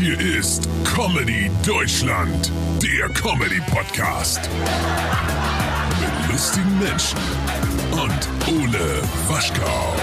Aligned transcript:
Hier 0.00 0.18
ist 0.18 0.66
Comedy 0.82 1.50
Deutschland, 1.62 2.50
der 2.82 3.10
Comedy 3.10 3.60
Podcast. 3.70 4.40
Mit 6.00 6.32
lustigen 6.32 6.78
Menschen 6.78 7.18
und 7.92 8.48
Ole 8.48 9.02
Waschkau. 9.28 9.94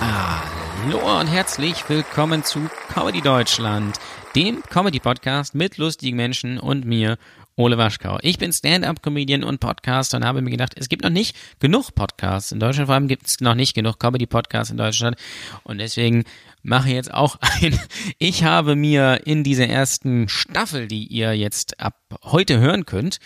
Hallo 0.00 1.18
und 1.18 1.26
herzlich 1.26 1.88
willkommen 1.88 2.44
zu 2.44 2.70
Comedy 2.94 3.20
Deutschland, 3.20 3.98
dem 4.36 4.62
Comedy-Podcast 4.70 5.56
mit 5.56 5.78
lustigen 5.78 6.16
Menschen 6.16 6.60
und 6.60 6.84
mir, 6.84 7.18
Ole 7.58 7.76
Waschkau. 7.76 8.18
Ich 8.22 8.38
bin 8.38 8.52
Stand-Up-Comedian 8.52 9.42
und 9.42 9.58
Podcaster 9.58 10.16
und 10.16 10.24
habe 10.24 10.42
mir 10.42 10.50
gedacht, 10.50 10.74
es 10.76 10.88
gibt 10.88 11.02
noch 11.02 11.10
nicht 11.10 11.36
genug 11.58 11.92
Podcasts 11.92 12.52
in 12.52 12.60
Deutschland, 12.60 12.86
vor 12.86 12.94
allem 12.94 13.08
gibt 13.08 13.26
es 13.26 13.40
noch 13.40 13.56
nicht 13.56 13.74
genug 13.74 13.98
Comedy-Podcasts 13.98 14.70
in 14.70 14.76
Deutschland 14.76 15.16
und 15.64 15.78
deswegen 15.78 16.22
mache 16.62 16.90
ich 16.90 16.94
jetzt 16.94 17.12
auch 17.12 17.36
ein. 17.60 17.76
Ich 18.18 18.44
habe 18.44 18.76
mir 18.76 19.22
in 19.24 19.42
dieser 19.42 19.66
ersten 19.66 20.28
Staffel, 20.28 20.86
die 20.86 21.08
ihr 21.08 21.36
jetzt 21.36 21.80
ab 21.80 21.96
heute 22.22 22.60
hören 22.60 22.86
könnt, 22.86 23.18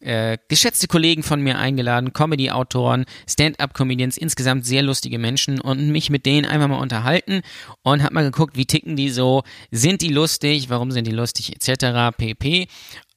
äh, 0.00 0.38
geschätzte 0.48 0.88
Kollegen 0.88 1.22
von 1.22 1.40
mir 1.40 1.58
eingeladen, 1.58 2.12
Comedy-Autoren, 2.12 3.04
Stand-up-Comedians, 3.28 4.16
insgesamt 4.16 4.66
sehr 4.66 4.82
lustige 4.82 5.18
Menschen 5.18 5.60
und 5.60 5.90
mich 5.90 6.10
mit 6.10 6.26
denen 6.26 6.46
einfach 6.46 6.68
mal 6.68 6.80
unterhalten 6.80 7.42
und 7.82 8.02
hab 8.02 8.12
mal 8.12 8.24
geguckt, 8.24 8.56
wie 8.56 8.66
ticken 8.66 8.96
die 8.96 9.10
so, 9.10 9.42
sind 9.70 10.00
die 10.00 10.08
lustig, 10.08 10.70
warum 10.70 10.90
sind 10.90 11.06
die 11.06 11.12
lustig, 11.12 11.54
etc. 11.54 12.16
pp. 12.16 12.66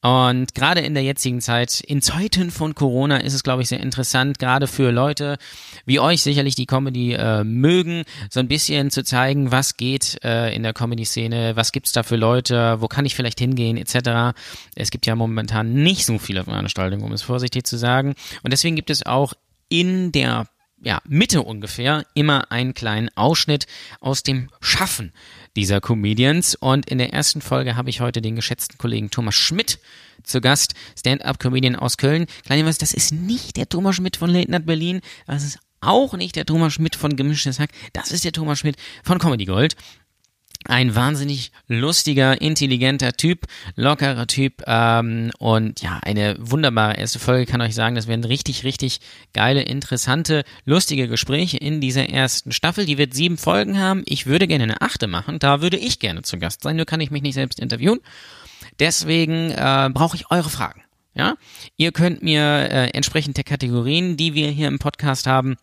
Und 0.04 0.54
gerade 0.54 0.82
in 0.82 0.92
der 0.92 1.02
jetzigen 1.02 1.40
Zeit, 1.40 1.80
in 1.80 2.02
Zeiten 2.02 2.50
von 2.50 2.74
Corona, 2.74 3.16
ist 3.16 3.32
es, 3.32 3.42
glaube 3.42 3.62
ich, 3.62 3.68
sehr 3.68 3.80
interessant, 3.80 4.38
gerade 4.38 4.66
für 4.66 4.90
Leute 4.90 5.38
wie 5.86 5.98
euch 5.98 6.22
sicherlich 6.22 6.54
die 6.54 6.66
Comedy 6.66 7.14
äh, 7.14 7.42
mögen, 7.42 8.04
so 8.28 8.38
ein 8.38 8.46
bisschen 8.46 8.90
zu 8.90 9.02
zeigen, 9.02 9.50
was 9.50 9.78
geht 9.78 10.22
äh, 10.22 10.54
in 10.54 10.62
der 10.62 10.74
Comedy-Szene, 10.74 11.56
was 11.56 11.72
gibt's 11.72 11.92
da 11.92 12.02
für 12.02 12.16
Leute, 12.16 12.82
wo 12.82 12.86
kann 12.86 13.06
ich 13.06 13.14
vielleicht 13.14 13.38
hingehen, 13.38 13.78
etc. 13.78 14.36
Es 14.74 14.90
gibt 14.90 15.06
ja 15.06 15.16
momentan 15.16 15.72
nicht 15.72 16.04
so 16.04 16.18
viele 16.18 16.44
Veranstaltungen, 16.44 17.02
um 17.02 17.12
es 17.12 17.22
vorsichtig 17.22 17.64
zu 17.64 17.78
sagen. 17.78 18.14
Und 18.42 18.52
deswegen 18.52 18.76
gibt 18.76 18.90
es 18.90 19.06
auch 19.06 19.32
in 19.70 20.12
der 20.12 20.48
ja, 20.82 21.00
Mitte 21.08 21.40
ungefähr 21.40 22.04
immer 22.12 22.52
einen 22.52 22.74
kleinen 22.74 23.08
Ausschnitt 23.14 23.66
aus 24.00 24.22
dem 24.22 24.50
Schaffen 24.60 25.14
dieser 25.56 25.80
Comedians. 25.80 26.54
Und 26.54 26.88
in 26.88 26.98
der 26.98 27.12
ersten 27.12 27.40
Folge 27.40 27.76
habe 27.76 27.90
ich 27.90 28.00
heute 28.00 28.22
den 28.22 28.36
geschätzten 28.36 28.78
Kollegen 28.78 29.10
Thomas 29.10 29.34
Schmidt 29.34 29.78
zu 30.22 30.40
Gast, 30.40 30.74
Stand-up-Comedian 30.98 31.76
aus 31.76 31.96
Köln. 31.96 32.26
Kleiner 32.44 32.72
das 32.72 32.94
ist 32.94 33.12
nicht 33.12 33.56
der 33.56 33.68
Thomas 33.68 33.96
Schmidt 33.96 34.16
von 34.16 34.30
Late 34.30 34.50
Night 34.50 34.66
Berlin, 34.66 35.00
das 35.26 35.44
ist 35.44 35.58
auch 35.80 36.14
nicht 36.14 36.36
der 36.36 36.46
Thomas 36.46 36.72
Schmidt 36.72 36.96
von 36.96 37.14
Gemischtes 37.14 37.58
Hack, 37.58 37.70
das 37.92 38.10
ist 38.10 38.24
der 38.24 38.32
Thomas 38.32 38.58
Schmidt 38.58 38.76
von 39.02 39.18
Comedy 39.18 39.44
Gold 39.44 39.76
ein 40.68 40.94
wahnsinnig 40.94 41.52
lustiger, 41.68 42.40
intelligenter 42.40 43.12
Typ, 43.12 43.46
lockerer 43.76 44.26
Typ 44.26 44.62
ähm, 44.66 45.30
und 45.38 45.82
ja, 45.82 46.00
eine 46.02 46.36
wunderbare 46.38 46.96
erste 46.96 47.18
Folge 47.18 47.46
kann 47.46 47.60
euch 47.60 47.74
sagen, 47.74 47.94
das 47.94 48.06
werden 48.06 48.24
richtig, 48.24 48.64
richtig 48.64 49.00
geile, 49.32 49.62
interessante, 49.62 50.44
lustige 50.64 51.08
Gespräche 51.08 51.56
in 51.56 51.80
dieser 51.80 52.08
ersten 52.08 52.52
Staffel. 52.52 52.86
Die 52.86 52.98
wird 52.98 53.14
sieben 53.14 53.38
Folgen 53.38 53.78
haben. 53.78 54.02
Ich 54.06 54.26
würde 54.26 54.46
gerne 54.46 54.64
eine 54.64 54.80
achte 54.80 55.06
machen, 55.06 55.38
da 55.38 55.60
würde 55.62 55.76
ich 55.76 55.98
gerne 55.98 56.22
zu 56.22 56.38
Gast 56.38 56.62
sein, 56.62 56.76
nur 56.76 56.86
kann 56.86 57.00
ich 57.00 57.10
mich 57.10 57.22
nicht 57.22 57.34
selbst 57.34 57.60
interviewen. 57.60 58.00
Deswegen 58.78 59.50
äh, 59.50 59.90
brauche 59.92 60.16
ich 60.16 60.30
eure 60.30 60.50
Fragen. 60.50 60.82
Ja, 61.16 61.36
ihr 61.76 61.92
könnt 61.92 62.24
mir 62.24 62.42
äh, 62.42 62.90
entsprechend 62.90 63.36
der 63.36 63.44
Kategorien, 63.44 64.16
die 64.16 64.34
wir 64.34 64.50
hier 64.50 64.66
im 64.66 64.80
Podcast 64.80 65.28
haben, 65.28 65.56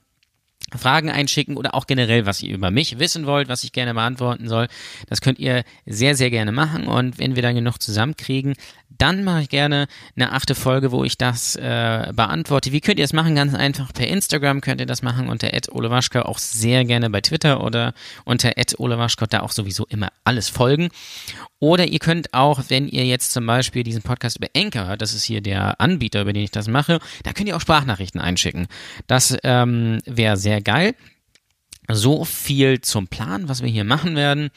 Fragen 0.78 1.10
einschicken 1.10 1.58
oder 1.58 1.76
auch 1.76 1.88
generell, 1.88 2.26
was 2.26 2.42
ihr 2.42 2.54
über 2.54 2.72
mich 2.72 3.00
wissen 3.00 3.26
wollt, 3.26 3.50
was 3.50 3.64
ich 3.64 3.72
gerne 3.72 3.94
beantworten 3.94 4.48
soll. 4.48 4.68
Das 5.08 5.22
könnt 5.22 5.40
ihr 5.40 5.64
sehr, 5.86 6.16
sehr 6.16 6.30
gerne 6.30 6.52
machen 6.52 6.88
und 6.88 7.20
wenn 7.20 7.36
wir 7.36 7.44
dann 7.44 7.56
genug 7.56 7.82
zusammenkriegen, 7.82 8.56
dann 9.02 9.24
mache 9.24 9.42
ich 9.42 9.50
gerne 9.50 9.88
eine 10.16 10.31
achte 10.31 10.54
Folge, 10.54 10.92
wo 10.92 11.04
ich 11.04 11.18
das 11.18 11.56
äh, 11.56 12.12
beantworte. 12.14 12.72
Wie 12.72 12.81
könnt 12.81 13.00
ihr 13.00 13.04
das 13.04 13.14
machen? 13.14 13.34
Ganz 13.34 13.56
einfach 13.56 13.92
per 13.94 14.08
Instagram 14.08 14.62
könnt 14.62 14.80
ihr 14.80 14.86
das 14.86 15.02
machen 15.02 15.28
unter 15.28 15.50
@olewaschka, 15.72 16.22
auch 16.24 16.38
sehr 16.38 16.86
gerne 16.86 17.10
bei 17.10 17.22
Twitter 17.22 17.64
oder 17.64 17.94
unter 18.26 18.52
@olewaschka, 18.78 19.26
da 19.26 19.40
auch 19.42 19.52
sowieso 19.52 19.86
immer 19.88 20.10
alles 20.24 20.50
folgen. 20.50 20.90
Oder 21.62 21.86
ihr 21.86 22.00
könnt 22.00 22.34
auch, 22.34 22.64
wenn 22.70 22.88
ihr 22.88 23.06
jetzt 23.06 23.32
zum 23.34 23.46
Beispiel 23.46 23.84
diesen 23.84 24.02
Podcast 24.02 24.38
über 24.38 24.48
Anchor 24.58 24.88
hört, 24.88 25.04
das 25.04 25.14
ist 25.14 25.24
hier 25.24 25.42
der 25.42 25.80
Anbieter, 25.80 26.22
über 26.22 26.34
den 26.34 26.44
ich 26.44 26.50
das 26.50 26.68
mache, 26.68 27.00
da 27.24 27.34
könnt 27.34 27.48
ihr 27.48 27.56
auch 27.56 27.62
Sprachnachrichten 27.62 28.20
einschicken. 28.20 28.66
Das 29.06 29.38
ähm, 29.44 30.00
wäre 30.08 30.38
sehr 30.38 30.60
geil. 30.62 30.96
So 31.88 32.26
viel 32.26 32.82
zum 32.82 33.08
Plan, 33.08 33.48
was 33.48 33.62
wir 33.62 33.70
hier 33.70 33.84
machen 33.84 34.16
werden. 34.16 34.50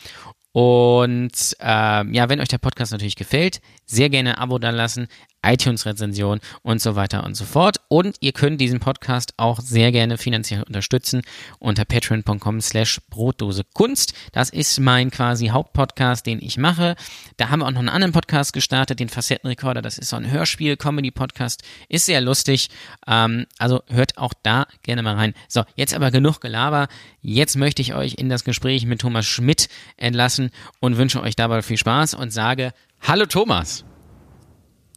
Und 0.53 1.57
äh, 1.61 1.67
ja, 1.67 2.29
wenn 2.31 2.41
euch 2.41 2.49
der 2.49 2.59
Podcast 2.59 2.93
natürlich 2.93 3.17
gefällt, 3.17 3.61
sehr 3.85 4.09
gerne 4.09 4.37
ein 4.37 4.43
Abo 4.43 4.59
da 4.59 4.71
lassen, 4.71 5.09
iTunes-Rezension 5.45 6.41
und 6.63 6.81
so 6.81 6.97
weiter 6.97 7.25
und 7.25 7.35
so 7.35 7.45
fort. 7.45 7.79
Und 7.89 8.17
ihr 8.21 8.33
könnt 8.33 8.61
diesen 8.61 8.81
Podcast 8.81 9.35
auch 9.37 9.61
sehr 9.61 9.93
gerne 9.93 10.19
finanziell 10.19 10.63
unterstützen 10.63 11.23
unter 11.59 11.85
patreon.com 11.85 12.61
slash 12.61 13.01
Brotdose 13.11 13.65
Kunst. 13.75 14.15
Das 14.33 14.51
ist 14.51 14.81
mein 14.81 15.11
quasi 15.11 15.49
Hauptpodcast, 15.49 16.27
den 16.27 16.41
ich 16.41 16.57
mache. 16.57 16.97
Da 17.37 17.51
haben 17.51 17.61
wir 17.61 17.67
auch 17.67 17.73
noch 17.73 17.81
einen 17.81 17.89
anderen 17.89 18.13
Podcast 18.13 18.53
gestartet, 18.53 19.01
den 19.01 19.09
Facettenrekorder. 19.09 19.83
Das 19.83 19.99
ist 19.99 20.11
so 20.11 20.17
ein 20.17 20.31
Hörspiel-Comedy-Podcast. 20.31 21.63
Ist 21.89 22.07
sehr 22.07 22.21
lustig. 22.21 22.71
Ähm, 23.07 23.47
also 23.59 23.83
hört 23.89 24.19
auch 24.19 24.35
da 24.43 24.67
gerne 24.83 25.03
mal 25.03 25.15
rein. 25.15 25.35
So, 25.49 25.65
jetzt 25.77 25.95
aber 25.95 26.11
genug 26.11 26.41
Gelaber. 26.41 26.89
Jetzt 27.23 27.57
möchte 27.57 27.83
ich 27.83 27.95
euch 27.95 28.15
in 28.15 28.29
das 28.29 28.45
Gespräch 28.45 28.87
mit 28.87 29.01
Thomas 29.01 29.27
Schmidt 29.27 29.69
entlassen 29.97 30.51
und 30.81 30.97
wünsche 30.97 31.23
euch 31.23 31.37
dabei 31.37 31.63
viel 31.63 31.79
Spaß 31.79 32.15
und 32.15 32.33
sage 32.33 32.73
Hallo 33.01 33.27
Thomas. 33.27 33.85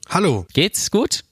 Hallo. 0.10 0.46
Geht's 0.54 0.90
gut? 0.90 1.24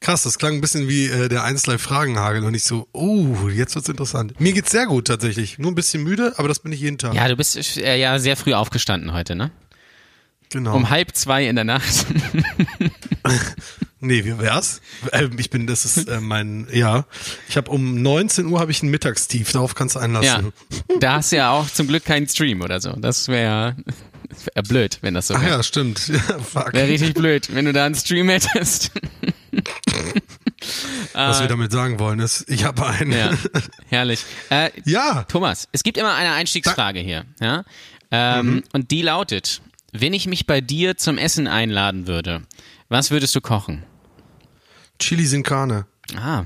Krass, 0.00 0.22
das 0.22 0.38
klang 0.38 0.54
ein 0.54 0.60
bisschen 0.60 0.88
wie 0.88 1.06
äh, 1.06 1.28
der 1.28 1.42
1 1.42 1.66
Live 1.66 1.82
Fragenhagel 1.82 2.44
und 2.44 2.54
ich 2.54 2.64
so, 2.64 2.86
oh, 2.92 3.48
jetzt 3.48 3.74
wird's 3.74 3.88
interessant. 3.88 4.40
Mir 4.40 4.52
geht's 4.52 4.70
sehr 4.70 4.86
gut 4.86 5.06
tatsächlich. 5.08 5.58
Nur 5.58 5.72
ein 5.72 5.74
bisschen 5.74 6.04
müde, 6.04 6.34
aber 6.36 6.46
das 6.46 6.60
bin 6.60 6.72
ich 6.72 6.80
jeden 6.80 6.98
Tag. 6.98 7.14
Ja, 7.14 7.26
du 7.26 7.36
bist 7.36 7.56
äh, 7.78 7.98
ja 7.98 8.18
sehr 8.18 8.36
früh 8.36 8.54
aufgestanden 8.54 9.12
heute, 9.12 9.34
ne? 9.34 9.50
Genau. 10.50 10.76
Um 10.76 10.88
halb 10.88 11.14
zwei 11.14 11.46
in 11.46 11.56
der 11.56 11.64
Nacht. 11.64 12.06
nee, 14.00 14.24
wie 14.24 14.38
wär's? 14.38 14.80
Äh, 15.12 15.28
ich 15.36 15.50
bin, 15.50 15.66
das 15.66 15.84
ist 15.84 16.08
äh, 16.08 16.20
mein, 16.20 16.68
ja. 16.72 17.04
Ich 17.48 17.56
habe 17.56 17.70
um 17.70 18.00
19 18.00 18.46
Uhr 18.46 18.60
habe 18.60 18.70
ich 18.70 18.82
ein 18.82 18.88
Mittagstief, 18.88 19.52
darauf 19.52 19.74
kannst 19.74 19.96
du 19.96 20.00
einlassen. 20.00 20.52
Ja, 20.90 20.96
da 21.00 21.12
hast 21.14 21.32
du 21.32 21.36
ja 21.36 21.50
auch 21.50 21.68
zum 21.68 21.88
Glück 21.88 22.04
keinen 22.04 22.28
Stream 22.28 22.62
oder 22.62 22.80
so. 22.80 22.92
Das 22.92 23.28
wäre 23.28 23.76
wär 24.54 24.62
blöd, 24.62 24.98
wenn 25.02 25.14
das 25.14 25.28
so 25.28 25.34
wäre. 25.34 25.44
Ach 25.44 25.48
ja, 25.48 25.62
stimmt. 25.62 26.08
Ja, 26.08 26.38
fuck. 26.38 26.72
Wäre 26.72 26.88
richtig 26.88 27.14
blöd, 27.14 27.54
wenn 27.54 27.64
du 27.64 27.72
da 27.72 27.86
einen 27.86 27.94
Stream 27.94 28.28
hättest. 28.28 28.90
Was 31.14 31.40
wir 31.40 31.48
damit 31.48 31.72
sagen 31.72 31.98
wollen 31.98 32.20
ist, 32.20 32.44
ich 32.48 32.64
habe 32.64 32.86
einen. 32.86 33.12
Ja, 33.12 33.30
herrlich. 33.88 34.24
Äh, 34.50 34.70
ja. 34.84 35.24
Thomas, 35.24 35.68
es 35.72 35.82
gibt 35.82 35.96
immer 35.98 36.14
eine 36.14 36.32
Einstiegsfrage 36.32 37.00
hier. 37.00 37.24
Ja? 37.40 37.64
Ähm, 38.10 38.46
Mhm. 38.46 38.64
Und 38.72 38.90
die 38.90 39.02
lautet, 39.02 39.60
wenn 39.92 40.12
ich 40.12 40.26
mich 40.26 40.46
bei 40.46 40.60
dir 40.60 40.96
zum 40.96 41.18
Essen 41.18 41.46
einladen 41.46 42.06
würde, 42.06 42.42
was 42.88 43.10
würdest 43.10 43.34
du 43.34 43.40
kochen? 43.40 43.82
Chili 44.98 45.26
sin 45.26 45.42
Carne, 45.42 45.86
Ah, 46.16 46.44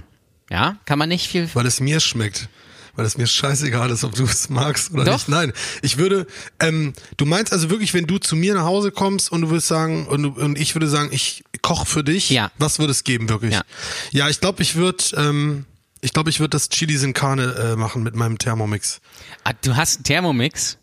ja, 0.50 0.76
kann 0.86 0.98
man 0.98 1.08
nicht 1.08 1.28
viel... 1.28 1.48
weil 1.54 1.66
es 1.66 1.80
mir 1.80 2.00
schmeckt. 2.00 2.48
Weil 2.94 3.06
es 3.06 3.16
mir 3.16 3.26
scheißegal 3.26 3.90
ist, 3.90 4.04
ob 4.04 4.14
du 4.14 4.24
es 4.24 4.50
magst 4.50 4.92
oder 4.92 5.04
Doch. 5.04 5.12
nicht. 5.14 5.28
Nein, 5.28 5.52
ich 5.80 5.96
würde, 5.96 6.26
ähm, 6.60 6.92
du 7.16 7.24
meinst 7.24 7.52
also 7.52 7.70
wirklich, 7.70 7.94
wenn 7.94 8.06
du 8.06 8.18
zu 8.18 8.36
mir 8.36 8.52
nach 8.54 8.64
Hause 8.64 8.90
kommst 8.92 9.32
und 9.32 9.40
du 9.42 9.48
würdest 9.50 9.68
sagen, 9.68 10.06
und, 10.06 10.26
und 10.26 10.58
ich 10.58 10.74
würde 10.74 10.88
sagen, 10.88 11.08
ich 11.10 11.42
koche 11.62 11.86
für 11.86 12.04
dich, 12.04 12.28
Ja. 12.30 12.50
was 12.58 12.78
würde 12.78 12.90
es 12.90 13.02
geben 13.04 13.28
wirklich? 13.30 13.54
Ja. 13.54 13.62
Ja, 14.10 14.28
ich 14.28 14.40
glaube, 14.40 14.62
ich 14.62 14.74
würde, 14.74 15.02
ähm, 15.16 15.64
ich 16.02 16.12
glaube, 16.12 16.28
ich 16.28 16.40
würde 16.40 16.50
das 16.50 16.68
Chili 16.68 16.96
sin 16.98 17.14
Carne 17.14 17.54
äh, 17.72 17.76
machen 17.76 18.02
mit 18.02 18.14
meinem 18.14 18.36
Thermomix. 18.36 19.00
Ah, 19.44 19.52
du 19.62 19.74
hast 19.74 19.96
einen 19.96 20.04
Thermomix? 20.04 20.76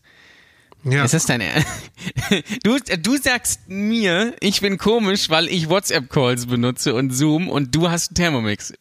Ja. 0.86 1.04
Ist 1.04 1.14
das 1.14 1.26
dein 1.26 1.42
Er- 1.42 1.64
du, 2.64 2.78
du 3.02 3.18
sagst 3.18 3.60
mir, 3.68 4.34
ich 4.40 4.62
bin 4.62 4.78
komisch, 4.78 5.30
weil 5.30 5.48
ich 5.50 5.68
WhatsApp-Calls 5.70 6.46
benutze 6.48 6.96
und 6.96 7.12
Zoom 7.12 7.50
und 7.50 7.76
du 7.76 7.92
hast 7.92 8.10
einen 8.12 8.16
Thermomix. 8.16 8.74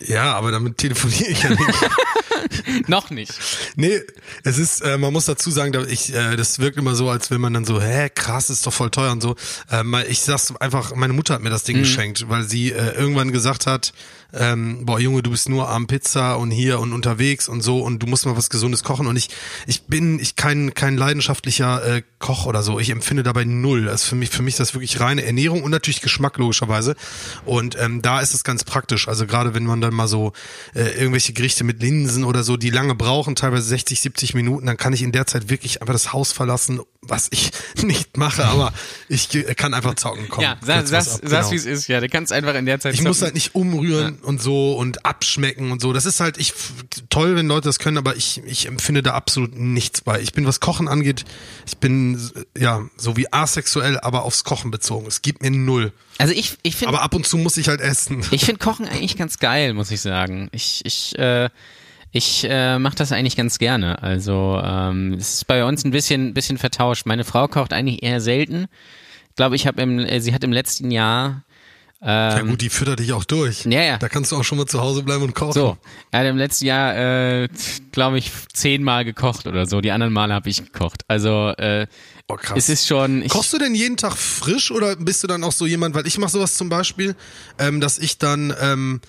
Ja, 0.00 0.34
aber 0.34 0.50
damit 0.52 0.78
telefoniere 0.78 1.30
ich 1.30 1.42
ja 1.42 1.50
nicht. 1.50 1.62
Noch 2.88 3.10
nicht. 3.10 3.32
Nee, 3.76 4.00
es 4.44 4.58
ist, 4.58 4.80
äh, 4.80 4.98
man 4.98 5.12
muss 5.12 5.26
dazu 5.26 5.50
sagen, 5.50 5.72
da 5.72 5.82
ich, 5.84 6.14
äh, 6.14 6.36
das 6.36 6.58
wirkt 6.58 6.78
immer 6.78 6.94
so, 6.94 7.08
als 7.10 7.30
wenn 7.30 7.40
man 7.40 7.54
dann 7.54 7.64
so, 7.64 7.80
hä, 7.80 8.08
krass, 8.14 8.50
ist 8.50 8.66
doch 8.66 8.72
voll 8.72 8.90
teuer 8.90 9.12
und 9.12 9.20
so. 9.22 9.36
Ähm, 9.70 9.94
ich 10.08 10.20
sag's 10.20 10.54
einfach, 10.56 10.94
meine 10.94 11.12
Mutter 11.12 11.34
hat 11.34 11.42
mir 11.42 11.50
das 11.50 11.62
Ding 11.64 11.76
Mhm. 11.76 11.80
geschenkt, 11.82 12.28
weil 12.28 12.44
sie 12.44 12.72
äh, 12.72 12.94
irgendwann 12.94 13.32
gesagt 13.32 13.66
hat, 13.66 13.92
ähm, 14.32 14.86
boah 14.86 14.98
Junge, 14.98 15.22
du 15.22 15.30
bist 15.30 15.48
nur 15.48 15.68
am 15.68 15.86
Pizza 15.86 16.36
und 16.38 16.50
hier 16.50 16.80
und 16.80 16.92
unterwegs 16.94 17.48
und 17.48 17.60
so 17.60 17.80
und 17.80 18.02
du 18.02 18.06
musst 18.06 18.24
mal 18.24 18.36
was 18.36 18.48
Gesundes 18.48 18.82
kochen 18.82 19.06
und 19.06 19.16
ich, 19.16 19.28
ich 19.66 19.82
bin 19.82 20.18
ich 20.18 20.36
kein 20.36 20.72
kein 20.72 20.96
leidenschaftlicher 20.96 21.96
äh, 21.96 22.02
Koch 22.18 22.46
oder 22.46 22.62
so. 22.62 22.80
Ich 22.80 22.90
empfinde 22.90 23.22
dabei 23.22 23.44
null. 23.44 23.88
Also 23.88 24.08
für 24.08 24.14
mich 24.14 24.30
für 24.30 24.42
mich 24.42 24.54
ist 24.54 24.60
das 24.60 24.74
wirklich 24.74 25.00
reine 25.00 25.24
Ernährung 25.24 25.62
und 25.62 25.70
natürlich 25.70 26.00
Geschmack 26.00 26.38
logischerweise. 26.38 26.96
Und 27.44 27.76
ähm, 27.78 28.00
da 28.02 28.20
ist 28.20 28.32
es 28.34 28.44
ganz 28.44 28.64
praktisch. 28.64 29.08
Also 29.08 29.26
gerade 29.26 29.54
wenn 29.54 29.64
man 29.64 29.80
da 29.80 29.90
dann 29.90 29.96
mal 29.96 30.08
so 30.08 30.32
äh, 30.74 30.98
irgendwelche 30.98 31.32
Gerichte 31.32 31.64
mit 31.64 31.82
Linsen 31.82 32.24
oder 32.24 32.42
so, 32.42 32.56
die 32.56 32.70
lange 32.70 32.94
brauchen, 32.94 33.34
teilweise 33.36 33.66
60, 33.68 34.00
70 34.00 34.34
Minuten, 34.34 34.66
dann 34.66 34.76
kann 34.76 34.92
ich 34.92 35.02
in 35.02 35.12
der 35.12 35.26
Zeit 35.26 35.50
wirklich 35.50 35.82
einfach 35.82 35.92
das 35.92 36.12
Haus 36.12 36.32
verlassen, 36.32 36.80
was 37.02 37.28
ich 37.30 37.50
nicht 37.82 38.16
mache, 38.16 38.44
aber 38.44 38.72
ich 39.08 39.28
kann 39.56 39.74
einfach 39.74 39.94
zocken 39.94 40.28
kommen. 40.28 40.44
Ja, 40.44 40.56
sag, 40.62 40.86
sag, 40.86 41.20
genau. 41.20 41.50
wie 41.50 41.56
es 41.56 41.66
ist, 41.66 41.88
ja. 41.88 42.00
Du 42.00 42.08
kannst 42.08 42.32
einfach 42.32 42.54
in 42.54 42.66
der 42.66 42.80
Zeit 42.80 42.94
Ich 42.94 43.00
zocken. 43.00 43.08
muss 43.08 43.22
halt 43.22 43.34
nicht 43.34 43.54
umrühren. 43.54 44.18
Und 44.24 44.40
so 44.40 44.74
und 44.76 45.04
abschmecken 45.04 45.72
und 45.72 45.80
so. 45.80 45.92
Das 45.92 46.06
ist 46.06 46.20
halt, 46.20 46.38
ich 46.38 46.52
toll, 47.08 47.36
wenn 47.36 47.46
Leute 47.46 47.68
das 47.68 47.78
können, 47.78 47.98
aber 47.98 48.16
ich, 48.16 48.42
ich 48.44 48.66
empfinde 48.66 49.02
da 49.02 49.12
absolut 49.12 49.56
nichts 49.56 50.00
bei. 50.00 50.20
Ich 50.20 50.32
bin, 50.32 50.46
was 50.46 50.60
Kochen 50.60 50.88
angeht, 50.88 51.24
ich 51.66 51.78
bin 51.78 52.20
ja 52.56 52.82
so 52.96 53.16
wie 53.16 53.32
asexuell, 53.32 53.98
aber 54.00 54.24
aufs 54.24 54.44
Kochen 54.44 54.70
bezogen. 54.70 55.06
Es 55.06 55.22
gibt 55.22 55.42
mir 55.42 55.50
null. 55.50 55.92
Also 56.18 56.34
ich, 56.34 56.58
ich 56.62 56.76
finde. 56.76 56.94
Aber 56.94 57.02
ab 57.02 57.14
und 57.14 57.26
zu 57.26 57.38
muss 57.38 57.56
ich 57.56 57.68
halt 57.68 57.80
essen. 57.80 58.24
Ich 58.30 58.44
finde 58.44 58.58
Kochen 58.58 58.86
eigentlich 58.86 59.16
ganz 59.16 59.38
geil, 59.38 59.74
muss 59.74 59.90
ich 59.90 60.00
sagen. 60.00 60.48
Ich, 60.52 60.82
ich, 60.84 61.18
äh, 61.18 61.48
ich 62.12 62.46
äh, 62.48 62.78
mache 62.78 62.96
das 62.96 63.12
eigentlich 63.12 63.36
ganz 63.36 63.58
gerne. 63.58 64.02
Also 64.02 64.60
ähm, 64.62 65.14
es 65.14 65.34
ist 65.34 65.46
bei 65.46 65.64
uns 65.64 65.84
ein 65.84 65.92
bisschen, 65.92 66.34
bisschen 66.34 66.58
vertauscht. 66.58 67.06
Meine 67.06 67.24
Frau 67.24 67.48
kocht 67.48 67.72
eigentlich 67.72 68.02
eher 68.02 68.20
selten. 68.20 68.66
Ich 69.28 69.36
glaube, 69.36 69.56
ich 69.56 69.66
habe 69.66 69.80
im, 69.80 69.98
äh, 70.00 70.20
sie 70.20 70.34
hat 70.34 70.44
im 70.44 70.52
letzten 70.52 70.90
Jahr 70.90 71.44
ähm, 72.02 72.08
ja 72.08 72.40
gut, 72.42 72.62
die 72.62 72.70
füttert 72.70 72.98
dich 72.98 73.12
auch 73.12 73.24
durch. 73.24 73.66
Ja, 73.66 73.82
ja. 73.82 73.98
Da 73.98 74.08
kannst 74.08 74.32
du 74.32 74.36
auch 74.36 74.44
schon 74.44 74.56
mal 74.56 74.66
zu 74.66 74.80
Hause 74.80 75.02
bleiben 75.02 75.22
und 75.22 75.34
kochen. 75.34 75.52
So, 75.52 75.76
er 76.10 76.20
hat 76.20 76.26
im 76.26 76.38
letzten 76.38 76.64
Jahr, 76.64 76.96
äh, 76.96 77.48
glaube 77.92 78.18
ich, 78.18 78.30
zehnmal 78.54 79.04
gekocht 79.04 79.46
oder 79.46 79.66
so. 79.66 79.82
Die 79.82 79.90
anderen 79.90 80.12
Male 80.12 80.32
habe 80.32 80.48
ich 80.48 80.64
gekocht. 80.64 81.02
Also 81.08 81.50
äh, 81.58 81.86
oh, 82.26 82.36
krass. 82.36 82.56
es 82.56 82.68
ist 82.70 82.86
schon. 82.86 83.26
Kochst 83.28 83.52
du 83.52 83.58
denn 83.58 83.74
jeden 83.74 83.98
Tag 83.98 84.16
frisch 84.16 84.70
oder 84.70 84.96
bist 84.96 85.22
du 85.22 85.26
dann 85.26 85.44
auch 85.44 85.52
so 85.52 85.66
jemand? 85.66 85.94
Weil 85.94 86.06
ich 86.06 86.16
mache 86.16 86.30
sowas 86.30 86.54
zum 86.54 86.70
Beispiel, 86.70 87.16
ähm, 87.58 87.82
dass 87.82 87.98
ich 87.98 88.16
dann 88.16 88.54
ähm, 88.58 89.00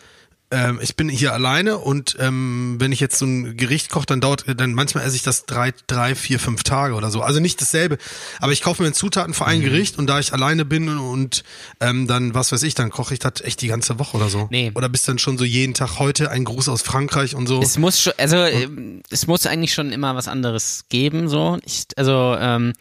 ähm, 0.51 0.79
ich 0.81 0.95
bin 0.95 1.07
hier 1.09 1.33
alleine 1.33 1.77
und 1.77 2.17
ähm, 2.19 2.75
wenn 2.79 2.91
ich 2.91 2.99
jetzt 2.99 3.17
so 3.17 3.25
ein 3.25 3.55
Gericht 3.55 3.89
koche, 3.89 4.05
dann 4.05 4.21
dauert, 4.21 4.45
dann 4.57 4.73
manchmal 4.73 5.05
esse 5.05 5.15
ich 5.15 5.23
das 5.23 5.45
drei, 5.45 5.73
drei, 5.87 6.13
vier, 6.13 6.39
fünf 6.39 6.63
Tage 6.63 6.93
oder 6.95 7.09
so. 7.09 7.21
Also 7.21 7.39
nicht 7.39 7.61
dasselbe. 7.61 7.97
Aber 8.39 8.51
ich 8.51 8.61
kaufe 8.61 8.83
mir 8.83 8.91
Zutaten 8.91 9.33
für 9.33 9.45
ein 9.45 9.59
mhm. 9.59 9.63
Gericht 9.63 9.97
und 9.97 10.07
da 10.07 10.19
ich 10.19 10.33
alleine 10.33 10.65
bin 10.65 10.89
und 10.97 11.43
ähm, 11.79 12.05
dann, 12.05 12.33
was 12.33 12.51
weiß 12.51 12.63
ich, 12.63 12.75
dann 12.75 12.89
koche 12.89 13.13
ich 13.13 13.19
das 13.19 13.41
echt 13.41 13.61
die 13.61 13.67
ganze 13.67 13.97
Woche 13.97 14.17
oder 14.17 14.29
so. 14.29 14.47
Nee. 14.51 14.71
Oder 14.75 14.89
bist 14.89 15.07
dann 15.07 15.19
schon 15.19 15.37
so 15.37 15.45
jeden 15.45 15.73
Tag 15.73 15.99
heute 15.99 16.29
ein 16.29 16.43
Gruß 16.43 16.67
aus 16.67 16.81
Frankreich 16.81 17.33
und 17.33 17.47
so. 17.47 17.61
Es 17.61 17.77
muss 17.77 18.01
schon, 18.01 18.13
also 18.17 18.37
äh, 18.37 18.67
es 19.09 19.27
muss 19.27 19.45
eigentlich 19.45 19.73
schon 19.73 19.91
immer 19.91 20.15
was 20.15 20.27
anderes 20.27 20.85
geben, 20.89 21.29
so. 21.29 21.59
Ich, 21.65 21.85
also, 21.95 22.35
ähm, 22.37 22.73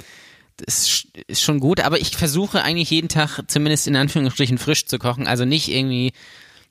ist, 0.66 1.06
ist 1.26 1.42
schon 1.42 1.60
gut, 1.60 1.80
aber 1.80 2.00
ich 2.00 2.16
versuche 2.16 2.62
eigentlich 2.62 2.90
jeden 2.90 3.08
Tag 3.08 3.40
zumindest 3.46 3.86
in 3.86 3.96
Anführungsstrichen 3.96 4.58
frisch 4.58 4.84
zu 4.86 4.98
kochen. 4.98 5.26
Also 5.26 5.46
nicht 5.46 5.68
irgendwie 5.68 6.12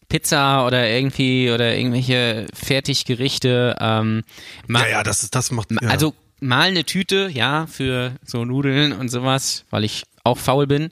Pizza 0.09 0.65
oder 0.65 0.89
irgendwie 0.89 1.51
oder 1.51 1.75
irgendwelche 1.77 2.47
Fertiggerichte. 2.53 3.75
Ähm, 3.79 4.23
ja, 4.67 4.87
ja, 4.87 5.03
das 5.03 5.23
ist 5.23 5.35
das 5.35 5.51
macht. 5.51 5.71
Ja. 5.71 5.87
Also 5.87 6.13
mal 6.39 6.67
eine 6.67 6.83
Tüte, 6.83 7.29
ja, 7.31 7.67
für 7.67 8.13
so 8.25 8.43
Nudeln 8.43 8.91
und 8.91 9.09
sowas, 9.09 9.65
weil 9.69 9.83
ich 9.83 10.03
auch 10.23 10.37
faul 10.37 10.67
bin. 10.67 10.89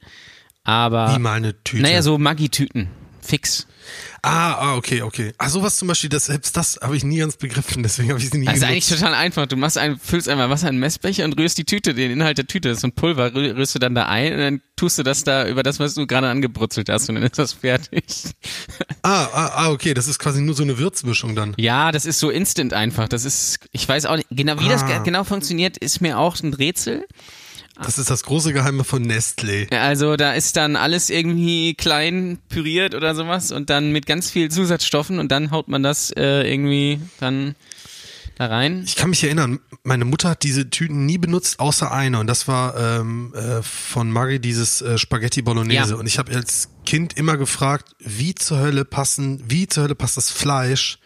Aber. 0.63 1.15
Wie 1.15 1.19
mal 1.19 1.33
eine 1.33 1.61
Tüte? 1.63 1.83
Naja, 1.83 2.01
so 2.01 2.17
Maggi-Tüten. 2.17 2.89
Fix. 3.21 3.67
Ah, 4.21 4.53
ah, 4.53 4.75
okay, 4.75 5.01
okay. 5.01 5.33
Ah, 5.37 5.49
sowas 5.49 5.77
zum 5.77 5.87
Beispiel, 5.87 6.09
das, 6.09 6.25
selbst 6.25 6.57
das 6.57 6.79
habe 6.81 6.97
ich 6.97 7.03
nie 7.03 7.17
ganz 7.17 7.37
begriffen, 7.37 7.83
deswegen 7.83 8.09
habe 8.09 8.19
ich 8.19 8.29
sie 8.29 8.37
nie 8.37 8.45
Das 8.45 8.57
ist 8.57 8.63
eigentlich 8.63 8.87
total 8.87 9.13
einfach. 9.13 9.45
Du 9.45 9.55
machst 9.55 9.77
ein, 9.77 9.97
füllst 9.99 10.27
einmal 10.27 10.49
Wasser 10.49 10.67
in 10.67 10.69
einen 10.69 10.79
Messbecher 10.79 11.25
und 11.25 11.37
rührst 11.39 11.57
die 11.57 11.65
Tüte, 11.65 11.93
den 11.93 12.11
Inhalt 12.11 12.37
der 12.37 12.47
Tüte, 12.47 12.69
das 12.69 12.77
ist 12.77 12.81
so 12.81 12.87
ein 12.87 12.93
Pulver, 12.93 13.33
rührst 13.33 13.75
du 13.75 13.79
dann 13.79 13.95
da 13.95 14.07
ein 14.07 14.33
und 14.33 14.39
dann 14.39 14.61
tust 14.75 14.97
du 14.97 15.03
das 15.03 15.23
da 15.23 15.47
über 15.47 15.63
das, 15.63 15.79
was 15.79 15.93
du 15.93 16.07
gerade 16.07 16.27
angebrutzelt 16.27 16.89
hast 16.89 17.09
und 17.09 17.15
dann 17.15 17.23
ist 17.23 17.39
das 17.39 17.53
fertig. 17.53 18.03
Ah, 19.03 19.29
ah, 19.31 19.51
ah, 19.55 19.71
okay, 19.71 19.93
das 19.93 20.07
ist 20.07 20.19
quasi 20.19 20.41
nur 20.41 20.53
so 20.53 20.63
eine 20.63 20.77
Würzmischung 20.77 21.33
dann. 21.33 21.53
Ja, 21.55 21.93
das 21.93 22.05
ist 22.05 22.19
so 22.19 22.29
instant 22.29 22.73
einfach. 22.73 23.07
Das 23.07 23.23
ist, 23.23 23.59
ich 23.71 23.87
weiß 23.87 24.05
auch 24.05 24.17
nicht, 24.17 24.27
genau 24.31 24.59
wie 24.59 24.65
ah. 24.65 24.69
das 24.69 25.03
genau 25.05 25.23
funktioniert, 25.23 25.77
ist 25.77 26.01
mir 26.01 26.17
auch 26.17 26.37
ein 26.41 26.53
Rätsel. 26.53 27.05
Das 27.83 27.99
ist 27.99 28.09
das 28.09 28.23
große 28.23 28.53
Geheime 28.53 28.83
von 28.83 29.05
Nestlé. 29.05 29.73
Also 29.73 30.15
da 30.15 30.33
ist 30.33 30.57
dann 30.57 30.75
alles 30.75 31.09
irgendwie 31.09 31.75
klein 31.75 32.39
püriert 32.49 32.95
oder 32.95 33.13
sowas 33.15 33.51
und 33.51 33.69
dann 33.69 33.91
mit 33.91 34.05
ganz 34.05 34.31
viel 34.31 34.49
Zusatzstoffen 34.49 35.19
und 35.19 35.31
dann 35.31 35.51
haut 35.51 35.67
man 35.67 35.83
das 35.83 36.11
äh, 36.11 36.49
irgendwie 36.51 36.99
dann 37.19 37.55
da 38.37 38.47
rein. 38.47 38.83
Ich 38.85 38.95
kann 38.95 39.09
mich 39.09 39.23
erinnern, 39.23 39.59
meine 39.83 40.05
Mutter 40.05 40.29
hat 40.29 40.43
diese 40.43 40.69
Tüten 40.69 41.05
nie 41.05 41.17
benutzt, 41.17 41.59
außer 41.59 41.91
eine 41.91 42.19
und 42.19 42.27
das 42.27 42.47
war 42.47 42.77
ähm, 42.77 43.33
äh, 43.33 43.61
von 43.61 44.11
Maggi 44.11 44.39
dieses 44.39 44.81
äh, 44.81 44.97
Spaghetti 44.97 45.41
Bolognese 45.41 45.91
ja. 45.91 45.95
und 45.95 46.07
ich 46.07 46.17
habe 46.17 46.35
als 46.35 46.69
Kind 46.85 47.17
immer 47.17 47.37
gefragt, 47.37 47.95
wie 47.99 48.35
zur 48.35 48.59
Hölle 48.59 48.85
passen, 48.85 49.43
wie 49.47 49.67
zur 49.67 49.83
Hölle 49.83 49.95
passt 49.95 50.17
das 50.17 50.29
Fleisch 50.29 50.99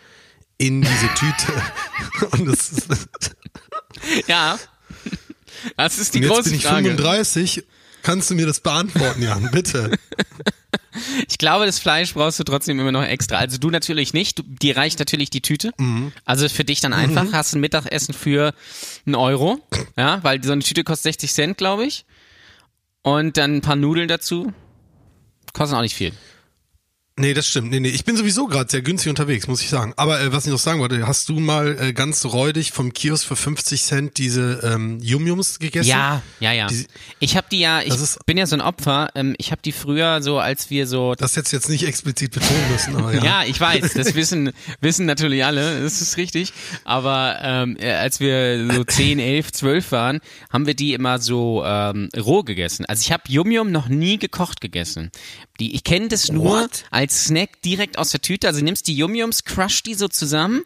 in 0.58 0.82
diese 0.82 1.08
Tüte 1.16 2.32
und 2.32 2.48
das 2.48 2.72
ist 2.72 2.88
ja. 4.28 4.58
Das 5.78 5.98
ist 5.98 6.14
die 6.14 6.20
und 6.20 6.24
jetzt 6.24 6.34
große 6.34 6.50
bin 6.50 6.60
ich 6.60 6.66
Frage. 6.66 6.90
35. 6.90 7.64
Kannst 8.04 8.30
du 8.30 8.36
mir 8.36 8.48
das 8.48 8.60
beantworten, 8.60 9.22
Jan? 9.22 9.50
Bitte. 9.52 9.92
Ich 11.28 11.38
glaube, 11.38 11.66
das 11.66 11.80
Fleisch 11.80 12.14
brauchst 12.14 12.40
du 12.40 12.44
trotzdem 12.44 12.80
immer 12.80 12.92
noch 12.92 13.04
extra. 13.04 13.38
Also 13.38 13.58
du 13.58 13.70
natürlich 13.70 14.14
nicht. 14.14 14.40
Du, 14.40 14.44
dir 14.44 14.76
reicht 14.76 15.00
natürlich 15.00 15.30
die 15.30 15.42
Tüte. 15.42 15.72
Mhm. 15.78 16.12
Also 16.26 16.48
für 16.50 16.66
dich 16.66 16.82
dann 16.82 16.94
einfach. 16.94 17.24
Mhm. 17.24 17.34
Hast 17.34 17.54
ein 17.54 17.62
Mittagessen 17.62 18.14
für 18.14 18.54
einen 19.06 19.16
Euro. 19.16 19.60
Ja, 19.98 20.22
weil 20.24 20.44
so 20.44 20.52
eine 20.52 20.62
Tüte 20.62 20.84
kostet 20.84 21.04
60 21.14 21.34
Cent, 21.34 21.58
glaube 21.58 21.86
ich. 21.86 22.06
Und 23.04 23.38
dann 23.38 23.58
ein 23.58 23.62
paar 23.62 23.76
Nudeln 23.76 24.08
dazu. 24.08 24.54
Kosten 25.54 25.76
auch 25.76 25.82
nicht 25.82 25.96
viel. 25.96 26.12
Nee, 27.18 27.34
das 27.34 27.48
stimmt. 27.48 27.72
Nee, 27.72 27.82
nee. 27.82 27.90
Ich 27.90 28.06
bin 28.06 28.16
sowieso 28.16 28.48
gerade 28.48 28.72
sehr 28.72 28.82
günstig 28.82 29.10
unterwegs, 29.10 29.46
muss 29.46 29.62
ich 29.62 29.70
sagen. 29.70 29.94
Aber 29.98 30.22
äh, 30.22 30.32
was 30.32 30.46
ich 30.46 30.52
noch 30.52 30.60
sagen 30.60 30.80
wollte, 30.80 31.06
hast 31.06 31.28
du 31.28 31.42
mal 31.42 31.78
äh, 31.80 31.94
ganz 31.94 32.24
räudig 32.26 32.72
vom 32.72 32.94
Kiosk 32.94 33.28
für 33.28 33.36
50 33.36 33.84
Cent 33.84 34.18
diese 34.18 34.62
ähm, 34.64 34.98
Yum-Yums 35.02 35.60
gegessen? 35.60 35.90
Ja, 35.90 36.22
ja, 36.40 36.54
ja. 36.54 36.68
Die, 36.68 36.88
ich 37.20 37.36
habe 37.36 37.48
die 37.52 37.60
ja, 37.60 37.82
ich 37.82 37.94
bin 38.26 38.38
ja 38.38 38.46
so 38.46 38.56
ein 38.56 38.62
Opfer. 38.62 39.10
Ähm, 39.14 39.36
ich 39.38 39.52
habe 39.52 39.62
die 39.62 39.74
früher 39.74 40.22
so, 40.22 40.40
als 40.40 40.70
wir 40.70 40.88
so... 40.88 41.14
Das 41.16 41.36
hättest 41.36 41.52
du 41.52 41.58
jetzt 41.58 41.70
nicht 41.70 41.86
explizit 41.86 42.32
betonen 42.32 42.72
müssen, 42.72 42.96
aber 42.96 43.14
ja. 43.14 43.24
ja, 43.24 43.44
ich 43.44 43.60
weiß. 43.60 43.94
Das 43.94 44.16
wissen, 44.16 44.52
wissen 44.80 45.06
natürlich 45.06 45.44
alle. 45.44 45.82
Das 45.82 46.02
ist 46.02 46.16
richtig. 46.16 46.54
Aber 46.86 47.40
ähm, 47.44 47.76
äh, 47.78 47.92
als 47.92 48.22
wir 48.22 48.74
so 48.74 48.86
10, 48.86 49.20
11, 49.20 49.52
12 49.52 49.92
waren, 49.92 50.22
haben 50.50 50.66
wir 50.66 50.76
die 50.76 50.94
immer 50.94 51.20
so 51.20 51.62
ähm, 51.66 52.08
roh 52.18 52.44
gegessen. 52.44 52.86
Also 52.86 53.02
ich 53.02 53.12
habe 53.12 53.24
Yum-Yum 53.28 53.70
noch 53.70 53.90
nie 53.90 54.18
gekocht 54.18 54.62
gegessen. 54.62 55.12
Die, 55.60 55.76
ich 55.76 55.84
kenne 55.84 56.08
das 56.08 56.32
nur 56.32 56.62
What? 56.62 56.86
Als 57.02 57.26
Snack 57.26 57.64
direkt 57.64 57.98
aus 57.98 58.12
der 58.12 58.22
Tüte. 58.22 58.48
Also 58.48 58.64
nimmst 58.64 58.88
die 58.88 58.96
Yum-Yums, 58.96 59.44
crush 59.44 59.82
die 59.82 59.96
so 59.96 60.08
zusammen 60.08 60.62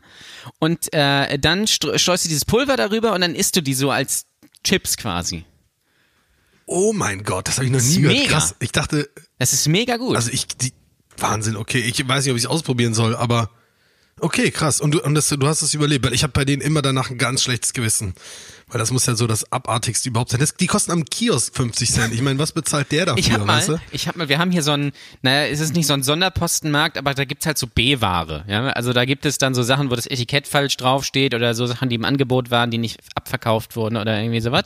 und 0.59 0.93
äh, 0.93 1.39
dann 1.39 1.65
streust 1.65 2.25
du 2.25 2.27
dieses 2.27 2.43
Pulver 2.43 2.75
darüber 2.75 3.13
und 3.13 3.21
dann 3.21 3.35
isst 3.35 3.55
du 3.55 3.61
die 3.61 3.73
so 3.73 3.89
als 3.89 4.25
Chips 4.65 4.97
quasi. 4.97 5.45
Oh 6.65 6.91
mein 6.91 7.23
Gott, 7.23 7.47
das 7.47 7.55
habe 7.55 7.67
ich 7.67 7.71
noch 7.71 7.81
nie 7.81 8.01
gehört. 8.01 8.17
Mega. 8.17 8.31
Krass. 8.31 8.55
Ich 8.59 8.73
dachte. 8.73 9.09
Das 9.39 9.53
ist 9.53 9.67
mega 9.69 9.95
gut. 9.95 10.17
Also 10.17 10.29
ich, 10.31 10.47
die, 10.47 10.73
Wahnsinn, 11.17 11.55
okay. 11.55 11.79
Ich 11.79 12.05
weiß 12.05 12.25
nicht, 12.25 12.31
ob 12.31 12.37
ich 12.37 12.43
es 12.43 12.49
ausprobieren 12.49 12.93
soll, 12.93 13.15
aber 13.15 13.49
okay, 14.19 14.51
krass. 14.51 14.81
Und 14.81 14.91
du, 14.91 15.01
und 15.01 15.15
das, 15.15 15.29
du 15.29 15.47
hast 15.47 15.61
es 15.61 15.73
überlebt, 15.73 16.05
weil 16.05 16.13
ich 16.13 16.23
habe 16.23 16.33
bei 16.33 16.43
denen 16.43 16.61
immer 16.61 16.81
danach 16.81 17.11
ein 17.11 17.17
ganz 17.17 17.43
schlechtes 17.43 17.71
Gewissen. 17.71 18.13
Weil 18.67 18.79
das 18.79 18.91
muss 18.91 19.05
ja 19.05 19.15
so 19.15 19.27
das 19.27 19.51
Abartigste 19.51 20.09
überhaupt 20.09 20.31
sein. 20.31 20.39
Das, 20.39 20.55
die 20.55 20.65
kosten 20.65 20.91
am 20.91 21.05
Kiosk 21.05 21.55
50 21.55 21.91
Cent. 21.91 22.13
Ich 22.13 22.21
meine, 22.21 22.39
was 22.39 22.51
bezahlt 22.51 22.91
der 22.91 23.05
dafür? 23.05 23.19
Ich 23.19 23.31
hab 23.31 23.45
mal, 23.45 23.57
weißt 23.57 23.69
du? 23.69 23.77
ich 23.91 24.07
hab 24.07 24.15
mal, 24.15 24.27
wir 24.27 24.39
haben 24.39 24.49
hier 24.51 24.63
so 24.63 24.71
ein, 24.71 24.91
naja, 25.21 25.45
ist 25.45 25.59
es 25.59 25.73
nicht 25.73 25.85
so 25.85 25.93
ein 25.93 26.01
Sonderpostenmarkt, 26.01 26.97
aber 26.97 27.13
da 27.13 27.25
gibt's 27.25 27.45
halt 27.45 27.59
so 27.59 27.67
B-Ware. 27.67 28.43
Ja? 28.47 28.69
Also 28.69 28.91
da 28.91 29.05
gibt 29.05 29.25
es 29.25 29.37
dann 29.37 29.53
so 29.53 29.61
Sachen, 29.61 29.91
wo 29.91 29.95
das 29.95 30.07
Etikett 30.07 30.47
falsch 30.47 30.77
draufsteht 30.77 31.35
oder 31.35 31.53
so 31.53 31.67
Sachen, 31.67 31.89
die 31.89 31.95
im 31.95 32.05
Angebot 32.05 32.49
waren, 32.49 32.71
die 32.71 32.79
nicht 32.79 32.99
abverkauft 33.13 33.75
wurden 33.75 33.97
oder 33.97 34.19
irgendwie 34.19 34.41
sowas. 34.41 34.63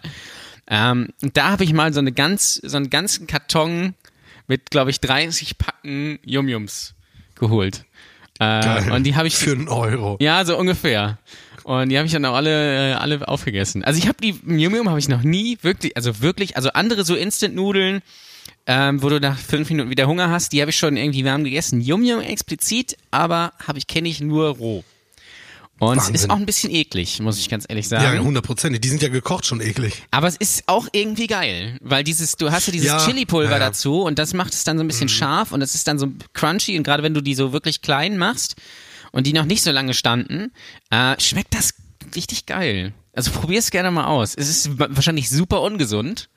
Ähm, 0.68 1.10
da 1.34 1.50
habe 1.50 1.66
ich 1.66 1.74
mal 1.74 1.92
so 1.94 2.00
eine 2.00 2.14
ganz, 2.14 2.56
so 2.56 2.78
einen 2.78 2.90
ganzen 2.90 3.28
Karton 3.28 3.96
mit, 4.48 4.72
glaube 4.72 4.92
ich, 4.92 5.02
30 5.02 5.58
Packen 5.58 6.20
Yum-Yums 6.24 6.94
geholt. 7.36 7.86
Äh, 8.40 8.92
und 8.92 9.04
die 9.04 9.16
habe 9.16 9.28
ich 9.28 9.36
für 9.36 9.52
einen 9.52 9.68
Euro. 9.68 10.18
Ja, 10.22 10.46
so 10.46 10.58
ungefähr. 10.58 11.18
Und 11.64 11.90
die 11.90 11.98
habe 11.98 12.06
ich 12.06 12.14
dann 12.14 12.26
auch 12.26 12.36
alle, 12.36 12.92
äh, 12.92 12.94
alle 12.94 13.28
aufgegessen. 13.28 13.84
Also 13.84 14.00
ich 14.00 14.08
habe 14.08 14.18
die 14.22 14.36
Yum 14.46 14.76
Yum 14.76 14.90
habe 14.90 15.00
ich 15.00 15.08
noch 15.08 15.24
nie 15.24 15.58
wirklich, 15.62 15.96
also 15.96 16.22
wirklich, 16.22 16.56
also 16.58 16.70
andere 16.70 17.04
so 17.04 17.16
Instant-Nudeln, 17.16 18.02
ähm, 18.66 19.02
wo 19.02 19.10
du 19.10 19.20
nach 19.20 19.38
fünf 19.38 19.70
Minuten 19.70 19.90
wieder 19.90 20.08
Hunger 20.08 20.30
hast, 20.30 20.54
die 20.54 20.62
habe 20.62 20.72
ich 20.72 20.78
schon 20.78 20.98
irgendwie 20.98 21.26
warm 21.26 21.44
gegessen. 21.44 21.82
Yum 21.82 22.04
Yum 22.04 22.22
explizit, 22.22 22.98
aber 23.12 23.54
habe 23.66 23.80
ich 23.80 23.88
kenne 23.88 24.10
ich 24.10 24.22
nur 24.22 24.50
roh. 24.50 24.84
Und 25.80 25.98
Wahnsinn. 25.98 26.16
es 26.16 26.24
ist 26.24 26.30
auch 26.30 26.36
ein 26.36 26.46
bisschen 26.46 26.72
eklig, 26.72 27.22
muss 27.22 27.40
ich 27.40 27.48
ganz 27.48 27.66
ehrlich 27.68 27.88
sagen. 27.88 28.18
Ja, 28.18 28.22
hundertprozentig. 28.22 28.82
Die 28.82 28.90
sind 28.90 29.02
ja 29.02 29.08
gekocht 29.08 29.46
schon 29.46 29.62
eklig. 29.62 30.04
Aber 30.12 30.28
es 30.28 30.36
ist 30.36 30.64
auch 30.68 30.90
irgendwie 30.92 31.28
geil, 31.28 31.78
weil 31.82 32.04
dieses, 32.04 32.36
du 32.36 32.52
hast 32.52 32.68
ja 32.68 32.74
dieses 32.74 32.90
ja, 32.90 32.98
Chili-Pulver 33.00 33.52
ja. 33.52 33.60
dazu 33.60 34.02
und 34.02 34.20
das 34.20 34.34
macht 34.34 34.54
es 34.54 34.66
dann 34.66 34.78
so 34.78 34.84
ein 34.84 34.88
bisschen 34.88 35.06
mhm. 35.06 35.14
scharf 35.14 35.52
und 35.54 35.62
es 35.62 35.76
ist 35.76 35.88
dann 35.88 35.98
so 35.98 36.08
crunchy 36.34 36.78
und 36.78 36.84
gerade 36.84 37.02
wenn 37.02 37.14
du 37.14 37.22
die 37.22 37.34
so 37.34 37.54
wirklich 37.54 37.82
klein 37.82 38.18
machst, 38.18 38.56
und 39.12 39.26
die 39.28 39.34
noch 39.34 39.46
nicht 39.46 39.64
so 39.64 39.72
lange 39.72 39.94
standen, 39.94 40.52
äh, 40.92 41.20
schmeckt 41.20 41.54
das 41.56 41.74
richtig 42.16 42.46
geil. 42.46 42.94
Also 43.14 43.32
probier 43.32 43.60
es 43.60 43.72
gerne 43.72 43.92
mal 43.92 44.06
aus. 44.06 44.34
Es 44.36 44.50
ist 44.50 44.80
wahrscheinlich 44.80 45.30
super 45.30 45.62
ungesund, 45.62 46.30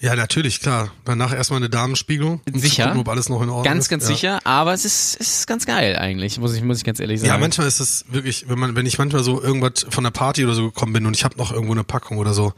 Ja, 0.00 0.16
natürlich, 0.16 0.60
klar. 0.60 0.90
Danach 1.04 1.32
erstmal 1.34 1.58
eine 1.58 1.68
Damenspiegelung. 1.68 2.40
um 2.50 2.58
Sicher. 2.58 2.84
Gucken, 2.86 3.00
ob 3.00 3.08
alles 3.10 3.28
noch 3.28 3.42
in 3.42 3.50
Ordnung 3.50 3.64
Ganz, 3.64 3.84
ist. 3.84 3.88
ganz 3.90 4.04
ja. 4.04 4.08
sicher, 4.08 4.38
aber 4.44 4.72
es 4.72 4.86
ist, 4.86 5.20
es 5.20 5.40
ist 5.40 5.46
ganz 5.46 5.66
geil 5.66 5.94
eigentlich, 5.96 6.38
muss 6.38 6.54
ich, 6.54 6.62
muss 6.62 6.78
ich 6.78 6.84
ganz 6.84 7.00
ehrlich 7.00 7.20
sagen. 7.20 7.28
Ja, 7.28 7.36
manchmal 7.38 7.68
ist 7.68 7.80
es 7.80 8.06
wirklich, 8.08 8.48
wenn 8.48 8.58
man, 8.58 8.74
wenn 8.76 8.86
ich 8.86 8.96
manchmal 8.98 9.22
so 9.22 9.42
irgendwas 9.42 9.86
von 9.90 10.02
der 10.02 10.10
Party 10.10 10.42
oder 10.44 10.54
so 10.54 10.64
gekommen 10.64 10.94
bin 10.94 11.04
und 11.06 11.14
ich 11.14 11.22
habe 11.24 11.36
noch 11.36 11.52
irgendwo 11.52 11.72
eine 11.74 11.84
Packung 11.84 12.16
oder 12.16 12.32
so 12.32 12.54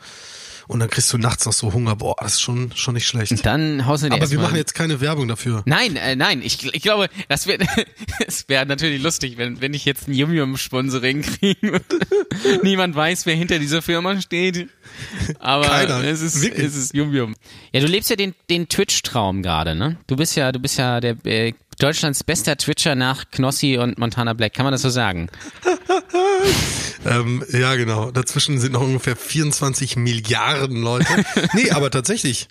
und 0.72 0.80
dann 0.80 0.88
kriegst 0.88 1.12
du 1.12 1.18
nachts 1.18 1.44
noch 1.44 1.52
so 1.52 1.72
Hunger, 1.72 1.96
boah, 1.96 2.16
das 2.18 2.34
ist 2.34 2.40
schon 2.40 2.72
schon 2.74 2.94
nicht 2.94 3.06
schlecht. 3.06 3.44
Dann 3.44 3.84
haust 3.86 4.02
du 4.02 4.08
dir 4.08 4.14
Aber 4.14 4.30
wir 4.30 4.38
machen 4.38 4.56
jetzt 4.56 4.74
keine 4.74 5.00
Werbung 5.00 5.28
dafür. 5.28 5.62
Nein, 5.66 5.96
äh, 5.96 6.16
nein, 6.16 6.40
ich, 6.42 6.64
ich 6.74 6.82
glaube, 6.82 7.08
das 7.28 7.46
wäre 7.46 7.66
es 8.26 8.48
wäre 8.48 8.64
natürlich 8.64 9.02
lustig, 9.02 9.36
wenn, 9.36 9.60
wenn 9.60 9.74
ich 9.74 9.84
jetzt 9.84 10.08
ein 10.08 10.14
Yum-Yum-Sponsoring 10.14 11.22
kriege 11.22 11.72
und 11.72 11.84
niemand 12.62 12.96
weiß, 12.96 13.26
wer 13.26 13.34
hinter 13.34 13.58
dieser 13.58 13.82
Firma 13.82 14.20
steht. 14.20 14.68
Aber 15.38 15.66
Keiner, 15.66 16.02
es 16.04 16.22
ist, 16.22 16.40
wirklich. 16.40 16.66
es 16.66 16.76
ist 16.76 16.94
Yum-Yum. 16.94 17.34
Ja, 17.72 17.80
du 17.80 17.86
lebst 17.86 18.08
ja 18.08 18.16
den, 18.16 18.34
den 18.48 18.68
Twitch-Traum 18.68 19.42
gerade, 19.42 19.74
ne? 19.74 19.98
Du 20.06 20.16
bist 20.16 20.36
ja, 20.36 20.52
du 20.52 20.58
bist 20.58 20.78
ja 20.78 21.00
der 21.00 21.16
äh, 21.26 21.52
Deutschlands 21.78 22.22
bester 22.24 22.56
Twitcher 22.56 22.94
nach 22.94 23.24
Knossi 23.30 23.76
und 23.78 23.98
Montana 23.98 24.34
Black. 24.34 24.54
Kann 24.54 24.64
man 24.64 24.72
das 24.72 24.82
so 24.82 24.90
sagen? 24.90 25.28
Ähm, 27.04 27.44
ja, 27.50 27.74
genau. 27.74 28.10
Dazwischen 28.10 28.60
sind 28.60 28.72
noch 28.72 28.80
ungefähr 28.80 29.16
24 29.16 29.96
Milliarden 29.96 30.82
Leute. 30.82 31.24
nee, 31.54 31.70
aber 31.70 31.90
tatsächlich. 31.90 32.48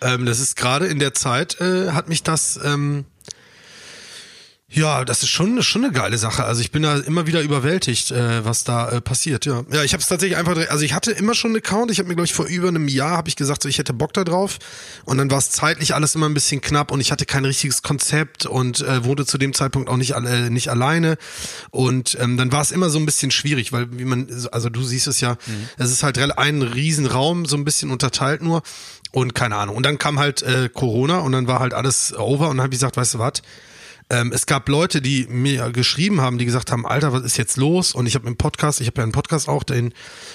Ähm, 0.00 0.26
das 0.26 0.40
ist 0.40 0.56
gerade 0.56 0.86
in 0.86 0.98
der 0.98 1.14
Zeit, 1.14 1.60
äh, 1.60 1.90
hat 1.90 2.08
mich 2.08 2.22
das, 2.22 2.58
ähm, 2.64 3.04
ja, 4.74 5.04
das 5.04 5.22
ist 5.22 5.28
schon, 5.28 5.62
schon 5.62 5.84
eine 5.84 5.92
geile 5.92 6.16
Sache. 6.16 6.44
Also 6.44 6.62
ich 6.62 6.70
bin 6.70 6.82
da 6.82 6.96
immer 6.96 7.26
wieder 7.26 7.42
überwältigt, 7.42 8.10
äh, 8.10 8.44
was 8.44 8.64
da 8.64 8.88
äh, 8.88 9.00
passiert. 9.02 9.44
Ja, 9.44 9.64
ja, 9.70 9.84
ich 9.84 9.92
habe 9.92 10.00
es 10.00 10.08
tatsächlich 10.08 10.38
einfach, 10.38 10.56
also 10.70 10.84
ich 10.84 10.94
hatte 10.94 11.12
immer 11.12 11.34
schon 11.34 11.50
einen 11.50 11.58
Account. 11.58 11.90
Ich 11.90 11.98
habe 11.98 12.08
mir 12.08 12.14
glaube 12.14 12.24
ich 12.24 12.32
vor 12.32 12.46
über 12.46 12.68
einem 12.68 12.88
Jahr 12.88 13.18
habe 13.18 13.28
ich 13.28 13.36
gesagt, 13.36 13.62
so 13.62 13.68
ich 13.68 13.78
hätte 13.78 13.92
Bock 13.92 14.14
da 14.14 14.24
drauf. 14.24 14.58
Und 15.04 15.18
dann 15.18 15.30
war 15.30 15.38
es 15.38 15.50
zeitlich 15.50 15.94
alles 15.94 16.14
immer 16.14 16.26
ein 16.26 16.32
bisschen 16.32 16.62
knapp 16.62 16.90
und 16.90 17.00
ich 17.00 17.12
hatte 17.12 17.26
kein 17.26 17.44
richtiges 17.44 17.82
Konzept 17.82 18.46
und 18.46 18.80
äh, 18.80 19.04
wohnte 19.04 19.26
zu 19.26 19.36
dem 19.36 19.52
Zeitpunkt 19.52 19.90
auch 19.90 19.98
nicht 19.98 20.14
alle, 20.14 20.50
nicht 20.50 20.68
alleine. 20.68 21.18
Und 21.70 22.16
ähm, 22.18 22.38
dann 22.38 22.50
war 22.50 22.62
es 22.62 22.70
immer 22.70 22.88
so 22.88 22.98
ein 22.98 23.04
bisschen 23.04 23.30
schwierig, 23.30 23.72
weil 23.72 23.88
wie 23.98 24.04
man, 24.04 24.26
also 24.52 24.70
du 24.70 24.82
siehst 24.82 25.06
es 25.06 25.20
ja, 25.20 25.36
es 25.76 25.90
ist 25.90 26.02
halt 26.02 26.18
ein 26.18 26.62
Riesenraum, 26.62 27.44
so 27.44 27.56
ein 27.56 27.64
bisschen 27.64 27.90
unterteilt 27.90 28.42
nur. 28.42 28.62
Und 29.10 29.34
keine 29.34 29.56
Ahnung. 29.56 29.76
Und 29.76 29.84
dann 29.84 29.98
kam 29.98 30.18
halt 30.18 30.40
äh, 30.40 30.70
Corona 30.72 31.18
und 31.18 31.32
dann 31.32 31.46
war 31.46 31.60
halt 31.60 31.74
alles 31.74 32.14
over 32.16 32.48
und 32.48 32.56
dann 32.56 32.64
habe 32.64 32.74
ich 32.74 32.80
gesagt, 32.80 32.96
weißt 32.96 33.14
du 33.14 33.18
was? 33.18 33.42
Ähm, 34.12 34.30
es 34.32 34.44
gab 34.46 34.68
Leute, 34.68 35.00
die 35.00 35.26
mir 35.28 35.70
geschrieben 35.70 36.20
haben, 36.20 36.36
die 36.36 36.44
gesagt 36.44 36.70
haben, 36.70 36.86
Alter, 36.86 37.12
was 37.14 37.22
ist 37.22 37.38
jetzt 37.38 37.56
los? 37.56 37.94
Und 37.94 38.06
ich 38.06 38.14
habe 38.14 38.28
im 38.28 38.36
Podcast, 38.36 38.80
ich 38.82 38.86
habe 38.86 38.98
ja 38.98 39.04
einen 39.04 39.12
Podcast 39.12 39.48
auch, 39.48 39.62
den 39.62 39.94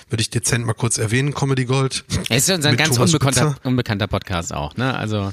würde 0.10 0.22
ich 0.22 0.32
dezent 0.32 0.66
mal 0.66 0.74
kurz 0.74 0.98
erwähnen, 0.98 1.34
Comedy 1.34 1.66
Gold. 1.66 2.04
Es 2.30 2.50
ist 2.50 2.64
ja 2.64 2.70
ein 2.70 2.76
ganz 2.76 2.98
unbekannter, 2.98 3.56
unbekannter 3.64 4.08
Podcast 4.08 4.52
auch, 4.52 4.76
ne? 4.78 4.98
Also, 4.98 5.32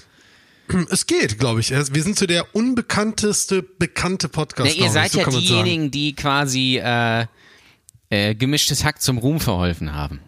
Es 0.90 1.06
geht, 1.06 1.38
glaube 1.38 1.60
ich. 1.60 1.70
Wir 1.70 2.02
sind 2.02 2.18
so 2.18 2.26
der 2.26 2.54
unbekannteste 2.54 3.62
bekannte 3.62 4.28
Podcast. 4.28 4.74
ja, 4.76 4.84
ihr 4.84 4.90
seid 4.90 5.12
so 5.12 5.20
ja 5.20 5.28
diejenigen, 5.28 5.90
die 5.90 6.14
quasi 6.14 6.80
äh, 6.82 7.26
äh, 8.10 8.34
gemischtes 8.34 8.84
Hack 8.84 9.00
zum 9.00 9.18
Ruhm 9.18 9.40
verholfen 9.40 9.94
haben. 9.94 10.20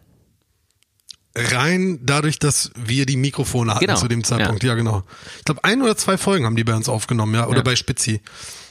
Rein 1.37 1.99
dadurch, 2.03 2.39
dass 2.39 2.71
wir 2.75 3.05
die 3.07 3.17
Mikrofone 3.17 3.75
hatten 3.75 3.87
Genau, 3.87 3.99
zu 3.99 4.09
dem 4.09 4.25
Zeitpunkt. 4.25 4.65
Ja, 4.65 4.75
genau. 4.75 5.03
Ich 5.39 5.45
glaube, 5.45 5.63
ein 5.65 5.83
oder 5.83 5.97
zwei 5.97 6.17
Folgen 6.17 6.47
haben 6.47 6.57
die 6.57 6.65
bei 6.65 6.75
uns 6.75 6.89
aufgenommen, 6.89 7.35
ja. 7.35 7.47
Oder 7.47 7.59
Ja. 7.59 7.63
bei 7.63 7.77
Spitzi. 7.77 8.21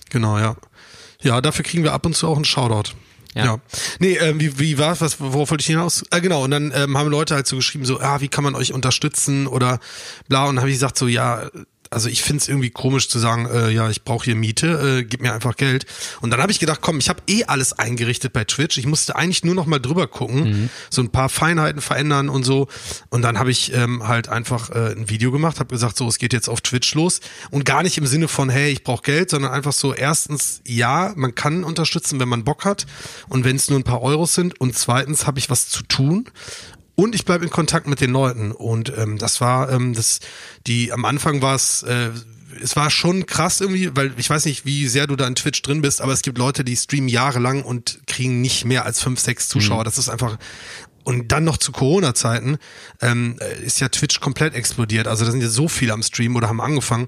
Genau, 0.10 0.38
ja. 0.40 0.56
Ja, 1.22 1.42
dafür 1.42 1.64
kriegen 1.64 1.84
wir 1.84 1.94
ab 1.94 2.06
und 2.06 2.16
zu 2.16 2.28
auch 2.28 2.36
einen 2.36 2.46
Shoutout. 2.46 2.92
Ja. 3.36 3.46
Ja. 3.46 3.58
Nee, 4.00 4.14
ähm, 4.18 4.40
wie, 4.40 4.60
wie 4.60 4.78
war 4.78 5.00
was, 5.02 5.20
worauf 5.20 5.52
wollte 5.52 5.62
ich 5.62 5.68
hinaus? 5.68 6.04
Ah, 6.10 6.20
genau, 6.20 6.44
und 6.44 6.52
dann 6.52 6.72
ähm, 6.76 6.98
haben 6.98 7.10
Leute 7.10 7.36
halt 7.36 7.48
so 7.48 7.58
geschrieben, 7.58 7.86
so, 7.86 8.00
ah, 8.00 8.22
wie 8.22 8.30
kann 8.30 8.44
man 8.44 8.56
euch 8.56 8.74
unterstützen 8.74 9.46
oder 9.48 9.80
bla. 10.30 10.46
Und 10.46 10.56
dann 10.56 10.62
habe 10.62 10.70
ich 10.70 10.76
gesagt, 10.76 10.98
so, 10.98 11.08
ja, 11.08 11.50
also 11.90 12.10
ich 12.10 12.22
find's 12.24 12.48
irgendwie 12.48 12.70
komisch 12.70 13.10
zu 13.10 13.20
sagen, 13.20 13.48
äh, 13.48 13.70
ja, 13.70 13.90
ich 13.90 14.04
brauche 14.04 14.26
hier 14.26 14.36
Miete, 14.36 15.00
äh, 15.00 15.04
gib 15.04 15.22
mir 15.22 15.34
einfach 15.34 15.56
Geld. 15.56 15.86
Und 16.22 16.32
dann 16.32 16.42
habe 16.42 16.52
ich 16.52 16.60
gedacht, 16.60 16.80
komm, 16.82 16.98
ich 17.00 17.10
habe 17.10 17.22
eh 17.28 17.46
alles 17.46 17.74
eingerichtet 17.74 18.34
bei 18.34 18.44
Twitch. 18.44 18.78
Ich 18.78 18.86
musste 18.86 19.16
eigentlich 19.16 19.44
nur 19.44 19.56
noch 19.56 19.66
mal 19.66 19.80
drüber 19.80 20.08
gucken, 20.08 20.70
so 20.90 21.02
ein 21.02 21.10
paar 21.10 21.30
Feinheiten 21.30 21.82
verändern 21.82 22.30
und 22.30 22.44
so. 22.44 22.68
Und 23.10 23.22
dann 23.22 23.40
habe 23.40 23.52
ich 23.52 23.74
ähm, 23.74 24.08
halt 24.08 24.30
einfach 24.30 24.70
äh, 24.70 24.92
ein 24.92 25.10
Video 25.10 25.32
gemacht, 25.32 25.60
habe 25.60 25.74
gesagt, 25.74 25.98
so, 25.98 26.08
es 26.08 26.18
geht 26.18 26.34
jetzt 26.34 26.50
auf 26.50 26.62
Twitch 26.62 26.94
los. 26.96 27.22
Und 27.52 27.66
gar 27.66 27.84
nicht 27.84 27.98
im 27.98 28.06
Sinne 28.06 28.28
von, 28.28 28.50
hey, 28.50 28.72
ich 28.72 28.84
brauche 28.84 29.04
Geld, 29.04 29.30
sondern 29.30 29.52
einfach 29.52 29.74
so, 29.74 29.94
erstens, 29.94 30.62
ja, 30.66 31.14
man 31.16 31.36
kann 31.36 31.64
unterstützen, 31.64 32.20
wenn 32.20 32.30
man 32.30 32.44
Bock 32.44 32.66
hat. 32.66 32.86
Und 33.28 33.46
wenn 33.46 33.56
es 33.56 33.70
nur 33.70 33.80
ein 33.80 33.84
paar 33.84 34.02
Euros 34.02 34.34
sind. 34.34 34.60
Und 34.60 34.78
zweitens 34.78 35.28
habe 35.28 35.40
ich 35.40 35.50
was 35.50 35.70
zu 35.70 35.84
tun. 35.84 36.26
Und 36.96 37.14
ich 37.14 37.26
bleibe 37.26 37.44
in 37.44 37.52
Kontakt 37.52 37.88
mit 37.88 38.02
den 38.02 38.12
Leuten. 38.12 38.52
Und 38.52 38.92
ähm, 38.98 39.18
das 39.18 39.42
war, 39.42 39.72
ähm, 39.72 39.94
das, 39.94 40.20
die 40.66 40.94
am 40.94 41.06
Anfang 41.06 41.42
war 41.42 41.56
es, 41.56 41.84
äh, 41.84 42.10
es 42.62 42.76
war 42.76 42.90
schon 42.90 43.26
krass 43.26 43.60
irgendwie, 43.62 43.96
weil 43.96 44.14
ich 44.18 44.30
weiß 44.30 44.46
nicht, 44.46 44.66
wie 44.66 44.88
sehr 44.88 45.08
du 45.08 45.16
da 45.16 45.28
in 45.28 45.36
Twitch 45.36 45.62
drin 45.62 45.82
bist, 45.82 46.02
aber 46.02 46.14
es 46.14 46.22
gibt 46.22 46.38
Leute, 46.38 46.64
die 46.64 46.76
streamen 46.76 47.10
jahrelang 47.10 47.64
und 47.64 48.00
kriegen 48.08 48.42
nicht 48.42 48.64
mehr 48.64 48.86
als 48.86 49.02
fünf, 49.02 49.20
sechs 49.20 49.50
Zuschauer. 49.50 49.84
Das 49.84 49.98
ist 49.98 50.10
einfach. 50.10 50.38
Und 51.04 51.32
dann 51.32 51.44
noch 51.44 51.58
zu 51.58 51.72
Corona-Zeiten 51.72 52.58
ähm, 53.00 53.38
ist 53.64 53.80
ja 53.80 53.90
Twitch 53.90 54.22
komplett 54.22 54.56
explodiert. 54.56 55.08
Also 55.08 55.24
da 55.24 55.32
sind 55.32 55.42
ja 55.42 55.50
so 55.50 55.68
viele 55.68 55.94
am 55.94 56.02
Stream 56.02 56.36
oder 56.36 56.48
haben 56.48 56.60
angefangen. 56.60 57.08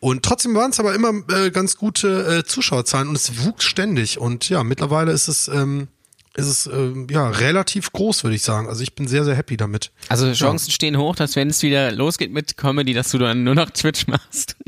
Und 0.00 0.22
trotzdem 0.22 0.54
waren 0.54 0.70
es 0.70 0.80
aber 0.80 0.94
immer 0.94 1.12
äh, 1.32 1.50
ganz 1.50 1.76
gute 1.78 2.40
äh, 2.40 2.44
Zuschauerzahlen 2.44 3.08
und 3.08 3.16
es 3.16 3.42
wuchs 3.42 3.64
ständig. 3.64 4.18
Und 4.18 4.50
ja, 4.50 4.62
mittlerweile 4.64 5.12
ist 5.12 5.28
es 5.28 5.48
ähm, 5.48 5.88
ist 6.34 6.46
es 6.46 6.66
ähm, 6.66 7.06
ja 7.10 7.28
relativ 7.28 7.92
groß, 7.92 8.24
würde 8.24 8.36
ich 8.36 8.42
sagen. 8.42 8.68
Also 8.68 8.82
ich 8.82 8.94
bin 8.94 9.08
sehr, 9.08 9.24
sehr 9.24 9.34
happy 9.34 9.56
damit. 9.56 9.90
Also 10.08 10.32
Chancen 10.32 10.70
stehen 10.70 10.96
hoch, 10.96 11.16
dass 11.16 11.36
wenn 11.36 11.50
es 11.50 11.62
wieder 11.62 11.90
losgeht 11.92 12.32
mit 12.32 12.56
Comedy, 12.56 12.94
dass 12.94 13.10
du 13.10 13.18
dann 13.18 13.44
nur 13.44 13.54
noch 13.54 13.70
Twitch 13.70 14.06
machst. 14.06 14.56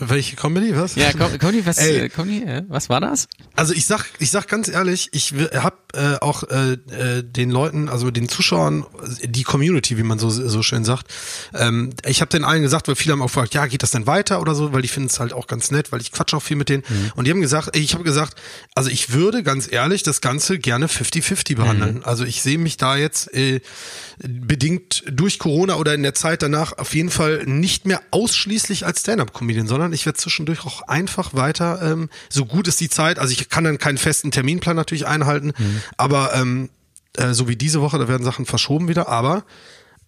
Welche 0.00 0.36
Comedy, 0.36 0.74
was? 0.76 0.94
Ja, 0.94 1.12
Com 1.12 1.38
Comedy, 1.38 1.64
was, 1.66 1.78
Ey. 1.78 1.98
äh, 1.98 2.08
Comedy, 2.08 2.42
äh, 2.42 2.62
was 2.68 2.88
war 2.88 3.00
das? 3.00 3.28
Also 3.54 3.74
ich 3.74 3.86
sag, 3.86 4.06
ich 4.18 4.30
sag 4.30 4.48
ganz 4.48 4.68
ehrlich, 4.68 5.10
ich 5.12 5.34
habe 5.54 5.76
äh, 5.92 6.16
auch 6.20 6.44
äh, 6.44 6.72
äh, 6.72 7.22
den 7.22 7.50
Leuten, 7.50 7.88
also 7.88 8.10
den 8.10 8.28
Zuschauern, 8.28 8.86
die 9.22 9.42
Community, 9.42 9.98
wie 9.98 10.02
man 10.02 10.18
so 10.18 10.30
so 10.30 10.62
schön 10.62 10.84
sagt, 10.84 11.06
ähm, 11.54 11.90
ich 12.06 12.20
habe 12.20 12.30
den 12.30 12.44
allen 12.44 12.62
gesagt, 12.62 12.88
weil 12.88 12.96
viele 12.96 13.12
haben 13.12 13.22
auch 13.22 13.26
gefragt, 13.26 13.54
ja, 13.54 13.66
geht 13.66 13.82
das 13.82 13.90
denn 13.90 14.06
weiter 14.06 14.40
oder 14.40 14.54
so, 14.54 14.72
weil 14.72 14.82
die 14.82 14.88
finden 14.88 15.08
es 15.08 15.20
halt 15.20 15.32
auch 15.32 15.46
ganz 15.46 15.70
nett, 15.70 15.92
weil 15.92 16.00
ich 16.00 16.12
quatsch 16.12 16.32
auch 16.34 16.42
viel 16.42 16.56
mit 16.56 16.68
denen. 16.68 16.82
Und 17.16 17.26
die 17.26 17.30
haben 17.30 17.40
gesagt, 17.40 17.76
ich 17.76 17.94
habe 17.94 18.04
gesagt, 18.04 18.40
also 18.74 18.90
ich 18.90 19.12
würde 19.12 19.42
ganz 19.42 19.70
ehrlich 19.70 20.02
das 20.02 20.20
Ganze 20.20 20.58
gerne 20.58 20.86
50-50 20.86 21.56
behandeln. 21.56 22.04
Also 22.04 22.24
ich 22.24 22.42
sehe 22.42 22.58
mich 22.58 22.76
da 22.76 22.96
jetzt 22.96 23.32
äh, 23.34 23.60
bedingt 24.22 25.02
durch 25.10 25.38
Corona 25.38 25.76
oder 25.76 25.94
in 25.94 26.02
der 26.02 26.14
Zeit 26.14 26.42
danach 26.42 26.76
auf 26.78 26.94
jeden 26.94 27.10
Fall 27.10 27.44
nicht 27.46 27.86
mehr 27.86 28.02
ausschließlich 28.10 28.84
als 28.84 29.00
Stand-up-Comedian, 29.00 29.66
sondern 29.66 29.92
ich 29.92 30.04
werde 30.06 30.18
zwischendurch 30.18 30.66
auch 30.66 30.82
einfach 30.82 31.34
weiter, 31.34 31.80
ähm, 31.82 32.10
so 32.28 32.44
gut 32.44 32.68
ist 32.68 32.80
die 32.80 32.90
Zeit, 32.90 33.18
also 33.18 33.32
ich 33.32 33.48
kann 33.48 33.64
dann 33.64 33.78
keinen 33.78 33.98
festen 33.98 34.30
Terminplan 34.30 34.76
natürlich 34.76 35.06
einhalten, 35.06 35.52
aber 35.96 36.34
ähm, 36.34 36.68
äh, 37.16 37.32
so 37.32 37.48
wie 37.48 37.56
diese 37.56 37.80
Woche, 37.80 37.98
da 37.98 38.08
werden 38.08 38.24
Sachen 38.24 38.46
verschoben 38.46 38.88
wieder, 38.88 39.08
aber 39.08 39.44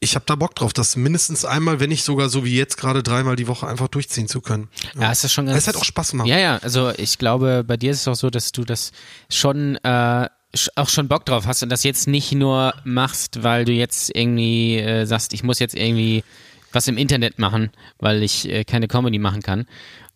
ich 0.03 0.17
habe 0.17 0.25
da 0.27 0.35
Bock 0.35 0.57
drauf, 0.57 0.73
das 0.73 0.97
mindestens 0.97 1.45
einmal, 1.45 1.79
wenn 1.79 1.89
nicht 1.89 2.05
sogar 2.05 2.29
so 2.29 2.45
wie 2.45 2.57
jetzt 2.57 2.77
gerade 2.77 3.05
dreimal 3.05 3.37
die 3.37 3.47
Woche 3.47 3.69
einfach 3.69 3.87
durchziehen 3.87 4.27
zu 4.27 4.41
können. 4.41 4.69
Ja, 4.99 5.13
ist 5.13 5.23
das 5.23 5.33
schon 5.33 5.47
ganz. 5.47 5.57
Es 5.57 5.69
hat 5.69 5.77
auch 5.77 5.85
Spaß 5.85 6.11
gemacht. 6.11 6.27
Ja, 6.27 6.39
ja, 6.39 6.57
also 6.57 6.91
ich 6.97 7.19
glaube, 7.19 7.63
bei 7.65 7.77
dir 7.77 7.93
ist 7.93 8.01
es 8.01 8.09
auch 8.09 8.17
so, 8.17 8.29
dass 8.29 8.51
du 8.51 8.65
das 8.65 8.91
schon 9.31 9.77
äh, 9.77 10.29
auch 10.77 10.89
schon 10.89 11.09
Bock 11.09 11.25
drauf 11.25 11.47
hast 11.47 11.63
und 11.63 11.71
das 11.71 11.83
jetzt 11.83 12.07
nicht 12.07 12.33
nur 12.33 12.75
machst, 12.85 13.43
weil 13.43 13.65
du 13.65 13.73
jetzt 13.73 14.15
irgendwie 14.15 14.79
äh, 14.79 15.07
sagst, 15.07 15.33
ich 15.33 15.43
muss 15.43 15.59
jetzt 15.59 15.75
irgendwie 15.75 16.25
was 16.73 16.89
im 16.89 16.97
Internet 16.97 17.39
machen, 17.39 17.71
weil 17.99 18.23
ich 18.23 18.49
äh, 18.49 18.65
keine 18.65 18.89
Comedy 18.89 19.19
machen 19.19 19.43
kann. 19.43 19.67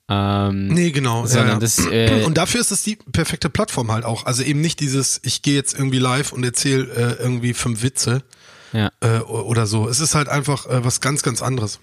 Ähm, 0.08 0.68
Nee, 0.68 0.90
genau. 0.90 1.26
Sondern 1.26 1.46
ja, 1.46 1.52
ja. 1.54 1.58
das, 1.58 1.86
äh, 1.86 2.22
und 2.24 2.36
dafür 2.38 2.60
ist 2.60 2.70
es 2.70 2.82
die 2.82 2.96
perfekte 3.12 3.50
Plattform 3.50 3.90
halt 3.90 4.04
auch. 4.04 4.26
Also 4.26 4.42
eben 4.42 4.60
nicht 4.60 4.80
dieses, 4.80 5.20
ich 5.24 5.42
gehe 5.42 5.54
jetzt 5.54 5.74
irgendwie 5.74 5.98
live 5.98 6.32
und 6.32 6.44
erzähle 6.44 6.84
äh, 6.84 7.22
irgendwie 7.22 7.54
fünf 7.54 7.82
Witze 7.82 8.22
ja. 8.72 8.90
äh, 9.00 9.18
oder 9.20 9.66
so. 9.66 9.88
Es 9.88 10.00
ist 10.00 10.14
halt 10.14 10.28
einfach 10.28 10.66
äh, 10.66 10.84
was 10.84 11.00
ganz, 11.00 11.22
ganz 11.22 11.42
anderes. 11.42 11.80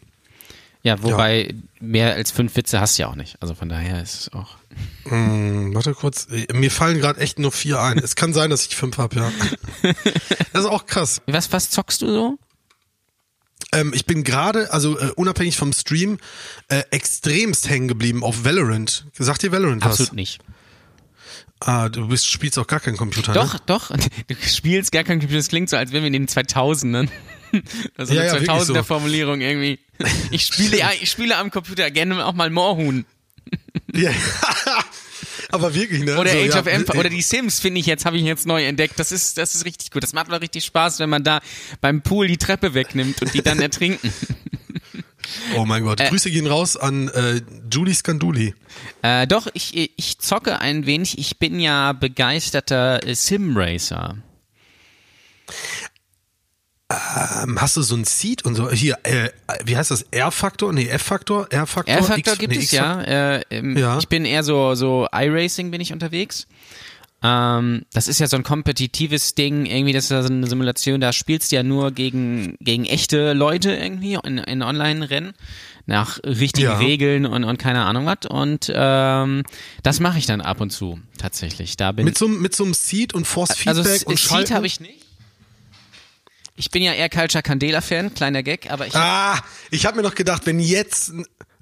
Ja, 0.84 1.02
wobei 1.02 1.56
mehr 1.80 2.14
als 2.14 2.32
fünf 2.32 2.56
Witze 2.58 2.80
hast 2.82 2.98
du 2.98 3.04
ja 3.04 3.08
auch 3.08 3.16
nicht. 3.16 3.38
Also 3.42 3.56
von 3.56 3.70
daher 3.70 4.04
ist 4.04 4.14
es 4.16 4.34
auch. 4.34 4.58
Hm, 5.06 5.74
warte 5.74 5.94
kurz. 5.94 6.28
Mir 6.54 6.72
fallen 6.72 7.00
gerade 7.00 7.22
echt 7.22 7.40
nur 7.40 7.54
vier 7.54 7.82
ein. 7.82 7.98
es 8.00 8.16
kann 8.16 8.34
sein, 8.34 8.50
dass 8.50 8.66
ich 8.66 8.76
fünf 8.76 8.98
hab, 8.98 9.16
ja. 9.16 9.32
Das 10.54 10.64
ist 10.64 10.70
auch 10.70 10.86
krass. 10.86 11.22
Was, 11.26 11.52
was 11.54 11.70
zockst 11.70 12.02
du 12.02 12.12
so? 12.12 12.38
Ähm, 13.72 13.92
ich 13.96 14.06
bin 14.06 14.24
gerade, 14.24 14.72
also 14.74 15.00
äh, 15.00 15.12
unabhängig 15.16 15.58
vom 15.58 15.72
Stream, 15.74 16.20
äh, 16.68 16.84
extremst 16.92 17.70
hängen 17.70 17.88
geblieben 17.88 18.24
auf 18.24 18.44
Valorant. 18.44 19.06
Sagt 19.18 19.42
dir 19.44 19.52
Valorant 19.52 19.84
was? 19.84 19.94
Absolut 19.94 20.14
nicht. 20.14 20.40
Ah, 21.60 21.88
du 21.88 22.10
bist, 22.10 22.28
spielst 22.28 22.60
auch 22.60 22.68
gar 22.68 22.82
keinen 22.82 22.98
Computer, 22.98 23.34
Doch, 23.34 23.54
ne? 23.54 23.60
doch. 23.68 23.90
Du 24.28 24.36
spielst 24.36 24.92
gar 24.92 25.04
kein 25.04 25.20
Computer. 25.20 25.40
Das 25.40 25.48
klingt 25.48 25.70
so, 25.70 25.78
als 25.78 25.92
wären 25.94 26.04
wir 26.04 26.08
in 26.08 26.14
den 26.14 26.28
2000ern. 26.28 27.08
Das 27.96 28.10
ist 28.10 28.16
Ja, 28.16 28.22
eine 28.22 28.28
ja, 28.28 28.34
wirklich 28.34 28.50
2000er 28.50 28.66
so. 28.66 28.84
Formulierung 28.84 29.42
irgendwie. 29.42 29.80
Ich 30.32 30.46
spiele, 30.46 30.80
ja, 30.80 30.92
ich 31.00 31.10
spiele 31.10 31.38
am 31.38 31.52
Computer 31.52 31.90
gerne 31.92 32.26
auch 32.26 32.34
mal 32.34 32.50
Moorhuhn. 32.50 33.06
Ja. 33.94 34.12
Aber 35.52 35.76
wirklich, 35.76 36.04
ne? 36.04 36.18
Oder 36.18 36.32
so, 36.32 36.38
Age 36.38 36.50
ja, 36.50 36.60
of 36.60 36.66
Empires 36.68 36.96
äh, 36.96 37.00
oder 37.00 37.10
die 37.10 37.22
Sims 37.22 37.60
finde 37.60 37.80
ich 37.80 37.86
jetzt 37.86 38.06
habe 38.06 38.18
ich 38.18 38.24
jetzt 38.24 38.48
neu 38.48 38.66
entdeckt. 38.66 38.98
Das 38.98 39.12
ist 39.12 39.38
das 39.38 39.54
ist 39.54 39.66
richtig 39.66 39.92
gut. 39.92 40.02
Das 40.02 40.14
macht 40.14 40.30
mal 40.30 40.38
richtig 40.38 40.66
Spaß, 40.66 40.98
wenn 41.00 41.10
man 41.10 41.24
da 41.24 41.42
beim 41.80 42.02
Pool 42.02 42.28
die 42.28 42.38
Treppe 42.38 42.74
wegnimmt 42.74 43.22
und 43.22 43.34
die 43.36 43.44
dann 43.44 43.60
ertrinken. 43.62 44.12
Oh 45.56 45.66
mein 45.66 45.84
Gott. 45.84 46.00
Grüße 46.00 46.32
gehen 46.32 46.48
raus 46.48 46.76
an 46.76 47.08
äh, 47.10 47.42
Julie 47.72 47.94
Scanduli. 47.94 48.56
Äh, 49.04 49.28
doch, 49.28 49.48
ich, 49.54 49.92
ich 49.96 50.20
zocke 50.20 50.60
ein 50.60 50.86
wenig. 50.86 51.18
Ich 51.18 51.38
bin 51.38 51.60
ja 51.60 51.94
begeisterter 51.94 53.06
äh, 53.06 53.16
Sim-Racer. 53.16 54.18
Ähm, 57.44 57.60
hast 57.62 57.78
du 57.78 57.82
so 57.82 57.96
ein 57.96 58.04
Seed 58.04 58.46
und 58.46 58.56
so? 58.56 58.70
Hier, 58.72 58.98
äh, 59.04 59.30
wie 59.66 59.78
heißt 59.78 59.92
das? 59.92 60.04
R-Faktor? 60.12 60.74
Nee, 60.74 60.88
F-Faktor? 60.88 61.48
R-Faktor? 61.50 61.96
R-Faktor 61.96 62.36
gibt 62.36 62.54
nee, 62.54 62.60
es 62.64 62.72
ja. 62.72 63.02
Äh, 63.02 63.42
ähm, 63.50 63.78
Ja. 63.78 63.98
Ich 64.00 64.08
bin 64.08 64.26
eher 64.26 64.44
so, 64.44 64.76
so 64.76 65.08
iRacing 65.12 65.72
bin 65.72 65.82
ich 65.82 65.94
unterwegs. 65.94 66.48
Ähm, 67.26 67.84
das 67.94 68.10
ist 68.10 68.20
ja 68.20 68.28
so 68.28 68.36
ein 68.36 68.44
kompetitives 68.44 69.34
Ding, 69.34 69.66
irgendwie, 69.66 69.94
das 69.94 70.06
ist 70.06 70.10
ja 70.12 70.22
so 70.24 70.28
eine 70.34 70.46
Simulation, 70.46 71.00
da 71.00 71.14
spielst 71.14 71.52
du 71.52 71.56
ja 71.56 71.64
nur 71.64 71.92
gegen, 71.92 72.58
gegen 72.60 72.84
echte 72.84 73.32
Leute 73.32 73.74
irgendwie 73.74 74.18
in, 74.26 74.40
in 74.40 74.62
Online-Rennen 74.62 75.32
nach 75.86 76.20
richtigen 76.24 76.68
Ja. 76.68 76.78
Regeln 76.80 77.26
und, 77.26 77.46
und 77.46 77.58
keine 77.58 77.86
Ahnung 77.86 78.06
was. 78.06 78.30
Und 78.30 78.70
ähm, 78.76 79.44
das 79.84 80.02
mache 80.02 80.18
ich 80.18 80.26
dann 80.26 80.42
ab 80.42 80.60
und 80.60 80.72
zu 80.72 81.00
tatsächlich. 81.18 81.78
Da 81.78 81.94
bin 81.94 82.04
Mit 82.06 82.18
so, 82.18 82.26
einem- 82.26 82.42
mit 82.42 82.56
so 82.56 82.66
einem 82.66 82.74
Seed 82.74 83.14
und 83.14 83.26
Force 83.26 83.52
also 83.68 83.84
Feedback 83.84 84.02
S- 84.02 84.04
und 84.04 84.20
Seed 84.20 84.52
habe 84.52 84.68
ich 84.68 84.82
nicht. 84.82 85.03
Ich 86.56 86.70
bin 86.70 86.84
ja 86.84 86.94
eher 86.94 87.10
Culture 87.10 87.42
Candela-Fan, 87.42 88.14
kleiner 88.14 88.44
Gag, 88.44 88.70
aber 88.70 88.88
ich 88.88 88.96
Ah, 88.96 89.40
ich 89.72 89.86
habe 89.86 89.98
mir 89.98 90.04
noch 90.04 90.16
gedacht, 90.16 90.46
wenn 90.46 90.60
jetzt... 90.60 91.14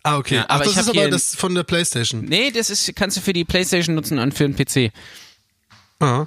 Ah, 0.04 0.18
okay. 0.18 0.36
Ja, 0.36 0.46
Ach, 0.48 0.56
aber 0.56 0.64
das 0.66 0.74
ich 0.74 0.80
ist 0.80 0.90
aber 0.90 1.10
das 1.10 1.36
von 1.36 1.56
der 1.56 1.64
Playstation. 1.64 2.26
Nee, 2.26 2.52
das 2.52 2.70
ist, 2.70 2.96
kannst 2.96 3.18
du 3.18 3.22
für 3.22 3.34
die 3.34 3.46
Playstation 3.46 3.96
nutzen 3.96 4.20
und 4.20 4.34
für 4.34 4.50
den 4.50 4.56
PC. 4.56 4.92
Ah. 6.00 6.26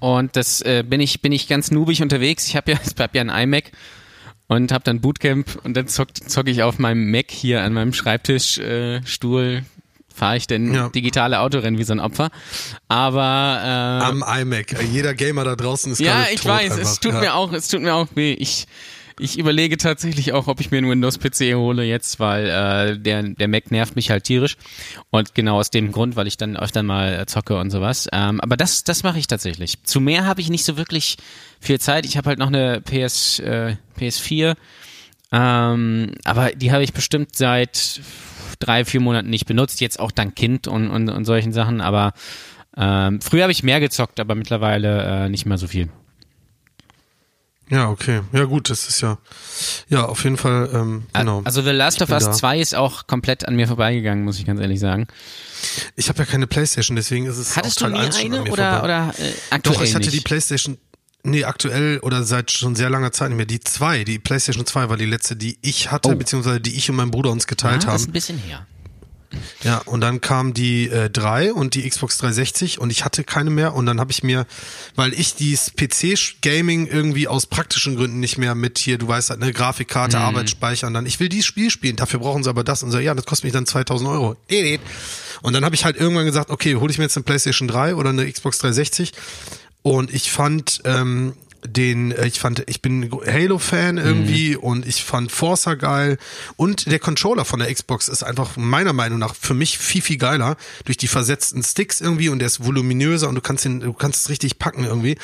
Und 0.00 0.36
das 0.36 0.60
äh, 0.62 0.84
bin 0.86 1.00
ich 1.00 1.22
bin 1.22 1.32
ich 1.32 1.48
ganz 1.48 1.70
noobig 1.70 2.02
unterwegs. 2.02 2.46
Ich 2.46 2.56
habe 2.56 2.72
ja 2.72 2.78
ich 2.84 3.00
hab 3.00 3.14
ja 3.14 3.22
ein 3.22 3.30
iMac 3.30 3.70
und 4.48 4.72
habe 4.72 4.84
dann 4.84 5.00
Bootcamp 5.00 5.60
und 5.64 5.74
dann 5.74 5.88
zock, 5.88 6.08
zock 6.28 6.48
ich 6.48 6.62
auf 6.62 6.78
meinem 6.78 7.10
Mac 7.10 7.30
hier 7.30 7.62
an 7.62 7.72
meinem 7.72 7.92
Schreibtisch 7.92 8.58
äh, 8.58 9.04
Stuhl 9.06 9.64
fahre 10.18 10.36
ich 10.36 10.46
denn 10.46 10.74
Ja. 10.74 10.88
digitale 10.90 11.40
Autorennen 11.40 11.78
wie 11.78 11.84
so 11.84 11.92
ein 11.92 12.00
Opfer. 12.00 12.30
Aber 12.88 13.60
äh, 13.62 14.04
Am 14.04 14.24
iMac. 14.26 14.82
Jeder 14.92 15.14
Gamer 15.14 15.44
da 15.44 15.56
draußen 15.56 15.92
ist 15.92 16.00
ja, 16.00 16.26
ich 16.32 16.44
weiß, 16.44 16.72
einfach. 16.72 16.78
es 16.78 17.00
tut 17.00 17.14
ja. 17.14 17.20
mir 17.20 17.34
auch, 17.34 17.52
es 17.52 17.68
tut 17.68 17.80
mir 17.80 17.94
auch 17.94 18.08
weh. 18.14 18.32
Ich 18.32 18.66
ich 19.20 19.38
überlege 19.38 19.76
tatsächlich 19.76 20.32
auch, 20.32 20.46
ob 20.46 20.60
ich 20.60 20.70
mir 20.70 20.78
einen 20.78 20.88
Windows-PC 20.88 21.54
hole 21.54 21.82
jetzt, 21.82 22.20
weil 22.20 22.46
äh, 22.46 22.98
der, 22.98 23.22
der 23.24 23.48
Mac 23.48 23.70
nervt 23.70 23.96
mich 23.96 24.10
halt 24.10 24.24
tierisch. 24.24 24.56
Und 25.10 25.34
genau 25.34 25.58
aus 25.58 25.70
dem 25.70 25.92
Grund, 25.92 26.16
weil 26.16 26.26
ich 26.26 26.36
dann 26.36 26.56
öfter 26.56 26.82
mal 26.82 27.20
äh, 27.20 27.26
zocke 27.26 27.58
und 27.58 27.70
sowas. 27.70 28.08
Ähm, 28.12 28.40
aber 28.40 28.56
das, 28.56 28.84
das 28.84 29.02
mache 29.02 29.18
ich 29.18 29.26
tatsächlich. 29.26 29.82
Zu 29.82 30.00
mehr 30.00 30.24
habe 30.24 30.40
ich 30.40 30.50
nicht 30.50 30.64
so 30.64 30.76
wirklich 30.76 31.16
viel 31.60 31.80
Zeit. 31.80 32.06
Ich 32.06 32.16
habe 32.16 32.28
halt 32.28 32.38
noch 32.38 32.48
eine 32.48 32.80
PS, 32.80 33.40
äh, 33.40 33.76
PS4. 33.98 34.54
Ähm, 35.30 36.12
aber 36.24 36.52
die 36.52 36.72
habe 36.72 36.84
ich 36.84 36.92
bestimmt 36.92 37.36
seit 37.36 38.00
drei, 38.58 38.84
vier 38.84 39.00
Monaten 39.00 39.30
nicht 39.30 39.46
benutzt. 39.46 39.80
Jetzt 39.80 40.00
auch 40.00 40.10
dank 40.10 40.36
Kind 40.36 40.66
und, 40.66 40.90
und, 40.90 41.08
und 41.08 41.24
solchen 41.24 41.52
Sachen. 41.52 41.80
Aber 41.80 42.12
ähm, 42.76 43.20
früher 43.20 43.42
habe 43.42 43.52
ich 43.52 43.62
mehr 43.62 43.80
gezockt, 43.80 44.20
aber 44.20 44.34
mittlerweile 44.34 45.24
äh, 45.24 45.28
nicht 45.28 45.46
mehr 45.46 45.58
so 45.58 45.66
viel. 45.66 45.88
Ja, 47.70 47.90
okay. 47.90 48.22
Ja, 48.32 48.44
gut, 48.44 48.70
das 48.70 48.88
ist 48.88 49.02
ja, 49.02 49.18
ja, 49.88 50.06
auf 50.06 50.24
jeden 50.24 50.38
Fall, 50.38 50.70
ähm, 50.72 51.04
genau. 51.12 51.42
Also 51.44 51.60
The 51.60 51.70
Last 51.70 52.00
of 52.00 52.08
Us 52.08 52.24
da. 52.24 52.32
2 52.32 52.60
ist 52.60 52.74
auch 52.74 53.06
komplett 53.06 53.46
an 53.46 53.56
mir 53.56 53.66
vorbeigegangen, 53.68 54.24
muss 54.24 54.38
ich 54.38 54.46
ganz 54.46 54.58
ehrlich 54.60 54.80
sagen. 54.80 55.06
Ich 55.94 56.08
habe 56.08 56.20
ja 56.20 56.24
keine 56.24 56.46
Playstation, 56.46 56.96
deswegen 56.96 57.26
ist 57.26 57.36
es 57.36 57.56
Hattest 57.56 57.80
du 57.80 57.84
auch 57.84 57.90
Teil 57.90 57.98
nie 58.00 58.06
1 58.06 58.20
schon 58.20 58.32
an 58.32 58.40
eine 58.40 58.50
oder, 58.50 58.70
vorbei. 58.70 58.84
oder 58.84 59.14
äh, 59.18 59.32
aktuell 59.50 59.76
Doch, 59.76 59.82
ich 59.82 59.94
hatte 59.94 60.06
nicht? 60.06 60.16
die 60.16 60.20
Playstation, 60.20 60.78
nee, 61.24 61.44
aktuell 61.44 61.98
oder 62.00 62.22
seit 62.24 62.50
schon 62.50 62.74
sehr 62.76 62.90
langer 62.90 63.12
Zeit 63.12 63.28
nicht 63.30 63.36
mehr. 63.36 63.46
Die 63.46 63.60
zwei, 63.60 64.04
die 64.04 64.18
Playstation 64.18 64.64
2 64.66 64.88
war 64.88 64.96
die 64.96 65.06
letzte, 65.06 65.36
die 65.36 65.58
ich 65.62 65.90
hatte, 65.90 66.10
Oh. 66.10 66.14
beziehungsweise 66.14 66.60
die 66.60 66.76
ich 66.76 66.88
und 66.90 66.96
mein 66.96 67.10
Bruder 67.10 67.30
uns 67.30 67.46
geteilt 67.46 67.82
ah, 67.86 67.92
das 67.92 67.94
ist 67.96 68.02
haben. 68.02 68.10
ein 68.10 68.12
bisschen 68.12 68.38
her. 68.38 68.66
Ja, 69.62 69.78
und 69.84 70.00
dann 70.00 70.22
kam 70.22 70.54
die 70.54 70.88
äh, 70.88 71.10
3 71.10 71.52
und 71.52 71.74
die 71.74 71.86
Xbox 71.86 72.16
360 72.16 72.78
und 72.80 72.88
ich 72.88 73.04
hatte 73.04 73.24
keine 73.24 73.50
mehr 73.50 73.74
und 73.74 73.84
dann 73.84 74.00
habe 74.00 74.10
ich 74.10 74.22
mir, 74.22 74.46
weil 74.96 75.12
ich 75.12 75.34
dieses 75.34 75.70
PC-Gaming 75.76 76.86
irgendwie 76.86 77.28
aus 77.28 77.44
praktischen 77.44 77.96
Gründen 77.96 78.20
nicht 78.20 78.38
mehr 78.38 78.54
mit 78.54 78.78
hier, 78.78 78.96
du 78.96 79.06
weißt 79.06 79.28
halt, 79.28 79.42
eine 79.42 79.52
Grafikkarte, 79.52 80.16
Mhm. 80.16 80.22
Arbeitsspeicher 80.22 80.86
und 80.86 80.94
dann, 80.94 81.04
ich 81.04 81.20
will 81.20 81.28
dieses 81.28 81.44
Spiel 81.44 81.68
spielen, 81.70 81.96
dafür 81.96 82.20
brauchen 82.20 82.42
sie 82.42 82.48
aber 82.48 82.64
das 82.64 82.82
und 82.82 82.90
so, 82.90 82.98
ja, 82.98 83.14
das 83.14 83.26
kostet 83.26 83.44
mich 83.44 83.52
dann 83.52 83.66
2000 83.66 84.08
Euro. 84.08 84.36
Und 85.42 85.52
dann 85.52 85.62
habe 85.62 85.74
ich 85.74 85.84
halt 85.84 85.98
irgendwann 85.98 86.24
gesagt, 86.24 86.48
okay, 86.48 86.76
hole 86.76 86.90
ich 86.90 86.96
mir 86.96 87.04
jetzt 87.04 87.16
eine 87.18 87.24
PlayStation 87.24 87.68
3 87.68 87.96
oder 87.96 88.08
eine 88.08 88.32
Xbox 88.32 88.56
360 88.60 89.12
und 89.82 90.12
ich 90.12 90.30
fand 90.30 90.82
ähm, 90.84 91.34
den, 91.64 92.12
äh, 92.12 92.26
ich 92.26 92.38
fand, 92.40 92.62
ich 92.66 92.82
bin 92.82 93.10
Halo-Fan 93.10 93.98
irgendwie 93.98 94.56
und 94.56 94.86
ich 94.86 95.02
fand 95.04 95.32
Forza 95.32 95.74
geil. 95.74 96.18
Und 96.56 96.90
der 96.90 96.98
Controller 96.98 97.44
von 97.44 97.60
der 97.60 97.72
Xbox 97.72 98.08
ist 98.08 98.22
einfach 98.22 98.56
meiner 98.56 98.92
Meinung 98.92 99.18
nach 99.18 99.34
für 99.34 99.54
mich 99.54 99.78
viel, 99.78 100.02
viel 100.02 100.18
geiler 100.18 100.56
durch 100.84 100.96
die 100.96 101.08
versetzten 101.08 101.62
Sticks 101.62 102.00
irgendwie 102.00 102.28
und 102.28 102.38
der 102.38 102.46
ist 102.46 102.64
voluminöser 102.64 103.28
und 103.28 103.34
du 103.34 103.40
kannst 103.40 103.64
ihn, 103.64 103.80
du 103.80 103.92
kannst 103.92 104.22
es 104.22 104.28
richtig 104.28 104.58
packen 104.58 104.84
irgendwie. 104.84 105.16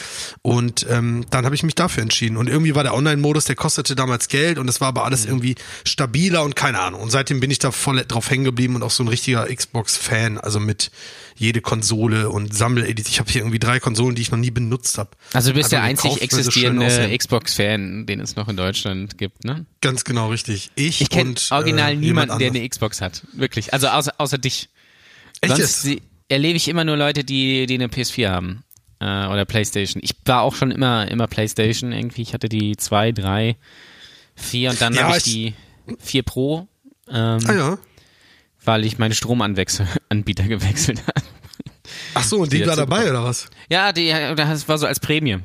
Und 0.43 0.87
ähm, 0.91 1.25
dann 1.31 1.45
habe 1.45 1.55
ich 1.55 1.63
mich 1.63 1.75
dafür 1.75 2.03
entschieden. 2.03 2.37
Und 2.37 2.49
irgendwie 2.49 2.75
war 2.75 2.83
der 2.83 2.95
Online-Modus, 2.95 3.45
der 3.45 3.57
kostete 3.57 3.95
damals 3.95 4.29
Geld 4.29 4.59
und 4.59 4.69
es 4.69 4.81
war 4.81 4.89
aber 4.89 5.05
alles 5.05 5.25
irgendwie 5.25 5.55
stabiler 5.85 6.43
und 6.43 6.57
keine 6.57 6.81
Ahnung. 6.81 7.01
Und 7.01 7.11
seitdem 7.11 7.41
bin 7.41 7.51
ich 7.51 7.59
da 7.59 7.71
voll 7.71 8.05
drauf 8.07 8.31
hängen 8.31 8.45
geblieben 8.45 8.75
und 8.75 8.83
auch 8.83 8.91
so 8.91 9.05
ein 9.05 9.09
richtiger 9.09 9.47
Xbox-Fan, 9.47 10.39
also 10.39 10.61
mit 10.61 10.91
jede 11.37 11.61
Konsole 11.61 12.31
und 12.31 12.55
Sammeledit. 12.55 13.09
Ich 13.09 13.19
habe 13.19 13.31
hier 13.31 13.41
irgendwie 13.43 13.59
drei 13.59 13.81
Konsolen, 13.81 14.15
die 14.15 14.23
ich 14.23 14.31
noch 14.31 14.39
nie 14.39 14.51
benutzt 14.51 14.99
habe. 14.99 15.11
Also 15.33 15.51
du 15.51 15.57
bist 15.57 15.73
der 15.73 15.83
Einfach 15.83 16.05
einzig 16.11 16.23
existierende. 16.23 17.17
Xbox-Fan, 17.19 18.07
den 18.07 18.21
es 18.21 18.37
noch 18.37 18.49
in 18.49 18.57
Deutschland 18.57 19.19
gibt, 19.19 19.45
ne? 19.45 19.67
Ganz 19.81 20.05
genau 20.05 20.31
richtig. 20.31 20.71
Ich, 20.77 21.01
Ich 21.01 21.11
kenne 21.11 21.31
und, 21.31 21.49
original 21.51 21.93
äh, 21.93 21.97
niemanden, 21.97 22.39
der 22.39 22.49
eine 22.51 22.69
Xbox 22.69 23.01
hat. 23.01 23.23
Wirklich. 23.33 23.73
Also 23.73 23.89
außer, 23.89 24.15
außer 24.19 24.39
dich. 24.39 24.69
Echt 25.41 25.57
Sonst 25.57 25.85
jetzt? 25.85 26.03
erlebe 26.29 26.57
ich 26.57 26.69
immer 26.69 26.85
nur 26.85 26.97
Leute, 26.97 27.25
die, 27.25 27.67
die 27.67 27.75
eine 27.75 27.89
PS4 27.89 28.29
haben. 28.29 28.63
Äh, 29.01 29.27
oder 29.27 29.45
Playstation. 29.45 30.01
Ich 30.05 30.13
war 30.25 30.43
auch 30.43 30.55
schon 30.55 30.71
immer, 30.71 31.11
immer 31.11 31.27
Playstation 31.27 31.91
irgendwie. 31.93 32.23
Ich 32.23 32.33
hatte 32.33 32.49
die 32.49 32.77
2, 32.77 33.11
3, 33.13 33.57
4 34.37 34.71
und 34.71 34.81
dann 34.81 34.95
Ja, 34.95 35.03
habe 35.09 35.19
ich 35.19 35.27
ich- 35.27 35.33
die 35.33 35.55
4 35.99 36.23
Pro, 36.23 36.69
ähm, 37.11 37.39
Ah 37.47 37.53
ja. 37.53 37.79
Weil 38.65 38.85
ich 38.85 38.99
meine 38.99 39.15
Stromanbieter 39.15 40.45
gewechselt 40.49 41.03
habe. 41.07 41.27
Ach 42.15 42.25
so, 42.25 42.39
und 42.41 42.53
die 42.53 42.59
Wieder 42.59 42.69
war 42.69 42.77
dabei 42.77 43.11
oder 43.11 43.25
was? 43.25 43.49
Ja, 43.69 43.93
die, 43.93 44.09
das 44.37 44.69
war 44.69 44.79
so 44.79 44.87
als 44.87 45.01
Prämie. 45.01 45.39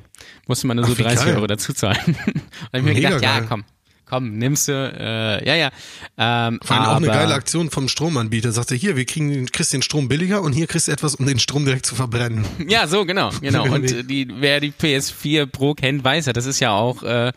Musste 0.47 0.67
man 0.67 0.77
nur 0.77 0.85
so 0.85 0.93
Ach, 0.93 0.97
wie 0.97 1.03
30 1.03 1.25
geil. 1.25 1.35
Euro 1.35 1.47
dazu 1.47 1.73
zahlen. 1.73 1.97
und 2.25 2.43
ich 2.73 2.81
mir 2.83 2.93
gedacht, 2.93 3.21
ja, 3.21 3.39
geil. 3.39 3.45
komm, 3.49 3.63
komm, 4.05 4.37
nimmst 4.37 4.67
du, 4.67 4.71
äh, 4.73 5.45
ja, 5.45 5.55
ja. 5.55 5.69
Ähm, 6.17 6.59
Vor 6.63 6.75
allem 6.77 6.85
auch 6.85 6.89
aber, 6.95 6.97
eine 6.97 7.07
geile 7.07 7.33
Aktion 7.33 7.69
vom 7.69 7.87
Stromanbieter. 7.87 8.51
Sagte, 8.51 8.75
hier, 8.75 8.95
wir 8.95 9.05
kriegen, 9.05 9.31
den- 9.31 9.51
kriegst 9.51 9.73
den 9.73 9.81
Strom 9.81 10.07
billiger 10.07 10.41
und 10.41 10.53
hier 10.53 10.67
kriegst 10.67 10.87
du 10.87 10.91
etwas, 10.91 11.15
um 11.15 11.25
den 11.25 11.39
Strom 11.39 11.65
direkt 11.65 11.85
zu 11.85 11.95
verbrennen. 11.95 12.45
Ja, 12.67 12.87
so, 12.87 13.05
genau, 13.05 13.31
genau. 13.41 13.65
Und 13.71 14.09
die, 14.09 14.27
wer 14.39 14.59
die 14.59 14.71
PS4 14.71 15.45
Pro 15.45 15.73
kennt, 15.73 16.03
weiß 16.03 16.27
ja, 16.27 16.33
das 16.33 16.45
ist 16.45 16.59
ja 16.59 16.71
auch, 16.71 17.03
äh, 17.03 17.31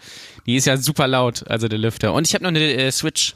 die 0.46 0.56
ist 0.56 0.66
ja 0.66 0.76
super 0.76 1.06
laut, 1.08 1.46
also 1.48 1.68
der 1.68 1.78
Lüfter. 1.78 2.12
Und 2.12 2.26
ich 2.26 2.34
habe 2.34 2.44
noch 2.44 2.50
eine 2.50 2.60
äh, 2.60 2.90
Switch. 2.92 3.34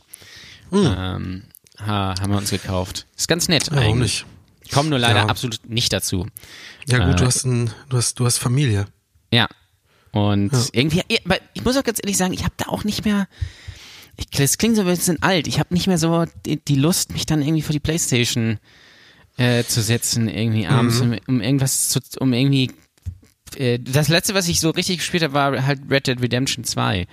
Ähm, 0.73 1.43
ha, 1.85 2.15
haben 2.21 2.31
wir 2.31 2.39
uns 2.39 2.51
gekauft. 2.51 3.07
Ist 3.17 3.29
ganz 3.29 3.49
nett. 3.49 3.69
Warum 3.71 3.85
eigentlich. 3.99 4.25
nicht? 4.25 4.27
Ich 4.65 4.71
komme 4.73 4.89
nur 4.91 4.99
leider 4.99 5.21
Ja. 5.21 5.27
absolut 5.27 5.69
nicht 5.69 5.93
dazu. 5.93 6.27
Ja 6.89 6.99
gut, 7.07 7.15
Äh, 7.15 7.17
du 7.17 7.27
hast 7.27 7.45
ein, 7.45 7.71
du 7.89 7.97
hast, 7.97 8.19
du 8.19 8.27
hast 8.27 8.39
Familie. 8.39 8.87
Ja. 9.33 9.49
Und 10.13 10.53
Ja. 10.53 10.65
irgendwie, 10.73 11.03
ja, 11.09 11.37
ich 11.55 11.65
muss 11.65 11.77
auch 11.77 11.85
ganz 11.85 11.99
ehrlich 12.03 12.17
sagen, 12.17 12.33
ich 12.33 12.43
habe 12.45 12.55
da 12.57 12.67
auch 12.67 12.85
nicht 12.85 13.05
mehr. 13.05 13.29
Ich, 14.17 14.27
das 14.31 14.57
klingt 14.59 14.77
so 14.77 14.83
ein 14.83 14.87
bisschen 14.89 15.23
alt. 15.23 15.47
Ich 15.47 15.59
habe 15.59 15.75
nicht 15.75 15.87
mehr 15.87 15.99
so 15.99 16.25
die, 16.47 16.57
die 16.65 16.77
Lust, 16.77 17.13
mich 17.13 17.27
dann 17.27 17.43
irgendwie 17.43 17.63
vor 17.63 17.73
die 17.75 17.81
Playstation 17.81 18.59
äh, 19.37 19.63
zu 19.65 19.83
setzen, 19.83 20.29
irgendwie 20.29 20.67
abends, 20.67 21.01
Mhm. 21.01 21.13
um, 21.13 21.19
um 21.37 21.41
irgendwas 21.43 21.91
zu, 21.91 22.01
um 22.21 22.33
irgendwie. 22.33 22.73
Äh, 23.57 23.79
das 23.79 24.09
letzte, 24.09 24.33
was 24.35 24.49
ich 24.49 24.59
so 24.61 24.71
richtig 24.71 24.99
gespielt 24.99 25.23
habe, 25.23 25.35
war 25.35 25.67
halt 25.67 25.81
Red 25.91 26.07
Dead 26.07 26.21
Redemption 26.21 26.65
2. 26.65 27.07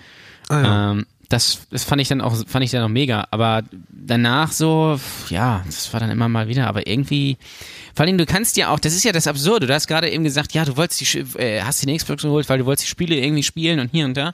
Ah 0.49 0.61
ja. 0.61 0.91
Ähm, 0.91 1.05
das, 1.33 1.65
das 1.71 1.83
fand 1.83 1.99
ich 1.99 2.07
dann 2.07 2.21
auch, 2.21 2.35
fand 2.47 2.63
ich 2.63 2.69
dann 2.69 2.83
auch 2.83 2.89
mega. 2.89 3.27
Aber 3.31 3.63
danach 3.89 4.51
so, 4.51 4.99
ja, 5.29 5.63
das 5.65 5.91
war 5.91 5.99
dann 5.99 6.11
immer 6.11 6.29
mal 6.29 6.47
wieder. 6.47 6.67
Aber 6.67 6.85
irgendwie, 6.85 7.37
vor 7.95 8.05
allem 8.05 8.19
du 8.19 8.27
kannst 8.27 8.55
ja 8.55 8.69
auch, 8.69 8.79
das 8.79 8.93
ist 8.93 9.03
ja 9.03 9.11
das 9.11 9.25
Absurde. 9.25 9.65
Du 9.65 9.73
hast 9.73 9.87
gerade 9.87 10.11
eben 10.11 10.23
gesagt, 10.23 10.53
ja, 10.53 10.63
du 10.63 10.77
wolltest 10.77 11.01
die, 11.01 11.19
äh, 11.39 11.61
hast 11.61 11.83
die 11.83 11.97
Xbox 11.97 12.21
geholt, 12.21 12.47
weil 12.49 12.59
du 12.59 12.65
wolltest 12.67 12.85
die 12.85 12.91
Spiele 12.91 13.15
irgendwie 13.15 13.41
spielen 13.41 13.79
und 13.79 13.89
hier 13.91 14.05
und 14.05 14.15
da. 14.15 14.33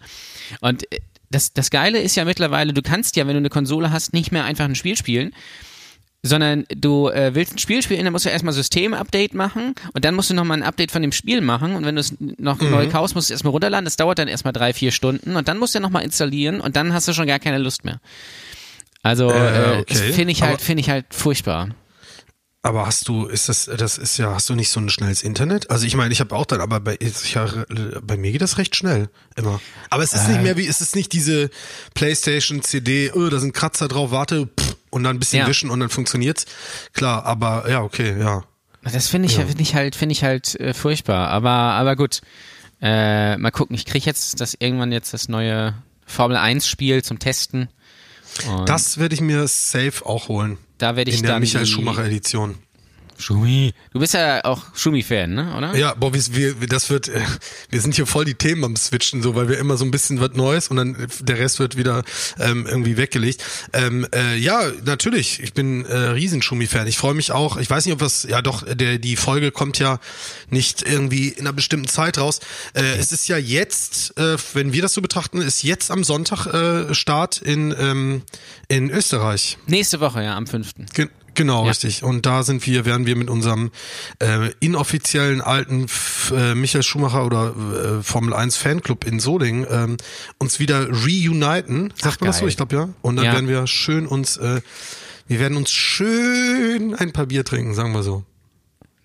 Und 0.59 0.91
äh, 0.91 0.99
das, 1.31 1.53
das 1.53 1.69
Geile 1.69 1.99
ist 1.99 2.15
ja 2.15 2.25
mittlerweile, 2.25 2.73
du 2.73 2.81
kannst 2.81 3.15
ja, 3.15 3.25
wenn 3.27 3.33
du 3.33 3.39
eine 3.39 3.49
Konsole 3.49 3.91
hast, 3.91 4.13
nicht 4.13 4.33
mehr 4.33 4.43
einfach 4.43 4.65
ein 4.65 4.75
Spiel 4.75 4.97
spielen, 4.97 5.31
sondern 6.21 6.65
du 6.75 7.07
äh, 7.07 7.33
willst 7.33 7.53
ein 7.53 7.57
Spiel 7.59 7.81
spielen, 7.81 8.03
dann 8.03 8.11
musst 8.11 8.25
du 8.25 8.29
erstmal 8.29 8.53
System-Update 8.53 9.33
machen 9.33 9.73
und 9.93 10.03
dann 10.03 10.15
musst 10.15 10.29
du 10.29 10.33
nochmal 10.33 10.57
ein 10.57 10.63
Update 10.63 10.91
von 10.91 11.01
dem 11.01 11.11
Spiel 11.13 11.39
machen 11.41 11.75
und 11.75 11.85
wenn 11.85 11.95
du 11.95 12.01
es 12.01 12.13
noch 12.37 12.59
Mhm. 12.59 12.71
neu 12.71 12.87
kaufst, 12.89 13.15
musst 13.15 13.29
du 13.29 13.33
es 13.33 13.35
erstmal 13.37 13.51
runterladen, 13.51 13.85
das 13.85 13.95
dauert 13.95 14.19
dann 14.19 14.27
erstmal 14.27 14.51
drei, 14.53 14.73
vier 14.73 14.91
Stunden 14.91 15.35
und 15.37 15.47
dann 15.47 15.57
musst 15.57 15.75
du 15.75 15.79
nochmal 15.79 16.03
installieren 16.03 16.59
und 16.59 16.75
dann 16.75 16.93
hast 16.93 17.07
du 17.07 17.13
schon 17.13 17.27
gar 17.27 17.39
keine 17.39 17.57
Lust 17.57 17.85
mehr. 17.85 18.01
Also 19.01 19.31
Äh, 19.31 19.77
äh, 19.77 19.79
okay. 19.79 19.95
finde 20.11 20.31
ich 20.33 20.41
halt, 20.41 20.59
finde 20.61 20.81
ich 20.81 20.89
halt 20.89 21.05
furchtbar. 21.11 21.69
Aber 22.61 22.85
hast 22.85 23.07
du, 23.07 23.25
ist 23.27 23.47
das, 23.47 23.69
das 23.77 23.97
ist 23.97 24.17
ja, 24.17 24.33
hast 24.33 24.49
du 24.49 24.55
nicht 24.55 24.69
so 24.69 24.81
ein 24.81 24.89
schnelles 24.89 25.23
Internet? 25.23 25.69
Also 25.71 25.85
ich 25.85 25.95
meine, 25.95 26.11
ich 26.11 26.19
habe 26.19 26.35
auch 26.35 26.45
dann, 26.45 26.59
aber 26.59 26.81
bei, 26.81 26.97
ich, 26.99 27.33
ja, 27.33 27.47
bei 28.01 28.17
mir 28.17 28.33
geht 28.33 28.41
das 28.41 28.57
recht 28.57 28.75
schnell 28.75 29.07
immer. 29.37 29.61
Aber 29.89 30.03
es 30.03 30.11
ist 30.11 30.25
Äh. 30.27 30.31
nicht 30.33 30.41
mehr 30.43 30.57
wie, 30.57 30.67
es 30.67 30.81
ist 30.81 30.93
nicht 30.97 31.13
diese 31.13 31.49
PlayStation 31.93 32.61
CD, 32.61 33.13
oh, 33.13 33.29
da 33.29 33.39
sind 33.39 33.53
Kratzer 33.53 33.87
drauf, 33.87 34.11
warte, 34.11 34.47
pff, 34.59 34.68
und 34.89 35.03
dann 35.03 35.15
ein 35.15 35.19
bisschen 35.19 35.39
Ja. 35.39 35.47
wischen 35.47 35.69
und 35.69 35.79
dann 35.79 35.89
funktioniert's. 35.89 36.45
Klar, 36.93 37.25
aber 37.25 37.69
ja, 37.69 37.81
okay, 37.81 38.19
ja. 38.19 38.43
Das 38.83 39.07
finde 39.09 39.27
ich, 39.27 39.35
finde 39.35 39.61
ich 39.61 39.75
halt, 39.75 39.95
finde 39.95 40.13
ich 40.13 40.23
halt 40.23 40.59
äh, 40.59 40.73
furchtbar. 40.73 41.27
Aber, 41.29 41.49
aber 41.49 41.95
gut. 41.95 42.21
Äh, 42.81 43.35
mal 43.37 43.51
gucken. 43.51 43.75
Ich 43.75 43.85
kriege 43.85 44.05
jetzt 44.05 44.39
das 44.39 44.55
irgendwann 44.57 44.91
jetzt 44.93 45.13
das 45.13 45.27
neue 45.27 45.73
Formel 46.05 46.37
1 46.37 46.65
Spiel 46.67 47.03
zum 47.03 47.19
Testen. 47.19 47.67
Und 48.49 48.69
Das 48.69 48.97
werde 48.97 49.15
ich 49.15 49.21
mir 49.21 49.47
safe 49.47 50.05
auch 50.05 50.29
holen. 50.29 50.57
da 50.77 50.95
werde 50.95 51.11
ich 51.11 51.17
In 51.17 51.23
der 51.23 51.33
dann 51.33 51.41
Michael 51.41 51.65
Schumacher 51.65 52.05
Edition. 52.05 52.55
Schumi. 53.19 53.73
Du 53.91 53.99
bist 53.99 54.13
ja 54.13 54.43
auch 54.45 54.63
Schumi-Fan, 54.73 55.33
ne? 55.33 55.55
Oder? 55.57 55.75
Ja, 55.75 55.93
boah, 55.93 56.13
wir, 56.13 56.55
das 56.67 56.89
wird, 56.89 57.09
äh, 57.09 57.21
wir 57.69 57.81
sind 57.81 57.95
hier 57.95 58.05
voll 58.05 58.25
die 58.25 58.33
Themen 58.33 58.63
am 58.63 58.75
Switchen, 58.75 59.21
so, 59.21 59.35
weil 59.35 59.49
wir 59.49 59.57
immer 59.57 59.77
so 59.77 59.83
ein 59.83 59.91
bisschen 59.91 60.21
was 60.21 60.31
Neues 60.33 60.69
und 60.69 60.77
dann 60.77 60.95
äh, 60.95 61.07
der 61.21 61.37
Rest 61.37 61.59
wird 61.59 61.75
wieder 61.75 62.03
ähm, 62.39 62.65
irgendwie 62.65 62.97
weggelegt. 62.97 63.43
Ähm, 63.73 64.07
äh, 64.15 64.37
ja, 64.37 64.61
natürlich, 64.85 65.41
ich 65.41 65.53
bin 65.53 65.85
äh, 65.85 65.95
Riesenschumi-Fan. 65.95 66.87
Ich 66.87 66.97
freue 66.97 67.13
mich 67.13 67.31
auch. 67.31 67.57
Ich 67.57 67.69
weiß 67.69 67.85
nicht, 67.85 67.93
ob 67.93 68.01
was, 68.01 68.23
ja 68.23 68.41
doch, 68.41 68.63
der, 68.65 68.97
die 68.97 69.17
Folge 69.17 69.51
kommt 69.51 69.79
ja 69.79 69.99
nicht 70.49 70.81
irgendwie 70.81 71.29
in 71.29 71.41
einer 71.41 71.53
bestimmten 71.53 71.89
Zeit 71.89 72.17
raus. 72.17 72.39
Äh, 72.73 72.97
es 72.97 73.11
ist 73.11 73.27
ja 73.27 73.37
jetzt, 73.37 74.17
äh, 74.17 74.37
wenn 74.53 74.71
wir 74.71 74.81
das 74.81 74.93
so 74.93 75.01
betrachten, 75.01 75.41
ist 75.41 75.63
jetzt 75.63 75.91
am 75.91 76.05
Sonntag 76.05 76.47
äh, 76.47 76.93
Start 76.93 77.41
in, 77.41 77.75
ähm, 77.77 78.21
in 78.69 78.89
Österreich. 78.89 79.57
Nächste 79.67 79.99
Woche, 79.99 80.23
ja, 80.23 80.37
am 80.37 80.47
5. 80.47 80.73
Ge 80.93 81.09
genau, 81.39 81.63
Ja. 81.63 81.69
richtig. 81.69 82.03
Und 82.03 82.25
da 82.27 82.43
sind 82.43 82.65
wir, 82.67 82.85
werden 82.85 83.05
wir 83.07 83.15
mit 83.15 83.29
unserem 83.29 83.71
äh, 84.19 84.51
inoffiziellen 84.59 85.41
alten 85.41 85.85
F 85.85 86.31
äh, 86.35 86.53
Michael 86.53 86.83
Schumacher 86.83 87.25
oder 87.25 87.53
äh, 87.99 88.03
Formel 88.03 88.33
1 88.33 88.55
Fanclub 88.57 89.05
in 89.05 89.19
Solingen 89.19 89.65
ähm, 89.69 89.97
uns 90.37 90.59
wieder 90.59 90.87
reuniten. 90.89 91.91
Sagt 91.95 92.17
Ach, 92.17 92.21
man 92.21 92.27
das 92.29 92.39
so? 92.39 92.47
Ich 92.47 92.57
glaube 92.57 92.75
ja. 92.75 92.89
Und 93.01 93.15
dann 93.15 93.25
Ja. 93.25 93.33
werden 93.33 93.47
wir 93.47 93.65
schön 93.67 94.05
uns, 94.05 94.37
äh, 94.37 94.61
wir 95.27 95.39
werden 95.39 95.57
uns 95.57 95.71
schön 95.71 96.93
ein 96.95 97.11
paar 97.11 97.25
Bier 97.27 97.43
trinken, 97.45 97.73
sagen 97.73 97.93
wir 97.93 98.03
so. 98.03 98.23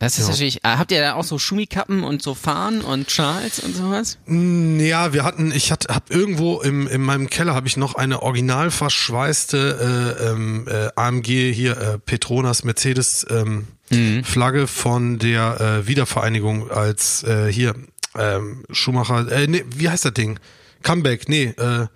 Das 0.04 0.18
ist 0.18 0.26
Ja. 0.26 0.30
natürlich, 0.32 0.56
äh, 0.64 0.68
habt 0.68 0.92
ihr 0.92 1.00
da 1.00 1.14
auch 1.14 1.24
so 1.24 1.38
Schumikappen 1.38 2.04
und 2.04 2.22
so 2.22 2.34
Fahnen 2.34 2.82
und 2.82 3.10
Schals 3.10 3.58
und 3.60 3.74
sowas? 3.74 4.18
Mm, 4.26 4.78
Ja, 4.80 5.12
wir 5.12 5.24
hatten, 5.24 5.50
ich 5.52 5.72
hatte, 5.72 5.94
hab 5.94 6.10
irgendwo 6.10 6.60
im, 6.60 6.86
in 6.86 7.00
meinem 7.02 7.28
Keller 7.30 7.54
habe 7.54 7.66
ich 7.66 7.76
noch 7.76 7.94
eine 7.94 8.22
original 8.22 8.70
verschweißte 8.70 10.18
äh, 10.20 10.24
ähm, 10.30 10.66
äh, 10.68 10.88
AMG 10.96 11.52
hier 11.52 11.76
äh, 11.78 11.98
Petronas 11.98 12.64
Mercedes 12.64 13.26
ähm, 13.30 13.66
Mhm. 13.90 14.24
Flagge 14.24 14.66
von 14.66 15.18
der 15.18 15.60
äh, 15.60 15.86
Wiedervereinigung 15.86 16.70
als 16.70 17.22
äh, 17.24 17.52
hier 17.52 17.74
ähm, 18.18 18.64
Schumacher. 18.70 19.30
Äh, 19.30 19.46
nee, 19.46 19.62
wie 19.76 19.90
heißt 19.90 20.06
das 20.06 20.14
Ding? 20.14 20.38
Comeback, 20.82 21.28
nee. 21.28 21.44
Äh, 21.58 21.86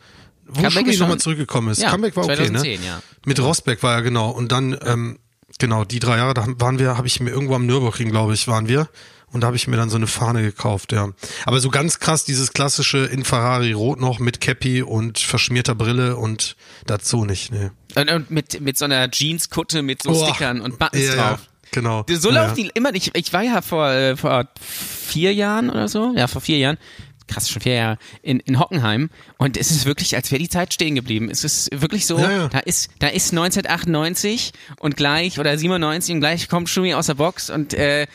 wo 0.46 0.62
Comeback 0.62 0.72
Schumi 0.72 0.96
nochmal 0.98 1.18
zurückgekommen 1.18 1.70
ist. 1.70 1.80
Ja, 1.80 1.90
Comeback 1.90 2.14
war 2.14 2.24
okay, 2.24 2.36
2010, 2.36 2.80
ne? 2.80 2.86
ja. 2.86 3.02
Mit 3.24 3.40
Rosberg 3.40 3.82
war 3.82 3.94
ja 3.94 4.00
genau. 4.00 4.30
Und 4.30 4.52
dann 4.52 4.76
ähm, 4.84 5.18
genau 5.58 5.84
die 5.84 6.00
drei 6.00 6.18
Jahre, 6.18 6.34
da 6.34 6.46
waren 6.58 6.78
wir, 6.78 6.96
habe 6.96 7.06
ich 7.06 7.20
mir 7.20 7.30
irgendwo 7.30 7.54
am 7.54 7.66
Nürburgring, 7.66 8.10
glaube 8.10 8.34
ich, 8.34 8.48
waren 8.48 8.68
wir. 8.68 8.88
Und 9.30 9.42
da 9.42 9.48
habe 9.48 9.56
ich 9.56 9.68
mir 9.68 9.76
dann 9.76 9.90
so 9.90 9.96
eine 9.96 10.06
Fahne 10.06 10.40
gekauft, 10.42 10.92
ja. 10.92 11.10
Aber 11.44 11.60
so 11.60 11.68
ganz 11.68 11.98
krass 12.00 12.24
dieses 12.24 12.54
klassische 12.54 12.98
in 12.98 13.24
Ferrari 13.24 13.72
rot 13.72 14.00
noch 14.00 14.20
mit 14.20 14.40
Cappy 14.40 14.80
und 14.82 15.18
verschmierter 15.18 15.74
Brille 15.74 16.16
und 16.16 16.56
dazu 16.86 17.26
nicht, 17.26 17.52
ne. 17.52 17.72
Und, 17.94 18.10
und 18.10 18.30
mit, 18.30 18.60
mit 18.62 18.78
so 18.78 18.86
einer 18.86 19.10
Jeanskutte 19.10 19.82
mit 19.82 20.02
so 20.02 20.10
Oh. 20.10 20.26
Stickern 20.26 20.62
und 20.62 20.78
Buttons 20.78 21.04
ja, 21.04 21.14
drauf. 21.14 21.40
Ja, 21.40 21.70
genau. 21.72 22.06
So 22.08 22.30
ja, 22.30 22.42
laufen 22.42 22.54
die 22.56 22.70
immer. 22.72 22.94
Ich, 22.94 23.14
ich 23.14 23.32
war 23.34 23.42
ja 23.42 23.60
vor, 23.60 23.90
äh, 23.90 24.16
vor 24.16 24.48
vier 24.58 25.34
Jahren 25.34 25.68
oder 25.68 25.88
so, 25.88 26.14
ja, 26.16 26.26
vor 26.26 26.40
vier 26.40 26.56
Jahren, 26.56 26.78
krass, 27.28 27.48
schon 27.50 27.62
vier 27.62 27.74
Jahre, 27.74 27.98
in, 28.22 28.40
in 28.40 28.58
Hockenheim. 28.58 29.10
Und 29.36 29.56
es 29.56 29.70
ist 29.70 29.86
wirklich, 29.86 30.16
als 30.16 30.30
wäre 30.32 30.40
die 30.40 30.48
Zeit 30.48 30.74
stehen 30.74 30.94
geblieben. 30.94 31.28
Es 31.30 31.44
ist 31.44 31.70
wirklich 31.72 32.06
so, 32.06 32.18
Ja, 32.18 32.30
ja. 32.30 32.48
da 32.48 32.58
ist, 32.60 32.90
da 32.98 33.08
ist 33.08 33.32
1998 33.32 34.52
und 34.80 34.96
gleich, 34.96 35.38
oder 35.38 35.56
97 35.56 36.14
und 36.14 36.20
gleich 36.20 36.48
kommt 36.48 36.68
Schumi 36.68 36.94
aus 36.94 37.06
der 37.06 37.14
Box 37.14 37.50
und 37.50 37.74
äh, 37.74 38.06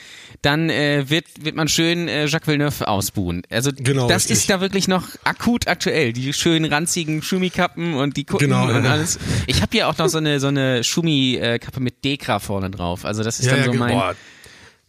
dann 0.42 0.70
äh, 0.70 1.10
wird, 1.10 1.26
wird 1.40 1.56
man 1.56 1.68
schön 1.68 2.08
äh, 2.08 2.26
Jacques 2.26 2.48
Villeneuve 2.48 2.88
ausbuhen. 2.88 3.44
Also 3.50 3.72
Genau, 3.74 4.08
das 4.08 4.24
richtig. 4.24 4.38
ist 4.38 4.50
da 4.50 4.60
wirklich 4.62 4.88
noch 4.88 5.08
akut 5.24 5.68
aktuell. 5.68 6.12
Die 6.12 6.34
schönen 6.34 6.72
ranzigen 6.72 7.22
Schumi-Kappen 7.22 7.94
und 7.94 8.18
die 8.18 8.26
Kutten 8.26 8.46
Genau, 8.46 8.68
und 8.68 8.84
ja. 8.84 8.92
alles. 8.92 9.20
Ich 9.48 9.62
habe 9.62 9.70
hier 9.72 9.88
auch 9.88 9.98
noch 9.98 10.10
so 10.10 10.18
eine, 10.18 10.40
so 10.40 10.48
eine 10.48 10.84
Schumi-Kappe 10.84 11.80
mit 11.80 12.04
Dekra 12.04 12.40
vorne 12.40 12.70
drauf. 12.70 13.06
Also 13.06 13.24
das 13.24 13.40
ist 13.40 13.50
dann 13.52 13.64
so 13.64 13.74
mein, 13.74 13.94
boah, 13.94 14.16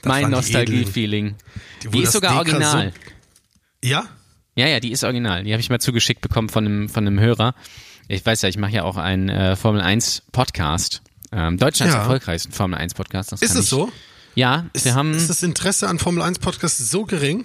das 0.03 0.09
mein 0.09 0.31
Nostalgie-Feeling. 0.31 1.35
Die, 1.85 1.89
Die, 1.89 2.03
ist 2.03 2.13
sogar 2.13 2.31
Dekra 2.45 2.57
original. 2.57 2.93
So, 2.95 3.14
ja? 3.89 4.05
Ja, 4.57 4.69
ja, 4.69 4.79
die 4.81 4.93
ist 4.93 5.03
original. 5.05 5.43
Die 5.45 5.53
habe 5.53 5.61
ich 5.61 5.69
mal 5.71 5.81
zugeschickt 5.81 6.21
bekommen 6.21 6.49
von 6.49 6.65
einem, 6.65 6.89
von 6.89 7.07
einem 7.07 7.19
Hörer. 7.19 7.55
Ich 8.09 8.25
weiß 8.25 8.43
ja, 8.43 8.49
ich 8.49 8.57
mache 8.57 8.73
ja 8.73 8.85
auch 8.85 8.97
einen 8.97 9.29
äh, 9.29 9.57
Formel 9.57 9.81
1 9.81 10.23
Podcast. 10.33 11.03
Ähm, 11.33 11.59
Deutschlands 11.59 11.95
Ja. 11.95 12.01
erfolgreichsten 12.03 12.53
Formel 12.53 12.79
1 12.79 12.95
Podcast. 12.95 13.33
Das 13.33 13.43
Ist 13.43 13.55
es 13.57 13.65
ich, 13.65 13.69
so? 13.71 13.91
Ja, 14.37 14.67
Ist, 14.73 14.85
wir 14.85 14.95
haben. 14.95 15.13
ist 15.15 15.29
das 15.31 15.43
Interesse 15.43 15.89
an 15.89 15.99
Formel 15.99 16.23
1 16.23 16.39
Podcasts 16.39 16.91
so 16.91 17.05
gering, 17.05 17.45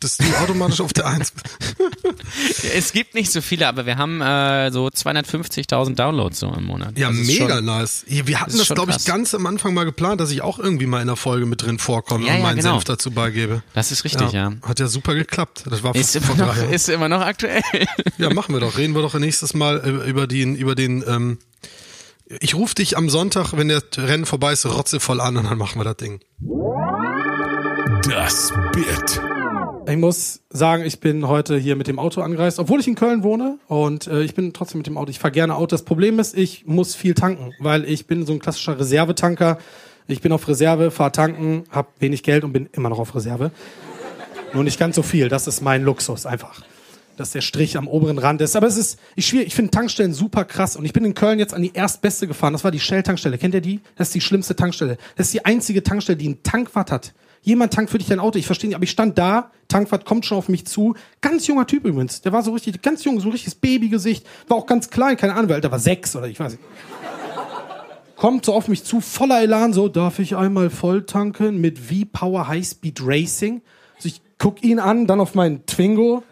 dass 0.00 0.16
du 0.16 0.24
automatisch 0.42 0.80
auf 0.80 0.92
der 0.92 1.06
1 1.06 1.30
bist? 1.32 2.64
es 2.74 2.92
gibt 2.92 3.14
nicht 3.14 3.30
so 3.30 3.40
viele, 3.40 3.68
aber 3.68 3.86
wir 3.86 3.96
haben 3.98 4.20
äh, 4.20 4.70
so 4.72 4.86
250.000 4.88 5.94
Downloads 5.94 6.40
so 6.40 6.48
im 6.52 6.64
Monat. 6.64 6.98
Ja, 6.98 7.10
mega 7.10 7.56
schon- 7.56 7.64
nice. 7.64 8.04
Wir 8.08 8.40
hatten 8.40 8.56
das, 8.56 8.68
glaube 8.68 8.92
ich, 8.92 9.04
ganz 9.04 9.34
am 9.34 9.46
Anfang 9.46 9.74
mal 9.74 9.84
geplant, 9.84 10.20
dass 10.20 10.30
ich 10.30 10.42
auch 10.42 10.58
irgendwie 10.58 10.86
mal 10.86 11.00
in 11.00 11.06
der 11.06 11.16
Folge 11.16 11.46
mit 11.46 11.62
drin 11.62 11.78
vorkomme 11.78 12.26
Ja, 12.26 12.32
und 12.32 12.38
ja, 12.38 12.44
meinen 12.44 12.56
genau. 12.58 12.72
Senf 12.72 12.84
dazu 12.84 13.10
beigebe. 13.10 13.62
Das 13.74 13.92
ist 13.92 14.04
richtig, 14.04 14.32
ja. 14.32 14.52
Hat 14.66 14.80
ja 14.80 14.88
super 14.88 15.14
geklappt. 15.14 15.64
Das 15.70 15.82
war 15.82 15.94
Ist 15.94 16.16
vor 16.18 16.34
immer, 16.34 16.46
noch, 16.46 16.70
ist 16.70 16.88
immer 16.88 17.08
noch 17.08 17.20
aktuell. 17.20 17.62
Ja, 18.18 18.32
machen 18.32 18.54
wir 18.54 18.60
doch. 18.60 18.76
Reden 18.78 18.94
wir 18.94 19.02
doch 19.02 19.14
nächstes 19.14 19.54
Mal 19.54 19.76
über- 19.86 20.04
über 20.04 20.26
den, 20.26 20.56
über 20.56 20.74
den, 20.74 21.04
ähm, 21.06 21.38
ich 22.40 22.54
rufe 22.54 22.74
dich 22.76 22.96
am 22.96 23.10
Sonntag, 23.10 23.52
wenn 23.56 23.68
der 23.68 23.82
Rennen 23.96 24.24
vorbei 24.24 24.52
ist, 24.52 24.64
rotzevoll 24.64 25.20
an 25.20 25.36
und 25.36 25.44
dann 25.44 25.58
machen 25.58 25.80
wir 25.80 25.84
das 25.84 25.96
Ding. 25.96 26.20
Das 28.08 28.52
Bit. 28.72 29.20
Ich 29.90 29.96
muss 29.96 30.42
sagen, 30.50 30.84
ich 30.84 31.00
bin 31.00 31.26
heute 31.26 31.58
hier 31.58 31.74
mit 31.74 31.88
dem 31.88 31.98
Auto 31.98 32.20
angereist, 32.20 32.60
obwohl 32.60 32.78
ich 32.78 32.86
in 32.86 32.94
Köln 32.94 33.24
wohne 33.24 33.58
und 33.66 34.06
äh, 34.06 34.22
ich 34.22 34.36
bin 34.36 34.52
trotzdem 34.52 34.78
mit 34.78 34.86
dem 34.86 34.96
Auto. 34.96 35.10
Ich 35.10 35.18
fahre 35.18 35.32
gerne 35.32 35.56
Auto. 35.56 35.66
Das 35.66 35.82
Problem 35.82 36.20
ist, 36.20 36.38
ich 36.38 36.64
muss 36.64 36.94
viel 36.94 37.14
tanken, 37.14 37.54
weil 37.58 37.84
ich 37.84 38.06
bin 38.06 38.24
so 38.24 38.32
ein 38.32 38.38
klassischer 38.38 38.78
Reservetanker. 38.78 39.58
Ich 40.06 40.20
bin 40.20 40.30
auf 40.30 40.46
Reserve, 40.46 40.92
fahre 40.92 41.10
tanken, 41.10 41.64
habe 41.72 41.88
wenig 41.98 42.22
Geld 42.22 42.44
und 42.44 42.52
bin 42.52 42.68
immer 42.70 42.88
noch 42.88 43.00
auf 43.00 43.16
Reserve. 43.16 43.50
Nur 44.54 44.62
nicht 44.62 44.78
ganz 44.78 44.94
so 44.94 45.02
viel. 45.02 45.28
Das 45.28 45.48
ist 45.48 45.60
mein 45.60 45.82
Luxus 45.82 46.24
einfach. 46.24 46.62
Dass 47.16 47.32
der 47.32 47.40
Strich 47.40 47.76
am 47.76 47.88
oberen 47.88 48.18
Rand 48.18 48.42
ist. 48.42 48.54
Aber 48.54 48.68
es 48.68 48.76
ist 48.76 49.00
ich. 49.16 49.34
Ich 49.34 49.56
finde 49.56 49.72
Tankstellen 49.72 50.14
super 50.14 50.44
krass. 50.44 50.76
Und 50.76 50.84
ich 50.84 50.92
bin 50.92 51.04
in 51.04 51.14
Köln 51.14 51.40
jetzt 51.40 51.52
an 51.52 51.62
die 51.62 51.74
erstbeste 51.74 52.28
gefahren. 52.28 52.52
Das 52.52 52.62
war 52.62 52.70
die 52.70 52.78
Shell-Tankstelle. 52.78 53.38
Kennt 53.38 53.54
ihr 53.54 53.60
die? 53.60 53.80
Das 53.96 54.08
ist 54.08 54.14
die 54.14 54.20
schlimmste 54.20 54.54
Tankstelle. 54.54 54.98
Das 55.16 55.26
ist 55.26 55.34
die 55.34 55.44
einzige 55.44 55.82
Tankstelle, 55.82 56.16
die 56.16 56.26
einen 56.26 56.42
Tankwart 56.44 56.92
hat. 56.92 57.12
Jemand 57.42 57.72
tankt 57.72 57.90
für 57.90 57.98
dich 57.98 58.08
dein 58.08 58.20
Auto. 58.20 58.38
Ich 58.38 58.46
verstehe 58.46 58.68
nicht. 58.68 58.76
Aber 58.76 58.84
ich 58.84 58.90
stand 58.90 59.16
da. 59.18 59.50
Tankwart 59.68 60.04
kommt 60.04 60.26
schon 60.26 60.38
auf 60.38 60.48
mich 60.48 60.66
zu. 60.66 60.94
Ganz 61.20 61.46
junger 61.46 61.66
Typ 61.66 61.84
übrigens. 61.84 62.20
Der 62.20 62.32
war 62.32 62.42
so 62.42 62.52
richtig, 62.52 62.82
ganz 62.82 63.04
jung, 63.04 63.20
so 63.20 63.28
ein 63.28 63.32
richtiges 63.32 63.54
Babygesicht. 63.54 64.26
War 64.48 64.56
auch 64.56 64.66
ganz 64.66 64.90
klein. 64.90 65.16
Keine 65.16 65.34
Ahnung, 65.34 65.48
weil 65.48 65.60
der 65.60 65.70
war 65.70 65.78
sechs 65.78 66.14
oder 66.14 66.26
ich 66.26 66.38
weiß 66.38 66.52
nicht 66.52 66.62
kommt 68.20 68.44
so 68.44 68.52
auf 68.52 68.68
mich 68.68 68.84
zu, 68.84 69.00
voller 69.00 69.40
Elan, 69.40 69.72
so, 69.72 69.88
darf 69.88 70.18
ich 70.18 70.36
einmal 70.36 70.68
voll 70.68 71.06
tanken 71.06 71.58
mit 71.58 71.78
V-Power 71.78 72.48
High 72.48 72.66
Speed 72.66 73.00
Racing? 73.02 73.62
Also 73.96 74.08
ich 74.08 74.20
guck 74.36 74.62
ihn 74.62 74.78
an, 74.78 75.06
dann 75.06 75.20
auf 75.20 75.34
meinen 75.34 75.64
Twingo. 75.64 76.22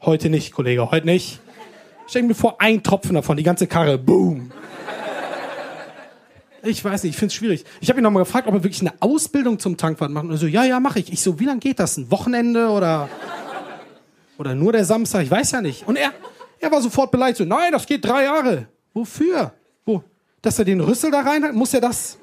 Heute 0.00 0.30
nicht, 0.30 0.52
Kollege, 0.52 0.92
heute 0.92 1.06
nicht. 1.06 1.40
Stell 2.06 2.22
mir 2.22 2.36
vor, 2.36 2.60
ein 2.60 2.84
Tropfen 2.84 3.16
davon, 3.16 3.36
die 3.36 3.42
ganze 3.42 3.66
Karre, 3.66 3.98
boom. 3.98 4.52
Ich 6.64 6.84
weiß 6.84 7.02
nicht, 7.02 7.12
ich 7.14 7.18
find's 7.18 7.34
schwierig. 7.34 7.64
Ich 7.80 7.88
habe 7.88 8.00
ihn 8.00 8.02
nochmal 8.02 8.24
gefragt, 8.24 8.46
ob 8.48 8.54
er 8.54 8.64
wirklich 8.64 8.80
eine 8.80 8.92
Ausbildung 9.00 9.58
zum 9.58 9.76
Tankwart 9.76 10.10
macht. 10.10 10.24
Und 10.24 10.30
er 10.32 10.38
so, 10.38 10.46
ja, 10.46 10.64
ja, 10.64 10.80
mache 10.80 10.98
ich. 10.98 11.12
Ich 11.12 11.20
so, 11.20 11.38
wie 11.40 11.44
lange 11.44 11.60
geht 11.60 11.78
das? 11.78 11.96
Ein 11.96 12.10
Wochenende 12.10 12.68
oder, 12.68 13.08
oder 14.38 14.54
nur 14.54 14.72
der 14.72 14.84
Samstag? 14.84 15.22
Ich 15.22 15.30
weiß 15.30 15.52
ja 15.52 15.60
nicht. 15.60 15.86
Und 15.86 15.96
er, 15.96 16.12
er 16.60 16.70
war 16.70 16.80
sofort 16.80 17.10
beleidigt. 17.10 17.38
So, 17.38 17.44
nein, 17.44 17.72
das 17.72 17.86
geht 17.86 18.04
drei 18.04 18.24
Jahre. 18.24 18.66
Wofür? 18.92 19.52
Wo? 19.84 20.02
Dass 20.42 20.58
er 20.58 20.64
den 20.64 20.80
Rüssel 20.80 21.10
da 21.10 21.20
rein 21.20 21.44
hat? 21.44 21.54
Muss 21.54 21.74
er 21.74 21.80
das, 21.80 22.18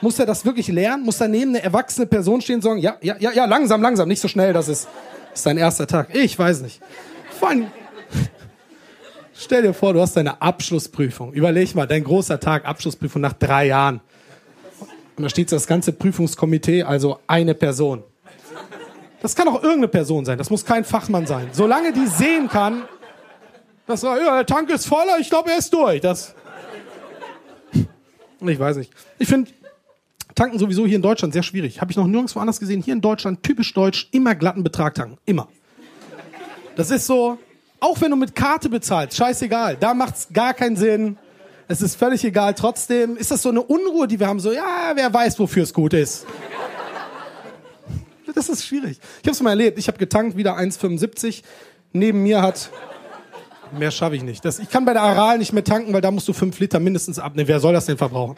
muss 0.00 0.18
er 0.18 0.26
das 0.26 0.44
wirklich 0.44 0.68
lernen? 0.68 1.04
Muss 1.04 1.18
daneben 1.18 1.50
eine 1.50 1.62
erwachsene 1.62 2.06
Person 2.06 2.40
stehen 2.40 2.56
und 2.56 2.62
sagen, 2.62 2.78
ja, 2.78 2.96
ja, 3.00 3.16
ja, 3.18 3.32
ja, 3.32 3.44
langsam, 3.44 3.82
langsam, 3.82 4.08
nicht 4.08 4.20
so 4.20 4.28
schnell, 4.28 4.52
das 4.52 4.68
ist, 4.68 4.88
ist 5.34 5.44
dein 5.44 5.58
erster 5.58 5.86
Tag. 5.86 6.14
Ich 6.14 6.38
weiß 6.38 6.62
nicht. 6.62 6.80
Vor 7.38 7.48
allem, 7.48 7.66
stell 9.38 9.62
dir 9.62 9.74
vor, 9.74 9.92
du 9.92 10.00
hast 10.00 10.16
deine 10.16 10.40
Abschlussprüfung. 10.40 11.32
Überleg 11.32 11.74
mal, 11.74 11.86
dein 11.86 12.04
großer 12.04 12.40
Tag, 12.40 12.64
Abschlussprüfung 12.64 13.22
nach 13.22 13.34
drei 13.34 13.66
Jahren. 13.66 14.00
Und 15.16 15.22
da 15.22 15.28
steht 15.28 15.50
das 15.52 15.66
ganze 15.66 15.92
Prüfungskomitee, 15.92 16.82
also 16.82 17.18
eine 17.26 17.54
Person. 17.54 18.02
Das 19.22 19.34
kann 19.34 19.48
auch 19.48 19.62
irgendeine 19.62 19.88
Person 19.88 20.24
sein, 20.24 20.38
das 20.38 20.50
muss 20.50 20.64
kein 20.64 20.84
Fachmann 20.84 21.26
sein. 21.26 21.48
Solange 21.52 21.92
die 21.92 22.06
sehen 22.06 22.48
kann, 22.48 22.82
das 23.86 24.02
war, 24.02 24.18
ja, 24.18 24.34
der 24.34 24.46
Tank 24.46 24.68
ist 24.70 24.86
voller, 24.86 25.18
ich 25.20 25.30
glaube, 25.30 25.50
er 25.50 25.58
ist 25.58 25.72
durch. 25.72 26.00
Das 26.00 26.34
Ich 28.40 28.58
weiß 28.58 28.76
nicht. 28.76 28.92
Ich 29.18 29.28
finde 29.28 29.50
tanken 30.34 30.58
sowieso 30.58 30.86
hier 30.86 30.96
in 30.96 31.02
Deutschland 31.02 31.32
sehr 31.32 31.42
schwierig. 31.42 31.80
Habe 31.80 31.90
ich 31.90 31.96
noch 31.96 32.06
nirgendwo 32.06 32.38
anders 32.40 32.60
gesehen. 32.60 32.82
Hier 32.82 32.92
in 32.92 33.00
Deutschland, 33.00 33.42
typisch 33.42 33.72
deutsch, 33.72 34.08
immer 34.12 34.34
glatten 34.34 34.62
Betrag 34.62 34.94
tanken. 34.94 35.18
Immer. 35.24 35.48
Das 36.76 36.90
ist 36.90 37.06
so, 37.06 37.38
auch 37.80 38.00
wenn 38.00 38.10
du 38.10 38.16
mit 38.16 38.34
Karte 38.34 38.68
bezahlst, 38.68 39.16
scheißegal. 39.16 39.76
Da 39.78 39.94
macht's 39.94 40.28
gar 40.32 40.54
keinen 40.54 40.76
Sinn. 40.76 41.18
Es 41.68 41.82
ist 41.82 41.96
völlig 41.96 42.24
egal. 42.24 42.54
Trotzdem 42.54 43.16
ist 43.16 43.30
das 43.30 43.42
so 43.42 43.48
eine 43.48 43.62
Unruhe, 43.62 44.06
die 44.06 44.20
wir 44.20 44.28
haben. 44.28 44.40
So, 44.40 44.52
ja, 44.52 44.92
wer 44.94 45.12
weiß, 45.12 45.38
wofür 45.38 45.62
es 45.62 45.74
gut 45.74 45.92
ist. 45.92 46.26
Das 48.34 48.48
ist 48.48 48.66
schwierig. 48.66 48.98
Ich 49.22 49.28
habe 49.28 49.30
es 49.30 49.40
mal 49.40 49.50
erlebt. 49.50 49.78
Ich 49.78 49.88
habe 49.88 49.98
getankt, 49.98 50.36
wieder 50.36 50.56
1,75. 50.56 51.42
Neben 51.92 52.22
mir 52.22 52.42
hat 52.42 52.70
Mehr 53.72 53.90
schaffe 53.90 54.16
ich 54.16 54.22
nicht. 54.22 54.44
Das, 54.44 54.58
ich 54.58 54.70
kann 54.70 54.84
bei 54.84 54.92
der 54.92 55.02
Aral 55.02 55.38
nicht 55.38 55.52
mehr 55.52 55.64
tanken, 55.64 55.92
weil 55.92 56.00
da 56.00 56.10
musst 56.10 56.28
du 56.28 56.32
fünf 56.32 56.58
Liter 56.60 56.78
mindestens 56.78 57.18
abnehmen. 57.18 57.48
Wer 57.48 57.60
soll 57.60 57.72
das 57.72 57.86
denn 57.86 57.98
verbrauchen? 57.98 58.36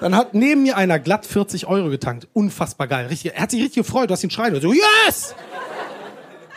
Dann, 0.00 0.14
hat 0.14 0.34
neben 0.34 0.62
mir 0.62 0.76
einer 0.76 0.98
glatt 0.98 1.26
40 1.26 1.66
Euro 1.66 1.88
getankt. 1.88 2.26
Unfassbar 2.32 2.86
geil. 2.86 3.06
Richtig, 3.06 3.34
er 3.34 3.42
hat 3.42 3.50
sich 3.50 3.62
richtig 3.62 3.84
gefreut. 3.86 4.10
Du 4.10 4.14
hast 4.14 4.24
ihn 4.24 4.30
schreien. 4.30 4.58
So, 4.60 4.72
yes! 4.72 5.34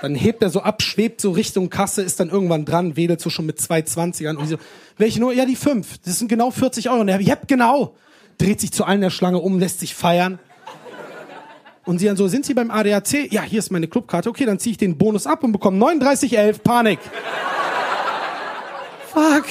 Dann 0.03 0.15
hebt 0.15 0.43
er 0.43 0.49
so 0.49 0.59
ab, 0.59 0.81
schwebt 0.81 1.21
so 1.21 1.31
Richtung 1.31 1.69
Kasse, 1.69 2.01
ist 2.01 2.19
dann 2.19 2.29
irgendwann 2.29 2.65
dran, 2.65 2.97
wedelt 2.97 3.21
so 3.21 3.29
schon 3.29 3.45
mit 3.45 3.59
2,20ern. 3.59 4.35
Und 4.35 4.43
ich 4.43 4.49
so, 4.49 4.57
welche 4.97 5.21
nur? 5.21 5.31
Ja, 5.31 5.45
die 5.45 5.55
fünf. 5.55 5.97
Das 5.99 6.19
sind 6.19 6.27
genau 6.27 6.51
40 6.51 6.89
Euro. 6.89 6.99
Und 6.99 7.07
er, 7.07 7.21
ja, 7.21 7.37
genau. 7.47 7.95
Dreht 8.37 8.59
sich 8.59 8.73
zu 8.73 8.83
allen 8.83 8.99
der 8.99 9.11
Schlange 9.11 9.39
um, 9.39 9.59
lässt 9.59 9.79
sich 9.79 9.95
feiern. 9.95 10.39
Und 11.85 11.99
sie 11.99 12.07
dann 12.07 12.17
so, 12.17 12.27
sind 12.27 12.45
Sie 12.45 12.53
beim 12.53 12.69
ADAC? 12.69 13.31
Ja, 13.31 13.43
hier 13.43 13.59
ist 13.59 13.71
meine 13.71 13.87
Clubkarte. 13.87 14.29
Okay, 14.29 14.45
dann 14.45 14.59
ziehe 14.59 14.71
ich 14.71 14.77
den 14.77 14.97
Bonus 14.97 15.25
ab 15.25 15.41
und 15.41 15.53
bekomme 15.53 15.77
39,11. 15.77 16.59
Panik. 16.59 16.99
Fuck. 19.13 19.45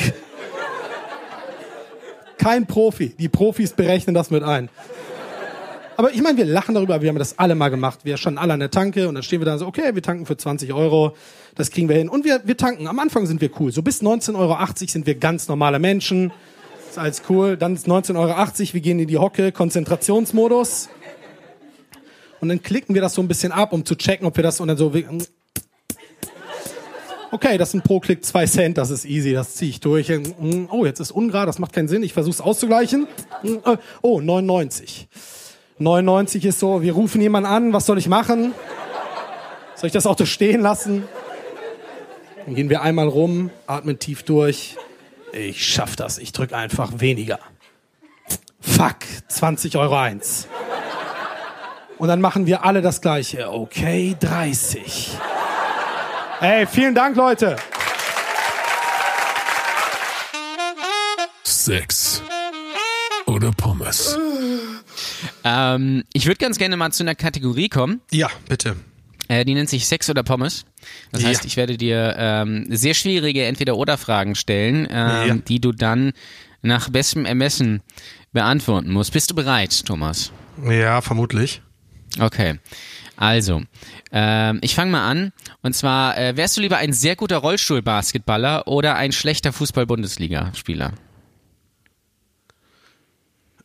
Kein 2.37 2.67
Profi. 2.67 3.15
Die 3.19 3.31
Profis 3.31 3.73
berechnen 3.73 4.15
das 4.15 4.31
mit 4.31 4.43
ein. 4.43 4.69
Aber 6.03 6.13
ich 6.13 6.21
meine, 6.21 6.37
wir 6.37 6.47
lachen 6.47 6.75
darüber, 6.75 7.01
wir 7.01 7.11
haben 7.11 7.19
das 7.21 7.39
alle 7.39 7.55
mal 7.55 7.69
gemacht. 7.69 8.01
Wir 8.03 8.17
standen 8.17 8.39
alle 8.39 8.55
an 8.55 8.59
der 8.59 8.73
Tanke 8.73 9.07
und 9.07 9.15
dann 9.15 9.23
stehen 9.23 9.41
wir 9.41 9.45
da 9.45 9.57
so, 9.57 9.69
okay, 9.69 9.95
wir 9.95 10.03
tanken 10.03 10.27
für 10.27 10.37
20 10.37 10.73
Euro, 10.73 11.15
das 11.55 11.71
kriegen 11.71 11.89
wir 11.89 11.95
hin. 11.95 12.09
Und 12.09 12.25
wir, 12.25 12.41
wir 12.43 12.57
tanken, 12.57 12.89
am 12.89 12.99
Anfang 12.99 13.27
sind 13.27 13.41
wir 13.41 13.51
cool. 13.61 13.71
So 13.71 13.83
bis 13.83 14.03
19,80 14.03 14.37
Euro 14.37 14.59
sind 14.89 15.07
wir 15.07 15.15
ganz 15.15 15.47
normale 15.47 15.79
Menschen. 15.79 16.33
Ist 16.91 16.99
alles 16.99 17.23
cool. 17.29 17.57
Dann 17.57 17.75
ist 17.75 17.87
19,80 17.87 18.17
Euro, 18.17 18.75
wir 18.75 18.81
gehen 18.81 18.99
in 18.99 19.07
die 19.07 19.17
Hocke, 19.17 19.53
Konzentrationsmodus. 19.53 20.89
Und 22.41 22.49
dann 22.49 22.61
klicken 22.61 22.97
wir 22.97 23.03
das 23.03 23.15
so 23.15 23.23
ein 23.23 23.29
bisschen 23.29 23.53
ab, 23.53 23.73
um 23.73 23.85
zu 23.85 23.95
checken, 23.95 24.27
ob 24.27 24.37
wir 24.37 24.43
das 24.43 24.59
und 24.59 24.67
dann 24.67 24.77
so. 24.77 24.93
Okay, 27.31 27.59
das 27.59 27.71
sind 27.71 27.85
pro 27.85 28.01
Klick 28.01 28.25
zwei 28.25 28.47
Cent, 28.47 28.77
das 28.77 28.91
ist 28.91 29.05
easy, 29.05 29.35
das 29.35 29.55
ziehe 29.55 29.71
ich 29.71 29.79
durch. 29.79 30.13
Oh, 30.69 30.85
jetzt 30.85 30.99
ist 30.99 31.13
ungerade, 31.13 31.47
das 31.47 31.61
macht 31.61 31.73
keinen 31.73 31.87
Sinn, 31.87 32.03
ich 32.03 32.13
versuche 32.13 32.35
es 32.35 32.41
auszugleichen. 32.41 33.07
Oh, 34.03 34.21
99. 34.21 35.09
99 35.79 36.45
ist 36.45 36.61
so, 36.61 36.83
wir 36.83 36.93
rufen 36.93 37.21
jemanden 37.21 37.49
an, 37.49 37.73
was 37.73 37.87
soll 37.87 37.99
ich 37.99 38.09
machen? 38.09 38.55
Soll 39.75 39.87
ich 39.89 39.93
das 39.93 40.07
Auto 40.07 40.27
stehen 40.27 40.61
lassen? 40.61 41.05
Dann 42.45 42.55
gehen 42.55 42.71
wir 42.71 42.83
einmal 42.83 43.09
rum, 43.09 43.51
atmen 43.67 43.99
tief 43.99 44.23
durch. 44.23 44.77
Ich 45.33 45.65
schaff 45.65 45.97
das, 45.97 46.19
ich 46.19 46.33
drück 46.33 46.53
einfach 46.53 46.93
weniger. 46.97 47.39
Fuck, 48.61 48.99
20 49.29 49.77
Euro 49.77 49.97
eins. 49.97 50.47
Und 51.99 52.09
dann 52.09 52.21
machen 52.21 52.47
wir 52.47 52.65
alle 52.65 52.83
das 52.83 53.01
Gleiche. 53.01 53.51
Okay, 53.51 54.17
30. 54.19 55.17
Hey, 56.41 56.67
vielen 56.67 56.95
Dank, 56.95 57.17
Leute. 57.17 57.57
Sex 61.45 62.23
oder 63.27 63.53
Pommes? 63.53 64.19
Ähm, 65.45 66.05
ich 66.13 66.27
würde 66.27 66.39
ganz 66.39 66.59
gerne 66.59 66.77
mal 66.77 66.91
zu 66.93 67.03
einer 67.03 67.15
Kategorie 67.15 67.69
kommen. 67.69 68.01
Ja, 68.11 68.29
bitte. 68.49 68.77
Äh, 69.29 69.45
die 69.45 69.55
nennt 69.55 69.69
sich 69.71 69.87
Sex 69.87 70.11
oder 70.11 70.23
Pommes. 70.23 70.65
Das 71.13 71.23
Ja. 71.23 71.29
heißt, 71.29 71.45
ich 71.45 71.57
werde 71.57 71.77
dir 71.77 72.15
ähm, 72.19 72.67
sehr 72.71 72.95
schwierige 72.95 73.45
Entweder-Oder-Fragen 73.45 74.35
stellen, 74.35 74.87
ähm, 74.91 75.29
Ja. 75.29 75.35
die 75.37 75.61
du 75.61 75.73
dann 75.73 76.13
nach 76.63 76.89
bestem 76.91 77.25
Ermessen 77.25 77.83
beantworten 78.33 78.91
musst. 78.93 79.13
Bist 79.13 79.31
du 79.31 79.35
bereit, 79.35 79.85
Thomas? 79.85 80.33
Ja, 80.69 81.01
vermutlich. 81.01 81.63
Okay. 82.21 82.59
Also, 83.17 83.63
ähm, 84.11 84.59
ich 84.63 84.75
fange 84.75 84.91
mal 84.91 85.09
an. 85.09 85.33
Und 85.63 85.75
zwar, 85.75 86.19
äh, 86.19 86.37
wärst 86.37 86.57
du 86.57 86.61
lieber 86.61 86.79
ein 86.79 86.93
sehr 86.93 87.15
guter 87.15 87.37
Rollstuhlbasketballer 87.39 88.67
oder 88.67 88.97
ein 88.97 89.13
schlechter 89.13 89.53
Fußball-Bundesliga-Spieler? 89.53 90.93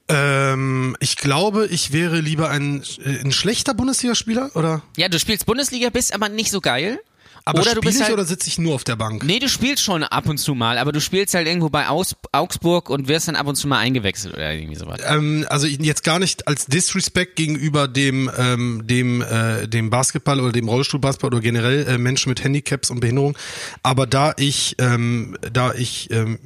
Ähm, 0.10 0.96
ich 1.00 1.18
glaube, 1.18 1.68
ich 1.68 1.92
wäre 1.92 2.20
lieber 2.20 2.50
ein, 2.50 2.84
äh, 3.04 3.20
ein 3.20 3.32
schlechter 3.32 3.74
Bundesligaspieler, 3.74 4.56
oder? 4.56 4.82
Ja, 4.96 5.10
du 5.10 5.20
spielst 5.20 5.46
Bundesliga, 5.46 5.90
bist 5.90 6.14
aber 6.14 6.30
nicht 6.30 6.52
so 6.52 6.62
geil. 6.62 7.00
Aber 7.48 7.62
oder 7.62 7.76
du 7.76 7.82
bist 7.82 7.98
ich 7.98 8.04
halt, 8.04 8.14
oder 8.14 8.26
sitze 8.26 8.50
ich 8.50 8.58
nur 8.58 8.76
auf 8.76 8.84
der 8.84 8.98
Bank? 8.98 9.24
Nee, 9.24 9.40
du 9.40 9.48
spielst 9.48 9.82
schon 9.82 10.04
ab 10.04 10.28
und 10.28 10.38
zu 10.38 10.54
mal, 10.54 10.78
aber 10.78 10.92
du 10.92 11.00
spielst 11.00 11.34
halt 11.34 11.48
irgendwo 11.48 11.70
bei 11.70 11.88
Aus 11.88 12.14
Augsburg 12.34 12.90
und 12.90 13.08
wirst 13.08 13.30
dann 13.30 13.38
ab 13.38 13.48
und 13.48 13.56
zu 13.56 13.70
mal 13.70 13.78
eingewechselt 13.78 14.34
oder 14.34 14.52
irgendwie 14.52 14.76
sowas. 14.76 15.00
Ähm, 15.08 15.46
also 15.48 15.66
jetzt 15.66 16.04
gar 16.04 16.20
nicht 16.20 16.46
als 16.46 16.66
Disrespect 16.66 17.38
gegenüber 17.38 17.88
dem 17.88 18.30
ähm, 18.38 18.86
dem 18.86 19.22
äh, 19.22 19.66
dem 19.66 19.90
Basketball 19.90 20.42
oder 20.42 20.52
dem 20.52 20.68
Rollstuhlbasketball 20.68 21.34
oder 21.34 21.42
generell 21.42 21.88
äh, 21.88 21.98
Menschen 21.98 22.30
mit 22.30 22.44
Handicaps 22.44 22.90
und 22.90 23.00
Behinderung, 23.00 23.38
aber 23.82 24.08
da 24.08 24.34
ich 24.36 24.76
ähm, 24.80 25.38
da 25.54 25.74
ich 25.74 26.12
ähm, 26.12 26.40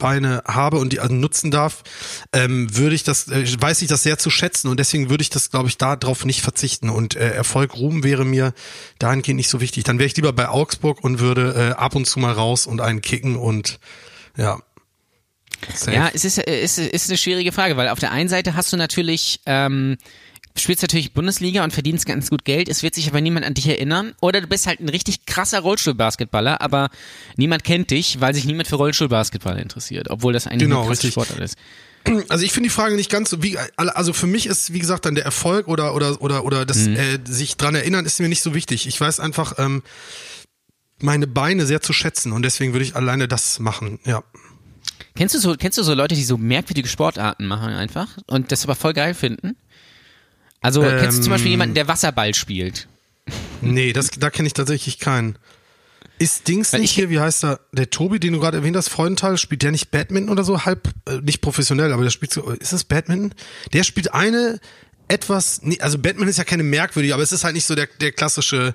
Beine 0.00 0.42
habe 0.46 0.78
und 0.78 0.92
die 0.92 0.98
also 0.98 1.14
nutzen 1.14 1.52
darf, 1.52 1.84
ähm, 2.32 2.76
würde 2.76 2.96
ich 2.96 3.04
das, 3.04 3.28
äh, 3.28 3.46
weiß 3.60 3.82
ich 3.82 3.88
das 3.88 4.02
sehr 4.02 4.18
zu 4.18 4.30
schätzen 4.30 4.66
und 4.66 4.80
deswegen 4.80 5.10
würde 5.10 5.22
ich 5.22 5.30
das, 5.30 5.50
glaube 5.50 5.68
ich, 5.68 5.78
darauf 5.78 6.24
nicht 6.24 6.42
verzichten 6.42 6.90
und 6.90 7.14
äh, 7.14 7.30
Erfolg, 7.30 7.76
Ruhm 7.76 8.02
wäre 8.02 8.24
mir 8.24 8.52
dahingehend 8.98 9.36
nicht 9.36 9.48
so 9.48 9.60
wichtig. 9.60 9.84
Dann 9.84 10.00
wäre 10.00 10.08
ich 10.08 10.16
lieber 10.16 10.32
bei 10.32 10.48
Augsburg 10.48 11.04
und 11.04 11.20
würde 11.20 11.74
äh, 11.76 11.80
ab 11.80 11.94
und 11.94 12.06
zu 12.06 12.18
mal 12.18 12.32
raus 12.32 12.66
und 12.66 12.80
einen 12.80 13.00
kicken 13.00 13.36
und 13.36 13.78
ja. 14.36 14.60
Safe. 15.74 15.94
Ja, 15.94 16.10
es 16.12 16.24
ist, 16.24 16.38
äh, 16.38 16.60
es 16.60 16.78
ist, 16.78 16.92
ist 16.92 17.10
eine 17.10 17.18
schwierige 17.18 17.52
Frage, 17.52 17.76
weil 17.76 17.88
auf 17.88 17.98
der 17.98 18.10
einen 18.10 18.28
Seite 18.28 18.56
hast 18.56 18.72
du 18.72 18.76
natürlich, 18.76 19.40
ähm, 19.46 19.98
spielst 20.56 20.82
natürlich 20.82 21.12
Bundesliga 21.14 21.64
und 21.64 21.72
verdienst 21.72 22.06
ganz 22.06 22.28
gut 22.30 22.44
Geld, 22.44 22.68
es 22.68 22.82
wird 22.82 22.94
sich 22.94 23.08
aber 23.08 23.20
niemand 23.20 23.46
an 23.46 23.54
dich 23.54 23.66
erinnern. 23.68 24.14
Oder 24.20 24.40
du 24.40 24.46
bist 24.46 24.66
halt 24.66 24.80
ein 24.80 24.88
richtig 24.88 25.24
krasser 25.26 25.60
Rollstuhlbasketballer, 25.60 26.60
aber 26.60 26.90
niemand 27.36 27.64
kennt 27.64 27.90
dich, 27.90 28.20
weil 28.20 28.34
sich 28.34 28.44
niemand 28.44 28.68
für 28.68 28.76
Rollstuhlbasketball 28.76 29.58
interessiert, 29.58 30.10
obwohl 30.10 30.32
das 30.32 30.46
eigentlich 30.46 30.62
Genau, 30.68 30.82
ein 30.82 30.88
krasser. 30.88 31.08
Sportart 31.10 31.40
ist. 31.40 31.56
Also 32.30 32.44
ich 32.46 32.52
finde 32.52 32.68
die 32.70 32.74
Frage 32.74 32.96
nicht 32.96 33.10
ganz 33.10 33.28
so 33.28 33.42
wie 33.42 33.58
also 33.76 34.14
für 34.14 34.26
mich 34.26 34.46
ist 34.46 34.72
wie 34.72 34.78
gesagt 34.78 35.04
dann 35.04 35.14
der 35.14 35.24
Erfolg 35.26 35.68
oder 35.68 35.94
oder 35.94 36.22
oder 36.22 36.44
oder 36.46 36.64
das 36.64 36.78
Mhm. 36.86 36.96
äh, 36.96 37.18
sich 37.26 37.58
dran 37.58 37.74
erinnern 37.74 38.06
ist 38.06 38.18
mir 38.20 38.28
nicht 38.30 38.40
so 38.42 38.54
wichtig. 38.54 38.86
Ich 38.86 38.98
weiß 38.98 39.20
einfach 39.20 39.58
ähm, 39.58 39.82
meine 40.98 41.26
Beine 41.26 41.66
sehr 41.66 41.82
zu 41.82 41.92
schätzen 41.92 42.32
und 42.32 42.42
deswegen 42.42 42.72
würde 42.72 42.84
ich 42.86 42.96
alleine 42.96 43.28
das 43.28 43.58
machen. 43.58 43.98
Ja. 44.06 44.22
Kennst 45.14 45.34
du 45.34 45.38
so, 45.40 45.54
kennst 45.56 45.76
du 45.76 45.82
so 45.82 45.92
Leute, 45.92 46.14
die 46.14 46.24
so 46.24 46.38
merkwürdige 46.38 46.88
Sportarten 46.88 47.46
machen 47.46 47.72
einfach 47.74 48.08
und 48.26 48.50
das 48.50 48.64
aber 48.64 48.76
voll 48.76 48.94
geil 48.94 49.12
finden? 49.12 49.56
Also 50.60 50.82
kennst 50.82 51.18
du 51.18 51.22
zum 51.22 51.32
Ähm. 51.32 51.34
Beispiel 51.36 51.50
jemanden, 51.52 51.74
der 51.74 51.88
Wasserball 51.88 52.34
spielt? 52.34 52.86
Nee, 53.60 53.92
das 53.92 54.10
da 54.10 54.30
kenne 54.30 54.46
ich 54.46 54.54
tatsächlich 54.54 54.98
keinen. 54.98 55.36
Ist 56.18 56.48
Dings 56.48 56.72
Weil 56.72 56.80
nicht 56.80 56.90
ich- 56.90 56.94
hier, 56.96 57.08
wie 57.10 57.18
heißt 57.20 57.44
er, 57.44 57.60
der 57.72 57.88
Tobi, 57.88 58.20
den 58.20 58.34
du 58.34 58.40
gerade 58.40 58.58
erwähnt 58.58 58.76
hast, 58.76 58.88
Freudenthal, 58.88 59.38
spielt 59.38 59.62
der 59.62 59.70
nicht 59.70 59.90
Badminton 59.90 60.30
oder 60.30 60.44
so? 60.44 60.64
Halb, 60.66 60.88
äh, 61.08 61.16
nicht 61.22 61.40
professionell, 61.40 61.92
aber 61.92 62.02
der 62.02 62.10
spielt 62.10 62.32
so, 62.32 62.50
ist 62.50 62.72
das 62.74 62.84
Badminton? 62.84 63.34
Der 63.72 63.84
spielt 63.84 64.12
eine 64.12 64.60
etwas, 65.08 65.60
nee, 65.62 65.80
also 65.80 65.96
Badminton 65.98 66.28
ist 66.28 66.36
ja 66.36 66.44
keine 66.44 66.62
merkwürdige, 66.62 67.14
aber 67.14 67.22
es 67.22 67.32
ist 67.32 67.42
halt 67.42 67.54
nicht 67.54 67.64
so 67.64 67.74
der, 67.74 67.88
der 68.00 68.12
klassische, 68.12 68.74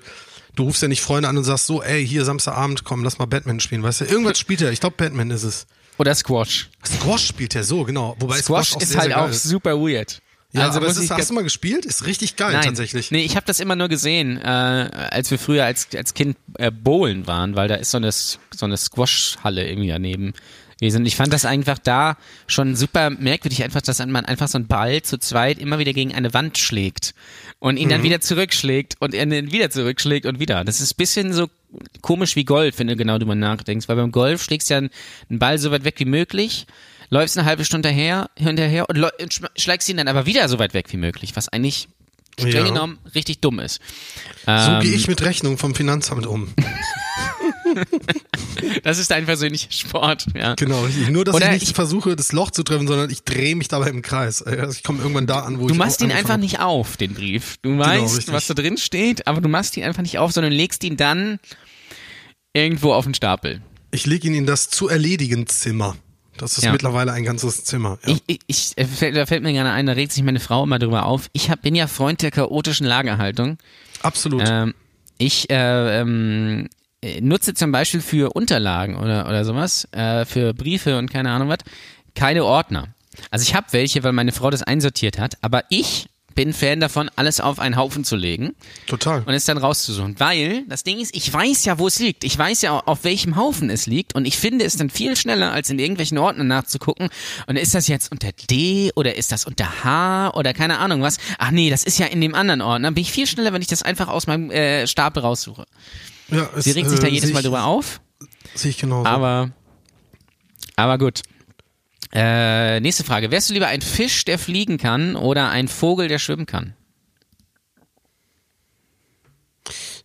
du 0.56 0.64
rufst 0.64 0.82
ja 0.82 0.88
nicht 0.88 1.00
Freunde 1.02 1.28
an 1.28 1.36
und 1.38 1.44
sagst 1.44 1.66
so, 1.66 1.82
ey, 1.82 2.04
hier 2.06 2.24
Samstagabend, 2.24 2.82
komm, 2.84 3.04
lass 3.04 3.18
mal 3.18 3.26
Badminton 3.26 3.60
spielen, 3.60 3.82
weißt 3.84 4.00
du? 4.02 4.04
Irgendwas 4.06 4.38
spielt 4.40 4.60
er, 4.60 4.72
ich 4.72 4.80
glaube 4.80 4.96
Badminton 4.96 5.36
ist 5.36 5.44
es. 5.44 5.66
Oder 5.98 6.14
Squash? 6.16 6.68
Squash 6.84 7.26
spielt 7.28 7.54
er 7.54 7.62
so, 7.64 7.84
genau. 7.84 8.16
Wobei 8.18 8.42
Squash, 8.42 8.70
Squash, 8.70 8.76
auch 8.76 8.80
ist 8.82 8.88
sehr, 8.90 9.00
halt 9.00 9.10
sehr 9.10 9.22
auch 9.22 9.28
ist. 9.30 9.42
super 9.44 9.76
weird. 9.80 10.20
Ja, 10.56 10.66
also 10.66 10.78
aber 10.78 10.88
es 10.88 10.96
ist, 10.96 11.10
hast 11.10 11.30
du 11.30 11.34
mal 11.34 11.44
gespielt? 11.44 11.84
Ist 11.84 12.06
richtig 12.06 12.36
geil 12.36 12.52
Nein, 12.52 12.64
tatsächlich. 12.64 13.10
Nee, 13.10 13.24
ich 13.24 13.36
habe 13.36 13.46
das 13.46 13.60
immer 13.60 13.76
nur 13.76 13.88
gesehen, 13.88 14.38
äh, 14.38 14.44
als 14.44 15.30
wir 15.30 15.38
früher 15.38 15.64
als, 15.64 15.88
als 15.94 16.14
Kind 16.14 16.36
äh, 16.58 16.70
bowlen 16.70 17.26
waren, 17.26 17.56
weil 17.56 17.68
da 17.68 17.74
ist 17.74 17.90
so 17.90 17.98
eine, 17.98 18.10
so 18.12 18.36
eine 18.60 18.76
Squash-Halle 18.76 19.68
irgendwie 19.68 19.88
daneben 19.88 20.32
gewesen. 20.80 20.98
Und 20.98 21.06
ich 21.06 21.16
fand 21.16 21.32
das 21.32 21.44
einfach 21.44 21.78
da 21.78 22.16
schon 22.46 22.76
super 22.76 23.10
merkwürdig, 23.10 23.64
einfach, 23.64 23.82
dass 23.82 23.98
man 23.98 24.24
einfach 24.24 24.48
so 24.48 24.58
einen 24.58 24.66
Ball 24.66 25.02
zu 25.02 25.18
zweit 25.18 25.58
immer 25.58 25.78
wieder 25.78 25.92
gegen 25.92 26.14
eine 26.14 26.34
Wand 26.34 26.58
schlägt 26.58 27.14
und 27.58 27.78
ihn 27.78 27.88
dann 27.88 28.02
wieder 28.02 28.20
zurückschlägt 28.20 28.94
und 29.00 29.14
er 29.14 29.24
ihn 29.24 29.52
wieder 29.52 29.70
zurückschlägt 29.70 30.26
und 30.26 30.38
wieder. 30.38 30.64
Das 30.64 30.80
ist 30.80 30.92
ein 30.92 30.96
bisschen 30.98 31.32
so 31.32 31.48
komisch 32.02 32.36
wie 32.36 32.44
Golf, 32.44 32.78
wenn 32.78 32.86
du 32.86 32.96
genau 32.96 33.18
drüber 33.18 33.34
nachdenkst, 33.34 33.88
weil 33.88 33.96
beim 33.96 34.12
Golf 34.12 34.42
schlägst 34.42 34.70
du 34.70 34.74
ja 34.74 34.78
einen 34.78 35.38
Ball 35.38 35.58
so 35.58 35.70
weit 35.70 35.84
weg 35.84 35.94
wie 35.98 36.04
möglich, 36.04 36.66
läufst 37.10 37.36
eine 37.38 37.46
halbe 37.46 37.64
Stunde 37.64 37.88
her, 37.88 38.30
hinterher 38.36 38.88
und, 38.88 38.98
und 39.02 39.32
sch- 39.32 39.48
schlägst 39.56 39.88
ihn 39.88 39.96
dann 39.96 40.08
aber 40.08 40.26
wieder 40.26 40.48
so 40.48 40.58
weit 40.58 40.74
weg 40.74 40.86
wie 40.92 40.96
möglich, 40.96 41.36
was 41.36 41.48
eigentlich 41.48 41.88
streng 42.38 42.52
Ja. 42.52 42.64
genommen 42.64 42.98
richtig 43.14 43.40
dumm 43.40 43.58
ist. 43.60 43.80
So 44.44 44.52
Ähm, 44.52 44.80
gehe 44.82 44.92
ich 44.94 45.08
mit 45.08 45.22
Rechnung 45.22 45.56
vom 45.58 45.74
Finanzamt 45.74 46.26
um. 46.26 46.52
Das 48.84 48.98
ist 48.98 49.10
dein 49.10 49.26
persönlicher 49.26 49.70
Sport, 49.70 50.26
ja. 50.34 50.54
Genau, 50.54 50.82
richtig. 50.84 51.10
Nur, 51.10 51.24
dass 51.24 51.34
Oder 51.34 51.46
ich 51.46 51.60
nicht 51.60 51.62
ich- 51.70 51.74
versuche, 51.74 52.16
das 52.16 52.32
Loch 52.32 52.50
zu 52.50 52.62
treffen, 52.62 52.86
sondern 52.86 53.10
ich 53.10 53.22
drehe 53.22 53.54
mich 53.54 53.68
dabei 53.68 53.88
im 53.88 54.00
Kreis. 54.02 54.42
Also 54.42 54.72
ich 54.72 54.82
komme 54.82 55.00
irgendwann 55.00 55.26
da 55.26 55.40
an, 55.40 55.58
wo 55.58 55.66
Du 55.66 55.74
ich 55.74 55.78
machst 55.78 56.00
auch 56.00 56.06
ihn 56.06 56.12
einfach 56.12 56.36
nicht 56.38 56.60
auf, 56.60 56.96
den 56.96 57.12
Brief. 57.14 57.56
Du 57.62 57.76
weißt, 57.78 58.16
richtig. 58.16 58.34
was 58.34 58.46
da 58.46 58.54
drin 58.54 58.78
steht, 58.78 59.26
aber 59.26 59.40
du 59.40 59.48
machst 59.48 59.76
ihn 59.76 59.84
einfach 59.84 60.02
nicht 60.02 60.18
auf, 60.18 60.32
sondern 60.32 60.52
legst 60.52 60.84
ihn 60.84 60.96
dann 60.96 61.38
irgendwo 62.54 62.92
auf 62.94 63.04
den 63.04 63.14
Stapel. 63.14 63.60
Ich 63.90 64.06
lege 64.06 64.26
ihn 64.28 64.34
in 64.34 64.46
das 64.46 64.70
zu 64.70 64.88
erledigen 64.88 65.46
Zimmer. 65.46 65.96
Das 66.38 66.58
ist 66.58 66.64
Ja. 66.64 66.72
mittlerweile 66.72 67.12
ein 67.12 67.24
ganzes 67.24 67.64
Zimmer. 67.64 67.98
Ja. 68.06 68.14
Ich, 68.14 68.22
ich, 68.26 68.40
ich 68.46 68.72
äh, 68.78 68.84
fällt, 68.84 69.16
da 69.16 69.26
fällt 69.26 69.42
mir 69.42 69.52
gerne 69.52 69.72
ein, 69.72 69.86
da 69.86 69.92
regt 69.92 70.12
sich 70.12 70.22
meine 70.22 70.40
Frau 70.40 70.64
immer 70.64 70.78
drüber 70.78 71.06
auf. 71.06 71.28
Ich 71.32 71.50
hab, 71.50 71.62
bin 71.62 71.74
ja 71.74 71.86
Freund 71.86 72.22
der 72.22 72.30
chaotischen 72.30 72.86
Lagerhaltung. 72.86 73.58
Absolut. 74.02 74.42
Ähm, 74.46 74.74
ich 75.18 75.48
äh, 75.50 76.00
ähm, 76.00 76.68
äh, 77.02 77.20
nutze 77.20 77.54
zum 77.54 77.72
Beispiel 77.72 78.00
für 78.00 78.32
Unterlagen 78.34 78.96
oder, 78.96 79.26
oder 79.28 79.44
sowas, 79.44 79.88
äh, 79.92 80.24
für 80.24 80.52
Briefe 80.54 80.98
und 80.98 81.10
keine 81.10 81.30
Ahnung 81.30 81.48
was, 81.48 81.58
keine 82.14 82.44
Ordner. 82.44 82.88
Also 83.30 83.42
ich 83.44 83.54
habe 83.54 83.68
welche, 83.70 84.04
weil 84.04 84.12
meine 84.12 84.32
Frau 84.32 84.50
das 84.50 84.62
einsortiert 84.62 85.18
hat, 85.18 85.38
aber 85.40 85.64
ich 85.70 86.08
bin 86.36 86.52
Fan 86.52 86.78
davon, 86.78 87.10
alles 87.16 87.40
auf 87.40 87.58
einen 87.58 87.76
Haufen 87.76 88.04
zu 88.04 88.14
legen 88.14 88.54
Total. 88.86 89.22
und 89.24 89.34
es 89.34 89.46
dann 89.46 89.58
rauszusuchen. 89.58 90.20
Weil 90.20 90.64
das 90.68 90.84
Ding 90.84 91.00
ist, 91.00 91.16
ich 91.16 91.32
weiß 91.32 91.64
ja, 91.64 91.80
wo 91.80 91.88
es 91.88 91.98
liegt. 91.98 92.22
Ich 92.22 92.38
weiß 92.38 92.62
ja, 92.62 92.78
auf 92.78 93.02
welchem 93.02 93.34
Haufen 93.34 93.70
es 93.70 93.86
liegt 93.86 94.14
und 94.14 94.26
ich 94.26 94.36
finde 94.36 94.64
es 94.64 94.76
dann 94.76 94.90
viel 94.90 95.16
schneller, 95.16 95.50
als 95.52 95.70
in 95.70 95.78
irgendwelchen 95.80 96.18
Ordnern 96.18 96.46
nachzugucken. 96.46 97.08
Und 97.48 97.56
ist 97.56 97.74
das 97.74 97.88
jetzt 97.88 98.12
unter 98.12 98.30
D 98.50 98.92
oder 98.94 99.16
ist 99.16 99.32
das 99.32 99.46
unter 99.46 99.82
H 99.82 100.30
oder 100.34 100.54
keine 100.54 100.78
Ahnung 100.78 101.02
was? 101.02 101.18
Ach 101.38 101.50
nee, 101.50 101.70
das 101.70 101.82
ist 101.82 101.98
ja 101.98 102.06
in 102.06 102.20
dem 102.20 102.34
anderen 102.34 102.60
Ordner. 102.60 102.92
Bin 102.92 103.02
ich 103.02 103.10
viel 103.10 103.26
schneller, 103.26 103.52
wenn 103.52 103.62
ich 103.62 103.68
das 103.68 103.82
einfach 103.82 104.08
aus 104.08 104.28
meinem 104.28 104.50
äh, 104.50 104.86
Stapel 104.86 105.22
raussuche. 105.22 105.64
Ja, 106.28 106.48
es, 106.54 106.64
Sie 106.64 106.72
regt 106.72 106.90
sich 106.90 107.00
da 107.00 107.06
äh, 107.06 107.10
jedes 107.10 107.32
Mal 107.32 107.42
drüber 107.42 107.64
auf, 107.64 108.00
Sehe 108.54 108.70
ich 108.70 108.78
genauso. 108.78 109.08
aber 109.08 109.50
aber 110.76 110.98
gut. 110.98 111.22
Äh, 112.18 112.80
nächste 112.80 113.04
Frage. 113.04 113.30
Wärst 113.30 113.50
du 113.50 113.54
lieber 113.54 113.66
ein 113.66 113.82
Fisch, 113.82 114.24
der 114.24 114.38
fliegen 114.38 114.78
kann 114.78 115.16
oder 115.16 115.50
ein 115.50 115.68
Vogel, 115.68 116.08
der 116.08 116.18
schwimmen 116.18 116.46
kann? 116.46 116.72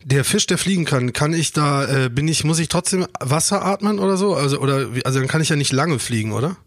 Der 0.04 0.26
Fisch, 0.26 0.46
der 0.46 0.58
fliegen 0.58 0.84
kann, 0.84 1.14
kann 1.14 1.32
ich 1.32 1.54
da, 1.54 2.06
äh, 2.06 2.10
bin 2.10 2.28
ich, 2.28 2.44
muss 2.44 2.60
ich 2.60 2.68
trotzdem 2.68 3.08
Wasser 3.22 3.64
atmen 3.64 3.98
oder 3.98 4.18
so? 4.18 4.36
Also, 4.36 4.60
oder, 4.60 4.90
also 5.06 5.20
dann 5.20 5.30
kann 5.30 5.42
ich 5.42 5.48
ja 5.48 5.56
nicht 5.56 5.72
lange 5.72 6.00
fliegen, 6.00 6.34
oder? 6.34 6.58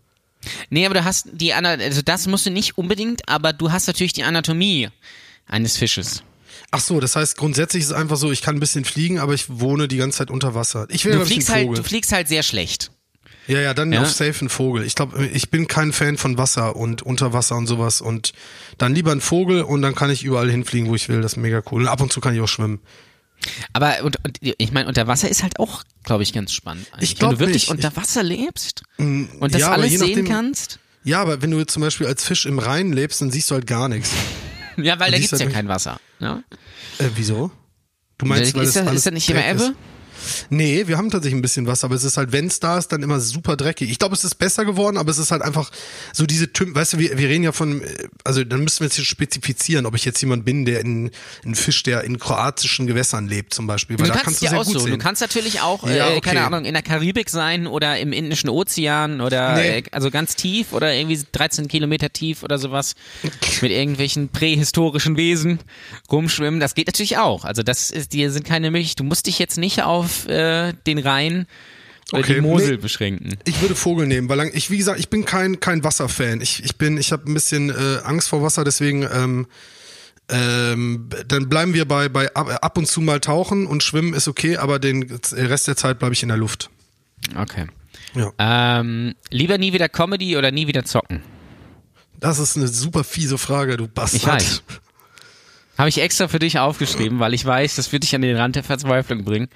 Nee, 0.70 0.86
aber 0.86 0.94
du 0.94 1.04
hast 1.04 1.28
die 1.32 1.52
Ana 1.52 1.70
also 1.70 2.00
das 2.00 2.26
musst 2.26 2.46
du 2.46 2.50
nicht 2.50 2.78
unbedingt, 2.78 3.28
aber 3.28 3.52
du 3.52 3.70
hast 3.70 3.86
natürlich 3.86 4.14
die 4.14 4.24
Anatomie 4.24 4.88
eines 5.46 5.76
Fisches. 5.76 6.22
Ach 6.70 6.80
so, 6.80 7.00
das 7.00 7.16
heißt, 7.16 7.36
grundsätzlich 7.36 7.82
ist 7.82 7.90
es 7.90 7.94
einfach 7.94 8.16
so, 8.16 8.32
ich 8.32 8.40
kann 8.40 8.56
ein 8.56 8.60
bisschen 8.60 8.86
fliegen, 8.86 9.18
aber 9.18 9.34
ich 9.34 9.44
wohne 9.48 9.88
die 9.88 9.98
ganze 9.98 10.18
Zeit 10.18 10.30
unter 10.30 10.54
Wasser. 10.54 10.86
Ich 10.88 11.04
will 11.04 11.12
Du 11.12 11.26
fliegst 11.26 11.50
halt, 11.50 11.68
du 11.68 11.82
fliegst 11.82 12.12
halt 12.12 12.28
sehr 12.28 12.42
schlecht. 12.42 12.90
Ja, 13.46 13.60
ja, 13.60 13.74
dann 13.74 13.92
Ja? 13.92 14.02
auf 14.02 14.10
safe 14.10 14.44
ein 14.44 14.48
Vogel. 14.48 14.84
Ich 14.84 14.94
glaube, 14.94 15.26
ich 15.26 15.50
bin 15.50 15.66
kein 15.66 15.92
Fan 15.92 16.16
von 16.16 16.38
Wasser 16.38 16.76
und 16.76 17.02
Unterwasser 17.02 17.56
und 17.56 17.66
sowas 17.66 18.00
und 18.00 18.32
dann 18.78 18.94
lieber 18.94 19.12
ein 19.12 19.20
Vogel 19.20 19.62
und 19.62 19.82
dann 19.82 19.94
kann 19.94 20.10
ich 20.10 20.24
überall 20.24 20.50
hinfliegen, 20.50 20.88
wo 20.88 20.94
ich 20.94 21.08
will. 21.08 21.20
Das 21.22 21.32
ist 21.32 21.36
mega 21.36 21.62
cool. 21.70 21.82
Und 21.82 21.88
ab 21.88 22.00
und 22.00 22.12
zu 22.12 22.20
kann 22.20 22.34
ich 22.34 22.40
auch 22.40 22.48
schwimmen. 22.48 22.80
Aber 23.72 24.02
und, 24.04 24.16
und, 24.24 24.38
ich 24.40 24.72
meine, 24.72 24.88
unter 24.88 25.06
Wasser 25.06 25.28
ist 25.28 25.42
halt 25.42 25.58
auch, 25.60 25.82
glaube 26.04 26.22
ich, 26.22 26.32
ganz 26.32 26.52
spannend. 26.52 26.86
eigentlich. 26.92 27.12
Ich 27.12 27.18
glaub 27.18 27.32
Wenn 27.32 27.38
du 27.38 27.44
wirklich 27.46 27.64
nicht. 27.64 27.70
unter 27.70 27.94
Wasser 27.96 28.22
lebst 28.22 28.82
und 28.96 29.28
das 29.52 29.60
ja, 29.60 29.70
alles 29.72 29.90
je 29.90 29.98
sehen 29.98 30.08
nachdem- 30.10 30.28
kannst. 30.28 30.78
Ja, 31.02 31.20
aber 31.20 31.42
wenn 31.42 31.50
du 31.50 31.62
zum 31.66 31.82
Beispiel 31.82 32.06
als 32.06 32.24
Fisch 32.24 32.46
im 32.46 32.58
Rhein 32.58 32.92
lebst, 32.94 33.20
dann 33.20 33.30
siehst 33.30 33.50
du 33.50 33.54
halt 33.56 33.66
gar 33.66 33.88
nichts. 33.88 34.10
Ja, 34.76 34.98
weil 34.98 35.12
da 35.12 35.18
siehst 35.18 35.30
gibt's 35.30 35.40
ja 35.40 35.46
halt 35.46 35.54
kein 35.54 35.68
Wasser. 35.68 36.00
Ja? 36.18 36.42
Äh, 36.98 37.04
wieso? 37.14 37.52
Du 38.18 38.26
meinst, 38.26 38.54
weil 38.56 38.64
ist, 38.64 38.74
das 38.74 38.82
das, 38.82 38.88
alles 38.88 38.98
ist 38.98 39.06
das 39.06 39.12
nicht 39.14 39.30
immer 39.30 39.40
Dreck 39.42 39.54
ist? 39.56 39.72
Nee, 40.50 40.84
wir 40.86 40.96
haben 40.98 41.10
tatsächlich 41.10 41.38
ein 41.38 41.42
bisschen 41.42 41.66
was, 41.66 41.84
aber 41.84 41.94
es 41.94 42.04
ist 42.04 42.16
halt, 42.16 42.32
wenn 42.32 42.46
es 42.46 42.60
da 42.60 42.78
ist, 42.78 42.88
dann 42.88 43.02
immer 43.02 43.20
super 43.20 43.56
dreckig. 43.56 43.90
Ich 43.90 43.98
glaube, 43.98 44.14
es 44.14 44.24
ist 44.24 44.36
besser 44.36 44.64
geworden, 44.64 44.96
aber 44.96 45.10
es 45.10 45.18
ist 45.18 45.30
halt 45.30 45.42
einfach 45.42 45.70
so 46.12 46.26
diese 46.26 46.52
Tüm, 46.52 46.74
weißt 46.74 46.94
du, 46.94 46.98
wir, 46.98 47.16
wir 47.18 47.28
reden 47.28 47.44
ja 47.44 47.52
von, 47.52 47.82
äh, 47.82 48.08
also 48.24 48.44
dann 48.44 48.60
müssen 48.60 48.80
wir 48.80 48.86
jetzt 48.86 48.96
hier 48.96 49.04
spezifizieren, 49.04 49.86
ob 49.86 49.94
ich 49.94 50.04
jetzt 50.04 50.20
jemand 50.20 50.44
bin, 50.44 50.64
der 50.64 50.80
in, 50.80 51.10
ein 51.44 51.54
Fisch, 51.54 51.82
der 51.82 52.04
in 52.04 52.18
kroatischen 52.18 52.86
Gewässern 52.86 53.28
lebt 53.28 53.54
zum 53.54 53.66
Beispiel, 53.66 53.98
weil 53.98 54.06
Du 54.06 54.12
da 54.12 54.14
kannst 54.20 54.24
kannst 54.40 54.42
du 54.42 54.48
sehr 54.48 54.60
auch 54.60 54.64
gut 54.64 54.80
so. 54.80 54.86
Du 54.86 54.98
kannst 54.98 55.20
natürlich 55.22 55.60
auch, 55.60 55.86
Ja, 55.88 56.10
äh, 56.10 56.16
okay. 56.16 56.20
keine 56.20 56.44
Ahnung, 56.46 56.64
in 56.64 56.74
der 56.74 56.82
Karibik 56.82 57.30
sein 57.30 57.66
oder 57.66 57.98
im 57.98 58.12
Indischen 58.12 58.48
Ozean 58.50 59.20
oder 59.20 59.54
Nee. 59.56 59.78
äh, 59.78 59.82
also 59.92 60.10
ganz 60.10 60.36
tief 60.36 60.72
oder 60.72 60.94
irgendwie 60.94 61.20
13 61.32 61.68
Kilometer 61.68 62.12
tief 62.12 62.42
oder 62.42 62.58
sowas 62.58 62.94
mit 63.60 63.70
irgendwelchen 63.70 64.28
prähistorischen 64.28 65.16
Wesen 65.16 65.58
rumschwimmen. 66.10 66.60
Das 66.60 66.74
geht 66.74 66.86
natürlich 66.88 67.18
auch. 67.18 67.44
Also 67.44 67.62
das 67.62 67.90
ist, 67.90 68.12
die 68.12 68.28
sind 68.28 68.44
keine 68.44 68.70
Milch. 68.70 68.96
Du 68.96 69.04
musst 69.04 69.26
dich 69.26 69.38
jetzt 69.38 69.58
nicht 69.58 69.82
auf 69.82 70.13
äh, 70.26 70.72
den 70.86 70.98
Rhein 70.98 71.46
oder 72.12 72.20
Okay, 72.20 72.34
die 72.34 72.40
Mosel 72.40 72.72
nee. 72.72 72.76
beschränken. 72.76 73.36
Ich 73.44 73.60
würde 73.60 73.74
Vogel 73.74 74.06
nehmen, 74.06 74.28
weil 74.28 74.50
ich, 74.54 74.70
wie 74.70 74.76
gesagt, 74.76 75.00
ich 75.00 75.08
bin 75.08 75.24
kein, 75.24 75.60
kein 75.60 75.84
Wasserfan. 75.84 76.40
Ich, 76.40 76.62
ich 76.64 76.76
bin, 76.76 76.98
ich 76.98 77.12
habe 77.12 77.30
ein 77.30 77.34
bisschen 77.34 77.70
äh, 77.70 78.00
Angst 78.04 78.28
vor 78.28 78.42
Wasser, 78.42 78.64
deswegen 78.64 79.08
ähm, 79.10 79.46
ähm, 80.28 81.08
dann 81.28 81.48
bleiben 81.48 81.74
wir 81.74 81.86
bei, 81.86 82.08
bei 82.08 82.34
ab, 82.34 82.58
ab 82.62 82.78
und 82.78 82.86
zu 82.86 83.00
mal 83.00 83.20
tauchen 83.20 83.66
und 83.66 83.82
schwimmen 83.82 84.14
ist 84.14 84.28
okay, 84.28 84.56
aber 84.56 84.78
den 84.78 85.20
Rest 85.32 85.68
der 85.68 85.76
Zeit 85.76 85.98
bleibe 85.98 86.14
ich 86.14 86.22
in 86.22 86.28
der 86.28 86.38
Luft. 86.38 86.70
Okay. 87.36 87.66
Ja. 88.14 88.32
Ähm, 88.38 89.14
lieber 89.30 89.58
nie 89.58 89.72
wieder 89.72 89.88
Comedy 89.88 90.36
oder 90.36 90.50
nie 90.50 90.66
wieder 90.66 90.84
zocken? 90.84 91.22
Das 92.20 92.38
ist 92.38 92.56
eine 92.56 92.68
super 92.68 93.04
fiese 93.04 93.38
Frage, 93.38 93.76
du 93.76 93.88
Bastard. 93.88 94.22
Ich 94.22 94.26
weiß. 94.26 94.62
Habe 95.76 95.88
ich 95.88 96.00
extra 96.00 96.28
für 96.28 96.38
dich 96.38 96.58
aufgeschrieben, 96.58 97.18
weil 97.18 97.34
ich 97.34 97.44
weiß, 97.44 97.74
das 97.76 97.92
wird 97.92 98.04
dich 98.04 98.14
an 98.14 98.22
den 98.22 98.36
Rand 98.36 98.56
der 98.56 98.62
Verzweiflung 98.62 99.24
bringen. 99.24 99.48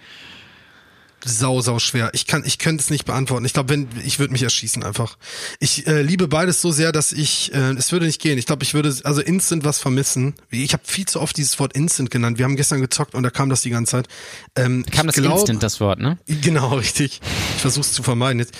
Sau, 1.25 1.61
sau 1.61 1.79
schwer. 1.81 2.11
Ich 2.13 2.27
kann, 2.27 2.45
ich 2.47 2.59
könnte 2.59 2.81
es 2.83 2.91
nicht 2.91 3.05
beantworten. 3.05 3.45
Ich 3.45 3.53
glaube, 3.53 3.71
wenn, 3.71 3.89
ich 4.05 4.21
würde 4.21 4.33
mich 4.33 4.43
erschießen 4.45 4.85
einfach. 4.85 5.19
Ich 5.59 5.87
äh, 5.89 6.03
liebe 6.03 6.29
beides 6.29 6.61
so 6.63 6.71
sehr, 6.71 6.93
dass 6.93 7.13
ich, 7.13 7.53
äh, 7.53 7.73
es 7.73 7.91
würde 7.91 8.07
nicht 8.07 8.21
gehen. 8.21 8.39
Ich 8.39 8.47
glaube, 8.47 8.63
ich 8.63 8.73
würde, 8.73 8.95
also 9.03 9.21
instant 9.21 9.65
was 9.65 9.81
vermissen. 9.81 10.35
Ich 10.51 10.73
habe 10.73 10.85
viel 10.87 11.07
zu 11.07 11.21
oft 11.21 11.37
dieses 11.37 11.59
Wort 11.59 11.73
instant 11.75 12.11
genannt. 12.13 12.39
Wir 12.39 12.45
haben 12.45 12.55
gestern 12.57 12.81
gezockt 12.81 13.15
und 13.17 13.25
da 13.25 13.31
kam 13.31 13.49
das 13.51 13.63
die 13.63 13.71
ganze 13.71 13.91
Zeit. 13.93 14.09
Ähm, 14.55 14.87
Kam 14.91 15.07
das 15.09 15.17
glaub, 15.17 15.39
Instant, 15.41 15.63
das 15.63 15.81
Wort, 15.81 15.99
ne? 15.99 16.19
Genau, 16.27 16.75
richtig. 16.77 17.21
Ich 17.57 17.61
versuche 17.63 17.81
es 17.85 17.93
zu 17.93 18.05
vermeiden 18.05 18.39
jetzt. 18.39 18.55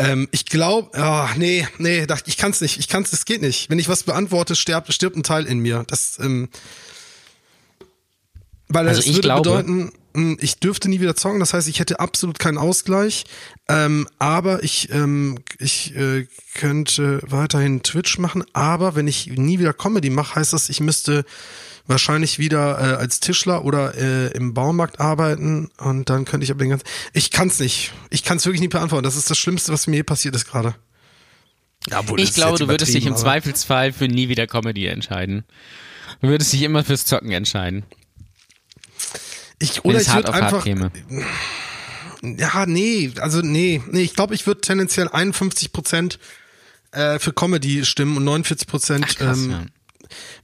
Ähm, 0.00 0.28
ich 0.32 0.46
glaube, 0.46 0.90
oh, 0.98 1.28
nee, 1.36 1.68
nee, 1.78 2.06
dachte 2.06 2.28
ich 2.28 2.36
kann 2.36 2.50
es 2.50 2.60
nicht. 2.60 2.78
Ich 2.80 2.88
kann 2.88 3.04
es, 3.04 3.12
es 3.12 3.24
geht 3.24 3.40
nicht. 3.42 3.70
Wenn 3.70 3.78
ich 3.78 3.88
was 3.88 4.02
beantworte, 4.02 4.56
stirbt, 4.56 4.92
stirbt 4.92 5.16
ein 5.16 5.22
Teil 5.22 5.46
in 5.46 5.60
mir. 5.60 5.84
Das, 5.86 6.18
ähm, 6.20 6.48
weil 8.68 8.88
Also 8.88 9.00
das 9.00 9.08
würde 9.10 9.20
glaube- 9.20 9.42
bedeuten, 9.50 9.92
ich 10.40 10.58
dürfte 10.58 10.88
nie 10.88 11.00
wieder 11.00 11.16
zocken. 11.16 11.40
Das 11.40 11.54
heißt, 11.54 11.68
ich 11.68 11.80
hätte 11.80 12.00
absolut 12.00 12.38
keinen 12.38 12.58
Ausgleich. 12.58 13.24
Ähm, 13.68 14.08
aber 14.18 14.62
ich, 14.62 14.90
ähm, 14.92 15.38
ich 15.58 15.94
äh, 15.96 16.26
könnte 16.54 17.20
weiterhin 17.26 17.82
Twitch 17.82 18.18
machen. 18.18 18.44
Aber 18.52 18.94
wenn 18.94 19.08
ich 19.08 19.26
nie 19.26 19.58
wieder 19.58 19.72
Comedy 19.72 20.10
mache, 20.10 20.36
heißt 20.36 20.52
das, 20.52 20.68
ich 20.68 20.80
müsste 20.80 21.24
wahrscheinlich 21.86 22.38
wieder 22.38 22.78
äh, 22.78 22.96
als 22.96 23.20
Tischler 23.20 23.64
oder 23.64 23.94
äh, 23.96 24.28
im 24.28 24.54
Baumarkt 24.54 25.00
arbeiten 25.00 25.70
und 25.78 26.08
dann 26.08 26.24
könnte 26.24 26.44
ich 26.44 26.50
aber 26.52 26.60
den 26.60 26.70
ganzen 26.70 26.86
ich 27.12 27.32
kann's 27.32 27.58
nicht 27.58 27.92
ich 28.10 28.22
kann's 28.22 28.44
wirklich 28.44 28.60
nicht 28.60 28.70
beantworten 28.70 29.02
das 29.02 29.16
ist 29.16 29.28
das 29.28 29.38
Schlimmste 29.38 29.72
was 29.72 29.88
mir 29.88 29.96
je 29.96 30.02
passiert 30.04 30.36
ist 30.36 30.46
gerade 30.46 30.76
ja, 31.88 32.02
Ich 32.16 32.34
glaube, 32.34 32.58
du 32.58 32.68
würdest 32.68 32.94
dich 32.94 33.06
im 33.06 33.16
Zweifelsfall 33.16 33.92
für 33.92 34.08
nie 34.08 34.28
wieder 34.28 34.46
Comedy 34.46 34.86
entscheiden. 34.86 35.44
Du 36.20 36.28
würdest 36.28 36.52
dich 36.52 36.62
immer 36.62 36.84
fürs 36.84 37.06
Zocken 37.06 37.30
entscheiden. 37.30 37.84
Ich 39.60 39.84
oder 39.84 40.00
ich 40.00 40.12
würde 40.12 40.34
einfach 40.34 40.66
ja 42.22 42.66
nee 42.66 43.12
also 43.20 43.40
nee 43.40 43.80
nee 43.90 44.02
ich 44.02 44.14
glaube 44.14 44.34
ich 44.34 44.46
würde 44.46 44.60
tendenziell 44.60 45.08
51 45.08 45.72
Prozent 45.72 46.18
äh, 46.90 47.20
für 47.20 47.32
Comedy 47.32 47.84
stimmen 47.84 48.16
und 48.16 48.24
49 48.24 48.66
Prozent 48.66 49.16
ähm, 49.20 49.50
ja. 49.50 49.62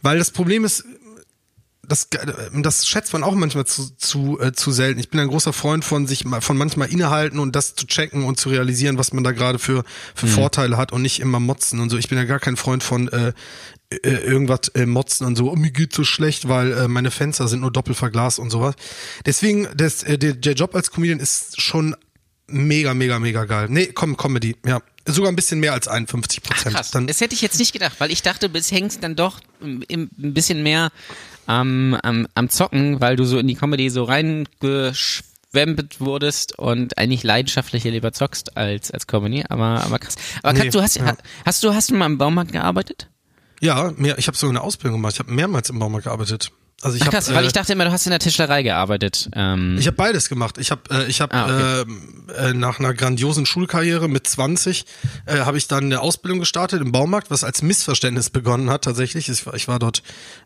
Weil 0.02 0.18
das 0.18 0.30
Problem 0.30 0.64
ist, 0.64 0.84
das, 1.88 2.08
das 2.52 2.88
schätzt 2.88 3.12
man 3.12 3.22
auch 3.22 3.34
manchmal 3.34 3.64
zu, 3.64 3.90
zu, 3.96 4.40
äh, 4.40 4.52
zu 4.52 4.72
selten. 4.72 4.98
Ich 4.98 5.08
bin 5.08 5.20
ein 5.20 5.28
großer 5.28 5.52
Freund 5.52 5.84
von 5.84 6.08
sich 6.08 6.24
von 6.40 6.56
manchmal 6.56 6.90
innehalten 6.90 7.38
und 7.38 7.54
das 7.54 7.76
zu 7.76 7.86
checken 7.86 8.24
und 8.24 8.40
zu 8.40 8.48
realisieren, 8.48 8.98
was 8.98 9.12
man 9.12 9.22
da 9.22 9.30
gerade 9.30 9.60
für, 9.60 9.84
für 10.14 10.26
Vorteile 10.26 10.76
hat 10.76 10.90
und 10.90 11.02
nicht 11.02 11.20
immer 11.20 11.38
motzen 11.38 11.78
und 11.78 11.90
so. 11.90 11.96
Ich 11.96 12.08
bin 12.08 12.18
ja 12.18 12.24
gar 12.24 12.40
kein 12.40 12.56
Freund 12.56 12.82
von 12.82 13.08
äh, 13.08 13.32
äh, 13.90 13.96
irgendwas 14.10 14.68
äh, 14.74 14.84
motzen 14.84 15.26
und 15.26 15.36
so, 15.36 15.50
oh, 15.50 15.56
mir 15.56 15.70
geht's 15.70 15.94
so 15.94 16.04
schlecht, 16.04 16.48
weil 16.48 16.72
äh, 16.72 16.88
meine 16.88 17.10
Fenster 17.10 17.46
sind 17.46 17.60
nur 17.60 17.70
doppelt 17.70 17.96
verglast 17.96 18.38
und 18.38 18.50
sowas. 18.50 18.74
Deswegen, 19.24 19.68
das, 19.76 20.02
äh, 20.02 20.18
der, 20.18 20.32
der 20.32 20.54
Job 20.54 20.74
als 20.74 20.90
Comedian 20.90 21.20
ist 21.20 21.60
schon 21.60 21.94
mega, 22.48 22.94
mega, 22.94 23.18
mega 23.18 23.44
geil. 23.44 23.68
Nee, 23.70 23.86
komm, 23.86 24.16
Comedy, 24.16 24.56
ja. 24.66 24.80
Sogar 25.08 25.30
ein 25.30 25.36
bisschen 25.36 25.60
mehr 25.60 25.72
als 25.72 25.86
51 25.86 26.42
Prozent. 26.42 26.74
Krass. 26.74 26.90
Dann, 26.90 27.06
das 27.06 27.20
hätte 27.20 27.34
ich 27.34 27.42
jetzt 27.42 27.60
nicht 27.60 27.72
gedacht, 27.72 27.94
weil 27.98 28.10
ich 28.10 28.22
dachte, 28.22 28.48
bis 28.48 28.72
hängst 28.72 29.04
dann 29.04 29.14
doch 29.14 29.40
im, 29.60 29.84
ein 29.88 30.34
bisschen 30.34 30.64
mehr 30.64 30.90
am, 31.46 31.94
am, 32.02 32.26
am 32.34 32.48
Zocken, 32.48 33.00
weil 33.00 33.14
du 33.14 33.24
so 33.24 33.38
in 33.38 33.46
die 33.46 33.54
Comedy 33.54 33.88
so 33.88 34.02
reingeschwemmt 34.02 36.00
wurdest 36.00 36.58
und 36.58 36.98
eigentlich 36.98 37.22
leidenschaftlicher 37.22 37.90
lieber 37.90 38.12
zockst 38.12 38.56
als, 38.56 38.90
als 38.90 39.06
Comedy. 39.06 39.44
Aber, 39.48 39.84
aber 39.84 40.00
krass. 40.00 40.16
Aber 40.42 40.54
Nee, 40.54 40.64
Kat, 40.64 40.74
du 40.74 40.82
hast, 40.82 40.96
ja. 40.96 41.16
hast 41.44 41.62
du, 41.62 41.72
hast 41.72 41.90
du 41.90 41.94
mal 41.94 42.06
im 42.06 42.18
Baumarkt 42.18 42.50
gearbeitet? 42.50 43.08
Ja, 43.60 43.92
mehr, 43.96 44.18
ich 44.18 44.26
habe 44.26 44.36
so 44.36 44.48
eine 44.48 44.60
Ausbildung 44.60 44.98
gemacht. 45.00 45.14
Ich 45.14 45.18
habe 45.20 45.32
mehrmals 45.32 45.70
im 45.70 45.78
Baumarkt 45.78 46.04
gearbeitet. 46.04 46.50
Also 46.82 46.96
ich 46.96 47.02
Ach 47.02 47.06
habe 47.06 47.16
krass, 47.16 47.32
weil 47.32 47.42
äh, 47.42 47.46
ich 47.46 47.54
dachte 47.54 47.72
immer, 47.72 47.86
du 47.86 47.90
hast 47.90 48.04
in 48.04 48.10
der 48.10 48.18
Tischlerei 48.18 48.62
gearbeitet. 48.62 49.30
Ähm, 49.32 49.76
ich 49.78 49.86
habe 49.86 49.96
beides 49.96 50.28
gemacht. 50.28 50.58
Ich 50.58 50.70
habe 50.70 50.82
äh, 50.90 51.06
ich 51.06 51.22
habe 51.22 51.34
Ah, 51.34 51.44
okay. 51.44 51.80
ähm, 51.90 52.26
äh, 52.36 52.52
nach 52.52 52.78
einer 52.78 52.92
grandiosen 52.92 53.46
Schulkarriere 53.46 54.10
mit 54.10 54.26
20 54.26 54.84
äh, 55.24 55.38
habe 55.38 55.56
ich 55.56 55.68
dann 55.68 55.84
eine 55.84 56.00
Ausbildung 56.02 56.38
gestartet 56.38 56.82
im 56.82 56.92
Baumarkt, 56.92 57.30
was 57.30 57.44
als 57.44 57.62
Missverständnis 57.62 58.28
begonnen 58.28 58.68
hat 58.68 58.84
tatsächlich. 58.84 59.30
Ich 59.30 59.46
war, 59.46 59.54
ich 59.54 59.68
war 59.68 59.78
dort 59.78 60.02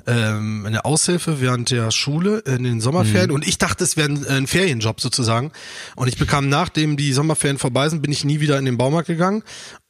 ähm, 0.07 0.67
eine 0.67 0.85
Aushilfe 0.85 1.41
während 1.41 1.73
der 1.73 1.91
Schule 1.91 2.39
in 2.47 2.63
den 2.63 2.75
Mhm. 2.75 2.81
Sommerferien 2.81 3.33
und 3.33 3.45
ich 3.45 3.59
dachte, 3.59 3.83
es 3.83 3.97
wäre 3.97 4.11
ein, 4.11 4.25
ein 4.29 4.47
Ferienjob 4.47 5.01
sozusagen. 5.01 5.51
Und 5.97 6.07
ich 6.07 6.17
bekam 6.17 6.49
nachdem 6.49 6.97
die 6.97 7.13
Sommerferien 7.13 7.59
vorbei 7.59 7.89
sind, 7.89 8.03
bin 8.03 8.13
ich 8.13 8.25
nie 8.25 8.39
wieder 8.39 8.57
in 8.57 8.67
den 8.67 8.79
Baumarkt 8.79 9.09
gegangen 9.09 9.43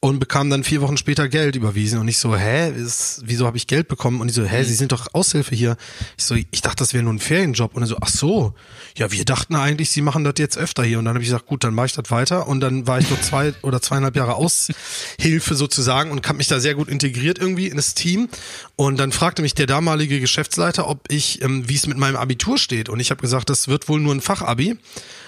und 0.03 0.17
bekam 0.19 0.49
dann 0.49 0.63
vier 0.63 0.81
Wochen 0.81 0.97
später 0.97 1.29
Geld 1.29 1.55
überwiesen 1.55 1.99
und 1.99 2.07
ich 2.07 2.17
so, 2.17 2.35
hä, 2.35 2.71
ist, 2.71 3.21
wieso 3.23 3.45
habe 3.45 3.55
ich 3.57 3.67
Geld 3.67 3.87
bekommen? 3.87 4.19
Und 4.19 4.27
die 4.29 4.33
so, 4.33 4.41
Mhm. 4.41 4.47
hä, 4.47 4.63
Sie 4.63 4.73
sind 4.73 4.91
doch 4.91 5.07
Aushilfe 5.13 5.53
hier. 5.53 5.77
Ich 6.17 6.25
so, 6.25 6.33
ich 6.33 6.61
dachte, 6.61 6.77
das 6.77 6.93
wäre 6.95 7.03
nur 7.03 7.13
ein 7.13 7.19
Ferienjob. 7.19 7.75
Und 7.75 7.83
er 7.83 7.87
so, 7.87 7.97
ach 8.01 8.09
so, 8.09 8.55
ja, 8.97 9.11
wir 9.11 9.23
dachten 9.25 9.53
eigentlich, 9.55 9.91
Sie 9.91 10.01
machen 10.01 10.23
das 10.23 10.33
jetzt 10.39 10.57
öfter 10.57 10.83
hier. 10.83 10.97
Und 10.97 11.05
dann 11.05 11.13
habe 11.13 11.23
ich 11.23 11.29
gesagt, 11.29 11.45
gut, 11.45 11.63
dann 11.63 11.75
mache 11.75 11.85
ich 11.85 11.93
das 11.93 12.09
weiter. 12.09 12.47
Und 12.47 12.61
dann 12.61 12.87
war 12.87 12.97
ich 12.97 13.11
noch 13.11 13.21
zwei 13.21 13.53
oder 13.61 13.79
zweieinhalb 13.79 14.15
Jahre 14.15 14.33
Aushilfe 14.35 15.53
sozusagen 15.55 16.09
und 16.09 16.27
habe 16.27 16.37
mich 16.39 16.47
da 16.47 16.59
sehr 16.59 16.73
gut 16.73 16.87
integriert 16.89 17.37
irgendwie 17.37 17.67
in 17.67 17.77
das 17.77 17.93
Team. 17.93 18.27
Und 18.75 18.97
dann 18.99 19.11
fragte 19.11 19.43
mich 19.43 19.53
der 19.53 19.67
damalige 19.67 20.19
Geschäftsleiter, 20.19 20.87
ob 20.87 21.11
ich, 21.11 21.43
ähm, 21.43 21.69
wie 21.69 21.75
es 21.75 21.85
mit 21.85 21.97
meinem 21.97 22.15
Abitur 22.15 22.57
steht. 22.57 22.89
Und 22.89 22.99
ich 22.99 23.11
habe 23.11 23.21
gesagt, 23.21 23.51
das 23.51 23.67
wird 23.67 23.87
wohl 23.87 23.99
nur 23.99 24.15
ein 24.15 24.21
Fachabi. 24.21 24.77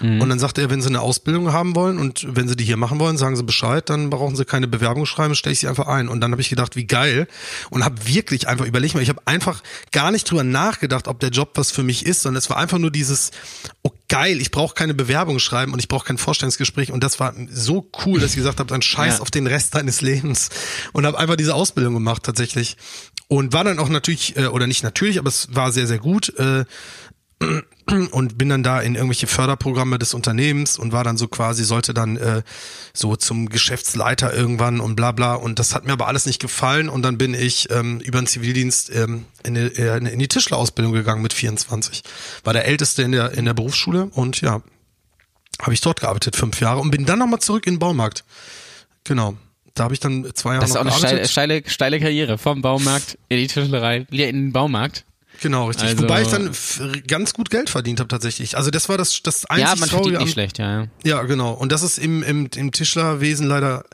Und 0.00 0.28
dann 0.28 0.40
sagte 0.40 0.60
er, 0.60 0.70
wenn 0.70 0.82
Sie 0.82 0.88
eine 0.88 1.00
Ausbildung 1.00 1.52
haben 1.52 1.76
wollen 1.76 1.98
und 1.98 2.26
wenn 2.28 2.48
Sie 2.48 2.56
die 2.56 2.64
hier 2.64 2.76
machen 2.76 2.98
wollen, 2.98 3.16
sagen 3.16 3.36
Sie 3.36 3.44
Bescheid, 3.44 3.88
dann 3.88 4.10
brauchen 4.10 4.34
Sie 4.34 4.44
keine 4.44 4.63
Bewerbung 4.66 5.06
schreiben, 5.06 5.34
stelle 5.34 5.52
ich 5.52 5.60
Sie 5.60 5.68
einfach 5.68 5.86
ein. 5.86 6.08
Und 6.08 6.20
dann 6.20 6.30
habe 6.32 6.42
ich 6.42 6.48
gedacht, 6.48 6.76
wie 6.76 6.86
geil. 6.86 7.26
Und 7.70 7.84
habe 7.84 8.06
wirklich 8.06 8.48
einfach 8.48 8.64
überlegt 8.66 8.94
mal, 8.94 9.02
ich 9.02 9.08
habe 9.08 9.22
einfach 9.26 9.62
gar 9.92 10.10
nicht 10.10 10.30
drüber 10.30 10.44
nachgedacht, 10.44 11.08
ob 11.08 11.20
der 11.20 11.30
Job 11.30 11.52
was 11.54 11.70
für 11.70 11.82
mich 11.82 12.06
ist, 12.06 12.22
sondern 12.22 12.38
es 12.38 12.50
war 12.50 12.56
einfach 12.56 12.78
nur 12.78 12.90
dieses, 12.90 13.30
oh 13.82 13.90
geil, 14.08 14.40
ich 14.40 14.50
brauche 14.50 14.74
keine 14.74 14.94
Bewerbung 14.94 15.38
schreiben 15.38 15.72
und 15.72 15.78
ich 15.78 15.88
brauche 15.88 16.06
kein 16.06 16.18
Vorstellungsgespräch. 16.18 16.92
Und 16.92 17.02
das 17.04 17.20
war 17.20 17.34
so 17.50 17.90
cool, 18.04 18.20
dass 18.20 18.30
ich 18.30 18.36
gesagt 18.36 18.60
habe, 18.60 18.68
dann 18.68 18.82
scheiß 18.82 19.16
Ja. 19.16 19.20
auf 19.20 19.30
den 19.30 19.46
Rest 19.46 19.74
deines 19.74 20.00
Lebens. 20.00 20.50
Und 20.92 21.06
habe 21.06 21.18
einfach 21.18 21.36
diese 21.36 21.54
Ausbildung 21.54 21.94
gemacht 21.94 22.22
tatsächlich. 22.22 22.76
Und 23.26 23.52
war 23.54 23.64
dann 23.64 23.78
auch 23.78 23.88
natürlich, 23.88 24.36
äh, 24.36 24.46
oder 24.46 24.66
nicht 24.66 24.82
natürlich, 24.84 25.18
aber 25.18 25.28
es 25.28 25.48
war 25.54 25.72
sehr, 25.72 25.86
sehr 25.86 25.98
gut. 25.98 26.38
Äh, 26.38 26.64
und 28.12 28.38
bin 28.38 28.48
dann 28.48 28.62
da 28.62 28.80
in 28.80 28.94
irgendwelche 28.94 29.26
Förderprogramme 29.26 29.98
des 29.98 30.14
Unternehmens 30.14 30.78
und 30.78 30.92
war 30.92 31.04
dann 31.04 31.16
so 31.16 31.28
quasi, 31.28 31.64
sollte 31.64 31.92
dann 31.92 32.16
äh, 32.16 32.42
so 32.92 33.16
zum 33.16 33.48
Geschäftsleiter 33.48 34.32
irgendwann 34.32 34.80
und 34.80 34.96
bla 34.96 35.12
bla. 35.12 35.34
Und 35.34 35.58
das 35.58 35.74
hat 35.74 35.84
mir 35.84 35.92
aber 35.92 36.08
alles 36.08 36.26
nicht 36.26 36.40
gefallen 36.40 36.88
und 36.88 37.02
dann 37.02 37.18
bin 37.18 37.34
ich 37.34 37.70
ähm, 37.70 38.00
über 38.00 38.20
den 38.20 38.26
Zivildienst 38.26 38.94
ähm, 38.94 39.26
in, 39.42 39.54
die, 39.54 39.60
äh, 39.60 39.96
in 39.98 40.18
die 40.18 40.28
Tischlerausbildung 40.28 40.92
gegangen 40.92 41.22
mit 41.22 41.32
24. 41.32 42.02
War 42.42 42.52
der 42.52 42.64
Älteste 42.64 43.02
in 43.02 43.12
der, 43.12 43.32
in 43.32 43.44
der 43.44 43.54
Berufsschule 43.54 44.06
und 44.06 44.40
ja, 44.40 44.62
habe 45.60 45.74
ich 45.74 45.80
dort 45.80 46.00
gearbeitet, 46.00 46.36
fünf 46.36 46.60
Jahre 46.60 46.80
und 46.80 46.90
bin 46.90 47.04
dann 47.04 47.18
nochmal 47.18 47.40
zurück 47.40 47.66
in 47.66 47.74
den 47.74 47.78
Baumarkt. 47.78 48.24
Genau. 49.04 49.36
Da 49.74 49.84
habe 49.84 49.94
ich 49.94 50.00
dann 50.00 50.24
zwei 50.34 50.52
Jahre 50.52 50.60
das 50.60 50.70
ist 50.70 50.76
auch 50.76 50.82
eine 50.82 50.92
steile, 50.92 51.28
steile, 51.28 51.62
steile 51.66 52.00
Karriere. 52.00 52.38
Vom 52.38 52.62
Baumarkt 52.62 53.18
in 53.28 53.38
die 53.38 53.48
Tischlerei, 53.48 54.06
wieder 54.08 54.28
in 54.28 54.36
den 54.36 54.52
Baumarkt. 54.52 55.04
Genau, 55.40 55.66
richtig. 55.68 55.88
Also- 55.88 56.02
Wobei 56.02 56.22
ich 56.22 56.28
dann 56.28 56.50
ganz 57.06 57.32
gut 57.34 57.50
Geld 57.50 57.70
verdient 57.70 58.00
habe 58.00 58.08
tatsächlich. 58.08 58.56
Also 58.56 58.70
das 58.70 58.88
war 58.88 58.96
das, 58.98 59.22
das 59.22 59.44
einzig 59.46 59.66
ja, 59.68 59.76
man 59.76 59.88
verdient 59.88 60.18
nicht 60.20 60.32
schlecht, 60.32 60.58
ja. 60.58 60.82
ja. 60.82 60.86
Ja, 61.04 61.22
genau. 61.22 61.52
Und 61.52 61.72
das 61.72 61.82
ist 61.82 61.98
im, 61.98 62.22
im, 62.22 62.48
im 62.54 62.72
Tischlerwesen 62.72 63.46
leider 63.46 63.84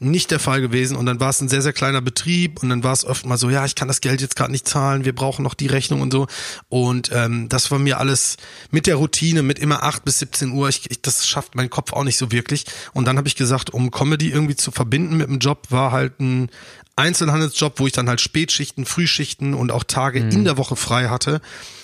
nicht 0.00 0.30
der 0.30 0.40
Fall 0.40 0.60
gewesen. 0.60 0.96
Und 0.96 1.06
dann 1.06 1.20
war 1.20 1.30
es 1.30 1.40
ein 1.40 1.48
sehr, 1.48 1.62
sehr 1.62 1.72
kleiner 1.72 2.00
Betrieb 2.00 2.62
und 2.62 2.68
dann 2.68 2.82
war 2.82 2.92
es 2.92 3.04
oft 3.04 3.26
mal 3.26 3.36
so, 3.38 3.50
ja, 3.50 3.64
ich 3.64 3.74
kann 3.74 3.88
das 3.88 4.00
Geld 4.00 4.20
jetzt 4.20 4.36
gerade 4.36 4.50
nicht 4.52 4.66
zahlen, 4.68 5.04
wir 5.04 5.14
brauchen 5.14 5.42
noch 5.42 5.54
die 5.54 5.66
Rechnung 5.66 6.00
und 6.00 6.12
so. 6.12 6.26
Und 6.68 7.10
ähm, 7.12 7.48
das 7.48 7.70
war 7.70 7.78
mir 7.78 7.98
alles 7.98 8.36
mit 8.70 8.86
der 8.86 8.96
Routine, 8.96 9.42
mit 9.42 9.58
immer 9.58 9.82
8 9.82 10.04
bis 10.04 10.18
17 10.18 10.50
Uhr, 10.50 10.68
ich, 10.68 10.90
ich, 10.90 11.00
das 11.02 11.26
schafft 11.26 11.54
mein 11.54 11.70
Kopf 11.70 11.92
auch 11.92 12.04
nicht 12.04 12.18
so 12.18 12.32
wirklich. 12.32 12.64
Und 12.92 13.06
dann 13.06 13.16
habe 13.18 13.28
ich 13.28 13.36
gesagt, 13.36 13.70
um 13.70 13.90
Comedy 13.90 14.30
irgendwie 14.30 14.56
zu 14.56 14.70
verbinden 14.70 15.16
mit 15.16 15.28
dem 15.28 15.38
Job, 15.38 15.66
war 15.70 15.92
halt 15.92 16.20
ein 16.20 16.50
Einzelhandelsjob, 16.96 17.78
wo 17.80 17.86
ich 17.86 17.92
dann 17.92 18.08
halt 18.08 18.20
Spätschichten, 18.20 18.86
Frühschichten 18.86 19.54
und 19.54 19.72
auch 19.72 19.84
Tage 19.84 20.20
in 20.20 20.44
der 20.44 20.56
Woche 20.56 20.76
frei 20.76 21.08
hatte, 21.08 21.40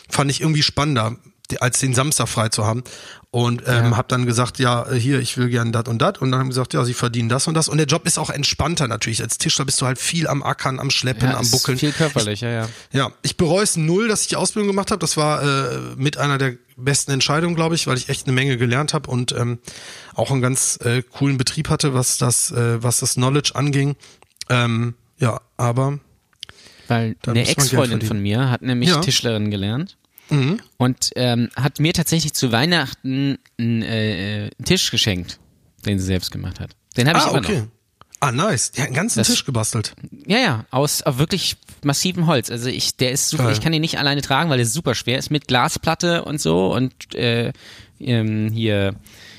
fand 0.08 0.30
ich 0.30 0.40
irgendwie 0.40 0.62
spannender 0.62 1.16
als 1.58 1.80
den 1.80 1.94
Samstag 1.94 2.28
frei 2.28 2.48
zu 2.48 2.64
haben 2.64 2.84
und 3.32 3.62
ähm, 3.66 3.96
habe 3.96 4.08
dann 4.08 4.26
gesagt, 4.26 4.58
ja, 4.58 4.88
hier, 4.90 5.20
ich 5.20 5.36
will 5.36 5.48
gern 5.48 5.72
dat 5.72 5.88
und 5.88 5.98
dat 5.98 6.18
und 6.18 6.30
dann 6.30 6.40
haben 6.40 6.48
gesagt, 6.48 6.74
ja, 6.74 6.84
sie 6.84 6.94
verdienen 6.94 7.28
das 7.28 7.46
und 7.46 7.54
das 7.54 7.68
und 7.68 7.78
der 7.78 7.86
Job 7.86 8.06
ist 8.06 8.18
auch 8.18 8.30
entspannter 8.30 8.88
natürlich. 8.88 9.22
Als 9.22 9.38
Tischler 9.38 9.64
bist 9.64 9.80
du 9.80 9.86
halt 9.86 9.98
viel 9.98 10.26
am 10.26 10.42
Ackern, 10.42 10.80
am 10.80 10.90
Schleppen, 10.90 11.30
ja 11.30 11.36
am 11.36 11.50
Buckeln. 11.50 11.78
Viel 11.78 11.92
körperlich, 11.92 12.40
ja, 12.40 12.50
ja. 12.50 12.68
Ja, 12.92 13.12
ich 13.22 13.36
bereue 13.36 13.62
es 13.62 13.76
null, 13.76 14.08
dass 14.08 14.22
ich 14.22 14.28
die 14.28 14.36
Ausbildung 14.36 14.68
gemacht 14.68 14.90
habe. 14.90 14.98
Das 14.98 15.16
war 15.16 15.42
äh, 15.42 15.78
mit 15.96 16.18
einer 16.18 16.38
der 16.38 16.54
besten 16.76 17.12
Entscheidungen, 17.12 17.54
glaube 17.54 17.74
ich, 17.74 17.86
weil 17.86 17.96
ich 17.96 18.08
echt 18.08 18.26
eine 18.26 18.32
Menge 18.32 18.56
gelernt 18.56 18.94
habe 18.94 19.10
und 19.10 19.32
ähm, 19.32 19.58
auch 20.14 20.30
einen 20.30 20.40
ganz 20.40 20.78
äh, 20.82 21.02
coolen 21.02 21.36
Betrieb 21.36 21.68
hatte, 21.68 21.94
was 21.94 22.18
das, 22.18 22.50
äh, 22.50 22.82
was 22.82 23.00
das 23.00 23.14
Knowledge 23.14 23.52
anging. 23.54 23.96
Ähm, 24.50 24.94
ja, 25.18 25.40
aber 25.56 25.98
Weil 26.88 27.16
eine 27.26 27.48
Ex-Freundin 27.48 28.02
von 28.02 28.20
mir 28.20 28.50
hat 28.50 28.62
nämlich 28.62 28.90
Ja. 28.90 28.98
Mhm. 28.98 29.02
Tischlerin 29.02 29.50
gelernt 29.50 29.96
und 30.76 31.10
ähm, 31.16 31.48
hat 31.56 31.80
mir 31.80 31.92
tatsächlich 31.92 32.34
zu 32.34 32.52
Weihnachten 32.52 33.38
einen, 33.58 33.82
äh, 33.82 34.50
Tisch 34.64 34.90
geschenkt, 34.92 35.40
den 35.86 35.98
sie 35.98 36.04
selbst 36.06 36.30
gemacht 36.30 36.60
hat. 36.60 36.70
Den 36.96 37.08
habe 37.08 37.18
ich 37.18 37.24
ah, 37.24 37.30
immer 37.30 37.38
okay. 37.38 37.60
noch. 37.62 37.66
Ah, 38.20 38.30
nice. 38.32 38.70
Die 38.70 38.80
hat 38.80 38.88
einen 38.88 38.94
ganzen 38.96 39.18
Das- 39.18 39.26
Tisch 39.28 39.44
gebastelt. 39.44 39.94
Ja, 40.26 40.38
ja, 40.38 40.64
aus 40.70 41.02
wirklich 41.06 41.56
massivem 41.82 42.26
Holz. 42.28 42.50
Also 42.50 42.68
ich, 42.68 42.96
der 42.96 43.10
ist 43.12 43.28
super, 43.30 43.44
Geil. 43.44 43.54
ich 43.54 43.60
kann 43.60 43.72
ihn 43.72 43.80
nicht 43.80 43.98
alleine 43.98 44.20
tragen, 44.20 44.50
weil 44.50 44.58
der 44.58 44.66
super 44.66 44.94
schwer 44.94 45.18
ist 45.18 45.30
mit 45.30 45.48
Glasplatte 45.48 46.24
und 46.24 46.40
so 46.40 46.72
und 46.72 47.14
äh, 47.14 47.52
ähm, 47.98 48.52
hier 48.52 48.94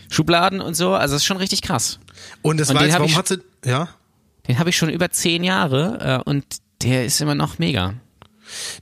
Schubladen 0.10 0.60
und 0.60 0.74
so. 0.76 0.94
Also 0.94 1.14
das 1.14 1.22
ist 1.22 1.26
schon 1.26 1.38
richtig 1.38 1.62
krass. 1.62 2.00
Und 2.42 2.60
das 2.60 2.70
Und 2.70 2.76
war 2.76 2.84
jetzt, 2.84 2.94
warum 2.96 3.06
ich- 3.08 3.16
hat 3.16 3.28
sie, 3.30 3.40
ja? 3.64 3.88
Den 4.48 4.60
habe 4.60 4.70
ich 4.70 4.78
schon 4.78 4.90
über 4.90 5.10
zehn 5.12 5.44
Jahre 5.44 6.24
äh, 6.26 6.30
und 6.30 6.46
der 6.82 7.06
ist 7.06 7.22
immer 7.22 7.36
noch 7.36 7.60
mega. 7.60 7.94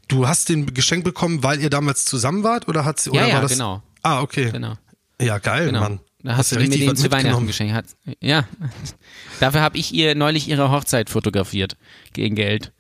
Du 0.08 0.28
hast 0.28 0.50
den 0.50 0.74
geschenkt 0.74 1.04
bekommen, 1.04 1.44
weil 1.44 1.60
ihr 1.62 1.70
damals 1.70 2.06
zusammen 2.06 2.44
wart 2.44 2.68
oder 2.68 2.86
hat 2.86 3.00
sie, 3.00 3.10
oder 3.12 3.22
Ja, 3.22 3.28
ja, 3.28 3.34
war 3.36 3.42
das? 3.42 3.52
genau. 3.52 3.84
Ah, 4.02 4.22
okay. 4.22 4.52
Genau. 4.52 4.76
Ja, 5.22 5.38
geil, 5.38 5.68
Genau. 5.68 5.82
Mann. 5.82 6.00
Da 6.24 6.36
hast 6.36 6.52
du 6.52 6.58
mir 6.60 6.68
den 6.70 6.96
zu 6.98 7.10
Weihnachten 7.12 7.48
geschenkt. 7.48 7.74
Hat, 7.74 7.86
ja. 8.20 8.46
Dafür 9.40 9.62
habe 9.62 9.78
ich 9.78 9.94
ihr 9.94 10.16
neulich 10.16 10.50
ihre 10.50 10.70
Hochzeit 10.72 11.10
fotografiert. 11.10 11.78
Gegen 12.14 12.36
Geld. 12.36 12.74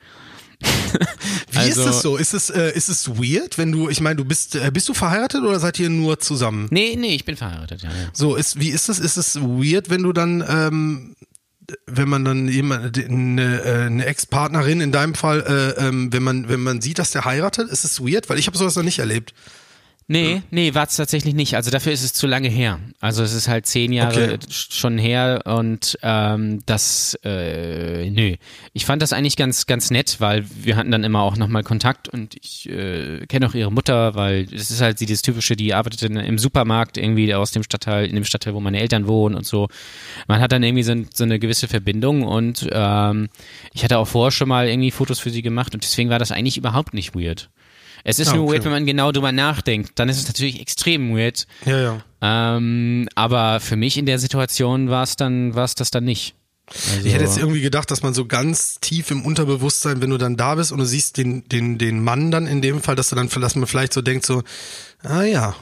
Wie 1.52 1.58
Also- 1.58 1.82
ist 1.84 1.88
es 1.88 2.02
so? 2.02 2.18
Ist 2.18 2.34
es, 2.34 2.50
äh, 2.50 2.72
ist 2.76 2.90
es 2.90 3.08
weird, 3.10 3.58
wenn 3.58 3.72
du, 3.72 3.88
ich 3.90 4.02
meine, 4.02 4.18
du 4.18 4.26
bist, 4.26 4.56
äh, 4.56 4.72
bist 4.74 4.90
du 4.90 4.94
verheiratet 4.94 5.42
oder 5.44 5.58
seid 5.60 5.80
ihr 5.80 5.90
nur 5.90 6.20
zusammen? 6.20 6.68
Nee, 6.70 6.98
nee, 6.98 7.16
ich 7.16 7.24
bin 7.24 7.38
verheiratet, 7.38 7.82
ja. 7.82 7.90
ja. 7.90 8.10
So, 8.14 8.36
ist, 8.36 8.60
wie 8.60 8.70
ist 8.70 8.90
es? 8.90 9.00
Ist 9.00 9.16
es 9.16 9.40
weird, 9.40 9.90
wenn 9.90 10.04
du 10.04 10.12
dann, 10.12 10.44
ähm, 10.48 11.16
wenn 11.86 12.10
man 12.10 12.26
dann 12.26 12.48
jemand, 12.48 12.98
eine, 12.98 13.62
äh, 13.64 13.86
eine 13.86 14.06
Ex-Partnerin 14.06 14.82
in 14.82 14.92
deinem 14.92 15.16
Fall, 15.16 15.42
äh, 15.78 15.88
ähm, 15.88 16.12
wenn 16.14 16.24
man, 16.24 16.50
wenn 16.50 16.62
man 16.62 16.82
sieht, 16.82 17.00
dass 17.00 17.12
der 17.12 17.26
heiratet, 17.26 17.70
ist 17.70 17.84
es 17.84 18.02
weird? 18.02 18.30
Weil 18.30 18.40
ich 18.40 18.48
habe 18.48 18.58
sowas 18.58 18.76
noch 18.76 18.84
nicht 18.84 19.00
erlebt. 19.00 19.34
Nee, 20.12 20.42
nee, 20.50 20.74
war 20.74 20.88
es 20.88 20.96
tatsächlich 20.96 21.36
nicht. 21.36 21.56
Also 21.56 21.70
dafür 21.70 21.92
ist 21.94 22.04
es 22.04 22.14
zu 22.14 22.26
lange 22.26 22.50
her. 22.50 22.80
Also 23.00 23.22
es 23.22 23.32
ist 23.32 23.48
halt 23.48 23.68
zehn 23.68 23.94
Jahre 23.94 24.34
Okay. 24.34 24.38
schon 24.50 24.98
her 24.98 25.44
und 25.46 26.00
ähm, 26.02 26.62
das, 26.66 27.16
äh, 27.24 28.10
nö. 28.10 28.36
Ich 28.74 28.86
fand 28.86 29.04
das 29.04 29.14
eigentlich 29.14 29.36
ganz, 29.38 29.68
ganz 29.68 29.92
nett, 29.92 30.16
weil 30.18 30.46
wir 30.64 30.78
hatten 30.78 30.90
dann 30.90 31.04
immer 31.04 31.22
auch 31.22 31.38
nochmal 31.38 31.62
Kontakt 31.64 32.10
und 32.10 32.36
ich 32.42 32.68
äh, 32.68 33.24
kenne 33.28 33.48
auch 33.48 33.54
ihre 33.54 33.72
Mutter, 33.72 34.16
weil 34.16 34.48
es 34.52 34.72
ist 34.72 34.82
halt 34.82 34.98
sie 34.98 35.06
das 35.06 35.22
Typische, 35.22 35.56
die 35.56 35.76
arbeitet 35.76 36.02
in, 36.02 36.16
im 36.18 36.40
Supermarkt 36.40 36.98
irgendwie 36.98 37.32
aus 37.36 37.52
dem 37.52 37.62
Stadtteil, 37.62 38.08
in 38.08 38.16
dem 38.16 38.26
Stadtteil, 38.26 38.56
wo 38.56 38.60
meine 38.60 38.80
Eltern 38.80 39.08
wohnen 39.08 39.36
und 39.36 39.46
so. 39.46 39.68
Man 40.28 40.42
hat 40.42 40.52
dann 40.52 40.64
irgendwie 40.64 40.84
so, 40.84 40.96
so 41.14 41.24
eine 41.24 41.38
gewisse 41.38 41.68
Verbindung 41.68 42.24
und 42.24 42.68
ähm, 42.72 43.30
ich 43.74 43.84
hatte 43.84 44.00
auch 44.00 44.08
vorher 44.08 44.32
schon 44.32 44.50
mal 44.50 44.68
irgendwie 44.68 44.90
Fotos 44.90 45.20
für 45.20 45.30
sie 45.30 45.44
gemacht 45.44 45.76
und 45.76 45.84
deswegen 45.84 46.10
war 46.10 46.18
das 46.18 46.32
eigentlich 46.32 46.58
überhaupt 46.58 46.96
nicht 46.96 47.14
weird. 47.14 47.52
Es 48.04 48.20
ist 48.20 48.30
Ah, 48.30 48.36
nur 48.36 48.46
okay. 48.46 48.54
weird, 48.56 48.66
wenn 48.66 48.72
man 48.72 48.86
genau 48.86 49.12
drüber 49.12 49.32
nachdenkt. 49.32 49.92
Dann 49.96 50.10
ist 50.10 50.18
es 50.18 50.28
natürlich 50.28 50.60
extrem 50.60 51.16
weird. 51.16 51.48
Ja, 51.66 51.80
ja. 51.80 52.04
Ähm, 52.22 53.08
aber 53.16 53.60
für 53.60 53.76
mich 53.76 53.98
in 53.98 54.06
der 54.06 54.20
Situation 54.20 54.90
war 54.90 55.04
es 55.04 55.16
dann, 55.16 55.56
war 55.56 55.66
es 55.66 55.76
das 55.76 55.92
dann 55.92 56.04
nicht. 56.06 56.36
Also, 56.68 57.08
Ich 57.08 57.14
hätte 57.14 57.24
jetzt 57.24 57.38
irgendwie 57.38 57.62
gedacht, 57.62 57.90
dass 57.90 58.04
man 58.04 58.14
so 58.14 58.26
ganz 58.26 58.80
tief 58.80 59.10
im 59.12 59.26
Unterbewusstsein, 59.26 60.02
wenn 60.02 60.12
du 60.12 60.18
dann 60.18 60.38
da 60.38 60.56
bist 60.56 60.72
und 60.72 60.78
du 60.80 60.86
siehst 60.86 61.18
den, 61.18 61.48
den, 61.50 61.78
den 61.78 62.04
Mann 62.04 62.30
dann 62.30 62.46
in 62.46 62.62
dem 62.62 62.82
Fall, 62.82 62.96
dass 62.96 63.10
du 63.10 63.16
dann, 63.16 63.28
dass 63.30 63.56
man 63.56 63.68
vielleicht 63.68 63.94
so 63.94 64.02
denkt 64.02 64.26
so, 64.26 64.44
ah 65.02 65.24
ja, 65.24 65.56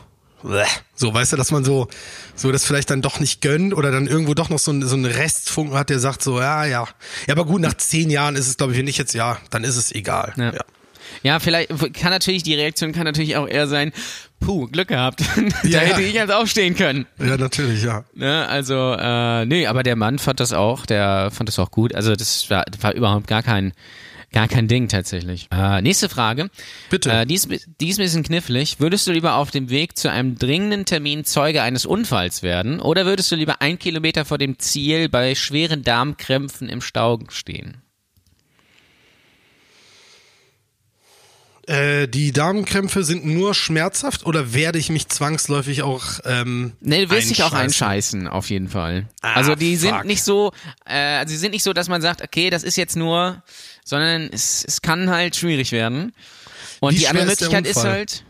so, 0.95 1.13
weißt 1.13 1.33
du, 1.33 1.37
dass 1.37 1.51
man 1.51 1.63
so, 1.65 1.87
so 2.35 2.51
das 2.51 2.63
vielleicht 2.63 2.89
dann 2.89 3.01
doch 3.01 3.19
nicht 3.19 3.41
gönnt 3.41 3.73
oder 3.73 3.91
dann 3.91 4.07
irgendwo 4.07 4.33
doch 4.33 4.49
noch 4.49 4.59
so, 4.59 4.71
ein, 4.71 4.85
so 4.85 4.95
einen 4.95 5.05
Restfunken 5.05 5.75
hat, 5.77 5.89
der 5.89 5.99
sagt 5.99 6.21
so, 6.21 6.39
ja, 6.39 6.65
ja. 6.65 6.87
Ja, 7.27 7.33
aber 7.33 7.45
gut, 7.45 7.61
nach 7.61 7.73
zehn 7.75 8.09
Jahren 8.09 8.35
ist 8.35 8.47
es, 8.47 8.57
glaube 8.57 8.73
ich, 8.73 8.79
wenn 8.79 8.87
ich 8.87 8.97
jetzt, 8.97 9.13
ja, 9.13 9.39
dann 9.49 9.63
ist 9.63 9.77
es 9.77 9.91
egal. 9.91 10.33
Ja. 10.37 10.53
ja. 10.53 10.61
Ja, 11.27 11.39
vielleicht 11.39 11.69
kann 11.93 12.11
natürlich 12.11 12.43
die 12.43 12.55
Reaktion 12.55 12.93
kann 12.93 13.03
natürlich 13.03 13.35
auch 13.35 13.47
eher 13.47 13.67
sein, 13.67 13.91
puh, 14.39 14.67
Glück 14.67 14.87
gehabt. 14.87 15.21
da 15.63 15.67
Ja, 15.67 15.79
hätte 15.79 16.01
ja. 16.01 16.07
ich 16.07 16.19
halt 16.19 16.31
aufstehen 16.31 16.75
können. 16.75 17.05
Ja, 17.19 17.37
natürlich, 17.37 17.83
ja. 17.83 18.05
Ne? 18.13 18.47
Also, 18.47 18.95
äh, 18.97 19.45
nee, 19.45 19.67
aber 19.67 19.83
der 19.83 19.95
Mann 19.95 20.19
fand 20.19 20.39
das 20.39 20.53
auch, 20.53 20.85
der 20.85 21.29
fand 21.31 21.49
das 21.49 21.59
auch 21.59 21.71
gut. 21.71 21.93
Also 21.93 22.15
das 22.15 22.49
war, 22.49 22.63
war 22.79 22.93
überhaupt 22.93 23.27
gar 23.27 23.43
kein 23.43 23.73
Gar 24.33 24.49
kein 24.49 24.67
Ding 24.67 24.89
tatsächlich. 24.89 25.47
Äh, 25.51 25.81
nächste 25.81 26.09
Frage. 26.09 26.49
Bitte. 26.89 27.09
Äh, 27.11 27.25
die, 27.25 27.35
ist, 27.35 27.47
die 27.49 27.87
ist 27.87 27.97
ein 27.97 28.03
bisschen 28.03 28.23
knifflig. 28.23 28.79
Würdest 28.79 29.07
du 29.07 29.13
lieber 29.13 29.35
auf 29.35 29.51
dem 29.51 29.69
Weg 29.69 29.97
zu 29.97 30.11
einem 30.11 30.37
dringenden 30.37 30.83
Termin 30.83 31.23
Zeuge 31.23 31.61
eines 31.61 31.85
Unfalls 31.85 32.43
werden 32.43 32.81
oder 32.81 33.05
würdest 33.05 33.31
du 33.31 33.37
lieber 33.37 33.61
ein 33.61 33.79
Kilometer 33.79 34.25
vor 34.25 34.37
dem 34.37 34.59
Ziel 34.59 35.07
bei 35.07 35.33
schweren 35.33 35.81
Darmkrämpfen 35.83 36.67
im 36.67 36.81
Stau 36.81 37.19
stehen? 37.29 37.81
Äh, 41.67 42.07
die 42.07 42.31
Darmkrämpfe 42.31 43.03
sind 43.03 43.25
nur 43.25 43.53
schmerzhaft 43.53 44.25
oder 44.25 44.53
werde 44.53 44.79
ich 44.79 44.89
mich 44.89 45.09
zwangsläufig 45.09 45.81
auch 45.81 46.05
ähm, 46.23 46.71
Nee, 46.79 47.05
du 47.05 47.11
wirst 47.11 47.29
dich 47.29 47.43
auch 47.43 47.51
einscheißen? 47.51 48.27
auf 48.27 48.49
jeden 48.49 48.69
Fall. 48.69 49.07
Ah, 49.21 49.33
also 49.33 49.53
die 49.53 49.75
fuck. 49.75 49.89
sind 49.89 50.05
nicht 50.05 50.23
so, 50.23 50.53
äh, 50.85 51.27
sie 51.27 51.35
sind 51.35 51.51
nicht 51.51 51.63
so, 51.63 51.73
dass 51.73 51.89
man 51.89 52.01
sagt, 52.01 52.21
okay, 52.21 52.49
das 52.49 52.63
ist 52.63 52.77
jetzt 52.77 52.95
nur, 52.95 53.43
sondern 53.83 54.29
es, 54.31 54.63
es 54.65 54.81
kann 54.81 55.09
halt 55.09 55.35
schwierig 55.35 55.73
werden. 55.73 56.13
Und 56.79 56.93
Wie 56.95 56.99
die 56.99 57.07
andere 57.09 57.25
ist 57.25 57.41
Möglichkeit 57.41 57.67
ist 57.67 57.75
Unfall? 57.75 57.91
halt, 57.91 58.23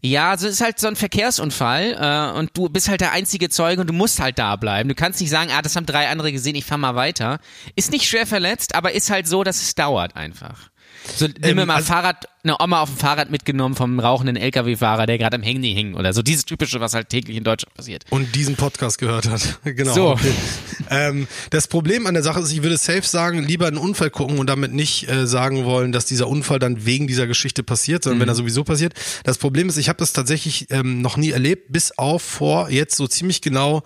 ja, 0.00 0.30
also 0.30 0.46
es 0.46 0.54
ist 0.54 0.60
halt 0.60 0.78
so 0.78 0.88
ein 0.88 0.96
Verkehrsunfall 0.96 1.96
äh, 2.34 2.38
und 2.38 2.50
du 2.56 2.68
bist 2.68 2.88
halt 2.88 3.00
der 3.00 3.12
einzige 3.12 3.48
Zeuge 3.48 3.80
und 3.80 3.86
du 3.88 3.92
musst 3.94 4.20
halt 4.20 4.38
da 4.38 4.56
bleiben. 4.56 4.88
Du 4.88 4.94
kannst 4.94 5.20
nicht 5.20 5.30
sagen, 5.30 5.50
ah, 5.52 5.62
das 5.62 5.76
haben 5.76 5.86
drei 5.86 6.08
andere 6.08 6.32
gesehen, 6.32 6.54
ich 6.54 6.64
fahr 6.64 6.78
mal 6.78 6.94
weiter. 6.94 7.38
Ist 7.76 7.92
nicht 7.92 8.08
schwer 8.08 8.26
verletzt, 8.26 8.74
aber 8.74 8.92
ist 8.92 9.10
halt 9.10 9.26
so, 9.28 9.42
dass 9.44 9.62
es 9.62 9.74
dauert 9.74 10.16
einfach. 10.16 10.71
So, 11.16 11.26
nimm 11.26 11.34
Ähm, 11.42 11.56
mir 11.56 11.66
mal 11.66 11.76
also- 11.76 11.86
Fahrrad, 11.92 12.26
eine 12.44 12.56
Oma 12.60 12.80
auf 12.80 12.88
dem 12.90 12.98
Fahrrad 12.98 13.30
mitgenommen 13.30 13.74
vom 13.76 14.00
rauchenden 14.00 14.36
LKW-Fahrer, 14.36 15.06
der 15.06 15.18
gerade 15.18 15.36
am 15.36 15.42
Handy 15.42 15.72
hing 15.74 15.94
oder 15.94 16.12
so. 16.12 16.22
Dieses 16.22 16.44
typische, 16.44 16.80
was 16.80 16.94
halt 16.94 17.08
täglich 17.08 17.36
in 17.36 17.44
Deutschland 17.44 17.74
passiert. 17.74 18.04
und 18.10 18.34
diesen 18.34 18.56
Podcast 18.56 18.98
gehört 18.98 19.28
hat. 19.28 19.60
genau. 19.64 19.92
So. 19.94 20.10
Okay. 20.10 20.32
Ähm, 20.90 21.28
das 21.50 21.68
Problem 21.68 22.06
an 22.06 22.14
der 22.14 22.22
Sache 22.22 22.40
ist, 22.40 22.52
ich 22.52 22.62
würde 22.62 22.76
safe 22.76 23.02
sagen, 23.02 23.44
lieber 23.44 23.66
einen 23.66 23.78
Unfall 23.78 24.10
gucken 24.10 24.38
und 24.38 24.46
damit 24.48 24.72
nicht 24.72 25.08
äh, 25.08 25.26
sagen 25.26 25.64
wollen, 25.64 25.92
dass 25.92 26.04
dieser 26.06 26.28
Unfall 26.28 26.58
dann 26.58 26.84
wegen 26.84 27.06
dieser 27.06 27.26
Geschichte 27.26 27.62
passiert, 27.62 28.04
sondern 28.04 28.20
wenn 28.20 28.28
er 28.28 28.34
sowieso 28.34 28.64
passiert. 28.64 28.94
Das 29.24 29.38
Problem 29.38 29.68
ist, 29.68 29.76
ich 29.76 29.88
habe 29.88 29.98
das 29.98 30.12
tatsächlich 30.12 30.66
ähm, 30.70 31.00
noch 31.00 31.16
nie 31.16 31.30
erlebt, 31.30 31.72
bis 31.72 31.96
auf 31.98 32.22
vor 32.22 32.70
jetzt 32.70 32.96
so 32.96 33.06
ziemlich 33.06 33.40
genau 33.40 33.82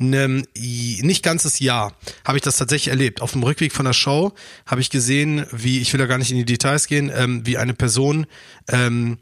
einem 0.00 0.44
nicht 0.54 1.22
ganzes 1.22 1.58
Jahr 1.58 1.94
habe 2.24 2.38
ich 2.38 2.42
das 2.42 2.56
tatsächlich 2.56 2.88
erlebt. 2.88 3.20
Auf 3.20 3.32
dem 3.32 3.42
Rückweg 3.42 3.72
von 3.72 3.84
der 3.84 3.92
Show 3.92 4.32
habe 4.66 4.80
ich 4.80 4.90
gesehen, 4.90 5.46
wie, 5.52 5.80
ich 5.80 5.92
will 5.92 5.98
da 5.98 6.06
gar 6.06 6.18
nicht 6.18 6.30
in 6.30 6.36
die 6.36 6.44
Details 6.44 6.86
gehen, 6.86 7.10
ähm, 7.14 7.46
wie 7.46 7.58
eine 7.58 7.74
Person 7.74 8.26
ähm, 8.68 9.18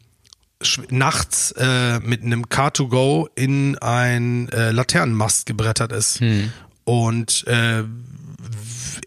nachts 0.91 1.53
äh, 1.53 2.01
mit 2.01 2.23
einem 2.23 2.45
Car2Go 2.45 3.29
in 3.35 3.79
ein 3.79 4.49
äh, 4.51 4.71
Laternenmast 4.71 5.47
gebrettert 5.47 5.93
ist. 5.93 6.21
Und 6.85 7.47
äh, 7.47 7.85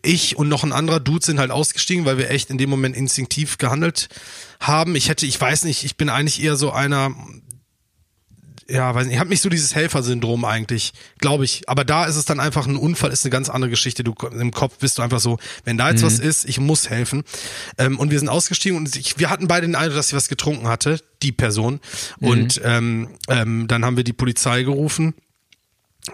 ich 0.02 0.38
und 0.38 0.50
noch 0.50 0.64
ein 0.64 0.72
anderer 0.72 1.00
Dude 1.00 1.26
sind 1.26 1.40
halt 1.40 1.52
ausgestiegen, 1.52 2.06
weil 2.06 2.18
wir 2.18 2.30
echt 2.30 2.50
in 2.50 2.58
dem 2.58 2.70
Moment 2.70 2.96
instinktiv 2.96 3.58
gehandelt 3.58 4.10
haben. 4.60 4.96
Ich 4.96 5.10
hätte, 5.10 5.26
ich 5.26 5.40
weiß 5.40 5.64
nicht, 5.64 5.84
ich 5.84 5.98
bin 5.98 6.10
eigentlich 6.10 6.42
eher 6.42 6.56
so 6.56 6.72
einer, 6.72 7.12
ja, 8.70 8.94
weiß 8.94 9.06
nicht, 9.06 9.16
ich 9.16 9.20
habe 9.20 9.30
nicht 9.30 9.42
so 9.42 9.50
dieses 9.50 9.76
Helfersyndrom 9.76 10.46
eigentlich, 10.46 10.94
glaube 11.20 11.46
ich. 11.46 11.68
Aber 11.68 11.84
da 11.84 12.06
ist 12.06 12.16
es 12.16 12.26
dann 12.26 12.40
einfach 12.40 12.68
ein 12.68 12.76
Unfall, 12.76 13.12
ist 13.12 13.26
eine 13.26 13.32
ganz 13.32 13.50
andere 13.50 13.70
Geschichte. 13.70 14.04
Du 14.04 14.14
im 14.32 14.52
Kopf 14.52 14.78
bist 14.80 14.98
du 14.98 15.02
einfach 15.02 15.20
so, 15.20 15.38
wenn 15.64 15.78
da 15.78 15.90
jetzt 15.90 16.04
was 16.04 16.20
ist, 16.20 16.46
ich 16.46 16.60
muss 16.60 16.90
helfen. 16.90 17.24
Ähm, 17.78 18.00
und 18.00 18.12
wir 18.12 18.20
sind 18.20 18.30
ausgestiegen 18.30 18.78
und 18.78 18.96
ich, 18.96 19.20
wir 19.20 19.30
hatten 19.30 19.48
beide 19.48 19.68
den 19.68 19.76
Eindruck, 19.76 19.98
dass 19.98 20.10
sie 20.10 20.16
was 20.16 20.28
getrunken 20.30 20.68
hatte, 20.68 21.00
die 21.22 21.32
Person. 21.32 21.80
Und 22.20 22.62
ähm, 22.64 23.10
ähm, 23.28 23.68
dann 23.68 23.86
haben 23.86 23.98
wir 23.98 24.04
die 24.04 24.14
Polizei 24.14 24.64
gerufen. 24.64 25.14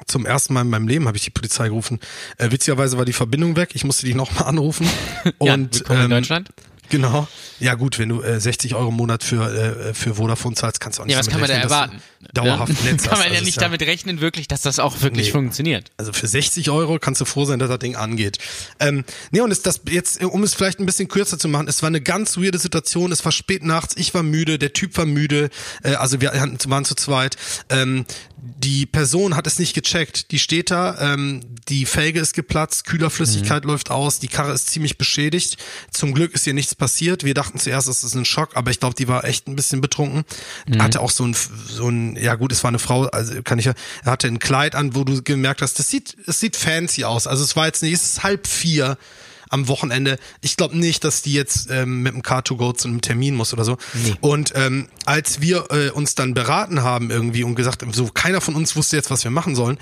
Zum 0.06 0.26
ersten 0.26 0.54
Mal 0.54 0.62
in 0.62 0.70
meinem 0.70 0.88
Leben 0.88 1.08
habe 1.08 1.16
ich 1.16 1.24
die 1.24 1.30
Polizei 1.30 1.70
gerufen. 1.70 2.00
Äh, 2.38 2.52
witzigerweise 2.52 2.98
war 2.98 3.06
die 3.06 3.14
Verbindung 3.14 3.56
weg. 3.56 3.70
Ich 3.74 3.86
musste 3.86 4.06
die 4.06 4.14
nochmal 4.14 4.50
anrufen. 4.50 4.88
Ja, 5.42 5.54
Und 5.54 5.76
willkommen 5.76 6.00
in 6.00 6.06
ähm, 6.06 6.10
Deutschland. 6.12 6.50
Genau. 6.90 7.28
Ja 7.60 7.74
gut, 7.74 8.00
wenn 8.00 8.10
du 8.10 8.22
äh, 8.22 8.40
60 8.40 8.76
Euro 8.76 8.90
im 8.90 8.96
Monat 8.96 9.24
für 9.24 9.44
äh, 9.90 9.94
für 9.94 10.16
Vodafone 10.16 10.56
zahlst, 10.56 10.80
kannst 10.80 11.00
du 11.00 11.04
auch 11.04 11.06
nicht 11.06 11.14
Ja, 11.14 11.20
was 11.20 11.28
kann 11.28 11.40
man 11.40 11.50
da 11.50 11.56
erwarten? 11.56 12.02
Dauerhaft 12.34 12.74
Ja? 12.84 12.92
Netz 12.92 13.04
Kann 13.04 13.12
hast. 13.14 13.20
man 13.20 13.28
ja 13.28 13.34
Also 13.34 13.44
nicht 13.46 13.58
ist 13.58 13.62
damit 13.62 13.82
rechnen, 13.82 14.22
wirklich, 14.22 14.48
dass 14.48 14.62
das 14.62 14.80
auch 14.80 15.02
wirklich 15.02 15.28
Nee. 15.28 15.32
funktioniert. 15.32 15.92
Also 15.98 16.14
für 16.14 16.28
60 16.28 16.70
Euro 16.70 17.00
kannst 17.00 17.22
du 17.22 17.26
froh 17.26 17.46
sein, 17.46 17.60
dass 17.60 17.70
das 17.70 17.80
Ding 17.80 17.96
angeht. 17.96 18.38
Ähm, 18.80 19.04
nee, 19.32 19.42
und 19.42 19.52
es, 19.52 19.62
das 19.62 19.82
jetzt, 19.90 20.24
um 20.24 20.44
es 20.44 20.54
vielleicht 20.54 20.80
ein 20.80 20.86
bisschen 20.86 21.08
kürzer 21.08 21.38
zu 21.40 21.48
machen, 21.48 21.68
es 21.68 21.82
war 21.82 21.88
eine 21.88 22.02
ganz 22.02 22.38
weirde 22.38 22.58
Situation, 22.60 23.12
es 23.12 23.24
war 23.26 23.32
spät 23.32 23.64
nachts, 23.64 23.96
ich 23.98 24.14
war 24.14 24.24
müde, 24.24 24.58
der 24.60 24.74
Typ 24.74 24.98
war 24.98 25.06
müde, 25.06 25.50
äh, 25.84 25.94
also 25.96 26.22
wir 26.22 26.32
waren 26.34 26.86
zu 26.86 26.96
zweit. 26.96 27.38
Ähm, 27.70 28.06
die 28.60 28.86
Person 28.86 29.36
hat 29.36 29.46
es 29.48 29.60
nicht 29.60 29.74
gecheckt, 29.74 30.32
die 30.32 30.40
steht 30.40 30.72
da, 30.72 31.14
ähm, 31.14 31.42
die 31.70 31.86
Felge 31.86 32.20
ist 32.20 32.34
geplatzt, 32.34 32.86
Kühlerflüssigkeit 32.86 33.66
läuft 33.66 33.92
aus, 33.92 34.20
die 34.20 34.28
Karre 34.28 34.54
ist 34.54 34.70
ziemlich 34.70 34.98
beschädigt. 34.98 35.58
Zum 35.92 36.14
Glück 36.14 36.34
ist 36.34 36.48
ihr 36.48 36.54
nichts 36.54 36.74
passiert. 36.76 37.24
Wir 37.24 37.34
dachten 37.34 37.60
zuerst, 37.60 37.88
es 37.88 38.04
ist 38.04 38.16
ein 38.16 38.26
Schock, 38.26 38.56
aber 38.56 38.72
ich 38.72 38.80
glaube, 38.80 38.96
die 38.96 39.08
war 39.08 39.26
echt 39.26 39.48
ein 39.48 39.56
bisschen 39.56 39.82
betrunken. 39.82 40.24
Hatte 40.80 41.02
auch 41.02 41.12
so 41.12 41.26
ein, 41.26 41.36
so 41.68 41.90
ein, 41.90 42.07
ja 42.16 42.36
gut, 42.36 42.52
es 42.52 42.64
war 42.64 42.70
eine 42.70 42.80
Frau, 42.80 43.04
also 43.06 43.42
kann 43.44 43.60
ich 43.60 43.66
ja, 43.66 43.74
er 44.04 44.12
hatte 44.12 44.28
ein 44.28 44.40
Kleid 44.40 44.76
an, 44.76 44.96
wo 44.96 45.04
du 45.04 45.22
gemerkt 45.22 45.62
hast, 45.62 45.80
das 45.80 45.90
sieht, 45.90 46.16
es 46.26 46.40
sieht 46.40 46.56
fancy 46.56 47.04
aus. 47.04 47.28
Also 47.28 47.44
es 47.44 47.56
war 47.56 47.66
jetzt 47.66 47.84
nicht, 47.84 47.94
es 47.94 48.04
ist 48.04 48.24
halb 48.24 48.48
vier 48.48 48.98
am 49.50 49.68
Wochenende. 49.68 50.18
Ich 50.42 50.58
glaube 50.58 50.78
nicht, 50.78 51.04
dass 51.04 51.22
die 51.22 51.34
jetzt 51.34 51.70
ähm, 51.72 52.04
mit 52.04 52.14
dem 52.14 52.22
Car2Go 52.22 52.76
zu 52.76 52.88
einem 52.88 53.02
Termin 53.02 53.36
muss 53.36 53.54
oder 53.54 53.64
so. 53.64 53.78
Und 54.22 54.54
ähm, 54.56 54.88
als 55.06 55.42
wir 55.42 55.68
äh, 55.72 55.90
uns 55.90 56.16
dann 56.16 56.34
beraten 56.34 56.84
haben 56.84 57.12
irgendwie 57.12 57.44
und 57.44 57.56
gesagt, 57.56 57.84
so 57.94 58.08
keiner 58.08 58.42
von 58.42 58.56
uns 58.56 58.76
wusste 58.76 58.96
jetzt, 58.96 59.10
was 59.10 59.24
wir 59.24 59.32
machen 59.32 59.56
sollen. 59.56 59.78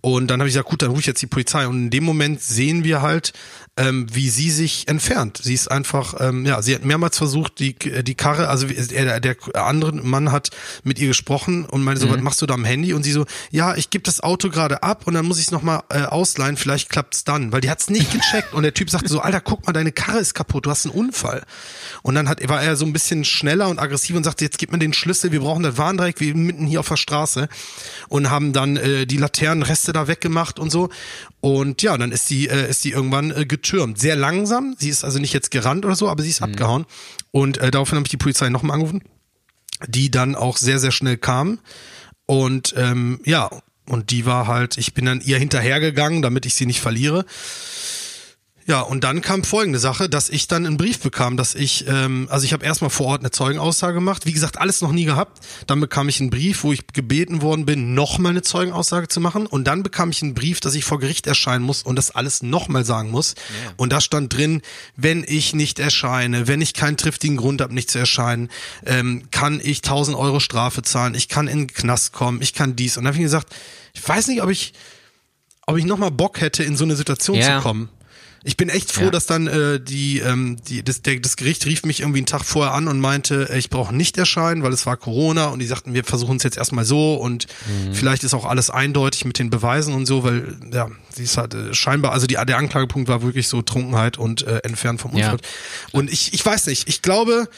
Und 0.00 0.28
dann 0.28 0.40
habe 0.40 0.48
ich 0.48 0.54
gesagt, 0.54 0.68
gut, 0.68 0.82
dann 0.82 0.90
rufe 0.90 1.00
ich 1.00 1.06
jetzt 1.06 1.22
die 1.22 1.26
Polizei. 1.26 1.66
Und 1.66 1.84
in 1.84 1.90
dem 1.90 2.04
Moment 2.04 2.40
sehen 2.40 2.84
wir 2.84 3.02
halt, 3.02 3.32
ähm, 3.78 4.06
wie 4.12 4.28
sie 4.28 4.50
sich 4.50 4.88
entfernt. 4.88 5.40
Sie 5.42 5.54
ist 5.54 5.70
einfach, 5.70 6.14
ähm, 6.18 6.44
ja, 6.44 6.60
sie 6.62 6.74
hat 6.74 6.84
mehrmals 6.84 7.16
versucht, 7.16 7.60
die 7.60 7.74
die 7.74 8.14
Karre, 8.16 8.48
also 8.48 8.66
der, 8.66 9.20
der 9.20 9.36
andere 9.54 9.92
Mann 9.92 10.32
hat 10.32 10.50
mit 10.82 10.98
ihr 10.98 11.06
gesprochen 11.06 11.64
und 11.64 11.84
meinte 11.84 12.00
so, 12.00 12.10
was 12.10 12.20
machst 12.20 12.42
du 12.42 12.46
da 12.46 12.54
am 12.54 12.64
Handy? 12.64 12.92
Und 12.92 13.04
sie 13.04 13.12
so, 13.12 13.24
ja, 13.50 13.76
ich 13.76 13.90
gebe 13.90 14.02
das 14.02 14.20
Auto 14.20 14.50
gerade 14.50 14.82
ab 14.82 15.06
und 15.06 15.14
dann 15.14 15.24
muss 15.24 15.38
ich 15.38 15.46
es 15.46 15.50
nochmal 15.52 15.82
äh, 15.90 16.02
ausleihen, 16.02 16.56
vielleicht 16.56 16.88
klappt's 16.90 17.22
dann. 17.22 17.52
Weil 17.52 17.60
die 17.60 17.70
hat's 17.70 17.88
nicht 17.88 18.12
gecheckt 18.12 18.52
und 18.52 18.64
der 18.64 18.74
Typ 18.74 18.90
sagte 18.90 19.08
so, 19.08 19.20
Alter, 19.20 19.40
guck 19.40 19.64
mal, 19.66 19.72
deine 19.72 19.92
Karre 19.92 20.18
ist 20.18 20.34
kaputt, 20.34 20.66
du 20.66 20.70
hast 20.70 20.84
einen 20.84 20.94
Unfall. 20.94 21.44
Und 22.02 22.16
dann 22.16 22.28
hat, 22.28 22.46
war 22.48 22.60
er 22.60 22.74
so 22.74 22.84
ein 22.84 22.92
bisschen 22.92 23.24
schneller 23.24 23.68
und 23.68 23.78
aggressiv 23.78 24.16
und 24.16 24.24
sagte, 24.24 24.44
jetzt 24.44 24.58
gib 24.58 24.72
mir 24.72 24.78
den 24.78 24.92
Schlüssel, 24.92 25.30
wir 25.30 25.40
brauchen 25.40 25.62
das 25.62 25.78
Warndreieck, 25.78 26.18
wir 26.18 26.32
sind 26.32 26.44
mitten 26.44 26.66
hier 26.66 26.80
auf 26.80 26.88
der 26.88 26.96
Straße 26.96 27.48
und 28.08 28.30
haben 28.30 28.52
dann 28.52 28.76
äh, 28.76 29.06
die 29.06 29.18
Laternenreste 29.18 29.92
da 29.92 30.08
weggemacht 30.08 30.58
und 30.58 30.70
so. 30.70 30.88
Und 31.40 31.82
ja, 31.82 31.96
dann 31.96 32.10
ist 32.10 32.28
die, 32.30 32.48
äh, 32.48 32.68
ist 32.68 32.84
die 32.84 32.90
irgendwann 32.90 33.30
äh, 33.30 33.46
getürmt. 33.46 33.98
Sehr 33.98 34.16
langsam. 34.16 34.74
Sie 34.78 34.88
ist 34.88 35.04
also 35.04 35.18
nicht 35.18 35.32
jetzt 35.32 35.50
gerannt 35.50 35.84
oder 35.84 35.94
so, 35.94 36.08
aber 36.08 36.22
sie 36.22 36.30
ist 36.30 36.42
abgehauen. 36.42 36.84
Und 37.30 37.58
äh, 37.58 37.70
daraufhin 37.70 37.96
habe 37.96 38.06
ich 38.06 38.10
die 38.10 38.16
Polizei 38.16 38.48
nochmal 38.48 38.74
angerufen, 38.74 39.02
die 39.86 40.10
dann 40.10 40.34
auch 40.34 40.56
sehr, 40.56 40.78
sehr 40.78 40.90
schnell 40.90 41.16
kam. 41.16 41.60
Und 42.26 42.74
ähm, 42.76 43.20
ja, 43.24 43.50
und 43.86 44.10
die 44.10 44.26
war 44.26 44.46
halt, 44.46 44.76
ich 44.78 44.94
bin 44.94 45.06
dann 45.06 45.20
ihr 45.20 45.38
hinterhergegangen, 45.38 46.22
damit 46.22 46.44
ich 46.44 46.54
sie 46.54 46.66
nicht 46.66 46.80
verliere. 46.80 47.24
Ja, 48.68 48.82
und 48.82 49.02
dann 49.02 49.22
kam 49.22 49.44
folgende 49.44 49.78
Sache, 49.78 50.10
dass 50.10 50.28
ich 50.28 50.46
dann 50.46 50.66
einen 50.66 50.76
Brief 50.76 51.00
bekam, 51.00 51.38
dass 51.38 51.54
ich, 51.54 51.86
ähm, 51.88 52.28
also 52.30 52.44
ich 52.44 52.52
habe 52.52 52.66
erstmal 52.66 52.90
vor 52.90 53.06
Ort 53.06 53.22
eine 53.22 53.30
Zeugenaussage 53.30 53.94
gemacht, 53.94 54.26
wie 54.26 54.32
gesagt, 54.34 54.58
alles 54.58 54.82
noch 54.82 54.92
nie 54.92 55.06
gehabt. 55.06 55.42
Dann 55.66 55.80
bekam 55.80 56.10
ich 56.10 56.20
einen 56.20 56.28
Brief, 56.28 56.64
wo 56.64 56.72
ich 56.74 56.86
gebeten 56.88 57.40
worden 57.40 57.64
bin, 57.64 57.94
nochmal 57.94 58.32
eine 58.32 58.42
Zeugenaussage 58.42 59.08
zu 59.08 59.20
machen. 59.20 59.46
Und 59.46 59.64
dann 59.64 59.82
bekam 59.82 60.10
ich 60.10 60.20
einen 60.22 60.34
Brief, 60.34 60.60
dass 60.60 60.74
ich 60.74 60.84
vor 60.84 60.98
Gericht 61.00 61.26
erscheinen 61.26 61.64
muss 61.64 61.82
und 61.82 61.96
das 61.96 62.10
alles 62.10 62.42
nochmal 62.42 62.84
sagen 62.84 63.10
muss. 63.10 63.36
Und 63.78 63.90
da 63.90 64.02
stand 64.02 64.34
drin, 64.36 64.60
wenn 64.96 65.24
ich 65.26 65.54
nicht 65.54 65.78
erscheine, 65.78 66.46
wenn 66.46 66.60
ich 66.60 66.74
keinen 66.74 66.98
triftigen 66.98 67.38
Grund 67.38 67.62
habe, 67.62 67.72
nicht 67.72 67.90
zu 67.90 67.98
erscheinen, 67.98 68.50
ähm, 68.84 69.22
kann 69.30 69.60
ich 69.64 69.80
1000 69.80 70.14
Euro 70.14 70.40
Strafe 70.40 70.82
zahlen, 70.82 71.14
ich 71.14 71.28
kann 71.28 71.48
in 71.48 71.60
den 71.60 71.66
Knast 71.68 72.12
kommen, 72.12 72.42
ich 72.42 72.52
kann 72.52 72.76
dies. 72.76 72.98
Und 72.98 73.04
dann 73.04 73.14
habe 73.14 73.16
ich 73.16 73.24
gesagt, 73.24 73.48
ich 73.94 74.06
weiß 74.06 74.26
nicht, 74.26 74.42
ob 74.42 74.50
ich, 74.50 74.74
ob 75.66 75.78
ich 75.78 75.86
nochmal 75.86 76.10
Bock 76.10 76.42
hätte, 76.42 76.64
in 76.64 76.76
so 76.76 76.84
eine 76.84 76.96
Situation 76.96 77.38
Ja. 77.38 77.56
zu 77.56 77.62
kommen. 77.62 77.88
Ich 78.44 78.56
bin 78.56 78.68
echt 78.68 78.92
froh, 78.92 79.04
Ja. 79.06 79.10
dass 79.10 79.26
dann 79.26 79.46
äh, 79.48 79.80
die, 79.80 80.20
ähm, 80.20 80.56
die 80.68 80.82
das, 80.84 81.02
der, 81.02 81.18
das 81.18 81.36
Gericht 81.36 81.66
rief 81.66 81.84
mich 81.84 82.00
irgendwie 82.00 82.18
einen 82.20 82.26
Tag 82.26 82.44
vorher 82.44 82.72
an 82.72 82.86
und 82.88 83.00
meinte, 83.00 83.48
äh, 83.50 83.58
ich 83.58 83.68
brauche 83.68 83.94
nicht 83.94 84.16
erscheinen, 84.16 84.62
weil 84.62 84.72
es 84.72 84.86
war 84.86 84.96
Corona 84.96 85.46
und 85.46 85.58
die 85.58 85.66
sagten, 85.66 85.92
wir 85.92 86.04
versuchen 86.04 86.36
es 86.36 86.44
jetzt 86.44 86.56
erstmal 86.56 86.84
so 86.84 87.14
und 87.16 87.46
vielleicht 87.92 88.22
ist 88.24 88.34
auch 88.34 88.44
alles 88.44 88.70
eindeutig 88.70 89.24
mit 89.24 89.38
den 89.40 89.50
Beweisen 89.50 89.92
und 89.92 90.06
so, 90.06 90.22
weil 90.22 90.56
ja, 90.72 90.88
sie 91.14 91.24
ist 91.24 91.36
halt 91.36 91.54
äh, 91.54 91.74
scheinbar, 91.74 92.12
also 92.12 92.26
die, 92.28 92.34
der 92.34 92.56
Anklagepunkt 92.58 93.08
war 93.08 93.22
wirklich 93.22 93.48
so 93.48 93.60
Trunkenheit 93.62 94.18
und 94.18 94.42
äh, 94.46 94.58
entfernt 94.58 95.00
vom 95.00 95.16
Ja. 95.16 95.32
Unfall. 95.32 95.40
Und 95.92 96.10
ich, 96.12 96.32
ich 96.32 96.46
weiß 96.46 96.66
nicht, 96.66 96.88
ich 96.88 97.02
glaube, 97.02 97.48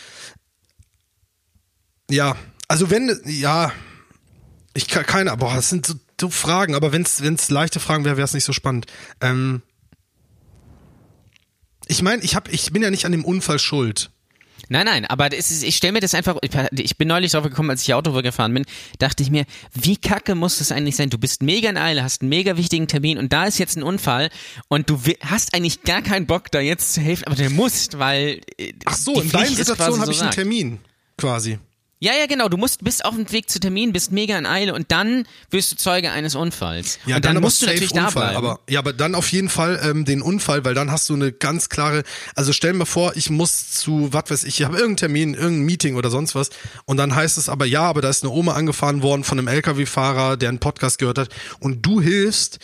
ja, 2.11 2.37
also 2.69 2.91
wenn, 2.91 3.21
ja, 3.27 3.73
ich 4.75 4.89
kann 4.89 5.05
keine, 5.05 5.37
boah, 5.37 5.55
das 5.55 5.69
sind 5.69 5.85
so, 5.87 5.95
so 6.21 6.31
Fragen, 6.31 6.75
aber 6.75 6.93
wenn 6.93 7.03
es 7.03 7.51
leichte 7.51 7.81
Fragen 7.81 8.05
wäre, 8.05 8.17
wäre 8.17 8.25
es 8.25 8.35
nicht 8.35 8.45
so 8.45 8.53
spannend. 8.53 8.87
Ähm, 9.21 9.63
ich 11.91 12.03
meine, 12.03 12.23
ich 12.23 12.37
hab, 12.37 12.53
ich 12.53 12.73
bin 12.73 12.83
ja 12.83 12.91
nicht 12.91 13.05
an 13.05 13.13
dem 13.13 13.25
Unfall 13.25 13.59
schuld. 13.59 14.11
Nein, 14.69 14.87
nein, 14.87 15.05
aber 15.07 15.31
das 15.31 15.51
ist, 15.51 15.65
ich 15.65 15.77
stelle 15.77 15.95
mir 15.95 16.01
das 16.01 16.15
einfach, 16.15 16.37
ich 16.71 16.97
bin 16.97 17.09
neulich 17.09 17.33
drauf 17.33 17.43
gekommen, 17.43 17.71
als 17.71 17.83
ich 17.83 17.93
Auto 17.93 18.13
gefahren 18.23 18.55
bin, 18.55 18.65
dachte 18.99 19.23
ich 19.23 19.31
mir, 19.31 19.45
wie 19.75 19.97
kacke 19.97 20.37
muss 20.37 20.59
das 20.59 20.71
eigentlich 20.71 20.95
sein? 20.95 21.11
Du 21.11 21.19
bist 21.19 21.43
mega 21.43 21.69
in 21.69 21.77
Eile, 21.77 22.05
hast 22.05 22.23
einen 22.23 22.29
mega 22.29 22.57
wichtigen 22.57 22.87
Termin 22.87 23.19
und 23.19 23.33
da 23.33 23.47
ist 23.47 23.59
jetzt 23.59 23.77
ein 23.77 23.83
Unfall 23.83 24.31
und 24.69 24.89
du 24.89 25.01
hast 25.23 25.55
eigentlich 25.55 25.83
gar 25.83 26.03
keinen 26.03 26.27
Bock, 26.27 26.53
da 26.53 26.61
jetzt 26.61 26.93
zu 26.95 27.01
helfen, 27.01 27.25
aber 27.27 27.35
du 27.35 27.51
musst, 27.51 27.99
weil 27.99 28.41
äh, 28.59 28.73
Ach 28.85 28.97
so, 28.97 29.21
in 29.21 29.31
deiner 29.31 29.47
Situation 29.49 30.01
habe 30.01 30.13
ich 30.13 30.21
einen. 30.23 30.31
Termin, 30.31 30.79
quasi. 31.19 31.59
Ja, 32.03 32.15
ja, 32.15 32.25
genau. 32.25 32.49
Du 32.49 32.57
musst 32.57 32.83
bist 32.83 33.05
auf 33.05 33.15
dem 33.15 33.31
Weg 33.31 33.51
zu 33.51 33.61
Termin, 33.61 33.93
bist 33.93 34.11
mega 34.11 34.39
in 34.39 34.47
Eile 34.47 34.73
und 34.73 34.91
dann 34.91 35.27
wirst 35.51 35.71
du 35.71 35.77
Zeuge 35.77 36.11
eines 36.11 36.35
Unfalls. 36.35 36.99
Ja, 37.05 37.17
und 37.17 37.27
dann, 37.27 37.37
aber 37.37 37.45
musst 37.45 37.61
du 37.61 37.67
natürlich 37.67 37.93
da 37.93 38.07
Unfall, 38.07 38.31
bleiben. 38.31 38.37
aber 38.39 38.61
ja, 38.71 38.79
aber 38.79 38.95
dann 38.95 39.15
auf 39.15 39.31
jeden 39.31 39.51
Fall 39.51 39.79
ähm, 39.85 40.07
den 40.07 40.23
Unfall, 40.23 40.65
weil 40.65 40.73
dann 40.73 40.91
hast 40.91 41.11
du 41.11 41.15
eine 41.15 41.31
ganz 41.31 41.69
klare. 41.69 42.03
Also 42.35 42.55
stell 42.55 42.73
mir 42.73 42.87
vor, 42.87 43.17
ich 43.17 43.29
muss 43.29 43.73
zu, 43.73 44.09
was 44.13 44.31
weiß 44.31 44.45
ich, 44.45 44.61
ich 44.61 44.65
habe 44.65 44.77
irgendeinen 44.77 44.97
Termin, 44.97 45.35
irgendein 45.35 45.67
Meeting 45.67 45.97
oder 45.97 46.09
sonst 46.09 46.35
was, 46.35 46.49
und 46.87 46.97
dann 46.97 47.15
heißt 47.15 47.37
es 47.37 47.51
aber 47.51 47.67
ja, 47.67 47.83
aber 47.83 48.01
da 48.01 48.09
ist 48.09 48.25
eine 48.25 48.33
Oma 48.33 48.55
angefahren 48.55 49.03
worden 49.03 49.23
von 49.23 49.39
einem 49.39 49.49
LKW-Fahrer, 49.49 50.39
der 50.39 50.49
einen 50.49 50.59
Podcast 50.59 50.99
gehört 50.99 51.19
hat, 51.19 51.29
und 51.59 51.85
du 51.85 52.01
hilfst. 52.01 52.61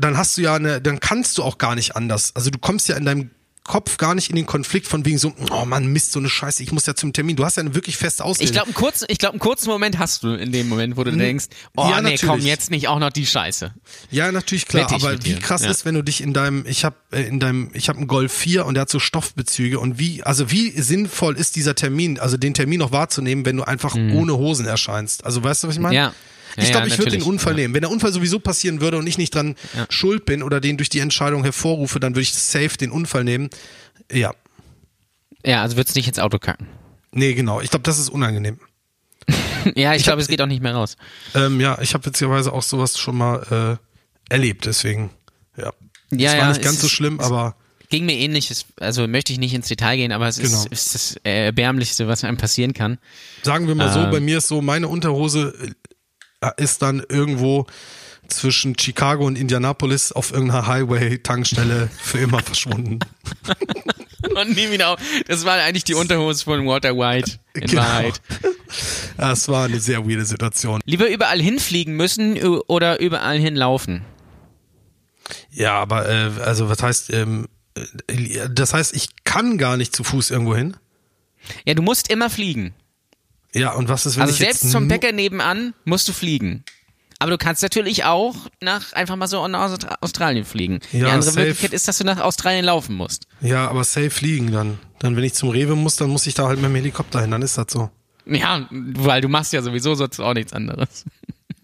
Dann 0.00 0.16
hast 0.16 0.36
du 0.36 0.42
ja 0.42 0.54
eine, 0.54 0.80
dann 0.80 1.00
kannst 1.00 1.36
du 1.38 1.42
auch 1.42 1.58
gar 1.58 1.74
nicht 1.74 1.96
anders. 1.96 2.30
Also 2.36 2.50
du 2.50 2.58
kommst 2.60 2.88
ja 2.88 2.96
in 2.96 3.04
deinem 3.04 3.30
Kopf 3.68 3.98
gar 3.98 4.16
nicht 4.16 4.30
in 4.30 4.34
den 4.36 4.46
Konflikt 4.46 4.88
von 4.88 5.04
wegen 5.04 5.18
so, 5.18 5.32
oh 5.52 5.64
Mann, 5.64 5.86
Mist, 5.86 6.10
so 6.10 6.18
eine 6.18 6.28
Scheiße, 6.28 6.62
ich 6.64 6.72
muss 6.72 6.86
ja 6.86 6.94
zum 6.96 7.12
Termin. 7.12 7.36
Du 7.36 7.44
hast 7.44 7.56
ja 7.56 7.60
eine 7.60 7.74
wirklich 7.76 7.96
feste 7.96 8.24
Ausrede. 8.24 8.46
ich 8.46 8.52
glaube, 8.52 8.66
einen 8.66 8.74
kurzen, 8.74 9.04
ich 9.08 9.18
glaube, 9.18 9.34
einen 9.34 9.40
kurzen 9.40 9.68
Moment 9.68 9.98
hast 9.98 10.24
du 10.24 10.32
in 10.34 10.50
dem 10.50 10.68
Moment, 10.68 10.96
wo 10.96 11.04
du 11.04 11.12
denkst, 11.12 11.46
oh 11.76 11.82
ja, 11.88 12.00
nee, 12.00 12.16
komm, 12.18 12.28
natürlich. 12.28 12.46
jetzt 12.46 12.70
nicht 12.70 12.88
auch 12.88 12.98
noch 12.98 13.10
die 13.10 13.26
Scheiße. 13.26 13.72
Ja, 14.10 14.32
natürlich 14.32 14.66
klar, 14.66 14.90
aber 14.92 15.22
wie 15.24 15.36
krass 15.36 15.62
Ja. 15.62 15.70
ist, 15.70 15.84
wenn 15.84 15.94
du 15.94 16.02
dich 16.02 16.20
in 16.22 16.32
deinem 16.32 16.64
ich 16.66 16.84
habe 16.84 16.96
äh, 17.12 17.22
in 17.22 17.38
deinem 17.38 17.70
ich 17.74 17.88
habe 17.88 17.98
einen 17.98 18.08
Golf 18.08 18.32
4 18.32 18.66
und 18.66 18.74
der 18.74 18.80
hat 18.82 18.90
so 18.90 18.98
Stoffbezüge 18.98 19.78
und 19.78 19.98
wie 19.98 20.22
also 20.24 20.50
wie 20.50 20.70
sinnvoll 20.70 21.36
ist 21.36 21.54
dieser 21.54 21.74
Termin, 21.74 22.18
also 22.18 22.36
den 22.36 22.54
Termin 22.54 22.78
noch 22.80 22.90
wahrzunehmen, 22.90 23.44
wenn 23.44 23.56
du 23.58 23.64
einfach 23.64 23.94
ohne 23.94 24.36
Hosen 24.36 24.66
erscheinst. 24.66 25.24
Also 25.24 25.44
weißt 25.44 25.62
du, 25.62 25.68
was 25.68 25.74
ich 25.76 25.80
meine? 25.80 25.94
Mhm. 25.94 25.96
Ja. 25.96 26.14
Ja, 26.58 26.64
ich 26.64 26.70
glaube, 26.70 26.88
ja, 26.88 26.92
ich 26.92 26.98
würde 26.98 27.10
den. 27.12 27.22
Unfall 27.22 27.54
nehmen. 27.54 27.74
Wenn 27.74 27.82
der 27.82 27.90
Unfall 27.90 28.12
sowieso 28.12 28.38
passieren 28.40 28.80
würde 28.80 28.98
und 28.98 29.06
ich 29.06 29.18
nicht 29.18 29.34
dran 29.34 29.54
schuld 29.88 30.24
bin 30.26 30.42
oder 30.42 30.60
den 30.60 30.76
durch 30.76 30.88
die 30.88 31.00
Entscheidung 31.00 31.42
hervorrufe, 31.44 32.00
dann 32.00 32.14
würde 32.14 32.22
ich 32.22 32.34
safe 32.34 32.76
den 32.76 32.90
Unfall 32.90 33.24
nehmen. 33.24 33.50
Ja. 34.12 34.32
Ja, 35.44 35.62
also 35.62 35.76
würdest 35.76 35.94
du 35.94 35.98
nicht 36.00 36.08
ins 36.08 36.18
Auto 36.18 36.38
kacken. 36.38 36.66
Nee, 37.12 37.34
genau. 37.34 37.60
Ich 37.60 37.70
glaube, 37.70 37.84
das 37.84 37.98
ist 37.98 38.08
unangenehm. 38.08 38.58
Ja, 39.74 39.94
ich, 39.94 40.04
glaube, 40.04 40.22
es 40.22 40.28
geht 40.28 40.40
auch 40.40 40.46
nicht 40.46 40.62
mehr 40.62 40.74
raus. 40.74 40.96
Ähm, 41.34 41.60
ja, 41.60 41.78
ich 41.82 41.92
habe 41.92 42.06
witzigerweise 42.06 42.52
auch 42.52 42.62
sowas 42.62 42.96
schon 42.98 43.16
mal 43.18 43.78
äh, 44.30 44.32
erlebt, 44.32 44.64
deswegen 44.64 45.10
ja. 45.56 45.72
Ja, 46.10 46.32
es 46.32 46.40
war 46.40 46.48
nicht 46.48 46.62
ganz 46.62 46.80
so 46.80 46.88
schlimm, 46.88 47.20
aber 47.20 47.54
Ging 47.90 48.04
mir 48.04 48.16
ähnlich, 48.16 48.52
also 48.76 49.08
möchte 49.08 49.32
ich 49.32 49.38
nicht 49.38 49.54
ins 49.54 49.68
Detail 49.68 49.96
gehen, 49.96 50.12
aber 50.12 50.28
es 50.28 50.36
Genau. 50.38 50.58
ist, 50.64 50.66
ist 50.72 50.94
das 50.94 51.16
Erbärmlichste, 51.24 52.06
was 52.06 52.22
einem 52.22 52.36
passieren 52.36 52.74
kann. 52.74 52.98
Sagen 53.42 53.66
wir 53.66 53.74
mal 53.74 53.90
so, 53.92 54.00
Ähm. 54.00 54.10
bei 54.10 54.20
mir 54.20 54.38
ist 54.38 54.48
so, 54.48 54.60
meine 54.60 54.88
Unterhose 54.88 55.54
ist 56.56 56.82
dann 56.82 57.02
irgendwo 57.08 57.66
zwischen 58.28 58.78
Chicago 58.78 59.24
und 59.26 59.36
Indianapolis 59.38 60.12
auf 60.12 60.32
irgendeiner 60.32 60.66
Highway-Tankstelle 60.66 61.88
für 62.00 62.18
immer 62.18 62.40
verschwunden. 62.40 62.98
Und 64.34 64.50
nie 64.56 64.70
wieder 64.70 64.90
auf. 64.90 65.00
Das 65.28 65.44
war 65.44 65.54
eigentlich 65.54 65.84
die 65.84 65.94
Unterhose 65.94 66.44
von 66.44 66.66
Walter 66.66 66.96
White, 66.96 67.38
in 67.54 67.62
Genau. 67.68 67.82
Wahrheit. 67.82 68.20
Das 69.16 69.48
war 69.48 69.64
eine 69.66 69.80
sehr 69.80 70.06
weirde 70.08 70.24
Situation. 70.24 70.80
Lieber 70.84 71.08
überall 71.08 71.40
hinfliegen 71.40 71.94
müssen 71.96 72.36
ö- 72.36 72.60
oder 72.66 73.00
überall 73.00 73.38
hinlaufen. 73.38 74.04
Ja, 75.50 75.74
aber 75.74 76.08
äh, 76.08 76.30
also 76.42 76.68
was 76.68 76.82
heißt, 76.82 77.10
ähm, 77.12 77.46
äh, 78.08 78.48
das 78.50 78.74
heißt, 78.74 78.94
ich 78.94 79.08
kann 79.24 79.56
gar 79.56 79.76
nicht 79.76 79.94
zu 79.94 80.02
Fuß 80.04 80.30
irgendwo 80.30 80.54
hin. 80.56 80.76
Ja, 81.64 81.74
du 81.74 81.82
musst 81.82 82.10
immer 82.10 82.28
fliegen. 82.28 82.74
Ja, 83.54 83.72
und 83.72 83.88
was 83.88 84.06
ist, 84.06 84.16
wenn 84.16 84.22
Also 84.22 84.32
ich 84.34 84.38
selbst 84.38 84.62
jetzt 84.64 84.72
zum 84.72 84.88
Bäcker 84.88 85.12
nebenan 85.12 85.74
musst 85.84 86.08
du 86.08 86.12
fliegen. 86.12 86.64
Aber 87.20 87.32
du 87.32 87.38
kannst 87.38 87.62
natürlich 87.62 88.04
auch 88.04 88.36
nach 88.60 88.92
einfach 88.92 89.16
mal 89.16 89.26
so 89.26 89.46
nach 89.48 89.70
Austra- 89.70 89.96
Australien 90.00 90.44
fliegen. 90.44 90.78
die 90.92 90.98
Ja, 90.98 91.08
andere 91.08 91.22
safe. 91.32 91.40
Möglichkeit 91.40 91.72
ist, 91.72 91.88
dass 91.88 91.98
du 91.98 92.04
nach 92.04 92.20
Australien 92.20 92.64
laufen 92.64 92.94
musst. 92.94 93.26
Ja, 93.40 93.68
aber 93.68 93.82
safe 93.84 94.10
fliegen 94.10 94.52
dann. 94.52 94.78
Dann, 95.00 95.16
wenn 95.16 95.24
ich 95.24 95.34
zum 95.34 95.48
Rewe 95.48 95.74
muss, 95.74 95.96
dann 95.96 96.10
muss 96.10 96.26
ich 96.26 96.34
da 96.34 96.46
halt 96.46 96.60
mit 96.60 96.66
dem 96.70 96.74
Helikopter 96.76 97.20
hin, 97.20 97.30
dann 97.32 97.42
ist 97.42 97.58
das 97.58 97.66
so. 97.70 97.90
Ja, 98.26 98.68
weil 98.70 99.20
du 99.20 99.28
machst 99.28 99.52
ja 99.52 99.62
sowieso 99.62 99.94
sonst 99.94 100.20
auch 100.20 100.34
nichts 100.34 100.52
anderes. 100.52 101.04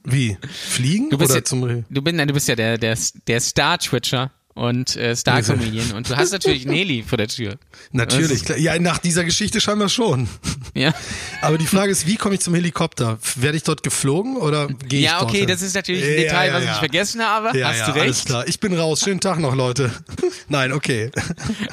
Wie? 0.02 0.36
Fliegen 0.50 1.10
Du 1.10 1.18
bist 1.18 1.30
oder 1.30 1.40
ja, 1.40 1.44
zum 1.44 1.62
Rewe? 1.62 1.84
du 1.88 2.02
bist, 2.02 2.16
nein, 2.16 2.26
du 2.28 2.34
bist 2.34 2.48
ja 2.48 2.56
der 2.56 2.76
der 2.78 2.96
der 3.26 3.40
Star 3.40 3.78
Twitcher 3.78 4.30
und 4.54 4.94
äh, 4.96 5.14
Star 5.16 5.42
Comedian 5.42 5.92
und 5.92 6.08
du 6.08 6.16
hast 6.16 6.30
natürlich 6.32 6.64
Heli 6.68 7.02
vor 7.02 7.18
der 7.18 7.26
Tür. 7.28 7.56
Natürlich, 7.92 8.44
klar. 8.44 8.56
Ja, 8.58 8.78
nach 8.78 8.98
dieser 8.98 9.24
Geschichte 9.24 9.60
scheinbar 9.60 9.88
schon. 9.88 10.28
Ja. 10.76 10.92
Aber 11.40 11.56
die 11.56 11.66
Frage 11.68 11.92
ist, 11.92 12.04
wie 12.08 12.16
komme 12.16 12.34
ich 12.34 12.40
zum 12.40 12.52
Helikopter? 12.52 13.18
Werde 13.36 13.56
ich 13.56 13.62
dort 13.62 13.84
geflogen 13.84 14.36
oder 14.36 14.66
gehe 14.66 14.98
ich 15.00 15.04
Ja, 15.04 15.22
okay, 15.22 15.38
hin? 15.38 15.46
das 15.46 15.62
ist 15.62 15.74
natürlich 15.76 16.02
ein 16.02 16.10
Ja, 16.10 16.16
Detail, 16.16 16.48
ja, 16.48 16.54
was 16.54 16.64
ja. 16.64 16.72
ich 16.72 16.78
vergessen 16.78 17.22
habe. 17.22 17.56
Ja, 17.56 17.68
hast 17.68 17.78
ja, 17.78 17.92
du 17.92 18.00
alles 18.00 18.16
recht. 18.18 18.26
klar. 18.26 18.48
Ich 18.48 18.58
bin 18.58 18.76
raus. 18.76 18.98
Schönen 18.98 19.20
Tag 19.20 19.38
noch, 19.38 19.54
Leute. 19.54 19.92
Nein, 20.48 20.72
okay. 20.72 21.12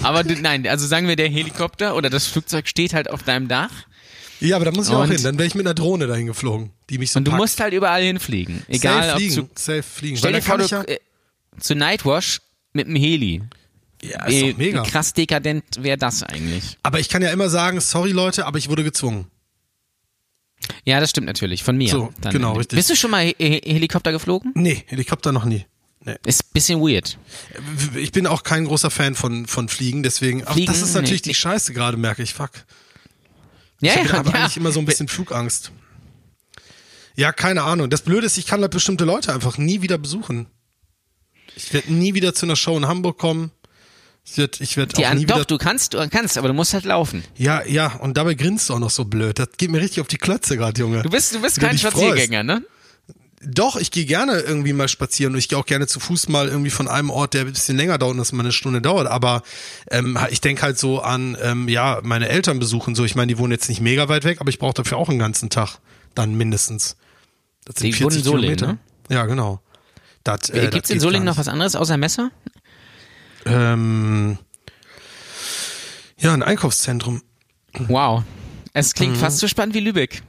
Aber 0.03 0.23
du, 0.23 0.35
nein, 0.35 0.67
also 0.67 0.85
sagen 0.85 1.07
wir, 1.07 1.15
der 1.15 1.29
Helikopter 1.29 1.95
oder 1.95 2.11
das 2.11 2.27
Flugzeug 2.27 2.67
steht 2.67 2.93
halt 2.93 3.09
auf 3.09 3.23
deinem 3.23 3.47
Dach 3.47 3.71
Ja, 4.39 4.55
aber 4.57 4.65
da 4.65 4.71
muss 4.71 4.87
ich 4.87 4.93
auch 4.93 5.01
Und- 5.01 5.09
hin. 5.11 5.23
Dann 5.23 5.39
wäre 5.39 5.47
ich 5.47 5.55
mit 5.55 5.65
einer 5.65 5.73
Drohne 5.73 6.05
dahin 6.05 6.27
geflogen, 6.27 6.69
die 6.91 6.99
mich 6.99 7.09
so 7.11 7.17
und 7.17 7.25
du 7.25 7.31
packt. 7.31 7.41
musst 7.41 7.59
halt 7.59 7.73
überall 7.73 8.03
hinfliegen. 8.03 8.61
Egal 8.67 9.01
safe 9.01 9.11
ob 9.13 9.17
fliegen, 9.17 9.33
zu 9.33 9.49
safe 9.55 9.83
fliegen. 9.83 10.17
Stell 10.17 10.33
dir 10.33 10.41
vor, 10.43 10.57
du 10.59 10.65
ja, 10.65 10.83
äh, 10.83 10.99
zu 11.59 11.73
Nightwash 11.73 12.39
mit 12.73 12.87
dem 12.87 12.95
Heli. 12.95 13.41
ja, 14.01 14.27
Wie, 14.27 14.35
ist 14.35 14.53
doch 14.53 14.57
mega. 14.57 14.85
wie 14.85 14.89
krass 14.89 15.13
dekadent 15.13 15.63
wäre 15.79 15.97
das 15.97 16.23
eigentlich? 16.23 16.77
Aber 16.83 16.99
ich 16.99 17.09
kann 17.09 17.21
ja 17.21 17.31
immer 17.31 17.49
sagen, 17.49 17.79
sorry 17.81 18.11
Leute, 18.11 18.45
aber 18.45 18.57
ich 18.57 18.69
wurde 18.69 18.83
gezwungen. 18.83 19.27
Ja, 20.85 20.99
das 20.99 21.09
stimmt 21.09 21.27
natürlich. 21.27 21.63
Von 21.63 21.77
mir. 21.77 21.89
So, 21.89 22.13
dann. 22.21 22.33
genau, 22.33 22.53
richtig. 22.53 22.77
Bist 22.77 22.89
du 22.89 22.95
schon 22.95 23.11
mal 23.11 23.25
He 23.25 23.35
He 23.37 23.61
Helikopter 23.73 24.11
geflogen? 24.11 24.51
Nee, 24.55 24.83
Helikopter 24.87 25.31
noch 25.31 25.45
nie. 25.45 25.65
Nee. 26.03 26.15
Ist 26.25 26.45
ein 26.45 26.49
bisschen 26.53 26.79
weird. 26.81 27.17
Ich 27.95 28.11
bin 28.11 28.25
auch 28.25 28.41
kein 28.43 28.65
großer 28.65 28.89
Fan 28.89 29.13
von, 29.13 29.45
von 29.45 29.69
Fliegen, 29.69 30.01
deswegen, 30.01 30.43
Fliegen, 30.43 30.65
das 30.65 30.81
ist 30.81 30.95
natürlich 30.95 31.21
nee. 31.25 31.29
die 31.29 31.35
Scheiße 31.35 31.73
gerade, 31.73 31.95
merke 31.97 32.23
ich, 32.23 32.33
fuck. 32.33 32.51
Ja, 33.81 33.93
Ich 34.01 34.09
ja, 34.09 34.13
habe 34.13 34.29
ja. 34.29 34.35
eigentlich 34.35 34.57
immer 34.57 34.71
so 34.71 34.79
ein 34.79 34.85
bisschen 34.85 35.07
Flugangst. 35.07 35.71
Ja, 37.15 37.31
keine 37.31 37.63
Ahnung. 37.63 37.89
Das 37.89 38.01
Blöde 38.01 38.25
ist, 38.25 38.37
ich 38.37 38.47
kann 38.47 38.61
halt 38.61 38.71
bestimmte 38.71 39.05
Leute 39.05 39.33
einfach 39.33 39.57
nie 39.57 39.81
wieder 39.83 39.97
besuchen. 39.99 40.47
Ich 41.55 41.73
werde 41.73 41.93
nie 41.93 42.13
wieder 42.13 42.33
zu 42.33 42.45
einer 42.45 42.55
Show 42.55 42.77
in 42.77 42.87
Hamburg 42.87 43.17
kommen. 43.17 43.51
Ich 44.25 44.37
werde 44.37 44.57
ich 44.63 44.77
werd 44.77 44.97
Die 44.97 45.05
auch 45.05 45.11
an, 45.11 45.17
nie 45.17 45.25
doch, 45.25 45.35
wieder. 45.37 45.45
du 45.45 45.57
kannst, 45.57 45.93
du 45.93 46.09
kannst, 46.09 46.37
aber 46.37 46.47
du 46.47 46.53
musst 46.53 46.73
halt 46.73 46.85
laufen. 46.85 47.23
Ja, 47.37 47.65
ja, 47.65 47.95
und 47.95 48.17
dabei 48.17 48.35
grinst 48.35 48.69
du 48.69 48.75
auch 48.75 48.79
noch 48.79 48.91
so 48.91 49.05
blöd. 49.05 49.39
Das 49.39 49.49
geht 49.57 49.71
mir 49.71 49.81
richtig 49.81 50.01
auf 50.01 50.07
die 50.07 50.17
Klötze 50.17 50.57
gerade, 50.57 50.79
Junge. 50.79 51.01
Du 51.01 51.09
bist, 51.09 51.33
du 51.33 51.41
bist 51.41 51.57
Wie 51.57 51.61
kein 51.61 51.77
Spaziergänger, 51.77 52.43
ne? 52.43 52.63
Doch, 53.43 53.75
ich 53.75 53.89
gehe 53.89 54.05
gerne 54.05 54.39
irgendwie 54.39 54.71
mal 54.71 54.87
spazieren 54.87 55.33
und 55.33 55.39
ich 55.39 55.49
gehe 55.49 55.57
auch 55.57 55.65
gerne 55.65 55.87
zu 55.87 55.99
Fuß 55.99 56.29
mal 56.29 56.47
irgendwie 56.47 56.69
von 56.69 56.87
einem 56.87 57.09
Ort, 57.09 57.33
der 57.33 57.41
ein 57.41 57.51
bisschen 57.51 57.75
länger 57.75 57.97
dauert 57.97 58.11
und 58.11 58.19
das 58.19 58.31
mal 58.33 58.43
eine 58.43 58.51
Stunde 58.51 58.81
dauert. 58.81 59.07
Aber 59.07 59.41
ähm, 59.89 60.15
ich 60.29 60.41
denke 60.41 60.61
halt 60.61 60.77
so 60.77 61.01
an, 61.01 61.35
ähm, 61.41 61.67
ja, 61.67 61.99
meine 62.03 62.29
Eltern 62.29 62.59
besuchen 62.59 62.93
so. 62.93 63.03
Ich 63.03 63.15
meine, 63.15 63.33
die 63.33 63.39
wohnen 63.39 63.51
jetzt 63.51 63.67
nicht 63.67 63.81
mega 63.81 64.07
weit 64.09 64.25
weg, 64.25 64.39
aber 64.41 64.51
ich 64.51 64.59
brauche 64.59 64.75
dafür 64.75 64.99
auch 64.99 65.09
einen 65.09 65.17
ganzen 65.17 65.49
Tag. 65.49 65.79
Dann 66.13 66.35
mindestens. 66.35 66.97
Das 67.65 67.75
Die 67.75 67.99
wohnen 67.99 68.17
in 68.17 68.23
Solingen, 68.23 68.59
ne? 68.59 68.77
Ja, 69.09 69.25
genau. 69.25 69.59
Das, 70.23 70.49
Äh, 70.49 70.67
äh, 70.67 70.69
Gibt's 70.69 70.89
das 70.89 70.95
in 70.95 70.99
Solingen 70.99 71.25
noch 71.25 71.37
was 71.37 71.47
anderes 71.47 71.75
außer 71.75 71.97
Messer? 71.97 72.31
Ähm, 73.45 74.37
ja, 76.17 76.33
ein 76.33 76.43
Einkaufszentrum. 76.43 77.21
Wow. 77.87 78.23
Es 78.73 78.93
klingt 78.93 79.17
fast 79.17 79.39
so 79.39 79.47
spannend 79.47 79.75
wie 79.75 79.79
Lübeck. 79.79 80.21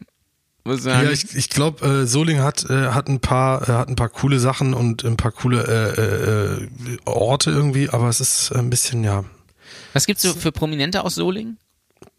Mhm. 0.65 0.79
Ja, 0.85 1.11
ich, 1.11 1.35
ich 1.35 1.49
glaube, 1.49 1.85
äh, 1.87 2.07
Solingen 2.07 2.43
hat 2.45 2.69
äh, 2.71 2.91
hat 2.91 3.09
ein 3.09 3.21
paar 3.21 3.69
äh, 3.69 3.73
hat 3.73 3.89
ein 3.89 3.97
paar 3.97 4.09
coole 4.09 4.39
Sachen 4.39 4.75
und 4.75 5.03
ein 5.05 5.17
paar 5.17 5.33
coole 5.33 5.65
äh, 5.67 6.93
äh, 6.93 6.99
Orte 7.05 7.51
irgendwie, 7.51 7.91
aber 7.91 8.09
es 8.09 8.21
ist 8.21 8.53
ein 8.53 8.71
bisschen 8.71 9.03
ja. 9.03 9.25
Was 9.93 10.07
gibt's 10.07 10.23
so 10.23 10.35
für 10.35 10.53
Prominente 10.53 11.05
aus 11.05 11.17
Solingen? 11.17 11.59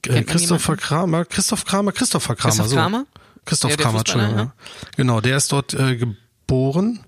Äh, 0.07 0.23
Christopher 0.23 0.75
Kramer, 0.75 1.23
Christoph 1.23 1.63
Kramer, 1.63 1.93
Christopher 1.93 2.35
Kramer, 2.35 2.49
Christoph 2.49 2.67
so. 2.67 2.75
Kramer? 2.75 3.05
Christoph 3.45 3.71
Ja, 3.71 3.77
Kramer, 3.77 3.99
Entschuldigung. 3.99 4.37
Ja. 4.37 4.53
Genau, 4.97 5.21
der 5.21 5.37
ist 5.37 5.51
dort 5.51 5.73
äh, 5.73 5.95
geboren 5.95 6.99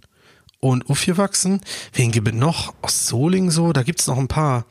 und 0.59 0.89
aufgewachsen. 0.89 1.61
Wen 1.93 2.11
gibt 2.11 2.27
es 2.27 2.33
noch 2.33 2.73
aus 2.81 3.07
Solingen 3.07 3.51
so? 3.51 3.73
Da 3.73 3.83
gibt's 3.83 4.07
noch 4.07 4.17
ein 4.17 4.27
paar. 4.27 4.65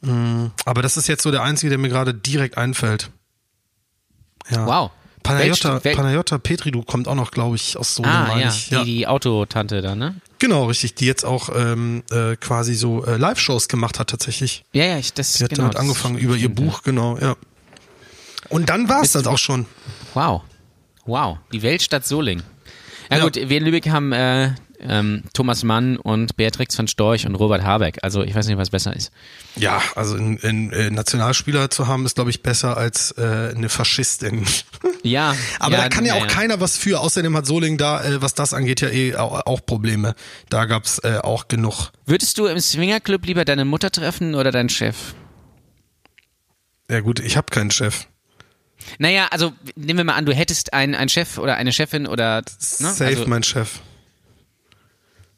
Mm, 0.00 0.46
aber 0.64 0.82
das 0.82 0.96
ist 0.96 1.06
jetzt 1.08 1.22
so 1.22 1.30
der 1.30 1.42
einzige, 1.42 1.70
der 1.70 1.78
mir 1.78 1.88
gerade 1.88 2.12
direkt 2.14 2.56
einfällt. 2.58 3.10
Ja. 4.50 4.66
Wow. 4.66 4.90
Panayota, 5.22 5.84
Welt- 5.84 5.96
Panayota 5.96 6.38
Petridou 6.38 6.82
kommt 6.82 7.06
auch 7.06 7.14
noch, 7.14 7.30
glaube 7.30 7.54
ich, 7.54 7.76
aus 7.76 7.94
Solingen, 7.94 8.16
Ah, 8.16 8.26
meine 8.26 8.40
ja, 8.42 8.48
ich. 8.48 8.70
die, 8.70 8.84
die 8.84 9.06
Autotante 9.06 9.80
da, 9.80 9.94
ne? 9.94 10.16
Genau, 10.40 10.64
richtig, 10.64 10.96
die 10.96 11.06
jetzt 11.06 11.24
auch 11.24 11.48
ähm, 11.54 12.02
äh, 12.10 12.34
quasi 12.34 12.74
so 12.74 13.04
äh, 13.06 13.18
Live-Shows 13.18 13.68
gemacht 13.68 14.00
hat 14.00 14.10
tatsächlich. 14.10 14.64
Ja, 14.72 14.84
ja, 14.84 14.98
ich, 14.98 15.12
das 15.14 15.34
Sie 15.34 15.44
hat 15.44 15.50
genau, 15.50 15.62
damit 15.62 15.76
angefangen 15.76 16.18
über 16.18 16.34
ihr 16.34 16.40
stimmt, 16.40 16.58
ja. 16.58 16.64
Buch, 16.66 16.82
genau, 16.82 17.16
ja. 17.18 17.36
Und 18.48 18.68
dann 18.68 18.88
war 18.88 19.02
es 19.02 19.12
das 19.12 19.28
auch 19.28 19.38
schon. 19.38 19.66
Wow. 20.14 20.42
Wow. 21.06 21.38
Die 21.52 21.62
Weltstadt 21.62 22.04
Solingen. 22.04 22.42
Ja, 23.08 23.18
Ja. 23.18 23.22
gut, 23.24 23.36
wir 23.36 23.56
in 23.58 23.64
Lübeck 23.64 23.88
haben 23.90 24.10
äh, 24.10 24.50
ähm, 24.86 25.24
Thomas 25.32 25.62
Mann 25.62 25.96
und 25.96 26.36
Beatrix 26.36 26.76
von 26.76 26.88
Storch 26.88 27.26
und 27.26 27.34
Robert 27.34 27.62
Habeck. 27.62 27.98
Also 28.02 28.22
ich 28.22 28.34
weiß 28.34 28.46
nicht, 28.46 28.58
was 28.58 28.70
besser 28.70 28.94
ist. 28.94 29.10
Ja, 29.56 29.82
also 29.94 30.16
ein, 30.16 30.38
ein, 30.42 30.72
ein 30.72 30.94
Nationalspieler 30.94 31.70
zu 31.70 31.86
haben, 31.86 32.06
ist, 32.06 32.14
glaube 32.14 32.30
ich, 32.30 32.42
besser 32.42 32.76
als 32.76 33.12
äh, 33.12 33.52
eine 33.54 33.68
Faschistin. 33.68 34.44
Ja. 35.04 35.34
Aber 35.58 35.78
da 35.78 35.88
kann 35.88 36.04
ja 36.04 36.14
auch 36.14 36.28
keiner 36.28 36.60
was 36.60 36.76
für. 36.76 37.00
Außerdem 37.00 37.36
hat 37.36 37.44
Soling 37.44 37.76
da, 37.76 38.04
äh, 38.04 38.22
was 38.22 38.34
das 38.34 38.54
angeht, 38.54 38.80
ja 38.82 38.88
eh 38.88 39.16
auch, 39.16 39.46
auch 39.46 39.66
Probleme. 39.66 40.14
Da 40.48 40.64
gab's 40.66 41.00
äh, 41.00 41.18
auch 41.20 41.48
genug. 41.48 41.90
Würdest 42.06 42.38
du 42.38 42.46
im 42.46 42.60
Swingerclub 42.60 43.26
lieber 43.26 43.44
deine 43.44 43.64
Mutter 43.64 43.90
treffen 43.90 44.36
oder 44.36 44.52
deinen 44.52 44.68
Chef? 44.68 45.14
Ja 46.88 47.00
gut, 47.00 47.18
ich 47.18 47.36
habe 47.36 47.46
keinen 47.50 47.72
Chef. 47.72 48.06
Naja, 48.98 49.28
also 49.30 49.52
nehmen 49.76 49.98
wir 49.98 50.04
mal 50.04 50.14
an, 50.14 50.26
du 50.26 50.34
hättest 50.34 50.72
einen, 50.72 50.94
einen 50.94 51.08
Chef 51.08 51.38
oder 51.38 51.56
eine 51.56 51.72
Chefin 51.72 52.06
oder 52.06 52.42
ne? 52.42 52.44
Safe 52.58 53.06
also, 53.06 53.26
mein 53.26 53.42
Chef. 53.42 53.80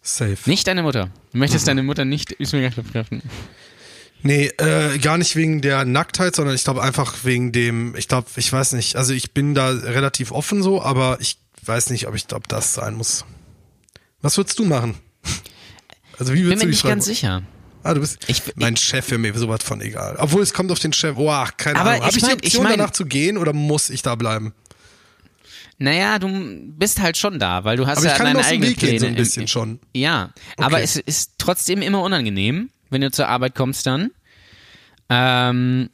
Safe. 0.06 0.36
nicht 0.46 0.66
deine 0.66 0.82
Mutter. 0.82 1.08
Du 1.32 1.38
möchtest 1.38 1.66
deine 1.66 1.82
Mutter 1.82 2.04
nicht 2.04 2.32
im 2.32 2.44
Swingerclub 2.46 2.92
treffen. 2.92 3.22
Nee, 4.22 4.46
äh, 4.58 4.98
gar 4.98 5.18
nicht 5.18 5.34
wegen 5.36 5.60
der 5.60 5.84
Nacktheit, 5.84 6.34
sondern 6.36 6.54
ich 6.54 6.64
glaube 6.64 6.82
einfach 6.82 7.14
wegen 7.24 7.52
dem, 7.52 7.94
ich 7.96 8.06
glaube, 8.08 8.28
ich 8.36 8.50
weiß 8.52 8.72
nicht, 8.72 8.96
also 8.96 9.12
ich 9.12 9.32
bin 9.32 9.54
da 9.54 9.68
relativ 9.70 10.30
offen 10.30 10.62
so, 10.62 10.82
aber 10.82 11.18
ich 11.20 11.38
weiß 11.64 11.90
nicht, 11.90 12.06
ob 12.06 12.14
ich 12.14 12.26
glaube, 12.26 12.44
das 12.48 12.74
sein 12.74 12.94
muss. 12.94 13.24
Was 14.22 14.36
würdest 14.36 14.58
du 14.58 14.64
machen? 14.64 14.94
Also 16.16 16.32
wie 16.32 16.42
Bin 16.42 16.46
würdest 16.50 16.58
mir 16.60 16.66
du 16.66 16.70
nicht 16.70 16.84
dich 16.84 16.88
ganz 16.88 17.04
sicher. 17.06 17.42
Ah, 17.82 17.92
du 17.92 18.00
bist 18.00 18.18
Ich- 18.28 18.42
mein 18.54 18.76
Chef 18.76 19.10
wäre 19.10 19.18
mir 19.18 19.36
sowas 19.36 19.64
von 19.64 19.80
egal. 19.80 20.14
Obwohl 20.20 20.42
es 20.42 20.54
kommt 20.54 20.70
auf 20.70 20.78
den 20.78 20.92
Chef. 20.92 21.16
Boah, 21.16 21.48
keine 21.56 21.80
Aber 21.80 21.90
Ahnung. 21.90 22.02
Habe 22.04 22.10
ich 22.12 22.16
ich, 22.18 22.22
mein- 22.22 22.38
die 22.38 22.46
ich 22.46 22.52
Option 22.54 22.62
mein- 22.62 22.78
danach 22.78 22.92
zu 22.92 23.04
gehen 23.04 23.36
oder 23.36 23.52
muss 23.52 23.90
ich 23.90 24.02
da 24.02 24.14
bleiben? 24.14 24.54
Naja, 25.78 26.18
du 26.18 26.28
bist 26.76 27.00
halt 27.00 27.16
schon 27.16 27.38
da, 27.38 27.64
weil 27.64 27.76
du 27.76 27.86
hast 27.86 27.98
Aber 27.98 28.06
ja 28.06 28.12
ich 28.12 28.18
kann 28.18 28.26
deine 28.26 28.44
eigenen 28.46 28.70
Weg 28.70 28.78
gehen 28.78 28.88
Pläne. 28.90 29.00
so 29.00 29.06
ein 29.06 29.14
bisschen 29.16 29.48
schon. 29.48 29.80
Ja, 29.94 30.32
Okay. 30.56 30.64
aber 30.66 30.82
es 30.82 30.96
ist 30.96 31.32
trotzdem 31.38 31.82
immer 31.82 32.02
unangenehm, 32.02 32.70
wenn 32.90 33.00
du 33.00 33.10
zur 33.10 33.28
Arbeit 33.28 33.54
kommst 33.54 33.86
dann. 33.86 34.10
Ähm, 35.08 35.90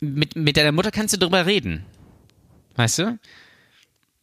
mit, 0.00 0.36
mit 0.36 0.56
deiner 0.56 0.72
Mutter 0.72 0.90
kannst 0.90 1.14
du 1.14 1.18
drüber 1.18 1.46
reden. 1.46 1.84
Weißt 2.76 2.98
du? 3.00 3.18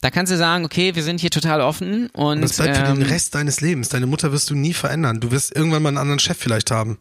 Da 0.02 0.12
kannst 0.12 0.32
du 0.32 0.38
sagen, 0.38 0.64
okay, 0.64 0.94
wir 0.96 1.02
sind 1.04 1.20
hier 1.20 1.32
total 1.32 1.62
offen 1.62 2.08
und 2.12 2.42
Das 2.42 2.58
bleibt 2.58 2.78
für 2.78 2.84
ähm, 2.84 3.00
den 3.00 3.08
Rest 3.10 3.34
deines 3.34 3.60
Lebens. 3.62 3.90
Deine 3.90 4.06
Mutter 4.06 4.32
wirst 4.32 4.50
du 4.52 4.56
nie 4.56 4.74
verändern. 4.74 5.20
Du 5.20 5.32
wirst 5.32 5.56
irgendwann 5.56 5.82
mal 5.82 5.90
einen 5.90 5.98
anderen 5.98 6.20
Chef 6.20 6.38
vielleicht 6.38 6.70
haben. 6.70 7.00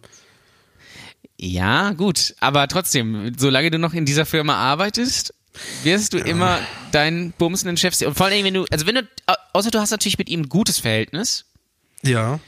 ja, 1.38 1.92
gut, 1.92 2.34
aber 2.40 2.66
trotzdem, 2.68 3.32
solange 3.36 3.70
du 3.70 3.78
noch 3.78 3.92
in 3.92 4.06
dieser 4.06 4.24
Firma 4.24 4.54
arbeitest, 4.54 5.34
wirst 5.82 6.12
du 6.12 6.18
immer 6.18 6.60
deinen 6.92 7.32
bumsenden 7.32 7.76
Chef 7.76 7.94
sehen. 7.94 8.08
Und 8.08 8.14
vor 8.16 8.26
allem, 8.26 8.44
wenn 8.44 8.54
du, 8.54 8.64
also 8.70 8.86
wenn 8.86 8.96
du, 8.96 9.08
au- 9.26 9.34
außer 9.52 9.70
du 9.70 9.78
hast 9.80 9.90
natürlich 9.90 10.18
mit 10.18 10.28
ihm 10.28 10.40
ein 10.42 10.48
gutes 10.48 10.78
Verhältnis, 10.80 11.44
Ja. 12.02 12.40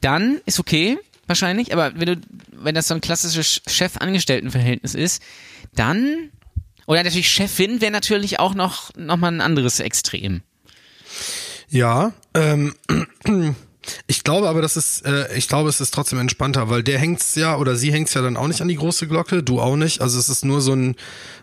dann 0.00 0.40
ist 0.46 0.58
okay, 0.60 0.98
wahrscheinlich, 1.26 1.72
aber 1.72 1.98
wenn 1.98 2.06
du, 2.06 2.20
wenn 2.52 2.74
das 2.74 2.88
so 2.88 2.94
ein 2.94 3.00
klassisches 3.00 3.60
Chef-Angestellten-Verhältnis 3.66 4.94
ist, 4.94 5.22
dann, 5.74 6.30
oder 6.86 7.02
natürlich 7.02 7.28
Chefin 7.30 7.80
wäre 7.80 7.92
natürlich 7.92 8.38
auch 8.38 8.54
noch, 8.54 8.90
noch 8.96 9.16
mal 9.16 9.28
ein 9.32 9.40
anderes 9.40 9.80
Extrem. 9.80 10.42
Ja, 11.70 12.12
ähm, 12.34 12.74
ich 14.06 14.24
glaube 14.24 14.48
aber, 14.48 14.62
das 14.62 14.76
ist, 14.76 15.04
äh, 15.06 15.34
ich 15.36 15.48
glaube, 15.48 15.68
es 15.68 15.80
ist 15.80 15.92
trotzdem 15.92 16.18
entspannter, 16.18 16.70
weil 16.70 16.82
der 16.82 16.98
hängt's 16.98 17.34
ja 17.34 17.56
oder 17.56 17.76
sie 17.76 17.92
hängt's 17.92 18.14
ja 18.14 18.22
dann 18.22 18.36
auch 18.36 18.48
nicht 18.48 18.60
an 18.62 18.68
die 18.68 18.76
große 18.76 19.06
Glocke, 19.08 19.42
du 19.42 19.60
auch 19.60 19.76
nicht. 19.76 20.00
Also 20.00 20.18
es 20.18 20.28
ist 20.28 20.44
nur 20.44 20.60
so 20.60 20.74
ein, 20.74 20.96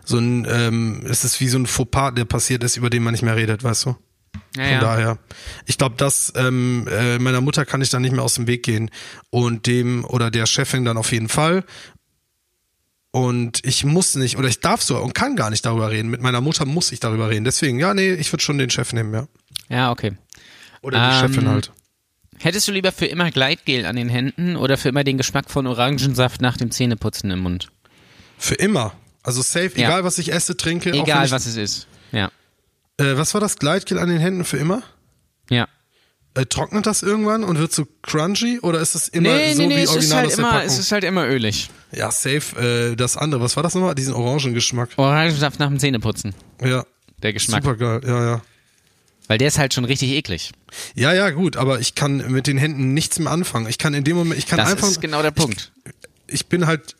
so 0.04 0.18
ein, 0.18 0.46
ähm, 0.50 1.04
es 1.08 1.24
ist 1.24 1.40
wie 1.40 1.48
so 1.48 1.58
ein 1.58 1.66
Fauxpas, 1.66 2.12
der 2.12 2.24
passiert 2.24 2.64
ist, 2.64 2.76
über 2.76 2.90
den 2.90 3.02
man 3.02 3.12
nicht 3.12 3.22
mehr 3.22 3.36
redet, 3.36 3.62
weißt 3.62 3.86
du? 3.86 3.96
Ja, 4.56 4.64
Von 4.64 4.72
ja. 4.72 4.80
daher. 4.80 5.18
Ich 5.66 5.78
glaube, 5.78 5.96
dass 5.96 6.32
ähm, 6.36 6.88
äh, 6.90 7.18
meiner 7.18 7.40
Mutter 7.40 7.64
kann 7.64 7.82
ich 7.82 7.90
dann 7.90 8.02
nicht 8.02 8.12
mehr 8.12 8.22
aus 8.22 8.34
dem 8.34 8.46
Weg 8.46 8.62
gehen 8.62 8.90
und 9.30 9.66
dem 9.66 10.04
oder 10.04 10.30
der 10.30 10.46
Chefin 10.46 10.84
dann 10.84 10.96
auf 10.96 11.12
jeden 11.12 11.28
Fall. 11.28 11.64
Und 13.10 13.64
ich 13.64 13.84
muss 13.84 14.14
nicht 14.14 14.38
oder 14.38 14.48
ich 14.48 14.60
darf 14.60 14.82
so 14.82 14.96
und 14.98 15.14
kann 15.14 15.36
gar 15.36 15.50
nicht 15.50 15.66
darüber 15.66 15.90
reden. 15.90 16.08
Mit 16.08 16.22
meiner 16.22 16.40
Mutter 16.40 16.64
muss 16.64 16.92
ich 16.92 17.00
darüber 17.00 17.28
reden. 17.28 17.44
Deswegen, 17.44 17.78
ja, 17.78 17.92
nee, 17.92 18.14
ich 18.14 18.32
würde 18.32 18.42
schon 18.42 18.56
den 18.56 18.70
Chef 18.70 18.92
nehmen, 18.94 19.12
ja. 19.12 19.26
Ja, 19.68 19.90
okay. 19.90 20.12
Oder 20.80 20.98
die 20.98 21.14
Ähm, 21.16 21.28
Chefin 21.28 21.48
halt. 21.48 21.72
Hättest 22.42 22.66
du 22.68 22.72
lieber 22.72 22.90
für 22.92 23.06
immer 23.06 23.30
Gleitgel 23.30 23.86
an 23.86 23.96
den 23.96 24.08
Händen 24.08 24.56
oder 24.56 24.76
für 24.76 24.88
immer 24.88 25.04
den 25.04 25.16
Geschmack 25.16 25.48
von 25.50 25.66
Orangensaft 25.66 26.40
nach 26.40 26.56
dem 26.56 26.70
Zähneputzen 26.70 27.30
im 27.30 27.40
Mund? 27.40 27.68
Für 28.38 28.54
immer. 28.56 28.94
Also 29.22 29.42
safe, 29.42 29.70
Ja. 29.76 29.86
egal 29.88 30.04
was 30.04 30.18
ich 30.18 30.32
esse, 30.32 30.56
trinke. 30.56 30.90
Egal, 30.92 31.26
ich, 31.26 31.30
was 31.32 31.46
es 31.46 31.56
ist. 31.56 31.86
Ja. 32.10 32.30
Äh, 32.98 33.16
was 33.16 33.34
war 33.34 33.40
das 33.40 33.56
Gleitgel 33.56 33.98
an 33.98 34.08
den 34.08 34.18
Händen 34.18 34.44
für 34.44 34.56
immer? 34.56 34.82
Ja. 35.50 35.68
Äh, 36.34 36.46
trocknet 36.46 36.86
das 36.86 37.02
irgendwann 37.02 37.44
und 37.44 37.58
wird 37.58 37.72
so 37.72 37.86
crunchy 38.02 38.58
oder 38.60 38.80
ist 38.80 38.94
es 38.96 39.06
immer 39.08 39.28
Nee, 39.36 39.52
so 39.54 39.62
nee, 39.62 39.68
nee, 39.68 39.76
wie 39.76 39.80
es 39.82 39.90
ist, 39.90 39.96
original 39.96 40.16
halt 40.18 40.26
aus 40.26 40.34
der 40.36 40.38
immer, 40.44 40.50
Packung? 40.52 40.66
es 40.66 40.78
ist 40.78 40.92
halt 40.92 41.04
immer 41.04 41.26
ölig. 41.28 41.70
ja, 41.92 42.10
safe. 42.10 42.90
Äh, 42.92 42.96
das 42.96 43.16
andere, 43.16 43.40
was 43.42 43.54
war 43.54 43.62
das 43.62 43.74
nochmal? 43.74 43.94
Diesen 43.94 44.14
Orangengeschmack. 44.14 44.88
Orangensaft 44.96 45.60
nach 45.60 45.68
dem 45.68 45.78
Zähneputzen. 45.78 46.34
Ja, 46.64 46.84
Der 47.22 47.32
Geschmack. 47.32 47.62
super 47.62 47.76
geil. 47.76 48.00
Ja, 48.04 48.24
ja. 48.24 48.42
Weil 49.32 49.38
der 49.38 49.48
ist 49.48 49.56
halt 49.58 49.72
schon 49.72 49.86
richtig 49.86 50.10
eklig. 50.10 50.52
Ja, 50.94 51.14
ja, 51.14 51.30
gut, 51.30 51.56
aber 51.56 51.80
ich 51.80 51.94
kann 51.94 52.30
mit 52.30 52.46
den 52.46 52.58
Händen 52.58 52.92
nichts 52.92 53.18
mehr 53.18 53.32
anfangen. 53.32 53.66
Ich 53.66 53.78
kann 53.78 53.94
in 53.94 54.04
dem 54.04 54.14
Moment, 54.14 54.38
ich 54.38 54.46
kann 54.46 54.58
Das 54.58 54.70
einfach, 54.70 54.86
ist 54.88 55.00
genau 55.00 55.22
der 55.22 55.30
Punkt. 55.30 55.72
ich 56.26 56.48
bin 56.48 56.66
halt 56.66 56.96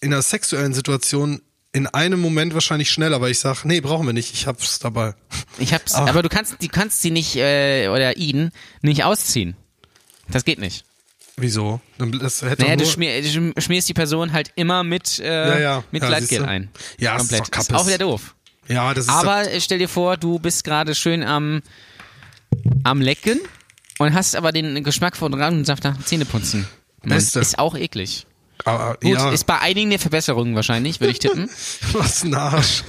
in 0.00 0.10
einer 0.10 0.22
sexuellen 0.22 0.72
Situation 0.72 1.42
in 1.74 1.86
einem 1.86 2.20
Moment 2.20 2.54
wahrscheinlich 2.54 2.88
schneller, 2.88 3.20
weil 3.20 3.32
ich 3.32 3.38
sage, 3.38 3.58
nee, 3.64 3.82
brauchen 3.82 4.06
wir 4.06 4.14
nicht, 4.14 4.32
ich 4.32 4.46
hab's 4.46 4.78
dabei. 4.78 5.12
Ich 5.58 5.74
hab's, 5.74 5.92
Ach. 5.94 6.08
aber 6.08 6.22
du 6.22 6.30
kannst, 6.30 6.56
du 6.58 6.68
kannst 6.68 7.02
sie 7.02 7.10
nicht, 7.10 7.36
äh, 7.36 7.88
oder 7.88 8.16
ihn, 8.16 8.50
nicht 8.80 9.04
ausziehen. 9.04 9.54
Das 10.30 10.46
geht 10.46 10.60
nicht. 10.60 10.86
Wieso? 11.36 11.82
Dann- 11.98 12.18
Das 12.18 12.40
hätte 12.40 12.62
Naja, 12.62 12.76
du, 12.76 12.86
schmier, 12.86 13.20
du 13.20 13.60
schmierst 13.60 13.90
die 13.90 13.92
Person 13.92 14.32
halt 14.32 14.52
immer 14.56 14.84
mit, 14.84 15.18
äh, 15.18 15.24
Ja, 15.26 15.58
ja. 15.58 15.84
mit 15.90 16.00
Ja, 16.02 16.08
Gleitgel 16.08 16.46
ein. 16.46 16.70
Ja, 16.98 17.16
ist 17.16 17.28
Komplett. 17.28 17.54
doch 17.54 17.60
ist 17.60 17.74
auch 17.74 17.86
wieder 17.86 17.98
doof. 17.98 18.34
Ja, 18.68 18.94
das 18.94 19.06
ist 19.06 19.10
Aber 19.10 19.50
äh, 19.50 19.60
stell 19.60 19.78
dir 19.78 19.88
vor, 19.88 20.16
du 20.16 20.38
bist 20.38 20.64
gerade 20.64 20.94
schön 20.94 21.22
am, 21.22 21.62
am 22.82 23.00
Lecken 23.00 23.40
und 23.98 24.14
hast 24.14 24.36
aber 24.36 24.52
den 24.52 24.82
Geschmack 24.82 25.16
von 25.16 25.32
Orangensaft 25.34 25.84
nach 25.84 25.94
dem 25.96 26.04
Zähneputzen. 26.04 26.66
Mann, 27.02 27.10
Beste. 27.10 27.40
Ist 27.40 27.58
auch 27.58 27.76
eklig. 27.76 28.26
doch, 28.58 28.72
aber, 28.72 28.96
Gut, 29.00 29.12
ja, 29.12 29.30
ist 29.30 29.44
bei 29.44 29.58
einigen 29.58 29.90
eine 29.90 29.98
Verbesserung 29.98 30.54
wahrscheinlich, 30.54 31.00
würde 31.00 31.12
ich 31.12 31.18
tippen. 31.18 31.50
was 31.92 32.24
ein 32.24 32.34
Arsch. 32.34 32.82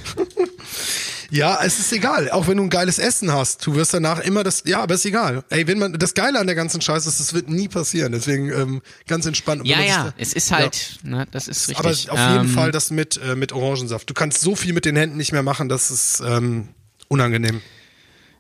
Ja, 1.32 1.60
es 1.64 1.80
ist 1.80 1.92
egal. 1.94 2.30
Auch 2.32 2.48
wenn 2.48 2.58
du 2.58 2.64
ein 2.64 2.70
geiles 2.70 3.00
Essen 3.00 3.32
hast, 3.32 3.66
du 3.66 3.76
wirst 3.76 3.94
danach 3.94 4.20
immer 4.20 4.44
das. 4.44 4.64
Ja, 4.66 4.82
aber 4.82 4.96
ist 4.96 5.06
egal. 5.06 5.44
Ey, 5.50 5.68
wenn 5.68 5.80
man 5.80 5.94
das 5.94 6.14
Geile 6.14 6.40
an 6.40 6.48
der 6.48 6.56
ganzen 6.56 6.82
Scheiße 6.82 7.10
ist, 7.10 7.20
das 7.20 7.34
wird 7.34 7.50
nie 7.50 7.68
passieren. 7.68 8.12
Deswegen 8.12 8.50
ähm, 8.52 8.82
ganz 9.08 9.26
entspannt. 9.26 9.66
Ja, 9.68 9.82
ja, 9.82 10.04
da- 10.06 10.14
es 10.18 10.34
ist 10.34 10.52
halt, 10.52 11.00
ne, 11.04 11.26
das 11.32 11.48
ist 11.48 11.70
richtig. 11.70 12.10
Aber 12.10 12.20
auf 12.22 12.32
jeden 12.34 12.48
Ähm, 12.48 12.54
Fall 12.54 12.72
das 12.72 12.92
mit 12.92 13.18
äh, 13.18 13.36
mit 13.36 13.54
Orangensaft. 13.54 14.10
Du 14.10 14.14
kannst 14.14 14.42
so 14.42 14.56
viel 14.56 14.74
mit 14.74 14.86
den 14.86 14.96
Händen 14.96 15.18
nicht 15.18 15.32
mehr 15.32 15.44
machen, 15.44 15.70
das 15.70 15.92
ist 15.92 16.22
ähm, 16.26 16.70
unangenehm. 17.08 17.62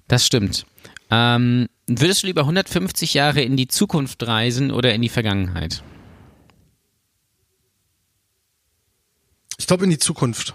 Das 0.08 0.26
stimmt. 0.26 0.66
Ähm, 1.12 1.68
würdest 1.88 2.24
du 2.24 2.28
lieber 2.28 2.42
150 2.42 3.14
Jahre 3.14 3.42
in 3.42 3.58
die 3.58 3.68
Zukunft 3.68 4.22
reisen 4.26 4.72
oder 4.72 4.94
in 4.94 5.02
die 5.02 5.10
Vergangenheit? 5.10 5.84
Ich 9.58 9.68
glaube 9.68 9.86
in 9.86 9.90
die 9.90 9.98
Zukunft 10.00 10.54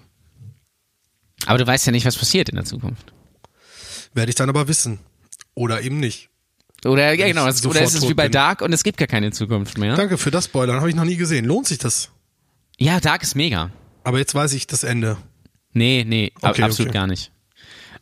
Aber 1.46 1.58
du 1.58 1.66
weißt 1.66 1.86
ja 1.86 1.92
nicht, 1.92 2.04
was 2.06 2.16
passiert 2.16 2.48
in 2.48 2.56
der 2.56 2.64
Zukunft. 2.64 3.12
werde 4.14 4.30
ich 4.30 4.36
dann 4.36 4.48
aber 4.48 4.68
wissen 4.68 4.98
oder 5.54 5.82
eben 5.82 5.98
nicht. 6.00 6.28
Oder 6.84 7.12
ja 7.12 7.26
genau, 7.26 7.46
es, 7.46 7.64
oder 7.66 7.82
ist 7.82 7.94
es 7.94 8.08
wie 8.08 8.14
bei 8.14 8.24
bin. 8.24 8.32
Dark 8.32 8.62
und 8.62 8.72
es 8.72 8.82
gibt 8.82 8.96
gar 8.98 9.08
keine 9.08 9.32
Zukunft 9.32 9.76
mehr. 9.78 9.96
Danke 9.96 10.16
für 10.18 10.30
das 10.30 10.46
Spoilern, 10.46 10.76
habe 10.76 10.88
ich 10.88 10.96
noch 10.96 11.04
nie 11.04 11.16
gesehen. 11.16 11.44
Lohnt 11.44 11.66
sich 11.66 11.78
das? 11.78 12.10
Ja, 12.78 13.00
Dark 13.00 13.22
ist 13.22 13.34
mega. 13.34 13.70
Aber 14.04 14.18
jetzt 14.18 14.34
weiß 14.34 14.52
ich 14.54 14.66
das 14.66 14.82
Ende. 14.84 15.18
Nee, 15.72 16.04
nee, 16.06 16.32
Okay, 16.40 16.62
absolut 16.62 16.88
okay. 16.90 16.98
gar 16.98 17.06
nicht. 17.06 17.30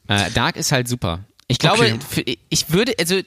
Äh, 0.07 0.31
Dark 0.31 0.57
ist 0.57 0.71
halt 0.73 0.87
super. 0.89 1.25
Ich 1.49 1.59
glaube, 1.59 1.83
Okay. 1.85 1.99
für, 2.09 2.23
ich 2.49 2.71
würde, 2.73 2.95
also, 3.01 3.21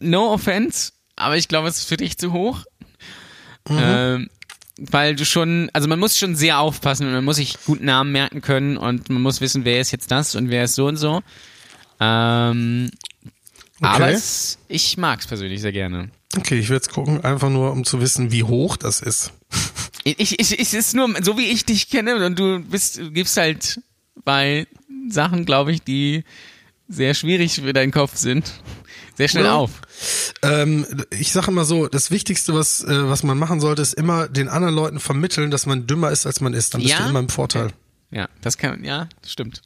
no 0.00 0.32
offense, 0.32 0.92
aber 1.14 1.36
ich 1.36 1.46
glaube, 1.48 1.68
es 1.68 1.78
ist 1.78 1.88
für 1.88 1.96
dich 1.96 2.18
zu 2.18 2.32
hoch. 2.32 2.64
Mhm. 3.68 3.78
Ähm, 3.80 4.30
weil 4.78 5.16
du 5.16 5.24
schon, 5.24 5.70
also 5.72 5.88
man 5.88 5.98
muss 5.98 6.18
schon 6.18 6.36
sehr 6.36 6.58
aufpassen 6.58 7.06
und 7.06 7.12
man 7.12 7.24
muss 7.24 7.36
sich 7.36 7.56
gut 7.64 7.82
Namen 7.82 8.12
merken 8.12 8.42
können 8.42 8.76
und 8.76 9.08
man 9.08 9.22
muss 9.22 9.40
wissen, 9.40 9.64
wer 9.64 9.80
ist 9.80 9.90
jetzt 9.90 10.10
das 10.10 10.34
und 10.34 10.50
wer 10.50 10.64
ist 10.64 10.74
so 10.74 10.86
und 10.86 10.96
so. 10.96 11.22
Ähm, 11.98 12.90
Aber 13.80 14.10
es, 14.10 14.58
ich 14.68 14.98
mag 14.98 15.20
es 15.20 15.26
persönlich 15.26 15.60
sehr 15.60 15.72
gerne. 15.72 16.10
Okay, 16.36 16.58
ich 16.58 16.68
werde 16.68 16.84
jetzt 16.84 16.92
gucken, 16.92 17.24
einfach 17.24 17.48
nur 17.48 17.72
um 17.72 17.84
zu 17.84 18.00
wissen, 18.00 18.32
wie 18.32 18.42
hoch 18.42 18.76
das 18.76 19.00
ist. 19.00 19.32
Ich, 20.08 20.38
ich, 20.38 20.60
es 20.60 20.72
ist 20.72 20.94
nur, 20.94 21.12
so 21.20 21.36
wie 21.36 21.46
ich 21.46 21.64
dich 21.64 21.90
kenne, 21.90 22.24
und 22.24 22.38
du 22.38 22.60
bist, 22.60 22.98
du 22.98 23.10
gibst 23.10 23.36
halt 23.36 23.80
bei 24.24 24.68
Sachen, 25.08 25.44
glaube 25.44 25.72
ich, 25.72 25.82
die 25.82 26.22
sehr 26.86 27.12
schwierig 27.14 27.56
für 27.56 27.72
deinen 27.72 27.90
Kopf 27.90 28.14
sind, 28.14 28.52
sehr 29.16 29.28
schnell 29.28 29.46
auf. 29.46 29.70
Ähm, 30.42 30.86
ich 31.10 31.32
sage 31.32 31.50
immer 31.50 31.64
so, 31.64 31.86
das 31.88 32.10
Wichtigste, 32.10 32.54
was, 32.54 32.82
äh, 32.84 33.08
was 33.08 33.22
man 33.22 33.38
machen 33.38 33.60
sollte, 33.60 33.82
ist 33.82 33.94
immer 33.94 34.28
den 34.28 34.48
anderen 34.48 34.74
Leuten 34.74 35.00
vermitteln, 35.00 35.50
dass 35.50 35.66
man 35.66 35.86
dümmer 35.86 36.10
ist, 36.10 36.26
als 36.26 36.40
man 36.40 36.54
ist. 36.54 36.74
Dann 36.74 36.82
bist 36.82 36.92
Ja? 36.94 37.02
du 37.02 37.10
immer 37.10 37.20
im 37.20 37.28
Vorteil. 37.28 37.70
Ja, 38.10 38.28
das 38.42 38.56
kann, 38.58 38.84
ja, 38.84 39.08
stimmt. 39.26 39.62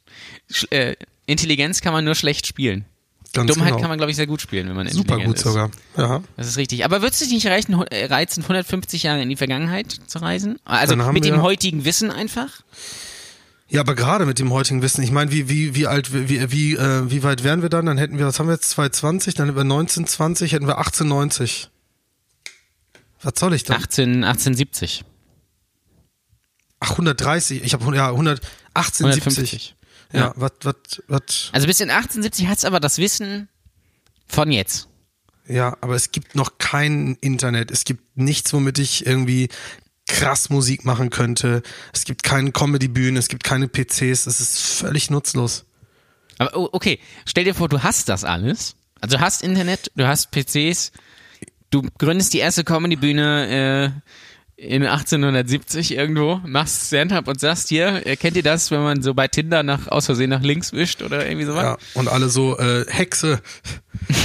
Sch 0.49 0.65
äh, 0.71 0.95
Intelligenz 1.27 1.81
kann 1.81 1.93
man 1.93 2.03
nur 2.03 2.15
schlecht 2.15 2.47
spielen. 2.47 2.85
Ganz 3.33 3.47
Dummheit 3.49 3.69
genau. 3.69 3.79
kann 3.79 3.89
man, 3.89 3.97
glaube 3.97 4.11
ich, 4.11 4.17
sehr 4.17 4.27
gut 4.27 4.41
spielen, 4.41 4.67
wenn 4.67 4.75
man 4.75 4.89
Super 4.89 5.17
gut 5.19 5.35
ist. 5.37 5.43
sogar. 5.43 5.71
Ja. 5.95 6.21
Das 6.35 6.47
ist 6.47 6.57
richtig. 6.57 6.83
Aber 6.83 7.01
würdest 7.01 7.21
du 7.21 7.25
dich 7.25 7.33
nicht 7.33 7.47
reichen, 7.47 7.73
äh, 7.83 8.05
reizen, 8.05 8.41
150 8.43 9.03
Jahre 9.03 9.21
in 9.21 9.29
die 9.29 9.37
Vergangenheit 9.37 9.95
zu 10.07 10.19
reisen? 10.19 10.59
Also 10.65 10.95
mit 10.97 11.23
dem 11.23 11.41
heutigen 11.41 11.85
Wissen 11.85 12.11
einfach? 12.11 12.49
Ja, 13.71 13.79
aber 13.79 13.95
gerade 13.95 14.25
mit 14.25 14.37
dem 14.37 14.51
heutigen 14.51 14.81
Wissen, 14.81 15.01
ich 15.01 15.11
meine, 15.11 15.31
wie, 15.31 15.47
wie, 15.47 15.75
wie 15.75 15.87
alt, 15.87 16.11
wie, 16.11 16.51
wie, 16.51 16.75
äh, 16.75 17.09
wie 17.09 17.23
weit 17.23 17.45
wären 17.45 17.61
wir 17.61 17.69
dann? 17.69 17.85
Dann 17.85 17.97
hätten 17.97 18.17
wir, 18.17 18.25
was 18.25 18.37
haben 18.37 18.47
wir 18.47 18.53
jetzt, 18.55 18.69
220, 18.71 19.33
dann 19.33 19.45
hätten 19.45 19.55
wir 19.55 19.61
1920, 19.61 20.51
hätten 20.51 20.67
wir 20.67 20.77
1890. 20.77 21.69
Was 23.21 23.33
soll 23.37 23.53
ich 23.53 23.63
dann? 23.63 23.77
18, 23.77 24.25
1870. 24.25 25.05
Ach, 26.81 26.91
130, 26.91 27.63
ich 27.63 27.73
habe 27.73 27.95
ja 27.95 28.09
100, 28.09 28.41
1870. 28.73 29.75
150. 29.75 29.75
Ja, 30.11 30.33
was, 30.35 30.51
was, 30.63 30.75
was, 31.07 31.49
Also 31.53 31.67
bis 31.67 31.79
in 31.79 31.89
1870 31.89 32.47
hat's 32.47 32.65
aber 32.65 32.81
das 32.81 32.97
Wissen 32.97 33.47
von 34.27 34.51
jetzt. 34.51 34.89
ja, 35.47 35.77
aber 35.79 35.95
es 35.95 36.11
gibt 36.11 36.35
noch 36.35 36.57
kein 36.57 37.15
Internet, 37.21 37.71
es 37.71 37.85
gibt 37.85 38.17
nichts, 38.17 38.51
womit 38.51 38.79
ich 38.79 39.05
irgendwie 39.05 39.47
krass 40.11 40.49
Musik 40.49 40.85
machen 40.85 41.09
könnte. 41.09 41.63
Es 41.93 42.03
gibt 42.03 42.23
keine 42.23 42.51
Comedy-Bühnen, 42.51 43.17
es 43.17 43.29
gibt 43.29 43.43
keine 43.43 43.67
PCs, 43.67 44.27
es 44.27 44.41
ist 44.41 44.59
völlig 44.59 45.09
nutzlos. 45.09 45.65
Aber 46.37 46.55
oh, 46.55 46.69
okay, 46.71 46.99
stell 47.25 47.45
dir 47.45 47.55
vor, 47.55 47.69
du 47.69 47.81
hast 47.81 48.09
das 48.09 48.23
alles. 48.23 48.75
Also 48.99 49.17
du 49.17 49.23
hast 49.23 49.41
Internet, 49.41 49.91
du 49.95 50.07
hast 50.07 50.31
PCs, 50.31 50.91
du 51.69 51.83
gründest 51.97 52.33
die 52.33 52.39
erste 52.39 52.63
Comedy-Bühne 52.63 53.93
äh, 53.95 54.01
in 54.61 54.83
1870 54.83 55.95
irgendwo, 55.95 56.39
machst 56.45 56.87
Stand-up 56.87 57.27
und 57.27 57.39
sagst 57.39 57.69
hier, 57.69 58.05
äh, 58.05 58.15
kennt 58.15 58.37
ihr 58.37 58.43
das, 58.43 58.69
wenn 58.69 58.81
man 58.81 59.01
so 59.01 59.15
bei 59.15 59.27
Tinder 59.27 59.63
nach 59.63 59.87
aus 59.87 60.05
Versehen 60.05 60.29
nach 60.29 60.43
links 60.43 60.71
wischt 60.71 61.01
oder 61.01 61.25
irgendwie 61.25 61.47
sowas? 61.47 61.63
Ja, 61.63 61.77
und 61.95 62.07
alle 62.07 62.29
so, 62.29 62.59
äh, 62.59 62.85
Hexe. 62.87 63.41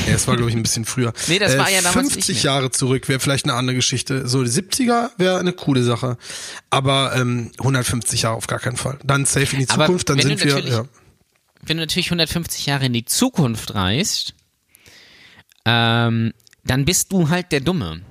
Ja, 0.06 0.14
es 0.14 0.28
war, 0.28 0.36
glaube 0.36 0.50
ich, 0.50 0.56
ein 0.56 0.62
bisschen 0.62 0.84
früher. 0.84 1.14
Nee, 1.28 1.38
das 1.38 1.54
äh, 1.54 1.58
war 1.58 1.70
ja 1.70 1.78
damals 1.78 1.94
50 2.12 2.28
nicht 2.28 2.44
mehr. 2.44 2.52
Jahre 2.52 2.70
zurück 2.70 3.08
wäre 3.08 3.18
vielleicht 3.18 3.46
eine 3.46 3.54
andere 3.54 3.76
Geschichte. 3.76 4.28
So, 4.28 4.44
die 4.44 4.50
70er 4.50 5.10
wäre 5.16 5.38
eine 5.38 5.54
coole 5.54 5.82
Sache. 5.82 6.18
Aber 6.68 7.16
ähm, 7.16 7.50
150 7.58 8.22
Jahre 8.22 8.36
auf 8.36 8.46
gar 8.46 8.58
keinen 8.58 8.76
Fall. 8.76 8.98
Dann 9.04 9.24
safe 9.24 9.56
in 9.56 9.62
die 9.62 9.68
Aber 9.70 9.86
Zukunft, 9.86 10.10
dann 10.10 10.18
wenn 10.18 10.36
sind 10.36 10.44
wir. 10.44 10.58
Ja. 10.58 10.84
Wenn 11.62 11.78
du 11.78 11.82
natürlich 11.82 12.08
150 12.08 12.66
Jahre 12.66 12.84
in 12.84 12.92
die 12.92 13.06
Zukunft 13.06 13.74
reist, 13.74 14.34
ähm, 15.64 16.34
dann 16.64 16.84
bist 16.84 17.10
du 17.10 17.30
halt 17.30 17.52
der 17.52 17.60
Dumme. 17.60 18.02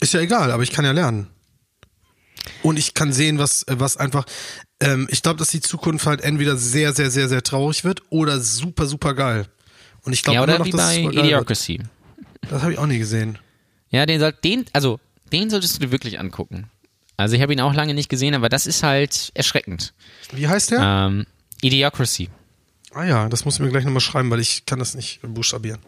Ist 0.00 0.14
ja 0.14 0.20
egal, 0.20 0.50
aber 0.50 0.62
ich 0.62 0.70
kann 0.72 0.84
ja 0.84 0.92
lernen. 0.92 1.28
Und 2.62 2.78
ich 2.78 2.94
kann 2.94 3.12
sehen, 3.12 3.38
was, 3.38 3.64
was 3.68 3.96
einfach. 3.96 4.24
Ähm, 4.80 5.06
ich 5.10 5.22
glaube, 5.22 5.38
dass 5.38 5.48
die 5.48 5.60
Zukunft 5.60 6.06
halt 6.06 6.22
entweder 6.22 6.56
sehr, 6.56 6.92
sehr, 6.94 7.10
sehr, 7.10 7.28
sehr 7.28 7.42
traurig 7.42 7.84
wird 7.84 8.02
oder 8.10 8.40
super, 8.40 8.86
super 8.86 9.14
geil. 9.14 9.46
Und 10.02 10.14
ich 10.14 10.22
glaube 10.22 10.36
Ja, 10.36 10.44
immer 10.44 10.54
oder 10.54 10.58
noch, 10.60 10.66
wie 10.66 10.72
bei. 10.72 11.00
Idiocracy. 11.00 11.80
Das 12.48 12.62
habe 12.62 12.72
ich 12.72 12.78
auch 12.78 12.86
nie 12.86 12.98
gesehen. 12.98 13.38
Ja, 13.90 14.06
den 14.06 14.20
soll, 14.20 14.32
den, 14.32 14.64
also, 14.72 14.98
den 15.32 15.50
solltest 15.50 15.76
du 15.76 15.80
dir 15.80 15.92
wirklich 15.92 16.18
angucken. 16.18 16.70
Also 17.16 17.36
ich 17.36 17.42
habe 17.42 17.52
ihn 17.52 17.60
auch 17.60 17.74
lange 17.74 17.92
nicht 17.92 18.08
gesehen, 18.08 18.34
aber 18.34 18.48
das 18.48 18.66
ist 18.66 18.82
halt 18.82 19.30
erschreckend. 19.34 19.92
Wie 20.32 20.48
heißt 20.48 20.70
der? 20.70 20.80
Ähm, 20.80 21.26
Idiocracy. 21.60 22.30
Ah 22.92 23.04
ja, 23.04 23.28
das 23.28 23.44
muss 23.44 23.54
ich 23.54 23.60
mir 23.60 23.68
gleich 23.68 23.84
nochmal 23.84 24.00
schreiben, 24.00 24.30
weil 24.30 24.40
ich 24.40 24.64
kann 24.64 24.78
das 24.78 24.94
nicht 24.94 25.20
buchstabieren. 25.22 25.80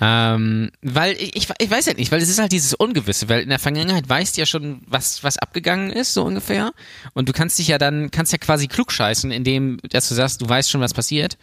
Ähm, 0.00 0.72
weil 0.82 1.12
ich, 1.12 1.48
ich, 1.58 1.70
weiß 1.70 1.86
ja 1.86 1.94
nicht, 1.94 2.10
weil 2.10 2.20
es 2.20 2.28
ist 2.28 2.40
halt 2.40 2.50
dieses 2.50 2.74
Ungewisse, 2.74 3.28
weil 3.28 3.42
in 3.42 3.48
der 3.48 3.60
Vergangenheit 3.60 4.08
weißt 4.08 4.36
du 4.36 4.40
ja 4.40 4.46
schon, 4.46 4.82
was, 4.86 5.22
was 5.22 5.38
abgegangen 5.38 5.90
ist, 5.90 6.14
so 6.14 6.24
ungefähr. 6.24 6.72
Und 7.14 7.28
du 7.28 7.32
kannst 7.32 7.58
dich 7.58 7.68
ja 7.68 7.78
dann, 7.78 8.10
kannst 8.10 8.32
ja 8.32 8.38
quasi 8.38 8.66
klugscheißen, 8.66 9.30
indem, 9.30 9.78
dass 9.90 10.08
du 10.08 10.14
sagst, 10.14 10.42
du 10.42 10.48
weißt 10.48 10.70
schon, 10.70 10.80
was 10.80 10.94
passiert. 10.94 11.38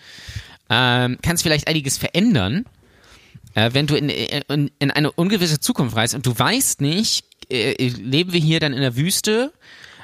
Ähm, 0.70 1.18
kannst 1.22 1.44
vielleicht 1.44 1.68
einiges 1.68 1.98
verändern, 1.98 2.66
äh, 3.56 3.70
wenn 3.74 3.88
du 3.88 3.96
in, 3.96 4.10
in, 4.10 4.72
in 4.78 4.92
eine 4.92 5.12
ungewisse 5.12 5.60
Zukunft 5.60 5.96
reist 5.96 6.14
und 6.14 6.26
du 6.26 6.38
weißt 6.38 6.82
nicht, 6.82 7.26
äh, 7.50 7.88
leben 7.88 8.34
wir 8.34 8.42
hier 8.42 8.60
dann 8.60 8.74
in 8.74 8.82
der 8.82 8.96
Wüste? 8.96 9.54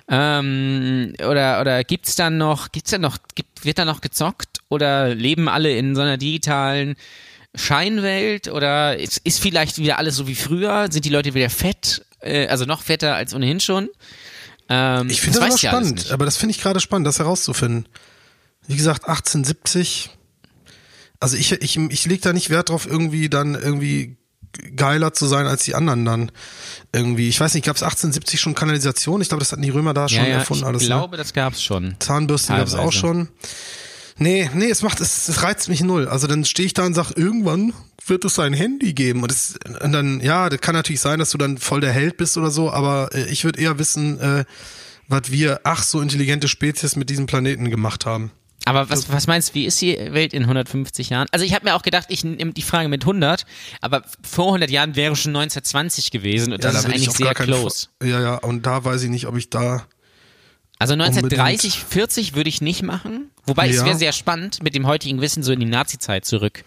Ähm, 0.08 1.14
oder 1.28 1.62
oder 1.62 1.84
gibt's 1.84 2.16
dann 2.16 2.38
noch 2.38 2.72
gibt's 2.72 2.92
dann 2.92 3.02
noch 3.02 3.18
gibt, 3.34 3.66
wird 3.66 3.80
da 3.80 3.86
noch 3.86 4.02
gezockt 4.02 4.60
oder 4.70 5.16
leben 5.16 5.50
alle 5.50 5.76
in 5.76 5.96
so 5.96 6.02
einer 6.02 6.18
digitalen 6.18 6.96
Scheinwelt 7.56 8.48
oder 8.48 8.98
ist, 8.98 9.20
ist 9.24 9.40
vielleicht 9.42 9.78
wieder 9.78 9.98
alles 9.98 10.16
so 10.16 10.28
wie 10.28 10.36
früher? 10.36 10.88
Sind 10.92 11.06
die 11.06 11.10
Leute 11.10 11.34
wieder 11.34 11.50
fett, 11.50 12.06
äh, 12.22 12.48
also 12.48 12.66
noch 12.66 12.82
fetter 12.82 13.16
als 13.16 13.34
ohnehin 13.34 13.60
schon? 13.60 13.90
Ähm, 14.70 15.10
Ich 15.10 15.22
finde 15.22 15.40
das, 15.40 15.48
alles 15.48 15.60
spannend, 15.62 16.12
aber 16.12 16.26
das 16.26 16.38
finde 16.38 16.52
ich 16.56 16.62
gerade 16.62 16.80
spannend, 16.80 17.08
das 17.08 17.20
herauszufinden. 17.20 17.88
Wie 18.68 18.76
gesagt, 18.76 19.08
1870. 19.08 20.10
Also 21.20 21.38
ich, 21.38 21.52
ich, 21.52 21.78
ich 21.78 22.06
lege 22.06 22.22
da 22.22 22.34
nicht 22.34 22.50
Wert 22.50 22.70
drauf, 22.70 22.86
irgendwie 22.86 23.30
dann 23.30 23.56
irgendwie 23.56 24.18
geiler 24.76 25.14
zu 25.14 25.28
sein 25.28 25.48
als 25.48 25.64
die 25.64 25.76
anderen 25.76 26.06
dann. 26.06 26.32
Irgendwie, 26.92 27.30
ich 27.30 27.40
weiß 27.40 27.54
nicht, 27.54 27.66
gab 27.66 27.76
es 27.76 27.84
1870 27.84 28.40
schon 28.40 28.56
Kanalisation? 28.56 29.22
Ich 29.22 29.30
glaube, 29.30 29.40
das 29.42 29.52
hatten 29.52 29.62
die 29.62 29.70
Römer 29.70 29.94
da 29.94 30.08
schon 30.08 30.20
ja, 30.24 30.30
ja, 30.30 30.38
erfunden 30.38 30.64
ich 30.64 30.68
alles. 30.68 30.82
ne? 30.84 30.88
glaube, 30.88 31.18
das 31.18 31.34
gab's 31.34 31.64
schon. 31.64 31.96
Zahnbürsten 32.00 32.56
gab 32.58 32.68
es 32.68 32.76
auch 32.76 32.92
schon. 32.92 33.30
Nee, 34.18 34.50
nee, 34.54 34.70
es 34.70 34.82
macht, 34.82 35.02
es, 35.02 35.28
es 35.28 35.44
reizt 35.44 35.68
mich 35.68 35.82
null. 35.82 36.08
Also 36.08 36.28
dann 36.28 36.46
stehe 36.46 36.66
ich 36.66 36.74
da 36.74 36.86
und 36.86 36.94
sag, 36.94 37.12
irgendwann 37.18 37.74
wird 38.08 38.24
es 38.24 38.40
ein 38.40 38.54
Handy 38.54 38.94
geben. 38.94 39.24
Und, 39.24 39.32
das, 39.32 39.56
und 39.84 39.92
dann, 39.92 40.22
ja, 40.22 40.50
das 40.50 40.62
kann 40.62 40.74
natürlich 40.76 41.02
sein, 41.02 41.20
dass 41.20 41.32
du 41.32 41.38
dann 41.38 41.58
voll 41.58 41.82
der 41.82 41.92
Held 41.92 42.18
bist 42.18 42.38
oder 42.38 42.50
so, 42.52 42.72
aber 42.72 43.10
äh, 43.14 43.26
ich 43.30 43.44
würde 43.44 43.60
eher 43.60 43.78
wissen, 43.78 44.20
äh, 44.20 44.46
was 45.08 45.32
wir, 45.32 45.60
ach, 45.64 45.84
so 45.84 46.02
intelligente 46.02 46.48
Spezies 46.48 46.96
mit 46.96 47.10
diesem 47.10 47.26
Planeten 47.26 47.70
gemacht 47.70 48.06
haben. 48.06 48.32
Aber 48.68 48.90
was, 48.90 49.12
was 49.12 49.28
meinst 49.28 49.50
du, 49.50 49.54
wie 49.56 49.66
ist 49.66 49.80
die 49.82 49.96
Welt 49.96 50.34
in 50.34 50.44
150 50.44 51.10
Jahren? 51.10 51.28
Also 51.32 51.46
ich 51.46 51.54
habe 51.54 51.66
mir 51.66 51.76
auch 51.76 51.84
gedacht, 51.84 52.08
ich 52.10 52.24
nehme 52.24 52.54
die 52.54 52.62
Frage 52.64 52.88
mit 52.90 53.04
100, 53.04 53.46
aber 53.82 54.02
vor 54.28 54.48
100 54.48 54.72
Jahren 54.72 54.96
wäre 54.96 55.16
schon 55.16 55.36
1920 55.36 56.10
gewesen 56.10 56.52
und 56.54 56.64
das 56.64 56.74
da 56.74 56.80
ist 56.80 56.86
eigentlich 56.86 57.12
sehr 57.12 57.34
close. 57.36 57.90
Fall- 58.00 58.10
Ja, 58.10 58.22
ja, 58.22 58.36
und 58.38 58.66
da 58.66 58.84
weiß 58.84 59.04
ich 59.04 59.10
nicht, 59.10 59.28
ob 59.28 59.36
ich 59.38 59.50
da. 59.52 59.86
Also 60.78 60.94
Unbedingt. 60.94 61.24
1930, 61.40 61.84
40 61.86 62.36
würde 62.36 62.50
ich 62.50 62.62
nicht 62.62 62.84
machen. 62.84 63.30
Wobei 63.46 63.70
es 63.70 63.78
Ja. 63.78 63.86
wäre 63.86 63.98
sehr 63.98 64.12
spannend, 64.12 64.62
mit 64.62 64.76
dem 64.76 64.86
heutigen 64.88 65.22
Wissen 65.22 65.42
so 65.44 65.52
in 65.54 65.60
die 65.60 65.66
Nazi-Zeit 65.66 66.26
zurück 66.26 66.64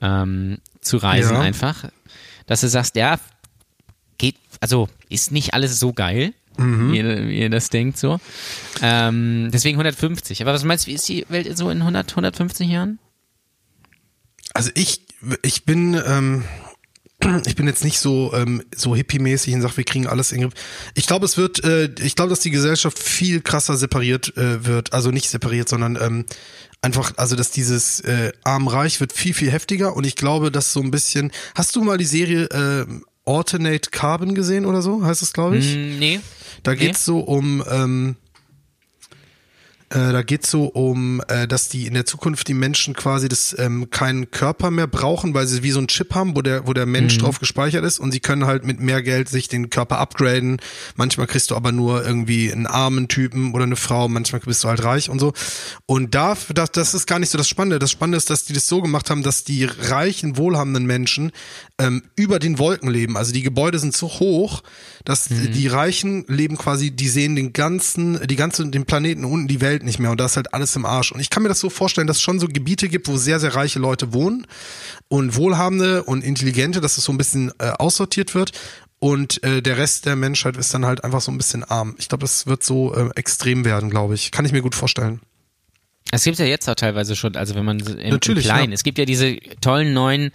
ähm, 0.00 0.58
zu 0.80 0.96
reisen 0.98 1.34
Ja. 1.34 1.40
einfach. 1.40 1.84
Dass 2.46 2.60
du 2.62 2.68
sagst, 2.68 2.96
ja, 2.96 3.18
geht, 4.18 4.36
also 4.60 4.88
ist 5.08 5.32
nicht 5.32 5.52
alles 5.54 5.78
so 5.78 5.92
geil, 5.92 6.32
Mhm. 6.58 6.92
wie, 6.92 6.96
ihr, 6.98 7.28
wie 7.28 7.38
ihr 7.40 7.50
das 7.50 7.68
denkt 7.68 7.98
so. 7.98 8.18
Ähm, 8.80 9.50
deswegen 9.52 9.76
150. 9.78 10.40
Aber 10.42 10.54
was 10.54 10.64
meinst 10.64 10.86
du, 10.86 10.90
wie 10.90 10.94
ist 10.94 11.06
die 11.08 11.26
Welt 11.28 11.56
so 11.58 11.68
in 11.70 11.82
100, 11.82 12.16
150 12.16 12.68
Jahren? 12.68 12.98
Also 14.54 14.70
ich, 14.74 15.02
ich 15.42 15.64
bin, 15.64 16.00
ähm, 16.06 16.44
ich 17.46 17.56
bin 17.56 17.66
jetzt 17.66 17.82
nicht 17.82 17.98
so 17.98 18.32
ähm, 18.34 18.62
so 18.74 18.94
hippie-mäßig 18.94 19.54
und 19.54 19.62
sag, 19.62 19.76
wir 19.76 19.84
kriegen 19.84 20.06
alles 20.06 20.32
in 20.32 20.40
den 20.40 20.50
Griff. 20.50 20.60
Ich 20.94 21.06
glaube, 21.06 21.24
es 21.24 21.36
wird, 21.36 21.64
äh, 21.64 21.90
ich 22.00 22.14
glaube, 22.14 22.30
dass 22.30 22.40
die 22.40 22.50
Gesellschaft 22.50 22.98
viel 22.98 23.40
krasser 23.40 23.76
separiert 23.76 24.36
äh, 24.36 24.64
wird, 24.66 24.92
also 24.92 25.10
nicht 25.10 25.28
separiert, 25.30 25.68
sondern 25.68 25.96
ähm, 26.00 26.24
einfach, 26.82 27.14
also 27.16 27.34
dass 27.34 27.50
dieses 27.50 28.00
äh, 28.00 28.32
Arm-Reich 28.44 29.00
wird 29.00 29.12
viel 29.12 29.34
viel 29.34 29.50
heftiger 29.50 29.96
und 29.96 30.04
ich 30.04 30.14
glaube, 30.14 30.52
dass 30.52 30.72
so 30.72 30.80
ein 30.80 30.90
bisschen. 30.90 31.32
Hast 31.54 31.74
du 31.74 31.82
mal 31.82 31.98
die 31.98 32.04
Serie 32.04 32.44
äh, 32.44 32.86
Alternate 33.24 33.90
Carbon 33.90 34.34
gesehen 34.34 34.66
oder 34.66 34.82
so? 34.82 35.04
Heißt 35.04 35.22
es, 35.22 35.32
glaube 35.32 35.56
ich? 35.58 35.74
Mm, 35.74 35.98
nee. 35.98 36.20
Da 36.62 36.72
Nee. 36.72 36.76
geht's 36.78 37.04
so 37.04 37.20
um, 37.20 37.64
ähm, 37.70 38.16
äh, 39.90 40.12
da 40.12 40.22
geht's 40.22 40.50
so 40.50 40.64
um, 40.64 41.22
äh, 41.28 41.46
dass 41.46 41.68
die 41.68 41.86
in 41.86 41.94
der 41.94 42.06
Zukunft 42.06 42.48
die 42.48 42.54
Menschen 42.54 42.94
quasi 42.94 43.28
das 43.28 43.54
ähm, 43.58 43.88
keinen 43.90 44.30
Körper 44.32 44.72
mehr 44.72 44.88
brauchen, 44.88 45.32
weil 45.32 45.46
sie 45.46 45.62
wie 45.62 45.70
so 45.70 45.80
ein 45.80 45.86
Chip 45.86 46.14
haben, 46.14 46.34
wo 46.34 46.42
der, 46.42 46.66
wo 46.66 46.72
der 46.72 46.86
Mensch 46.86 47.18
drauf 47.18 47.38
gespeichert 47.38 47.84
ist 47.84 48.00
und 48.00 48.10
sie 48.10 48.18
können 48.18 48.46
halt 48.46 48.64
mit 48.64 48.80
mehr 48.80 49.02
Geld 49.02 49.28
sich 49.28 49.46
den 49.46 49.70
Körper 49.70 49.98
upgraden. 49.98 50.60
Manchmal 50.96 51.28
kriegst 51.28 51.52
du 51.52 51.56
aber 51.56 51.70
nur 51.70 52.04
irgendwie 52.04 52.52
einen 52.52 52.66
armen 52.66 53.06
Typen 53.06 53.54
oder 53.54 53.62
eine 53.62 53.76
Frau, 53.76 54.08
manchmal 54.08 54.40
bist 54.40 54.64
du 54.64 54.68
halt 54.68 54.82
reich 54.82 55.08
und 55.08 55.20
so. 55.20 55.32
Und 55.86 56.16
da, 56.16 56.36
das, 56.52 56.72
das 56.72 56.94
ist 56.94 57.06
gar 57.06 57.20
nicht 57.20 57.30
so 57.30 57.38
das 57.38 57.48
Spannende. 57.48 57.78
Das 57.78 57.92
Spannende 57.92 58.16
ist, 58.16 58.28
dass 58.28 58.44
die 58.44 58.54
das 58.54 58.66
so 58.66 58.82
gemacht 58.82 59.08
haben, 59.08 59.22
dass 59.22 59.44
die 59.44 59.64
reichen, 59.64 60.36
wohlhabenden 60.36 60.86
Menschen 60.86 61.30
ähm, 61.78 62.02
über 62.16 62.38
den 62.38 62.58
Wolken 62.58 62.90
leben. 62.90 63.16
Also 63.16 63.32
die 63.32 63.42
Gebäude 63.42 63.78
sind 63.78 63.96
so 63.96 64.08
hoch, 64.08 64.62
dass 65.06 65.26
die 65.28 65.68
Reichen 65.68 66.24
leben 66.26 66.58
quasi, 66.58 66.90
die 66.90 67.08
sehen 67.08 67.36
den 67.36 67.52
ganzen, 67.52 68.26
die 68.26 68.34
ganze, 68.34 68.66
den 68.66 68.86
Planeten 68.86 69.24
unten, 69.24 69.46
die 69.46 69.60
Welt 69.60 69.84
nicht 69.84 70.00
mehr 70.00 70.10
und 70.10 70.18
da 70.18 70.26
ist 70.26 70.36
halt 70.36 70.52
alles 70.52 70.74
im 70.74 70.84
Arsch. 70.84 71.12
Und 71.12 71.20
ich 71.20 71.30
kann 71.30 71.44
mir 71.44 71.48
das 71.48 71.60
so 71.60 71.70
vorstellen, 71.70 72.08
dass 72.08 72.16
es 72.16 72.22
schon 72.22 72.40
so 72.40 72.48
Gebiete 72.48 72.88
gibt, 72.88 73.06
wo 73.06 73.16
sehr, 73.16 73.38
sehr 73.38 73.54
reiche 73.54 73.78
Leute 73.78 74.12
wohnen 74.12 74.48
und 75.06 75.36
wohlhabende 75.36 76.02
und 76.02 76.24
intelligente, 76.24 76.80
dass 76.80 76.98
es 76.98 77.04
so 77.04 77.12
ein 77.12 77.18
bisschen 77.18 77.52
äh, 77.58 77.68
aussortiert 77.68 78.34
wird. 78.34 78.50
Und 78.98 79.42
äh, 79.44 79.62
der 79.62 79.78
Rest 79.78 80.06
der 80.06 80.16
Menschheit 80.16 80.56
ist 80.56 80.74
dann 80.74 80.84
halt 80.84 81.04
einfach 81.04 81.20
so 81.20 81.30
ein 81.30 81.38
bisschen 81.38 81.62
arm. 81.62 81.94
Ich 81.98 82.08
glaube, 82.08 82.22
das 82.22 82.48
wird 82.48 82.64
so 82.64 82.92
äh, 82.92 83.10
extrem 83.14 83.64
werden, 83.64 83.90
glaube 83.90 84.14
ich. 84.14 84.32
Kann 84.32 84.44
ich 84.44 84.50
mir 84.50 84.62
gut 84.62 84.74
vorstellen. 84.74 85.20
Es 86.10 86.24
gibt 86.24 86.38
ja 86.40 86.46
jetzt 86.46 86.68
auch 86.68 86.74
teilweise 86.74 87.14
schon, 87.14 87.36
also 87.36 87.54
wenn 87.54 87.64
man 87.64 87.78
im, 87.78 87.98
im 87.98 88.10
Natürlich, 88.10 88.46
Kleinen, 88.46 88.72
ja. 88.72 88.74
es 88.74 88.82
gibt 88.82 88.98
ja 88.98 89.04
diese 89.04 89.36
tollen 89.60 89.92
neuen 89.92 90.32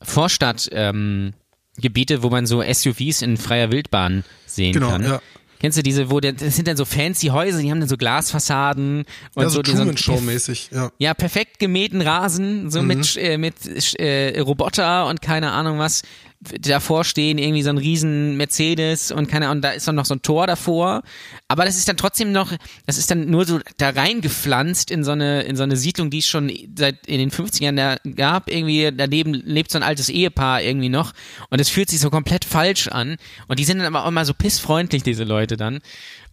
Vorstadt 0.00 0.68
ähm, 0.70 1.32
Gebiete, 1.80 2.22
wo 2.22 2.30
man 2.30 2.46
so 2.46 2.62
SUVs 2.62 3.22
in 3.22 3.36
freier 3.36 3.70
Wildbahn 3.70 4.24
sehen 4.46 4.72
Genau, 4.72 4.90
kann. 4.90 5.02
ja. 5.02 5.20
Kennst 5.58 5.78
du 5.78 5.82
diese, 5.82 6.10
wo 6.10 6.20
der, 6.20 6.34
das 6.34 6.54
sind 6.54 6.68
dann 6.68 6.76
so 6.76 6.84
fancy 6.84 7.28
Häuser, 7.28 7.60
die 7.60 7.70
haben 7.70 7.80
dann 7.80 7.88
so 7.88 7.96
Glasfassaden 7.96 9.04
und 9.34 9.42
Ja, 9.42 9.48
so 9.48 9.62
so, 9.62 9.62
so 9.62 9.72
Truman 9.72 9.96
Show 9.96 10.20
mäßig, 10.20 10.68
ja. 10.72 10.90
ja, 10.98 11.14
perfekt 11.14 11.58
gemähten 11.58 12.02
Rasen, 12.02 12.70
so 12.70 12.82
Mhm. 12.82 12.88
mit, 12.88 13.16
äh, 13.16 13.38
mit 13.38 13.54
äh, 13.98 14.38
Roboter 14.40 15.06
und 15.06 15.22
keine 15.22 15.52
Ahnung 15.52 15.78
was. 15.78 16.02
Davor 16.40 17.04
stehen 17.04 17.38
irgendwie 17.38 17.62
so 17.62 17.70
ein 17.70 17.78
riesen 17.78 18.36
Mercedes 18.36 19.10
und 19.10 19.26
keine 19.26 19.48
Ahnung, 19.48 19.62
da 19.62 19.70
ist 19.70 19.88
dann 19.88 19.94
noch 19.94 20.04
so 20.04 20.14
ein 20.14 20.22
Tor 20.22 20.46
davor. 20.46 21.02
Aber 21.48 21.64
das 21.64 21.76
ist 21.76 21.88
dann 21.88 21.96
trotzdem 21.96 22.30
noch, 22.32 22.52
das 22.86 22.98
ist 22.98 23.10
dann 23.10 23.30
nur 23.30 23.46
so 23.46 23.60
da 23.78 23.90
reingepflanzt 23.90 24.90
in 24.90 25.02
so 25.02 25.12
eine, 25.12 25.42
in 25.42 25.56
so 25.56 25.62
eine 25.62 25.76
Siedlung, 25.76 26.10
die 26.10 26.18
es 26.18 26.26
schon 26.26 26.52
seit 26.76 27.06
in 27.06 27.18
den 27.18 27.30
50ern 27.30 27.74
da 27.76 27.96
gab. 28.14 28.50
Irgendwie 28.50 28.92
daneben 28.94 29.32
lebt 29.34 29.70
so 29.70 29.78
ein 29.78 29.82
altes 29.82 30.08
Ehepaar 30.08 30.62
irgendwie 30.62 30.90
noch. 30.90 31.12
Und 31.50 31.60
es 31.60 31.68
fühlt 31.68 31.88
sich 31.88 32.00
so 32.00 32.10
komplett 32.10 32.44
falsch 32.44 32.88
an. 32.88 33.16
Und 33.48 33.58
die 33.58 33.64
sind 33.64 33.78
dann 33.78 33.86
aber 33.86 34.04
auch 34.04 34.08
immer 34.08 34.24
so 34.24 34.34
pissfreundlich, 34.34 35.02
diese 35.02 35.24
Leute 35.24 35.56
dann. 35.56 35.80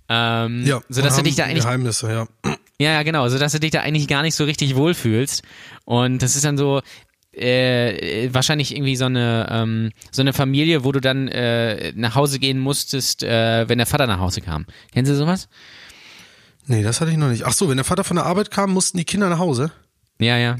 Ähm, 0.10 0.66
Ja, 0.66 0.82
so 0.90 1.02
dass 1.02 1.14
und 1.14 1.20
du 1.20 1.24
dich 1.24 1.36
da 1.36 1.46
eigentlich 1.46 1.64
Geheimnisse, 1.64 2.12
ja. 2.12 2.28
ja, 2.78 2.92
ja, 2.92 3.04
genau, 3.04 3.28
so 3.30 3.38
dass 3.38 3.54
du 3.54 3.60
dich 3.60 3.72
da 3.72 3.82
eigentlich 3.82 4.08
gar 4.08 4.22
nicht 4.22 4.36
so 4.36 4.44
richtig 4.44 4.76
wohlfühlst. 4.76 5.44
Und 5.86 6.22
das 6.22 6.36
ist 6.36 6.46
dann 6.46 6.58
so 6.58 6.82
äh, 7.34 8.30
wahrscheinlich 8.34 8.76
irgendwie 8.76 8.96
so 8.96 9.06
eine 9.06 9.48
ähm, 9.50 9.92
so 10.12 10.22
eine 10.22 10.34
Familie, 10.34 10.84
wo 10.84 10.92
du 10.92 11.00
dann 11.00 11.28
äh, 11.28 11.92
nach 11.96 12.16
Hause 12.16 12.40
gehen 12.40 12.60
musstest, 12.60 13.24
äh, 13.24 13.68
wenn 13.68 13.78
der 13.78 13.88
Vater 13.88 14.08
nach 14.08 14.20
Hause 14.20 14.42
kam. 14.42 14.66
Kennen 14.92 15.06
Sie 15.06 15.16
sowas? 15.16 15.48
Nee, 16.68 16.84
das 16.84 17.02
hatte 17.02 17.12
ich 17.12 17.18
noch 17.18 17.30
nicht. 17.30 17.44
Ach 17.46 17.54
so, 17.54 17.70
wenn 17.70 17.78
der 17.78 17.84
Vater 17.84 18.04
von 18.04 18.16
der 18.16 18.26
Arbeit 18.26 18.52
kam, 18.52 18.72
mussten 18.72 18.98
die 18.98 19.04
Kinder 19.06 19.30
nach 19.30 19.40
Hause. 19.40 19.72
Ja, 20.20 20.38
ja. 20.38 20.58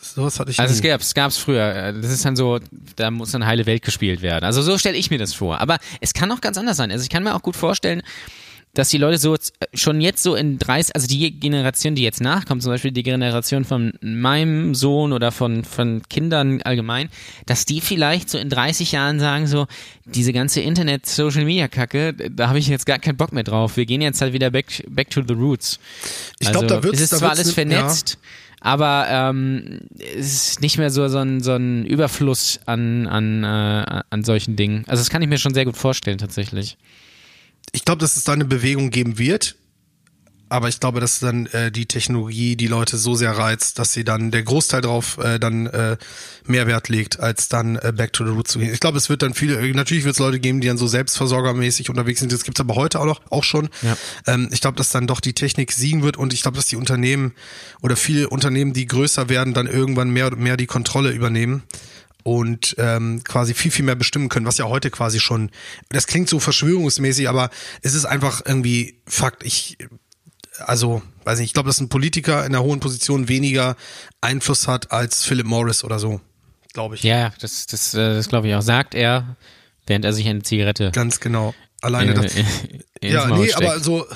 Sowas 0.00 0.38
hatte 0.38 0.50
ich 0.52 0.60
Also 0.60 0.72
es 0.72 0.80
nie. 0.82 0.88
gab's, 0.88 1.12
gab's 1.14 1.36
früher. 1.36 1.92
Das 1.92 2.10
ist 2.10 2.24
dann 2.24 2.36
so, 2.36 2.60
da 2.94 3.10
muss 3.10 3.32
dann 3.32 3.44
heile 3.44 3.66
Welt 3.66 3.82
gespielt 3.82 4.22
werden. 4.22 4.44
Also 4.44 4.62
so 4.62 4.78
stelle 4.78 4.96
ich 4.96 5.10
mir 5.10 5.18
das 5.18 5.34
vor. 5.34 5.60
Aber 5.60 5.78
es 6.00 6.14
kann 6.14 6.30
auch 6.32 6.40
ganz 6.40 6.56
anders 6.56 6.76
sein. 6.76 6.90
Also 6.90 7.02
ich 7.02 7.10
kann 7.10 7.22
mir 7.24 7.34
auch 7.34 7.42
gut 7.42 7.56
vorstellen, 7.56 8.02
dass 8.76 8.90
die 8.90 8.98
Leute 8.98 9.18
so 9.18 9.32
jetzt- 9.32 9.54
schon 9.74 10.00
jetzt 10.00 10.22
so 10.22 10.34
in 10.36 10.58
30, 10.58 10.94
also 10.94 11.06
die 11.08 11.30
Generation, 11.40 11.94
die 11.94 12.02
jetzt 12.02 12.20
nachkommt, 12.20 12.62
zum 12.62 12.70
Beispiel 12.72 12.92
die 12.92 13.02
Generation 13.02 13.64
von 13.64 13.94
meinem 14.00 14.74
Sohn 14.74 15.12
oder 15.12 15.32
von, 15.32 15.64
von 15.64 16.02
Kindern 16.08 16.62
allgemein, 16.62 17.08
dass 17.46 17.64
die 17.64 17.80
vielleicht 17.80 18.30
so 18.30 18.38
in 18.38 18.48
30 18.50 18.92
Jahren 18.92 19.18
sagen 19.18 19.46
so, 19.46 19.66
diese 20.04 20.32
ganze 20.32 20.60
Internet-Social-Media-Kacke, 20.60 22.14
da 22.30 22.48
habe 22.48 22.58
ich 22.58 22.68
jetzt 22.68 22.86
gar 22.86 22.98
keinen 22.98 23.16
Bock 23.16 23.32
mehr 23.32 23.42
drauf. 23.44 23.76
Wir 23.76 23.86
gehen 23.86 24.00
jetzt 24.00 24.20
halt 24.20 24.32
wieder 24.32 24.50
back, 24.50 24.84
back 24.88 25.10
to 25.10 25.22
the 25.26 25.34
roots. 25.34 25.78
Ich 26.38 26.50
glaub, 26.50 26.68
da 26.68 26.82
wird's- 26.82 26.98
es 26.98 27.04
ist 27.04 27.12
da 27.14 27.16
zwar 27.18 27.30
alles 27.30 27.56
ne- 27.56 27.72
ja. 27.72 27.78
vernetzt, 27.80 28.18
aber 28.60 29.06
ähm, 29.10 29.80
es 30.16 30.50
ist 30.50 30.60
nicht 30.60 30.78
mehr 30.78 30.90
so, 30.90 31.08
so, 31.08 31.18
ein, 31.18 31.40
so 31.42 31.52
ein 31.54 31.84
Überfluss 31.86 32.60
an, 32.66 33.06
an, 33.06 33.42
äh, 33.44 34.02
an 34.10 34.24
solchen 34.24 34.56
Dingen. 34.56 34.84
Also 34.86 35.00
das 35.00 35.10
kann 35.10 35.22
ich 35.22 35.28
mir 35.28 35.38
schon 35.38 35.54
sehr 35.54 35.64
gut 35.64 35.76
vorstellen 35.76 36.18
tatsächlich. 36.18 36.76
Ich 37.72 37.84
glaube, 37.84 38.00
dass 38.00 38.16
es 38.16 38.24
da 38.24 38.32
eine 38.32 38.44
Bewegung 38.44 38.90
geben 38.90 39.18
wird. 39.18 39.56
Aber 40.48 40.68
ich 40.68 40.78
glaube, 40.78 41.00
dass 41.00 41.18
dann 41.18 41.46
äh, 41.46 41.72
die 41.72 41.86
Technologie 41.86 42.54
die 42.54 42.68
Leute 42.68 42.98
so 42.98 43.16
sehr 43.16 43.36
reizt, 43.36 43.80
dass 43.80 43.92
sie 43.92 44.04
dann 44.04 44.30
der 44.30 44.44
Großteil 44.44 44.80
drauf 44.80 45.18
äh, 45.18 45.40
dann 45.40 45.66
äh, 45.66 45.96
Mehrwert 46.44 46.88
legt, 46.88 47.18
als 47.18 47.48
dann 47.48 47.74
äh, 47.76 47.92
back 47.92 48.12
to 48.12 48.24
the 48.24 48.30
roots 48.30 48.52
zu 48.52 48.60
gehen. 48.60 48.72
Ich 48.72 48.78
glaube, 48.78 48.96
es 48.96 49.08
wird 49.08 49.22
dann 49.22 49.34
viele, 49.34 49.58
äh, 49.58 49.72
natürlich 49.72 50.04
wird 50.04 50.14
es 50.14 50.20
Leute 50.20 50.38
geben, 50.38 50.60
die 50.60 50.68
dann 50.68 50.78
so 50.78 50.86
selbstversorgermäßig 50.86 51.90
unterwegs 51.90 52.20
sind. 52.20 52.30
Das 52.30 52.44
gibt's 52.44 52.60
aber 52.60 52.76
heute 52.76 53.00
auch 53.00 53.06
noch, 53.06 53.20
auch 53.28 53.42
schon. 53.42 53.70
Ja. 53.82 53.96
Ähm, 54.28 54.48
ich 54.52 54.60
glaube, 54.60 54.76
dass 54.76 54.90
dann 54.90 55.08
doch 55.08 55.18
die 55.18 55.32
Technik 55.32 55.72
siegen 55.72 56.04
wird 56.04 56.16
und 56.16 56.32
ich 56.32 56.42
glaube, 56.42 56.56
dass 56.56 56.66
die 56.66 56.76
Unternehmen 56.76 57.32
oder 57.82 57.96
viele 57.96 58.28
Unternehmen, 58.28 58.72
die 58.72 58.86
größer 58.86 59.28
werden, 59.28 59.52
dann 59.52 59.66
irgendwann 59.66 60.10
mehr 60.10 60.28
und 60.28 60.38
mehr 60.38 60.56
die 60.56 60.66
Kontrolle 60.66 61.10
übernehmen 61.10 61.64
und 62.26 62.74
ähm, 62.78 63.22
quasi 63.22 63.54
viel, 63.54 63.70
viel 63.70 63.84
mehr 63.84 63.94
bestimmen 63.94 64.28
können, 64.28 64.46
was 64.46 64.58
ja 64.58 64.64
heute 64.64 64.90
quasi 64.90 65.20
schon, 65.20 65.52
das 65.90 66.08
klingt 66.08 66.28
so 66.28 66.40
verschwörungsmäßig, 66.40 67.28
aber 67.28 67.50
es 67.82 67.94
ist 67.94 68.04
einfach 68.04 68.42
irgendwie 68.44 68.98
Fakt. 69.06 69.44
Ich, 69.44 69.78
also, 70.58 71.02
weiß 71.22 71.38
nicht, 71.38 71.50
ich 71.50 71.54
glaube, 71.54 71.68
dass 71.68 71.80
ein 71.80 71.88
Politiker 71.88 72.40
in 72.40 72.46
einer 72.46 72.64
hohen 72.64 72.80
Position 72.80 73.28
weniger 73.28 73.76
Einfluss 74.20 74.66
hat 74.66 74.90
als 74.90 75.24
Philip 75.24 75.46
Morris 75.46 75.84
oder 75.84 76.00
so. 76.00 76.20
Glaube 76.72 76.96
ich. 76.96 77.04
Ja, 77.04 77.32
das, 77.40 77.66
das, 77.66 77.94
äh, 77.94 78.14
das 78.14 78.28
glaube 78.28 78.48
ich 78.48 78.54
auch. 78.56 78.62
Sagt 78.62 78.96
er, 78.96 79.36
während 79.86 80.04
er 80.04 80.12
sich 80.12 80.26
eine 80.26 80.42
Zigarette 80.42 80.90
Ganz 80.92 81.20
genau. 81.20 81.54
Alleine 81.86 82.14
das. 82.14 82.34
äh, 82.36 82.40
ins 83.00 83.12
Ja, 83.12 83.26
Maul 83.26 83.38
nee, 83.40 83.48
steckt. 83.50 83.62
aber 83.68 83.80
so, 83.80 84.06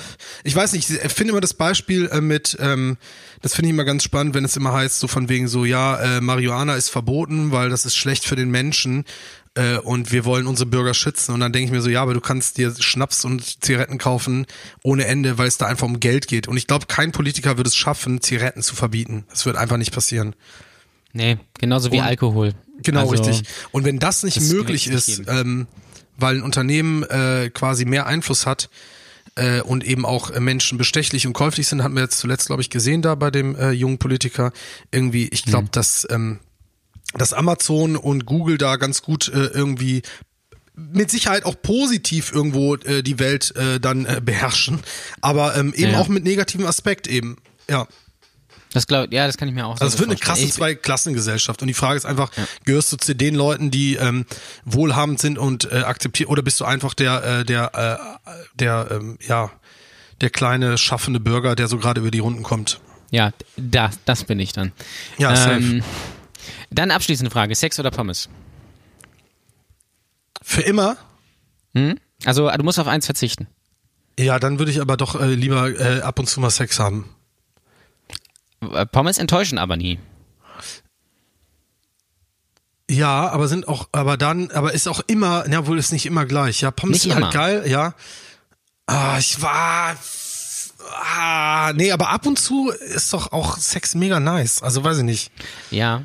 ich 0.43 0.55
weiß 0.55 0.73
nicht, 0.73 0.89
ich 0.89 1.11
finde 1.11 1.31
immer 1.31 1.41
das 1.41 1.53
Beispiel 1.53 2.07
äh, 2.11 2.21
mit, 2.21 2.57
ähm, 2.59 2.97
das 3.41 3.53
finde 3.55 3.69
ich 3.69 3.73
immer 3.73 3.83
ganz 3.85 4.03
spannend, 4.03 4.33
wenn 4.35 4.45
es 4.45 4.55
immer 4.57 4.73
heißt, 4.73 4.99
so 4.99 5.07
von 5.07 5.29
wegen 5.29 5.47
so, 5.47 5.65
ja, 5.65 6.17
äh, 6.17 6.21
Marihuana 6.21 6.75
ist 6.75 6.89
verboten, 6.89 7.51
weil 7.51 7.69
das 7.69 7.85
ist 7.85 7.95
schlecht 7.95 8.25
für 8.25 8.35
den 8.35 8.49
Menschen 8.51 9.05
äh, 9.55 9.77
und 9.77 10.11
wir 10.11 10.25
wollen 10.25 10.47
unsere 10.47 10.67
Bürger 10.69 10.93
schützen. 10.93 11.33
Und 11.33 11.39
dann 11.41 11.51
denke 11.53 11.65
ich 11.65 11.71
mir 11.71 11.81
so, 11.81 11.89
ja, 11.89 12.01
aber 12.01 12.13
du 12.13 12.21
kannst 12.21 12.57
dir 12.57 12.73
Schnaps 12.79 13.25
und 13.25 13.63
Zigaretten 13.63 13.97
kaufen 13.97 14.45
ohne 14.83 15.05
Ende, 15.05 15.37
weil 15.37 15.47
es 15.47 15.57
da 15.57 15.65
einfach 15.67 15.87
um 15.87 15.99
Geld 15.99 16.27
geht. 16.27 16.47
Und 16.47 16.57
ich 16.57 16.67
glaube, 16.67 16.85
kein 16.87 17.11
Politiker 17.11 17.57
würde 17.57 17.67
es 17.69 17.75
schaffen, 17.75 18.21
Zigaretten 18.21 18.61
zu 18.61 18.75
verbieten. 18.75 19.25
Das 19.29 19.45
wird 19.45 19.57
einfach 19.57 19.77
nicht 19.77 19.91
passieren. 19.93 20.35
Nee, 21.13 21.37
genauso 21.59 21.91
wie 21.91 21.97
Und- 21.99 22.03
Alkohol. 22.05 22.53
Genau, 22.83 23.09
also, 23.11 23.11
richtig. 23.23 23.47
Und 23.71 23.85
wenn 23.85 23.99
das 23.99 24.23
nicht 24.23 24.37
das 24.37 24.49
möglich 24.49 24.87
ist, 24.87 25.21
ähm, 25.27 25.67
weil 26.21 26.35
ein 26.37 26.43
Unternehmen 26.43 27.03
äh, 27.03 27.49
quasi 27.53 27.85
mehr 27.85 28.05
Einfluss 28.05 28.45
hat 28.45 28.69
äh, 29.35 29.61
und 29.61 29.83
eben 29.83 30.05
auch 30.05 30.37
Menschen 30.39 30.77
bestechlich 30.77 31.27
und 31.27 31.33
käuflich 31.33 31.67
sind, 31.67 31.83
hatten 31.83 31.95
wir 31.95 32.03
jetzt 32.03 32.19
zuletzt, 32.19 32.47
glaube 32.47 32.61
ich, 32.61 32.69
gesehen 32.69 33.01
da 33.01 33.15
bei 33.15 33.31
dem 33.31 33.55
äh, 33.55 33.71
jungen 33.71 33.97
Politiker. 33.97 34.51
Irgendwie, 34.91 35.27
ich 35.29 35.43
glaube, 35.43 35.65
Mhm. 35.65 35.71
dass, 35.71 36.07
ähm, 36.09 36.39
dass 37.13 37.33
Amazon 37.33 37.95
und 37.95 38.25
Google 38.25 38.57
da 38.57 38.77
ganz 38.77 39.01
gut 39.01 39.27
äh, 39.29 39.47
irgendwie 39.47 40.01
mit 40.75 41.11
Sicherheit 41.11 41.45
auch 41.45 41.55
positiv 41.61 42.31
irgendwo 42.31 42.75
äh, 42.75 43.03
die 43.03 43.19
Welt 43.19 43.53
äh, 43.55 43.79
dann 43.79 44.05
äh, 44.05 44.21
beherrschen, 44.23 44.79
aber 45.19 45.55
ähm, 45.55 45.73
eben 45.75 45.91
ja. 45.91 45.99
auch 45.99 46.07
mit 46.07 46.23
negativem 46.23 46.65
Aspekt 46.65 47.07
eben. 47.07 47.37
Ja. 47.69 47.87
Das 48.73 48.87
glaub, 48.87 49.11
ja, 49.11 49.27
das 49.27 49.37
kann 49.37 49.47
ich 49.49 49.53
mir 49.53 49.65
auch 49.65 49.71
Also 49.73 49.85
so 49.85 49.87
es 49.87 49.99
wird 49.99 50.09
eine 50.09 50.17
vorstellen. 50.17 50.47
krasse 50.47 50.55
Zweiklassengesellschaft 50.55 51.61
und 51.61 51.67
die 51.67 51.73
Frage 51.73 51.97
ist 51.97 52.05
einfach, 52.05 52.31
gehörst 52.63 52.91
du 52.93 52.97
zu 52.97 53.13
den 53.15 53.35
Leuten, 53.35 53.69
die 53.69 53.95
ähm, 53.95 54.25
wohlhabend 54.63 55.19
sind 55.19 55.37
und 55.37 55.69
äh, 55.71 55.79
akzeptiert 55.79 56.29
oder 56.29 56.41
bist 56.41 56.59
du 56.61 56.65
einfach 56.65 56.93
der 56.93 57.23
äh, 57.23 57.45
der 57.45 57.99
äh, 58.25 58.31
der 58.55 58.87
ähm, 58.91 59.17
ja 59.27 59.51
der 60.21 60.29
kleine 60.29 60.77
schaffende 60.77 61.19
Bürger, 61.19 61.55
der 61.55 61.67
so 61.67 61.77
gerade 61.77 61.99
über 62.01 62.11
die 62.11 62.19
Runden 62.19 62.43
kommt? 62.43 62.79
Ja, 63.09 63.31
da, 63.57 63.89
das 64.05 64.23
bin 64.23 64.39
ich 64.39 64.53
dann. 64.53 64.71
Ja, 65.17 65.35
safe. 65.35 65.55
Ähm, 65.57 65.83
dann 66.69 66.91
abschließende 66.91 67.29
Frage: 67.29 67.53
Sex 67.55 67.77
oder 67.77 67.91
Pommes? 67.91 68.29
Für 70.41 70.61
immer? 70.61 70.97
Hm? 71.75 71.97
Also 72.25 72.49
du 72.49 72.63
musst 72.63 72.79
auf 72.79 72.87
eins 72.87 73.05
verzichten. 73.05 73.47
Ja, 74.19 74.39
dann 74.39 74.59
würde 74.59 74.71
ich 74.71 74.81
aber 74.81 74.97
doch 74.97 75.19
äh, 75.19 75.33
lieber 75.33 75.67
äh, 75.69 76.01
ab 76.01 76.19
und 76.19 76.27
zu 76.27 76.39
mal 76.39 76.49
Sex 76.49 76.79
haben. 76.79 77.09
Äh, 78.61 78.85
Pommes 78.85 79.17
enttäuschen 79.17 79.57
aber 79.57 79.77
nie. 79.77 79.99
Ja, 82.89 83.29
aber 83.29 83.47
sind 83.47 83.67
auch, 83.67 83.87
aber 83.93 84.17
dann, 84.17 84.51
aber 84.51 84.73
ist 84.73 84.87
auch 84.87 84.99
immer, 85.07 85.47
ja, 85.49 85.65
wohl 85.65 85.79
ist 85.79 85.93
nicht 85.93 86.05
immer 86.05 86.25
gleich. 86.25 86.61
Ja, 86.61 86.71
Pommes 86.71 86.95
Nicht 86.95 87.01
sind 87.03 87.11
immer. 87.13 87.27
halt 87.27 87.33
geil, 87.33 87.63
ja. 87.67 87.93
Ah, 88.85 89.17
ich 89.17 89.41
war, 89.41 89.95
ah, 91.15 91.71
nee, 91.73 91.91
aber 91.93 92.09
ab 92.09 92.25
und 92.25 92.37
zu 92.37 92.69
ist 92.69 93.13
doch 93.13 93.31
auch 93.31 93.57
Sex 93.57 93.95
mega 93.95 94.19
nice. 94.19 94.61
Also 94.61 94.83
weiß 94.83 94.97
ich 94.99 95.03
nicht. 95.03 95.31
Ja, 95.69 96.03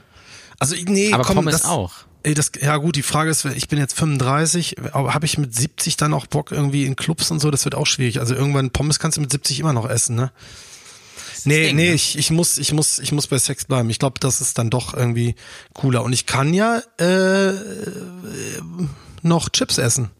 Also 0.60 0.74
ich- 0.76 0.84
nee, 0.86 1.12
aber 1.12 1.24
komm, 1.24 1.36
Pommes 1.36 1.54
das, 1.54 1.64
auch. 1.64 1.92
Das, 2.22 2.52
ja 2.60 2.76
gut, 2.76 2.94
die 2.96 3.02
Frage 3.02 3.30
ist, 3.30 3.44
ich 3.44 3.68
bin 3.68 3.78
jetzt 3.78 3.96
35, 3.96 4.76
aber 4.92 5.12
habe 5.14 5.26
ich 5.26 5.38
mit 5.38 5.54
70 5.54 5.96
dann 5.96 6.14
auch 6.14 6.26
Bock 6.26 6.50
irgendwie 6.52 6.84
in 6.84 6.94
Clubs 6.96 7.30
und 7.32 7.40
so? 7.40 7.50
Das 7.50 7.64
wird 7.64 7.74
auch 7.74 7.86
schwierig. 7.86 8.20
Also 8.20 8.34
irgendwann 8.34 8.70
Pommes 8.70 8.98
kannst 9.00 9.16
du 9.16 9.20
mit 9.20 9.30
70 9.30 9.58
immer 9.60 9.72
noch 9.72 9.88
essen, 9.88 10.14
ne? 10.16 10.30
Nee, 11.44 11.66
Ding, 11.68 11.76
nee, 11.76 11.88
ne? 11.88 11.94
ich, 11.94 12.16
ich 12.18 12.30
muss, 12.30 12.58
ich 12.58 12.72
muss, 12.72 12.98
ich 12.98 13.12
muss 13.12 13.26
bei 13.26 13.38
Sex 13.38 13.64
bleiben. 13.66 13.90
Ich 13.90 13.98
glaube, 13.98 14.18
das 14.20 14.40
ist 14.40 14.58
dann 14.58 14.70
doch 14.70 14.94
irgendwie 14.94 15.34
cooler. 15.74 16.02
Und 16.04 16.12
ich 16.12 16.26
kann 16.26 16.54
ja 16.54 16.82
äh, 16.98 17.52
noch 19.22 19.48
Chips 19.50 19.78
essen 19.78 20.10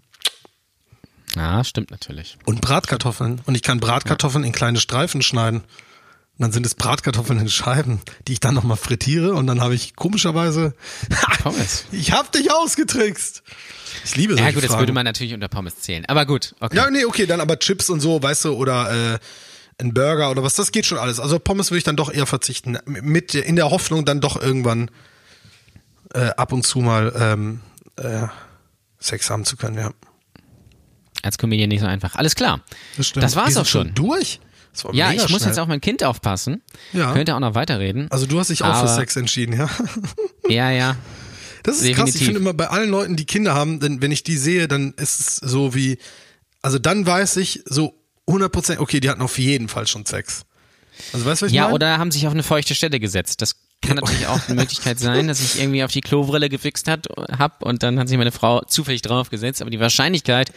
Ja, 1.35 1.63
stimmt 1.65 1.91
natürlich. 1.91 2.39
und 2.45 2.61
Bratkartoffeln. 2.61 3.41
Und 3.47 3.55
ich 3.55 3.63
kann 3.63 3.81
Bratkartoffeln 3.81 4.45
in 4.45 4.53
kleine 4.53 4.79
Streifen 4.81 5.23
schneiden. 5.23 5.61
Und 6.39 6.43
dann 6.43 6.53
sind 6.53 6.67
es 6.67 6.75
Bratkartoffeln 6.75 7.39
in 7.41 7.49
Scheiben, 7.49 8.01
die 8.29 8.35
ich 8.35 8.41
dann 8.41 8.55
nochmal 8.55 8.77
frittiere 8.77 9.33
und 9.33 9.47
dann 9.47 9.63
habe 9.63 9.75
ich 9.75 9.97
komischerweise, 9.97 10.75
Pommes. 11.43 11.85
ich 11.93 12.13
hab 12.13 12.31
dich 12.33 12.53
ausgetrickst. 12.53 13.43
Ich 14.05 14.17
liebe 14.17 14.35
solche 14.35 14.45
Ja 14.45 14.53
gut, 14.53 14.63
das 14.63 14.69
Fragen. 14.71 14.83
würde 14.83 14.93
man 14.93 15.05
natürlich 15.07 15.33
unter 15.33 15.49
Pommes 15.49 15.77
zählen. 15.81 16.05
Aber 16.07 16.27
gut, 16.27 16.55
okay. 16.61 16.77
Ja, 16.77 16.91
nee, 16.91 17.07
okay, 17.07 17.25
dann 17.25 17.41
aber 17.41 17.59
Chips 17.59 17.89
und 17.89 18.01
so, 18.01 18.23
weißt 18.23 18.45
du, 18.45 18.53
oder 18.55 19.15
äh, 19.15 19.19
ein 19.79 19.93
Burger 19.93 20.31
oder 20.31 20.43
was, 20.43 20.55
das 20.55 20.73
geht 20.73 20.87
schon 20.87 20.99
alles. 20.99 21.21
Also 21.21 21.39
Pommes 21.39 21.71
würde 21.71 21.79
ich 21.79 21.85
dann 21.85 21.97
doch 21.97 22.13
eher 22.13 22.27
verzichten. 22.27 22.79
Mit 22.87 23.35
in 23.35 23.57
der 23.57 23.71
Hoffnung 23.71 24.05
dann 24.05 24.21
doch 24.21 24.41
irgendwann 24.41 24.91
äh, 26.15 26.29
ab 26.37 26.53
und 26.53 26.65
zu 26.67 26.79
mal 26.81 27.13
ähm, 27.19 27.61
äh, 27.97 28.27
Sex 28.99 29.29
haben 29.31 29.45
zu 29.45 29.57
können, 29.57 29.77
ja. 29.79 29.91
Als 31.23 31.39
Comedian 31.39 31.69
nicht 31.69 31.81
so 31.81 31.87
einfach. 31.87 32.15
Alles 32.17 32.35
klar. 32.35 32.61
Das, 32.97 33.15
Wir 33.15 33.23
war's 33.35 33.57
auch 33.57 33.67
schon. 33.67 33.95
durch. 33.95 34.41
Das 34.73 34.85
war 34.85 34.95
Ja, 34.95 35.11
ich 35.13 35.29
muss 35.29 35.41
schnell. 35.41 35.49
jetzt 35.51 35.59
auf 35.59 35.69
mein 35.69 35.81
Kind 35.81 36.05
aufpassen. 36.05 36.63
Ja. 36.93 37.13
Könnte 37.13 37.35
auch 37.35 37.41
noch 37.41 37.55
weiterreden. 37.55 38.07
Also 38.11 38.27
du 38.27 38.39
hast 38.39 38.49
dich 38.51 38.63
auch 38.63 38.81
für 38.81 38.89
Sex 38.89 39.17
entschieden, 39.17 39.57
ja? 39.59 39.69
Ja, 40.49 40.71
ja. 40.71 40.97
Das 41.65 41.81
ist 41.81 41.83
krass. 41.83 41.89
Ich 41.91 41.97
Definitiv. 41.97 42.25
finde 42.27 42.41
immer 42.41 42.55
bei 42.55 42.69
allen 42.69 42.89
Leuten, 42.91 43.17
die 43.17 43.25
Kinder 43.25 43.55
haben, 43.55 43.81
denn 43.81 44.01
wenn 44.01 44.13
ich 44.13 44.23
die 44.23 44.37
sehe, 44.37 44.69
dann 44.69 44.93
ist 44.97 45.19
es 45.21 45.37
so 45.37 45.75
wie, 45.75 45.99
Also 46.63 46.79
dann 46.79 47.05
weiß 47.07 47.37
ich 47.39 47.63
so 47.67 47.95
100%, 48.29 48.79
okay, 48.79 49.01
die 49.01 49.09
hatten 49.09 49.23
auf 49.23 49.39
jeden 49.39 49.69
Fall 49.69 49.87
schon 49.87 50.05
Sex. 50.07 50.43
Also 51.13 51.27
weißt 51.27 51.43
du, 51.43 51.47
was 51.47 51.51
ich 51.53 51.57
Ja, 51.57 51.65
meine? 51.65 51.75
oder 51.75 51.99
haben 51.99 52.11
sich 52.11 52.27
auf 52.27 52.33
eine 52.33 52.43
feuchte 52.43 52.75
Stelle 52.75 52.99
gesetzt. 52.99 53.43
Das 53.43 53.57
kann 53.83 53.97
natürlich 54.03 54.27
auch 54.27 54.41
eine 54.49 54.61
Möglichkeit 54.61 54.99
sein, 54.99 55.29
dass 55.29 55.41
ich 55.41 55.61
irgendwie 55.61 55.85
auf 55.85 55.93
die 55.93 56.01
Klobrille 56.01 56.49
gefixt 56.49 56.89
hat, 56.89 57.07
hab 57.39 57.63
und 57.63 57.83
dann 57.83 57.99
hat 57.99 58.09
sich 58.09 58.17
meine 58.17 58.33
Frau 58.33 58.63
zufällig 58.63 59.03
draufgesetzt, 59.03 59.61
aber 59.61 59.71
die 59.71 59.81
Wahrscheinlichkeit 59.81 60.53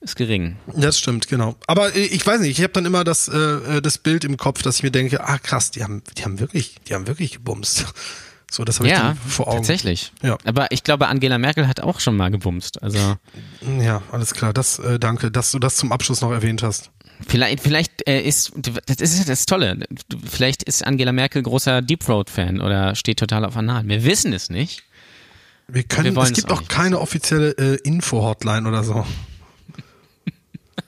ist 0.00 0.14
gering. 0.16 0.56
Das 0.74 0.98
stimmt, 0.98 1.26
genau. 1.26 1.56
Aber 1.66 1.94
äh, 1.96 2.00
ich 2.04 2.24
weiß 2.24 2.40
nicht, 2.40 2.58
ich 2.58 2.62
habe 2.62 2.72
dann 2.74 2.84
immer 2.84 3.02
das, 3.02 3.28
äh, 3.28 3.36
äh, 3.36 3.82
das 3.82 3.98
Bild 3.98 4.24
im 4.24 4.36
Kopf, 4.36 4.62
dass 4.62 4.76
ich 4.76 4.82
mir 4.82 4.90
denke, 4.90 5.24
ah 5.26 5.38
krass, 5.38 5.70
die 5.70 5.82
haben, 5.82 6.02
die 6.16 6.24
haben 6.24 6.38
wirklich, 6.38 6.76
die 6.88 6.94
haben 6.94 7.06
wirklich 7.06 7.32
gebumst. 7.32 7.86
So, 8.50 8.64
das 8.64 8.78
habe 8.78 8.88
ich 8.88 8.94
Ja, 8.94 9.08
dann 9.08 9.16
vor 9.16 9.48
Augen. 9.48 9.56
tatsächlich. 9.58 10.12
Ja. 10.22 10.38
Aber 10.44 10.70
ich 10.70 10.84
glaube, 10.84 11.08
Angela 11.08 11.36
Merkel 11.38 11.66
hat 11.66 11.80
auch 11.80 11.98
schon 12.00 12.16
mal 12.16 12.30
gebumst. 12.30 12.82
Also 12.82 13.16
Ja, 13.80 14.02
alles 14.12 14.34
klar. 14.34 14.52
Das, 14.52 14.78
äh, 14.78 14.98
danke, 14.98 15.30
dass 15.30 15.50
du 15.50 15.58
das 15.58 15.76
zum 15.76 15.90
Abschluss 15.92 16.20
noch 16.20 16.30
erwähnt 16.30 16.62
hast. 16.62 16.90
vielleicht, 17.26 17.60
vielleicht 17.60 18.06
äh, 18.08 18.20
ist 18.20 18.52
das 18.86 19.00
ist 19.00 19.18
ja 19.18 19.24
das 19.24 19.46
Tolle. 19.46 19.80
Vielleicht 20.30 20.62
ist 20.62 20.86
Angela 20.86 21.12
Merkel 21.12 21.42
großer 21.42 21.82
Deep 21.82 22.00
Throat 22.04 22.30
Fan 22.30 22.60
oder 22.60 22.94
steht 22.94 23.18
total 23.18 23.44
auf 23.44 23.56
Anal. 23.56 23.86
Wir 23.88 24.04
wissen 24.04 24.32
es 24.32 24.48
nicht. 24.48 24.84
Wir 25.68 25.82
können, 25.82 26.14
wollen 26.14 26.28
es 26.28 26.34
gibt 26.34 26.52
auch 26.52 26.62
auch 26.62 26.68
keine 26.68 27.00
offizielle 27.00 27.50
äh, 27.58 27.74
Info-Hotline 27.82 28.68
oder 28.68 28.84
so. 28.84 29.04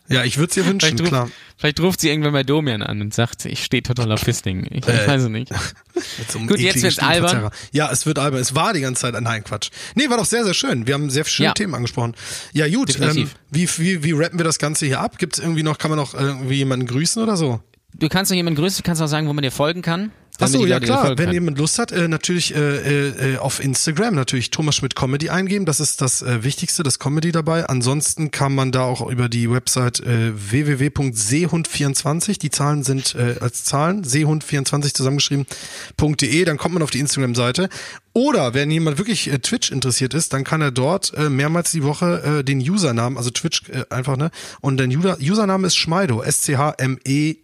Ja, 0.08 0.24
ich 0.24 0.38
würde 0.38 0.48
es 0.50 0.54
dir 0.54 0.64
wünschen, 0.66 0.80
Vielleicht, 0.96 1.00
ruft- 1.00 1.08
klar. 1.08 1.30
vielleicht 1.56 1.80
ruft 1.80 2.00
sie 2.00 2.08
irgendwann 2.08 2.32
bei 2.32 2.42
Domian 2.44 2.82
an 2.82 3.00
und 3.00 3.12
sagt, 3.12 3.44
ich 3.44 3.64
stehe 3.64 3.82
total 3.82 4.12
auf 4.12 4.20
Fisting. 4.20 4.66
Ich, 4.70 4.86
ich 4.86 4.88
Äh, 4.88 5.06
weiß 5.08 5.22
es 5.22 5.28
nicht. 5.28 5.50
So 6.28 6.38
Gut, 6.40 6.58
jetzt 6.58 6.82
wird's 6.82 6.98
albern. 6.98 7.50
Ja, 7.72 7.90
es 7.90 8.06
wird 8.06 8.18
albern. 8.18 8.40
Es 8.40 8.54
war 8.54 8.72
die 8.72 8.80
ganze 8.80 9.02
Zeit 9.02 9.14
ein 9.14 9.22
Nein, 9.24 9.44
Quatsch. 9.44 9.70
Nee, 9.94 10.08
war 10.08 10.16
doch 10.16 10.24
sehr, 10.24 10.44
sehr 10.44 10.54
schön. 10.54 10.86
Wir 10.86 10.94
haben 10.94 11.10
sehr 11.10 11.24
schöne 11.24 11.48
Ja. 11.48 11.52
Themen 11.54 11.74
angesprochen. 11.74 12.14
Ja, 12.52 12.68
gut. 12.68 12.98
Ähm, 13.00 13.30
wie, 13.50 13.68
wie, 13.78 14.02
wie 14.04 14.12
rappen 14.12 14.38
wir 14.38 14.44
das 14.44 14.58
Ganze 14.58 14.86
hier 14.86 15.00
ab? 15.00 15.18
Gibt 15.18 15.34
es 15.34 15.38
irgendwie 15.42 15.62
noch, 15.62 15.78
kann 15.78 15.90
man 15.90 15.98
noch 15.98 16.14
irgendwie 16.14 16.56
jemanden 16.56 16.86
grüßen 16.86 17.22
oder 17.22 17.36
so? 17.36 17.60
Du 17.94 18.08
kannst 18.08 18.30
noch 18.30 18.36
jemanden 18.36 18.60
grüßen, 18.60 18.82
du 18.82 18.86
kannst 18.86 19.00
auch 19.02 19.06
sagen, 19.06 19.28
wo 19.28 19.32
man 19.32 19.42
dir 19.42 19.50
folgen 19.50 19.82
kann. 19.82 20.12
Ach 20.40 20.46
damit 20.46 20.60
so, 20.60 20.66
die 20.66 20.70
ja 20.70 20.78
klar. 20.78 21.18
Wenn 21.18 21.32
jemand 21.32 21.58
Lust 21.58 21.80
hat, 21.80 21.90
äh, 21.90 22.06
natürlich 22.06 22.54
äh, 22.54 22.58
äh, 22.58 23.34
äh, 23.34 23.38
auf 23.38 23.58
Instagram 23.58 24.14
natürlich 24.14 24.50
Thomas 24.50 24.76
Schmidt 24.76 24.94
Comedy 24.94 25.30
eingeben. 25.30 25.64
Das 25.64 25.80
ist 25.80 26.00
das 26.00 26.22
äh, 26.22 26.44
Wichtigste, 26.44 26.84
das 26.84 27.00
Comedy 27.00 27.32
dabei. 27.32 27.68
Ansonsten 27.68 28.30
kann 28.30 28.54
man 28.54 28.70
da 28.70 28.82
auch 28.82 29.10
über 29.10 29.28
die 29.28 29.50
Website 29.50 29.98
äh, 29.98 30.30
www.seehund24, 30.32 32.38
die 32.38 32.50
Zahlen 32.50 32.84
sind 32.84 33.16
äh, 33.16 33.34
als 33.40 33.64
Zahlen, 33.64 34.04
seehund24 34.04 34.94
zusammengeschrieben.de, 34.94 36.44
dann 36.44 36.56
kommt 36.56 36.74
man 36.74 36.84
auf 36.84 36.90
die 36.90 37.00
Instagram-Seite. 37.00 37.68
Oder 38.12 38.54
wenn 38.54 38.70
jemand 38.70 38.98
wirklich 38.98 39.32
äh, 39.32 39.40
Twitch 39.40 39.72
interessiert 39.72 40.14
ist, 40.14 40.32
dann 40.32 40.44
kann 40.44 40.60
er 40.60 40.70
dort 40.70 41.14
äh, 41.14 41.28
mehrmals 41.28 41.72
die 41.72 41.82
Woche 41.82 42.38
äh, 42.38 42.44
den 42.44 42.60
Usernamen, 42.60 43.18
also 43.18 43.30
Twitch 43.30 43.68
äh, 43.70 43.82
einfach, 43.90 44.16
ne? 44.16 44.30
Und 44.60 44.76
der 44.78 44.86
User, 44.86 45.18
Username 45.20 45.66
ist 45.66 45.74
Schmeido, 45.76 46.22
S-C-H-M-E-I-D-O, 46.22 47.34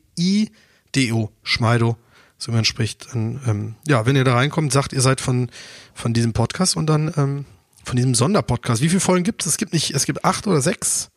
Schmeido 1.42 1.96
so 2.44 2.52
wie 2.52 2.56
man 2.56 2.64
spricht. 2.64 3.08
Dann, 3.14 3.40
ähm, 3.46 3.74
ja, 3.88 4.04
wenn 4.06 4.16
ihr 4.16 4.24
da 4.24 4.34
reinkommt, 4.34 4.72
sagt, 4.72 4.92
ihr 4.92 5.00
seid 5.00 5.20
von, 5.20 5.48
von 5.94 6.12
diesem 6.12 6.32
Podcast 6.32 6.76
und 6.76 6.86
dann 6.86 7.12
ähm, 7.16 7.44
von 7.84 7.96
diesem 7.96 8.14
Sonderpodcast. 8.14 8.82
Wie 8.82 8.88
viele 8.88 9.00
Folgen 9.00 9.24
gibt 9.24 9.42
es? 9.42 9.46
Es 9.52 9.56
gibt 9.56 9.72
nicht, 9.72 9.92
es 9.92 10.04
gibt 10.06 10.24
acht 10.24 10.46
oder 10.46 10.60
sechs. 10.60 11.08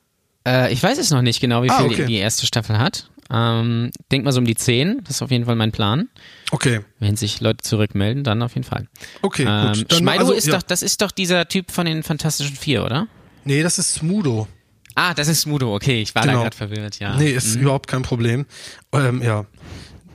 Äh, 0.48 0.72
ich 0.72 0.82
weiß 0.82 0.98
es 0.98 1.12
noch 1.12 1.22
nicht 1.22 1.40
genau, 1.42 1.64
wie 1.64 1.70
Ah, 1.70 1.78
viel 1.80 1.88
okay. 1.88 2.06
die, 2.06 2.16
erste 2.16 2.46
Staffel 2.46 2.78
hat. 2.80 3.10
Ähm, 3.30 3.92
denk 4.10 4.24
mal 4.24 4.32
so 4.32 4.40
um 4.40 4.46
die 4.46 4.56
zehn. 4.56 5.02
Das 5.04 5.18
ist 5.18 5.22
auf 5.22 5.32
jeden 5.32 5.44
Fall 5.46 5.58
mein 5.58 5.74
Plan. 5.74 6.08
Okay, 6.52 6.80
Wenn 7.00 7.18
sich 7.18 7.42
Leute 7.42 7.58
zurückmelden, 7.62 8.24
dann 8.24 8.42
auf 8.42 8.56
jeden 8.56 8.64
Fall. 8.66 8.88
okay, 9.22 9.44
Ähm, 9.46 9.74
gut. 9.74 9.92
Dann, 9.92 9.98
Schmeido 10.00 10.20
also, 10.22 10.34
ist 10.34 10.48
ja. 10.48 10.56
doch, 10.56 10.62
das 10.64 10.82
ist 10.82 11.02
doch 11.02 11.12
dieser 11.12 11.46
Typ 11.50 11.72
von 11.72 11.86
den 11.86 12.04
Fantastischen 12.04 12.56
Vier, 12.56 12.86
oder? 12.86 13.08
Nee, 13.44 13.64
das 13.64 13.80
ist 13.80 13.96
Smudo. 13.96 14.48
Ah, 14.96 15.14
das 15.14 15.28
ist 15.28 15.42
Smudo, 15.42 15.76
okay, 15.76 16.02
ich 16.02 16.16
war 16.16 16.24
da 16.24 16.30
Genau. 16.30 16.42
gerade 16.44 16.56
verwirrt, 16.58 17.00
ja. 17.00 17.16
Nee, 17.18 17.30
ist 17.32 17.56
überhaupt 17.56 17.88
kein 17.88 18.02
Problem. 18.02 18.46
Ähm, 18.94 19.22
ja. 19.22 19.46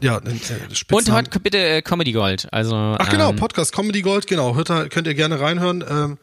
Ja, 0.02 0.18
äh, 0.18 0.20
Und 0.20 0.76
Spitznamen. 0.76 1.26
heute 1.26 1.40
bitte 1.40 1.58
äh, 1.58 1.82
Comedy 1.82 2.12
Gold. 2.12 2.48
Also, 2.52 2.74
Ach 2.76 3.08
genau, 3.08 3.30
ähm, 3.30 3.36
Podcast 3.36 3.72
Comedy 3.72 4.02
Gold, 4.02 4.26
genau. 4.26 4.56
Hört 4.56 4.68
da, 4.70 4.88
könnt 4.88 5.06
ihr 5.06 5.14
gerne 5.14 5.40
reinhören. 5.40 5.84
Ähm, 5.88 6.18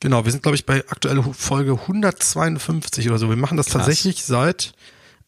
genau, 0.00 0.24
wir 0.24 0.32
sind, 0.32 0.42
glaube 0.42 0.56
ich, 0.56 0.66
bei 0.66 0.84
aktuelle 0.88 1.22
Folge 1.32 1.72
152 1.72 3.08
oder 3.08 3.18
so. 3.18 3.28
Wir 3.30 3.36
machen 3.36 3.56
das 3.56 3.66
Krass. 3.66 3.86
tatsächlich 3.86 4.22
seit, 4.24 4.74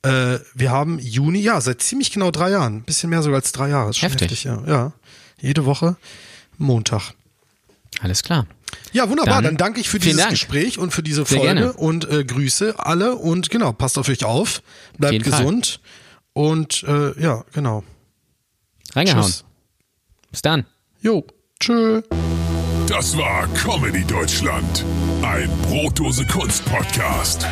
äh, 0.02 0.38
wir 0.55 0.70
haben 0.70 0.98
Juni, 0.98 1.40
ja, 1.40 1.61
seit 1.61 1.80
ziemlich 1.82 2.12
genau 2.12 2.30
drei 2.30 2.50
Jahren. 2.50 2.76
Ein 2.76 2.82
bisschen 2.82 3.09
mehr 3.11 3.22
sogar 3.22 3.38
als 3.38 3.52
drei 3.52 3.70
Jahre. 3.70 3.90
Ist 3.90 3.98
schon 3.98 4.11
Heftig. 4.11 4.44
ja. 4.44 4.62
ja. 4.66 4.92
Jede 5.40 5.64
Woche 5.64 5.96
Montag. 6.59 7.12
alles 8.00 8.22
klar. 8.22 8.46
Ja, 8.92 9.09
wunderbar. 9.09 9.36
Dann, 9.36 9.44
Dann 9.44 9.57
danke 9.57 9.80
ich 9.80 9.88
für 9.88 9.98
dieses 9.98 10.18
Dank. 10.18 10.30
Gespräch 10.30 10.78
und 10.78 10.92
für 10.92 11.02
diese 11.02 11.24
Sehr 11.24 11.38
Folge 11.38 11.55
gerne. 11.55 11.72
und 11.74 12.09
äh, 12.11 12.24
Grüße 12.24 12.74
alle 12.78 13.14
und 13.16 13.50
genau, 13.50 13.72
passt 13.72 13.98
auf 13.98 14.09
euch 14.09 14.24
auf, 14.24 14.62
bleibt 14.98 15.12
jeden 15.12 15.24
Fall. 15.30 15.40
gesund 15.40 15.80
und 16.32 16.82
äh, 16.88 17.20
ja, 17.20 17.44
genau. 17.52 17.84
Reingehauen. 18.95 19.24
Tschüss. 19.24 19.45
Bis 20.30 20.42
dann. 20.42 20.66
Jo, 21.01 21.24
tschö. 21.61 22.03
Das 22.88 23.16
war 23.16 23.47
Comedy 23.55 24.05
Deutschland. 24.05 24.84
Ein 25.22 25.51
Brotdose 25.62 26.24
Kunst 26.26 26.64
Podcast. 26.66 27.47